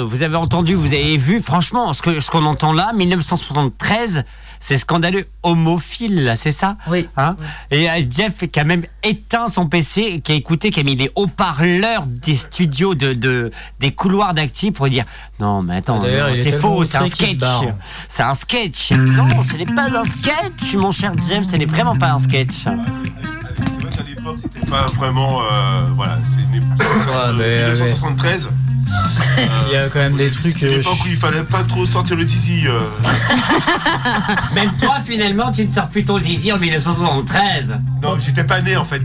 Vous 0.08 0.22
avez 0.22 0.36
entendu, 0.36 0.74
vous 0.74 0.92
avez 0.92 1.16
vu, 1.16 1.40
franchement, 1.40 1.92
ce 1.92 2.30
qu'on 2.30 2.44
entend 2.46 2.72
là, 2.72 2.92
1973, 2.94 4.24
c'est 4.62 4.76
scandaleux, 4.78 5.26
homophile, 5.42 6.34
c'est 6.36 6.52
ça? 6.52 6.76
Oui. 6.86 7.08
Hein? 7.16 7.36
Et 7.70 7.88
euh, 7.88 7.92
Jeff 8.10 8.46
qui 8.50 8.60
a 8.60 8.64
même 8.64 8.84
éteint 9.02 9.48
son 9.48 9.66
PC, 9.66 10.20
qui 10.22 10.32
a 10.32 10.34
écouté, 10.34 10.70
qui 10.70 10.80
a 10.80 10.82
mis 10.82 10.96
des 10.96 11.10
haut-parleurs 11.14 12.06
des 12.06 12.34
studios 12.34 12.94
de, 12.94 13.14
de 13.14 13.50
des 13.78 13.92
couloirs 13.92 14.34
d'actifs 14.34 14.74
pour 14.74 14.88
dire 14.88 15.04
non, 15.38 15.62
mais 15.62 15.76
attends, 15.76 15.98
Ah, 16.02 16.04
d'ailleurs, 16.06 16.28
non, 16.28 16.34
il 16.34 16.40
est 16.40 16.42
c'est 16.44 16.50
tellement 16.52 16.76
faux, 16.76 16.84
c'est 16.84 16.98
un 16.98 17.04
outré 17.06 17.10
qu'il 17.10 17.26
se 17.26 17.30
sketch, 17.30 17.40
barre. 17.40 17.64
c'est 18.08 18.22
un 18.22 18.34
sketch. 18.34 18.92
Non, 18.92 19.42
ce 19.42 19.56
n'est 19.56 19.66
pas 19.74 19.96
un 19.96 20.04
sketch, 20.04 20.74
mon 20.74 20.90
cher 20.90 21.14
Jeff, 21.26 21.48
ce 21.48 21.56
n'est 21.56 21.64
vraiment 21.64 21.96
pas 21.96 22.10
un 22.12 22.18
sketch. 22.18 22.54
C'est 22.64 22.68
vrai 22.70 23.90
qu'à 23.96 24.02
l'époque, 24.06 24.36
c'était 24.38 24.66
pas 24.70 24.86
vraiment. 24.96 25.40
euh, 25.40 25.86
voilà, 25.96 26.18
c'est 26.24 26.40
une 26.42 26.56
époque. 26.56 26.86
Ouais, 26.86 27.32
mais, 27.38 27.44
euh, 27.44 27.72
1973. 27.72 28.50
Il 29.68 29.72
y 29.72 29.76
a 29.76 29.88
quand 29.88 29.98
même 30.00 30.16
des 30.16 30.30
trucs. 30.30 30.52
C'est 30.58 30.64
euh, 30.66 30.76
l'époque 30.78 30.98
où 31.04 31.08
il 31.08 31.16
fallait 31.16 31.42
pas 31.44 31.62
trop 31.62 31.86
sortir 31.86 32.16
le 32.16 32.24
zizi. 32.24 32.62
euh. 32.66 32.80
Même 34.54 34.70
toi, 34.80 34.96
finalement, 35.04 35.50
tu 35.52 35.66
ne 35.66 35.72
sors 35.72 35.88
plus 35.88 36.04
ton 36.04 36.18
zizi 36.18 36.52
en 36.52 36.58
1973. 36.58 37.78
Non, 38.02 38.16
j'étais 38.20 38.44
pas 38.44 38.60
né 38.60 38.76
en 38.76 38.84
fait. 38.84 39.02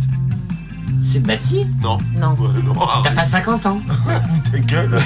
C'est 1.01 1.19
bah 1.21 1.37
si. 1.37 1.65
Non. 1.81 1.99
Non. 2.15 2.29
Ouais, 2.33 2.61
non, 2.63 2.73
T'as 3.03 3.11
pas 3.11 3.23
50 3.23 3.65
ans. 3.67 3.79
Ta 4.51 4.59
gueule. 4.59 4.99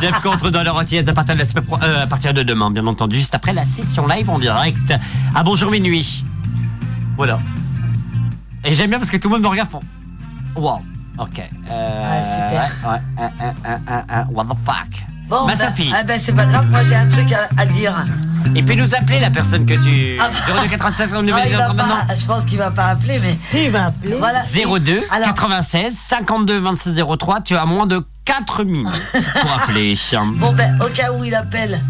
Jeff 0.00 0.20
contre 0.20 0.50
dans 0.50 0.62
leur 0.62 0.76
entière 0.76 1.02
à 1.06 1.12
partir 1.12 1.34
de 1.34 1.40
la 1.40 1.46
semaine 1.46 1.64
pro- 1.64 1.78
euh, 1.82 2.04
à 2.04 2.06
partir 2.06 2.32
de 2.32 2.42
demain, 2.42 2.70
bien 2.70 2.86
entendu, 2.86 3.16
juste 3.16 3.34
après 3.34 3.52
la 3.52 3.64
session 3.64 4.06
live 4.06 4.30
en 4.30 4.38
direct. 4.38 4.92
À 5.34 5.42
bonjour 5.42 5.70
minuit. 5.70 6.24
Voilà. 7.16 7.40
Et 8.64 8.74
j'aime 8.74 8.90
bien 8.90 8.98
parce 8.98 9.10
que 9.10 9.16
tout 9.16 9.28
le 9.28 9.34
monde 9.34 9.42
me 9.42 9.48
regarde 9.48 9.68
pour. 9.68 9.82
Wow. 10.54 10.82
Ok. 11.22 11.40
Euh, 11.70 12.24
super. 12.24 12.70
Ouais, 12.84 13.00
ouais, 13.18 14.24
what 14.32 14.44
the 14.44 14.56
fuck? 14.64 15.06
Bon, 15.28 15.46
Ma 15.46 15.54
bah, 15.54 15.66
Sophie. 15.68 15.90
ah, 15.94 16.02
bah, 16.02 16.14
c'est 16.18 16.32
pas 16.34 16.44
grave, 16.44 16.68
moi 16.68 16.82
j'ai 16.82 16.94
un 16.96 17.06
truc 17.06 17.32
à, 17.32 17.48
à 17.56 17.64
dire. 17.64 18.04
Et 18.54 18.62
puis 18.62 18.76
nous 18.76 18.94
appeler 18.94 19.20
la 19.20 19.30
personne 19.30 19.64
que 19.64 19.74
tu. 19.74 20.18
Ah. 20.20 20.28
02 20.62 20.68
87 20.68 21.10
52 21.10 21.32
Ah, 21.32 21.68
maintenant. 21.68 21.84
pas, 22.06 22.14
je 22.14 22.26
pense 22.26 22.44
qu'il 22.44 22.58
va 22.58 22.70
pas 22.70 22.86
appeler, 22.86 23.18
mais. 23.20 23.38
Si, 23.40 23.64
il 23.66 23.70
va 23.70 23.86
appeler. 23.86 24.16
Voilà. 24.18 24.42
02 24.52 25.00
Alors- 25.10 25.28
96 25.28 25.94
52 25.96 26.58
26 26.58 27.00
03. 27.18 27.40
Tu 27.40 27.56
as 27.56 27.64
moins 27.64 27.86
de 27.86 28.04
4 28.24 28.64
minutes 28.64 28.88
pour 29.40 29.52
appeler. 29.62 29.94
Bon, 30.38 30.52
ben, 30.52 30.78
au 30.84 30.88
cas 30.88 31.12
où 31.12 31.24
il 31.24 31.34
appelle, 31.34 31.80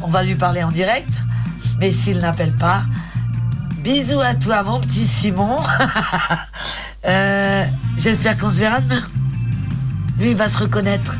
on 0.00 0.06
va 0.06 0.22
lui 0.22 0.36
parler 0.36 0.62
en 0.62 0.70
direct. 0.70 1.24
Mais 1.80 1.90
s'il 1.90 2.18
n'appelle 2.20 2.52
pas, 2.52 2.78
bisous 3.86 4.20
à 4.20 4.34
toi, 4.34 4.64
mon 4.64 4.80
petit 4.80 5.06
Simon. 5.06 5.60
Euh, 7.08 7.64
J'espère 7.96 8.36
qu'on 8.36 8.50
se 8.50 8.58
verra 8.58 8.80
demain. 8.80 9.00
Lui, 10.18 10.30
il 10.32 10.36
va 10.36 10.48
se 10.48 10.58
reconnaître. 10.58 11.16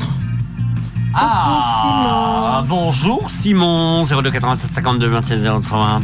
Ah, 1.13 2.61
bonjour 2.67 3.29
Simon, 3.29 4.03
02 4.03 4.29
87 4.29 4.73
52 4.73 5.07
26 5.07 5.35
03. 5.63 6.01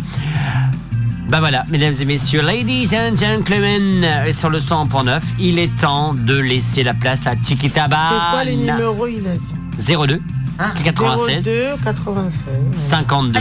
Bah 1.28 1.42
voilà, 1.42 1.66
mesdames 1.70 1.96
et 2.00 2.06
messieurs, 2.06 2.42
ladies 2.44 2.92
and 2.96 3.18
gentlemen, 3.18 4.06
euh, 4.06 4.32
sur 4.32 4.50
le 4.50 4.60
100.9, 4.60 5.20
il 5.38 5.60
est 5.60 5.76
temps 5.82 6.14
de 6.14 6.40
laisser 6.40 6.84
la 6.84 6.94
place 6.94 7.28
à 7.28 7.34
Chiquita 7.36 7.90
C'est 7.90 8.32
quoi 8.32 8.44
les 8.46 8.56
numéros, 8.56 9.08
il 9.08 9.28
a 9.28 9.36
dit? 9.36 9.96
02 10.08 10.22
96 10.58 11.44
02 11.44 11.52
96. 11.84 12.46
52 12.90 13.40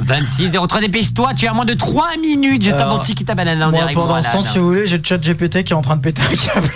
26 0.00 0.50
03. 0.50 0.80
Dépêche-toi, 0.80 1.34
tu 1.34 1.46
as 1.46 1.52
moins 1.52 1.64
de 1.64 1.74
3 1.74 2.16
minutes 2.20 2.62
juste 2.62 2.76
avant 2.76 3.02
Chiquita 3.02 3.34
Banana 3.34 3.68
en 3.68 3.70
Moi, 3.70 3.78
direct. 3.80 3.94
pendant 3.98 4.22
ce 4.22 4.30
temps, 4.30 4.42
si 4.42 4.58
vous 4.58 4.66
voulez, 4.68 4.86
j'ai 4.86 5.02
ChatGPT 5.02 5.64
qui 5.64 5.72
est 5.72 5.76
en 5.76 5.82
train 5.82 5.96
de 5.96 6.00
péter 6.02 6.22
un 6.22 6.36
câble. 6.54 6.70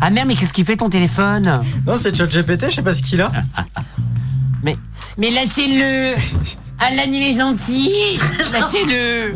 Ah 0.00 0.10
merde, 0.10 0.28
mais 0.28 0.34
qu'est-ce 0.34 0.52
qu'il 0.52 0.64
fait 0.66 0.76
ton 0.76 0.90
téléphone? 0.90 1.62
Non, 1.86 1.94
c'est 1.96 2.14
ChatGPT, 2.14 2.66
je 2.68 2.74
sais 2.74 2.82
pas 2.82 2.92
ce 2.92 3.02
qu'il 3.02 3.20
a. 3.22 3.30
Mais, 4.62 4.78
mais 5.18 5.30
lâchez-le 5.30 6.14
Alan 6.80 7.04
il 7.06 7.22
est 7.22 7.38
gentil. 7.38 8.18
Lâchez-le 8.52 9.34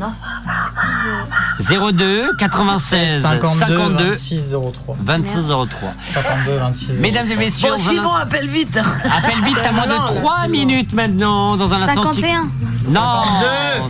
02 1.93 2.33
96 2.39 3.23
52, 3.23 3.59
52 3.59 4.05
26 4.11 4.57
03. 4.85 4.97
26 5.01 5.47
03 5.49 5.67
52 6.15 6.57
26 6.57 6.93
Mesdames 7.01 7.31
et 7.31 7.37
messieurs, 7.37 7.71
Bon, 7.71 7.77
Simon, 7.91 8.13
appelle 8.15 8.49
vite. 8.49 8.77
appelle 8.77 9.43
vite, 9.45 9.57
t'as 9.63 9.73
moins 9.73 9.87
de 9.87 10.15
3 10.21 10.49
minutes 10.49 10.93
maintenant 10.95 11.57
dans 11.57 11.73
un 11.73 11.83
instant. 11.83 12.13
51. 12.13 12.49
Non. 12.89 13.23
C'est 13.25 13.79
bon, 13.79 13.89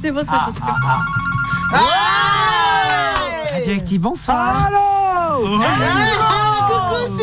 c'est 0.00 0.10
bon, 0.12 0.20
c'est 0.24 0.62
bon. 0.62 1.78
Radioactive, 3.54 4.00
bonsoir. 4.00 4.68
Ah, 4.74 5.36
coucou 6.68 7.16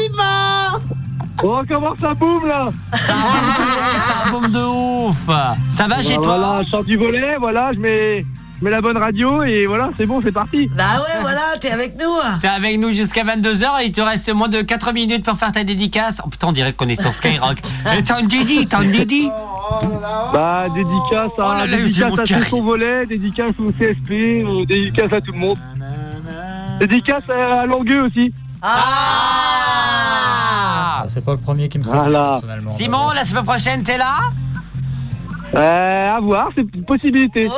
Oh, 1.42 1.60
comment 1.68 1.96
ça 2.00 2.14
boum 2.14 2.46
là 2.48 2.70
Ça 2.94 4.32
bombe 4.32 4.52
de 4.52 5.08
ouf 5.10 5.16
Ça 5.70 5.88
va 5.88 6.02
chez 6.02 6.18
Bah, 6.18 6.24
toi 6.24 6.38
Voilà, 6.38 6.64
je 6.64 6.70
sors 6.70 6.84
du 6.84 6.98
volet, 6.98 7.38
voilà, 7.40 7.72
je 7.74 7.80
mets, 7.80 8.26
je 8.60 8.66
mets 8.66 8.72
la 8.72 8.82
bonne 8.82 8.98
radio 8.98 9.44
et 9.44 9.66
voilà, 9.66 9.90
c'est 9.98 10.06
bon, 10.06 10.22
c'est 10.24 10.34
parti. 10.34 10.70
Bah 10.76 10.84
ouais, 11.00 11.22
voilà, 11.22 11.40
t'es 11.62 11.72
avec 11.72 11.98
nous. 11.98 12.40
T'es 12.42 12.48
avec 12.50 12.78
nous 12.78 12.90
jusqu'à 12.90 13.24
22h 13.24 13.82
et 13.82 13.86
il 13.86 13.92
te 13.94 14.02
reste 14.02 14.34
moins 14.34 14.50
de 14.50 14.62
4 14.62 14.92
minutes 14.92 15.24
pour 15.24 15.38
faire 15.38 15.54
ta 15.54 15.64
dédicace. 15.64 16.22
Oh 16.26 16.30
putain, 16.30 16.48
on 16.48 16.52
dirait 16.52 16.74
qu'on 16.74 16.90
est 16.90 17.02
sur 17.02 17.14
Skyrock. 17.14 17.58
Mais 17.86 18.02
t'as 18.02 18.20
une 18.20 18.28
dédi, 18.28 18.68
t'as 18.68 18.84
une 18.84 18.92
dédi 18.92 19.30
Bah, 20.34 20.66
dédicace 20.74 21.32
Oh 21.38 21.42
là 21.42 21.52
à, 21.52 21.68
là, 21.68 21.78
dédicace 21.78 22.20
à 22.20 22.24
tout 22.24 22.44
son 22.50 22.62
volet, 22.64 23.06
dédicace 23.06 23.54
au 23.60 23.72
CSP, 23.72 24.12
euh, 24.12 24.66
dédicace 24.66 25.14
à 25.14 25.22
tout 25.22 25.32
le 25.32 25.40
monde. 25.40 25.58
Dédicace 26.82 27.24
à 27.30 27.66
Langueux 27.66 28.04
aussi. 28.08 28.34
Ah, 28.62 29.49
c'est 31.10 31.24
pas 31.26 31.32
le 31.32 31.38
premier 31.40 31.68
qui 31.70 31.78
me 31.80 31.84
sera 31.84 31.98
Voilà. 31.98 32.30
personnellement. 32.34 32.72
Simon, 32.72 33.10
la 33.16 33.24
semaine 33.24 33.44
prochaine, 33.46 33.84
t'es 33.84 33.98
là? 33.98 34.16
Euh, 35.56 36.16
à 36.16 36.20
voir, 36.20 36.50
c'est 36.56 36.62
une 36.74 36.86
possibilité. 36.86 37.50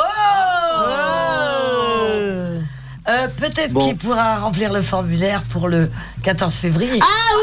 Euh, 3.09 3.27
Peut-être 3.37 3.73
Bon. 3.73 3.79
qu'il 3.79 3.97
pourra 3.97 4.37
remplir 4.37 4.71
le 4.71 4.81
formulaire 4.81 5.41
pour 5.51 5.67
le 5.67 5.91
14 6.23 6.53
février. 6.53 6.99
Ah 7.01 7.05
oui, 7.35 7.41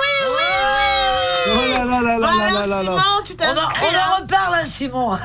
oui, 0.00 0.12
oui, 0.32 1.52
Oh 1.52 1.56
là 1.76 1.84
là 1.84 2.00
là 2.00 2.18
là 2.18 2.28
Voilà, 2.32 2.50
là 2.52 2.66
là 2.66 2.82
là. 2.82 2.92
Simon, 2.92 3.22
tu 3.24 3.32
On 3.40 3.44
en, 3.44 3.52
on 3.58 3.94
en 3.96 4.22
reparle, 4.22 4.54
hein, 4.54 4.64
Simon. 4.64 5.18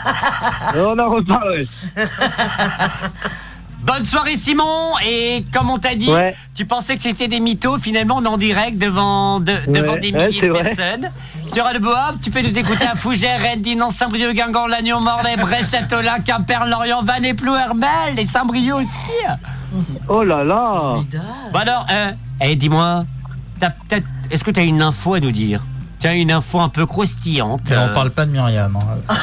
On 0.76 1.00
en 1.00 1.10
reparle. 1.10 1.62
Bonne 3.86 4.04
soirée 4.06 4.36
Simon 4.36 4.94
et 5.08 5.46
comme 5.54 5.70
on 5.70 5.78
t'a 5.78 5.94
dit, 5.96 6.10
Ouais. 6.10 6.36
tu 6.56 6.66
pensais 6.66 6.96
que 6.96 7.04
c'était 7.04 7.28
des 7.28 7.40
mythos, 7.40 7.78
finalement 7.78 8.16
on 8.18 8.26
est 8.26 8.28
en 8.28 8.38
direct 8.38 8.78
devant, 8.80 9.40
de- 9.40 9.54
devant 9.68 9.96
des 9.98 10.12
milliers 10.12 10.42
de 10.42 10.48
vrai. 10.50 10.64
personnes. 10.64 11.12
Sur 11.48 11.66
Alboab, 11.66 12.16
tu 12.22 12.32
peux 12.32 12.42
nous 12.42 12.58
écouter 12.58 12.86
à 12.86 12.96
Fougères, 12.96 13.40
Rennes, 13.40 13.62
Saint-Brieuc, 13.92 14.34
Guingamp, 14.34 14.66
Lannion, 14.68 15.02
Morlaix, 15.02 15.38
Brest, 15.38 15.72
Châteaulin, 15.76 16.20
Quimper, 16.20 16.66
Lorient, 16.66 17.04
Vannes 17.04 17.26
et 17.26 17.34
Plou, 17.36 17.54
Herbel 17.56 18.18
et 18.18 18.26
Saint-Brieuc 18.26 18.74
aussi. 18.76 18.90
Oh 20.10 20.24
là 20.24 20.44
là. 20.44 20.96
Bon 21.54 21.60
alors, 21.60 21.86
euh, 21.92 22.12
eh, 22.42 22.56
dis-moi, 22.56 23.06
t'as 23.60 23.70
peut-être- 23.70 24.08
est-ce 24.32 24.44
que 24.44 24.50
tu 24.52 24.60
as 24.60 24.64
une 24.64 24.82
info 24.82 25.14
à 25.14 25.20
nous 25.20 25.32
dire? 25.32 25.62
As 26.06 26.16
une 26.16 26.32
info 26.32 26.60
un 26.60 26.70
peu 26.70 26.86
croustillante 26.86 27.70
Mais 27.70 27.76
euh, 27.78 27.90
on 27.90 27.94
parle 27.94 28.12
pas 28.12 28.26
de 28.26 28.32
Myriam. 28.32 28.76
hein. 28.78 28.98
Oh, 29.10 29.14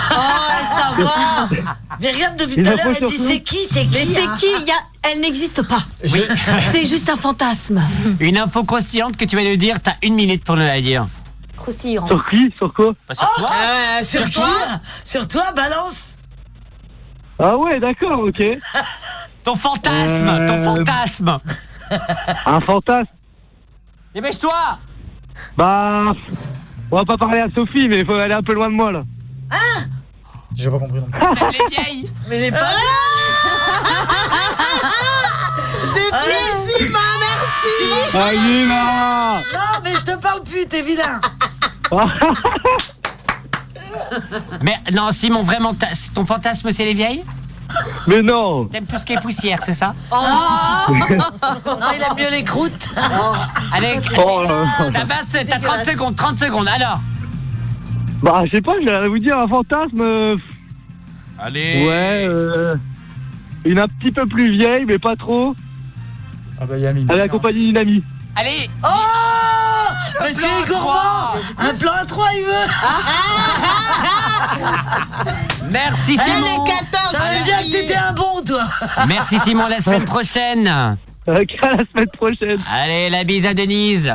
ça 0.64 1.02
va 1.02 1.48
Myriam, 2.00 2.36
depuis 2.36 2.62
tout 2.62 2.68
à 2.70 2.74
l'heure, 2.74 2.94
elle 3.00 3.08
dit 3.08 3.18
c'est 3.26 3.40
qui, 3.40 3.56
c'est 3.70 3.84
qui 3.86 3.90
Mais 4.06 4.14
c'est 4.14 4.26
hein 4.26 4.34
qui 4.38 4.46
Il 4.60 4.66
y 4.66 4.70
a- 4.70 5.10
Elle 5.12 5.20
n'existe 5.20 5.62
pas. 5.62 5.80
Oui. 6.04 6.22
C'est 6.72 6.84
juste 6.86 7.08
un 7.10 7.16
fantasme. 7.16 7.82
Une 8.20 8.38
info 8.38 8.62
croustillante 8.64 9.16
que 9.16 9.24
tu 9.24 9.36
vas 9.36 9.42
nous 9.42 9.56
dire, 9.56 9.80
t'as 9.82 9.94
une 10.02 10.14
minute 10.14 10.44
pour 10.44 10.54
nous 10.56 10.62
la 10.62 10.80
dire. 10.80 11.06
Croustillant. 11.56 12.06
Sur 12.06 12.22
qui? 12.28 12.52
Sur 12.56 12.72
quoi? 12.72 12.92
Sur 13.12 13.34
toi 13.36 13.50
Euh, 13.62 14.02
sur 14.04 14.30
toi 14.30 14.48
Sur 15.04 15.28
toi, 15.28 15.44
balance 15.54 16.10
Ah 17.38 17.56
ouais, 17.56 17.78
d'accord, 17.80 18.20
ok. 18.20 18.42
Ton 19.44 19.56
fantasme 19.56 20.28
Euh, 20.28 20.46
Ton 20.46 20.64
fantasme 20.76 21.38
Un 22.46 22.60
fantasme. 22.60 23.10
Dépêche-toi 24.14 24.78
Bah, 25.56 26.12
on 26.92 26.96
va 26.96 27.04
pas 27.04 27.16
parler 27.16 27.40
à 27.40 27.48
Sophie, 27.54 27.88
mais 27.88 28.00
il 28.00 28.06
faut 28.06 28.14
aller 28.14 28.34
un 28.34 28.42
peu 28.42 28.52
loin 28.52 28.68
de 28.68 28.74
moi 28.74 28.92
là. 28.92 29.02
J'ai 30.54 30.68
pas 30.70 30.78
compris 30.78 31.00
non. 31.00 31.06
Plus. 31.06 31.18
T'aimes 31.38 31.50
les 31.50 31.64
vieilles 31.74 32.10
Mais 32.28 32.40
les 32.40 32.50
pas 32.52 32.58
C'est 35.94 36.10
bien, 36.10 36.20
Simon, 36.78 36.98
merci. 37.20 38.16
Allez 38.16 38.66
là 38.66 39.40
Non, 39.54 39.80
mais 39.82 39.94
je 39.94 40.04
te 40.04 40.16
parle 40.20 40.42
plus, 40.42 40.66
t'es 40.66 40.82
vilain. 40.82 41.20
Mais 44.62 44.76
non, 44.92 45.10
Simon, 45.12 45.42
vraiment, 45.42 45.74
ton 46.14 46.26
fantasme, 46.26 46.70
c'est 46.72 46.84
les 46.84 46.94
vieilles? 46.94 47.24
Mais 48.06 48.22
non 48.22 48.66
T'aimes 48.66 48.86
tout 48.86 48.96
ce 48.98 49.04
qui 49.04 49.12
est 49.14 49.20
poussière, 49.20 49.58
c'est 49.64 49.72
ça 49.74 49.94
Non, 50.10 50.16
il 50.88 52.02
aime 52.02 52.16
mieux 52.18 52.30
les 52.30 52.44
croûtes 52.44 52.88
Allez, 53.72 53.98
Oh 54.18 54.44
va, 54.46 55.14
c'est- 55.26 55.44
t'as 55.44 55.58
30 55.58 55.84
secondes, 55.84 56.16
30 56.16 56.38
secondes, 56.38 56.68
alors 56.68 57.00
Bah, 58.22 58.42
je 58.46 58.50
sais 58.56 58.60
pas, 58.60 58.72
j'allais 58.84 59.08
vous 59.08 59.18
dire 59.18 59.38
un 59.38 59.48
fantasme. 59.48 60.00
euh, 60.00 60.36
Allez 61.38 61.84
Ouais, 61.86 62.24
euh, 62.28 62.76
une 63.64 63.78
un 63.78 63.88
petit 63.88 64.12
peu 64.12 64.26
plus 64.26 64.50
vieille, 64.56 64.84
mais 64.86 64.98
pas 64.98 65.16
trop. 65.16 65.54
Ah 66.60 66.66
bah 66.66 66.78
Yami. 66.78 67.06
Elle 67.08 67.18
est 67.18 67.22
accompagnée 67.22 67.66
d'une 67.66 67.76
amie. 67.78 68.04
Allez 68.36 68.70
Oh 68.84 68.88
Monsieur 70.22 70.40
plan 70.42 70.50
à 70.50 70.60
est 70.62 70.68
gourmand 70.68 71.34
Un 71.58 71.74
plan 71.74 71.92
à 71.92 72.04
trois, 72.04 72.28
il 72.36 72.44
veut. 72.44 72.68
Merci 75.70 76.18
Elle 76.18 76.32
Simon. 76.34 76.46
est 76.66 76.68
14 76.68 77.12
Je 77.12 77.16
savais 77.16 77.42
bien 77.44 77.58
que 77.58 77.72
t'étais 77.72 77.94
un 77.96 78.12
bon, 78.12 78.42
toi. 78.46 78.62
Merci 79.06 79.38
Simon, 79.44 79.66
la 79.68 79.80
semaine 79.80 80.04
prochaine. 80.04 80.96
Ok, 81.26 81.50
à 81.62 81.68
la 81.70 81.84
semaine 81.92 82.10
prochaine. 82.16 82.58
Allez, 82.82 83.08
la 83.10 83.24
bise 83.24 83.46
à 83.46 83.54
Denise. 83.54 84.12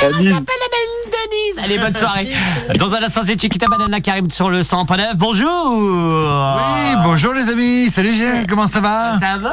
Salut. 0.00 0.32
Denise. 0.32 1.58
Allez, 1.62 1.78
bonne 1.78 1.94
soirée. 1.96 2.32
Dans 2.78 2.94
un 2.94 3.02
instant, 3.02 3.20
c'est 3.24 3.40
Chiquita 3.40 3.66
Banana 3.68 4.00
qui 4.00 4.10
arrive 4.10 4.30
sur 4.30 4.48
le 4.50 4.62
100.9. 4.62 5.14
Bonjour. 5.14 5.72
Oui, 5.74 6.96
bonjour 7.02 7.32
les 7.34 7.48
amis, 7.50 7.90
salut 7.90 8.14
Jean, 8.16 8.44
comment 8.48 8.66
ça 8.66 8.80
va? 8.80 9.18
Ça 9.18 9.36
va 9.38 9.52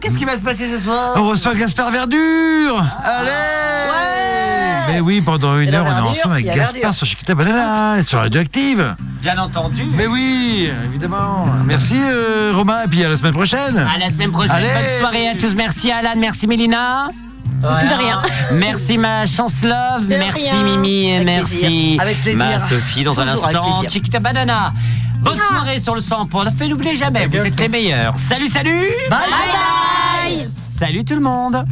Qu'est-ce 0.00 0.18
qui 0.18 0.24
va 0.24 0.36
se 0.36 0.42
passer 0.42 0.66
ce 0.70 0.78
soir 0.82 1.14
On 1.16 1.28
reçoit 1.28 1.54
Gaspard 1.54 1.90
Verdure 1.90 2.84
Allez 3.02 4.92
Mais 4.94 5.00
oui, 5.00 5.20
pendant 5.20 5.58
une 5.58 5.74
heure, 5.74 5.84
on 5.86 5.96
est 5.98 6.08
ensemble 6.10 6.34
avec 6.34 6.46
Gaspard 6.46 6.94
sur 6.94 7.06
Chiquita 7.06 7.34
Banana 7.34 7.98
et 7.98 8.02
sur 8.02 8.18
Radioactive. 8.18 8.94
Bien 9.22 9.36
entendu 9.38 9.84
Mais 9.94 10.06
oui, 10.06 10.70
évidemment. 10.84 11.46
Merci 11.64 11.96
euh, 12.00 12.52
Romain, 12.54 12.82
et 12.84 12.88
puis 12.88 13.04
à 13.04 13.08
la 13.08 13.16
semaine 13.16 13.32
prochaine. 13.32 13.76
À 13.78 13.98
la 13.98 14.10
semaine 14.10 14.30
prochaine, 14.30 14.52
Allez. 14.56 14.66
bonne 14.68 14.98
soirée 15.00 15.28
à 15.28 15.34
tous. 15.34 15.54
Merci 15.56 15.90
Alan, 15.90 16.14
merci 16.16 16.46
Mélina. 16.46 17.08
De 17.60 17.98
rien. 17.98 18.22
Merci 18.52 18.98
ma 18.98 19.26
chance 19.26 19.62
love, 19.64 20.06
De 20.06 20.14
merci 20.16 20.48
rien. 20.48 20.62
Mimi, 20.62 21.08
et 21.10 21.16
Avec 21.16 21.26
merci 21.26 21.58
plaisir. 21.58 22.00
Avec 22.02 22.20
plaisir. 22.20 22.38
ma 22.38 22.60
Sophie 22.60 23.02
dans 23.02 23.20
un 23.20 23.26
Toujours 23.26 23.46
instant. 23.46 23.82
Chiquita 23.90 24.20
Banana. 24.20 24.72
Bonne 25.20 25.38
soirée 25.38 25.80
sur 25.80 25.94
le 25.94 26.00
100 26.00 26.26
pour 26.26 26.44
ne 26.44 26.50
fait 26.50 26.68
n'oubliez 26.68 26.96
jamais, 26.96 27.26
vous 27.26 27.36
êtes 27.36 27.58
les 27.58 27.68
meilleurs. 27.68 28.18
Salut, 28.18 28.48
salut. 28.48 28.86
Bye 29.10 29.18
bye, 29.30 30.38
bye. 30.38 30.48
Salut 30.66 31.04
tout 31.04 31.14
le 31.14 31.20
monde 31.20 31.64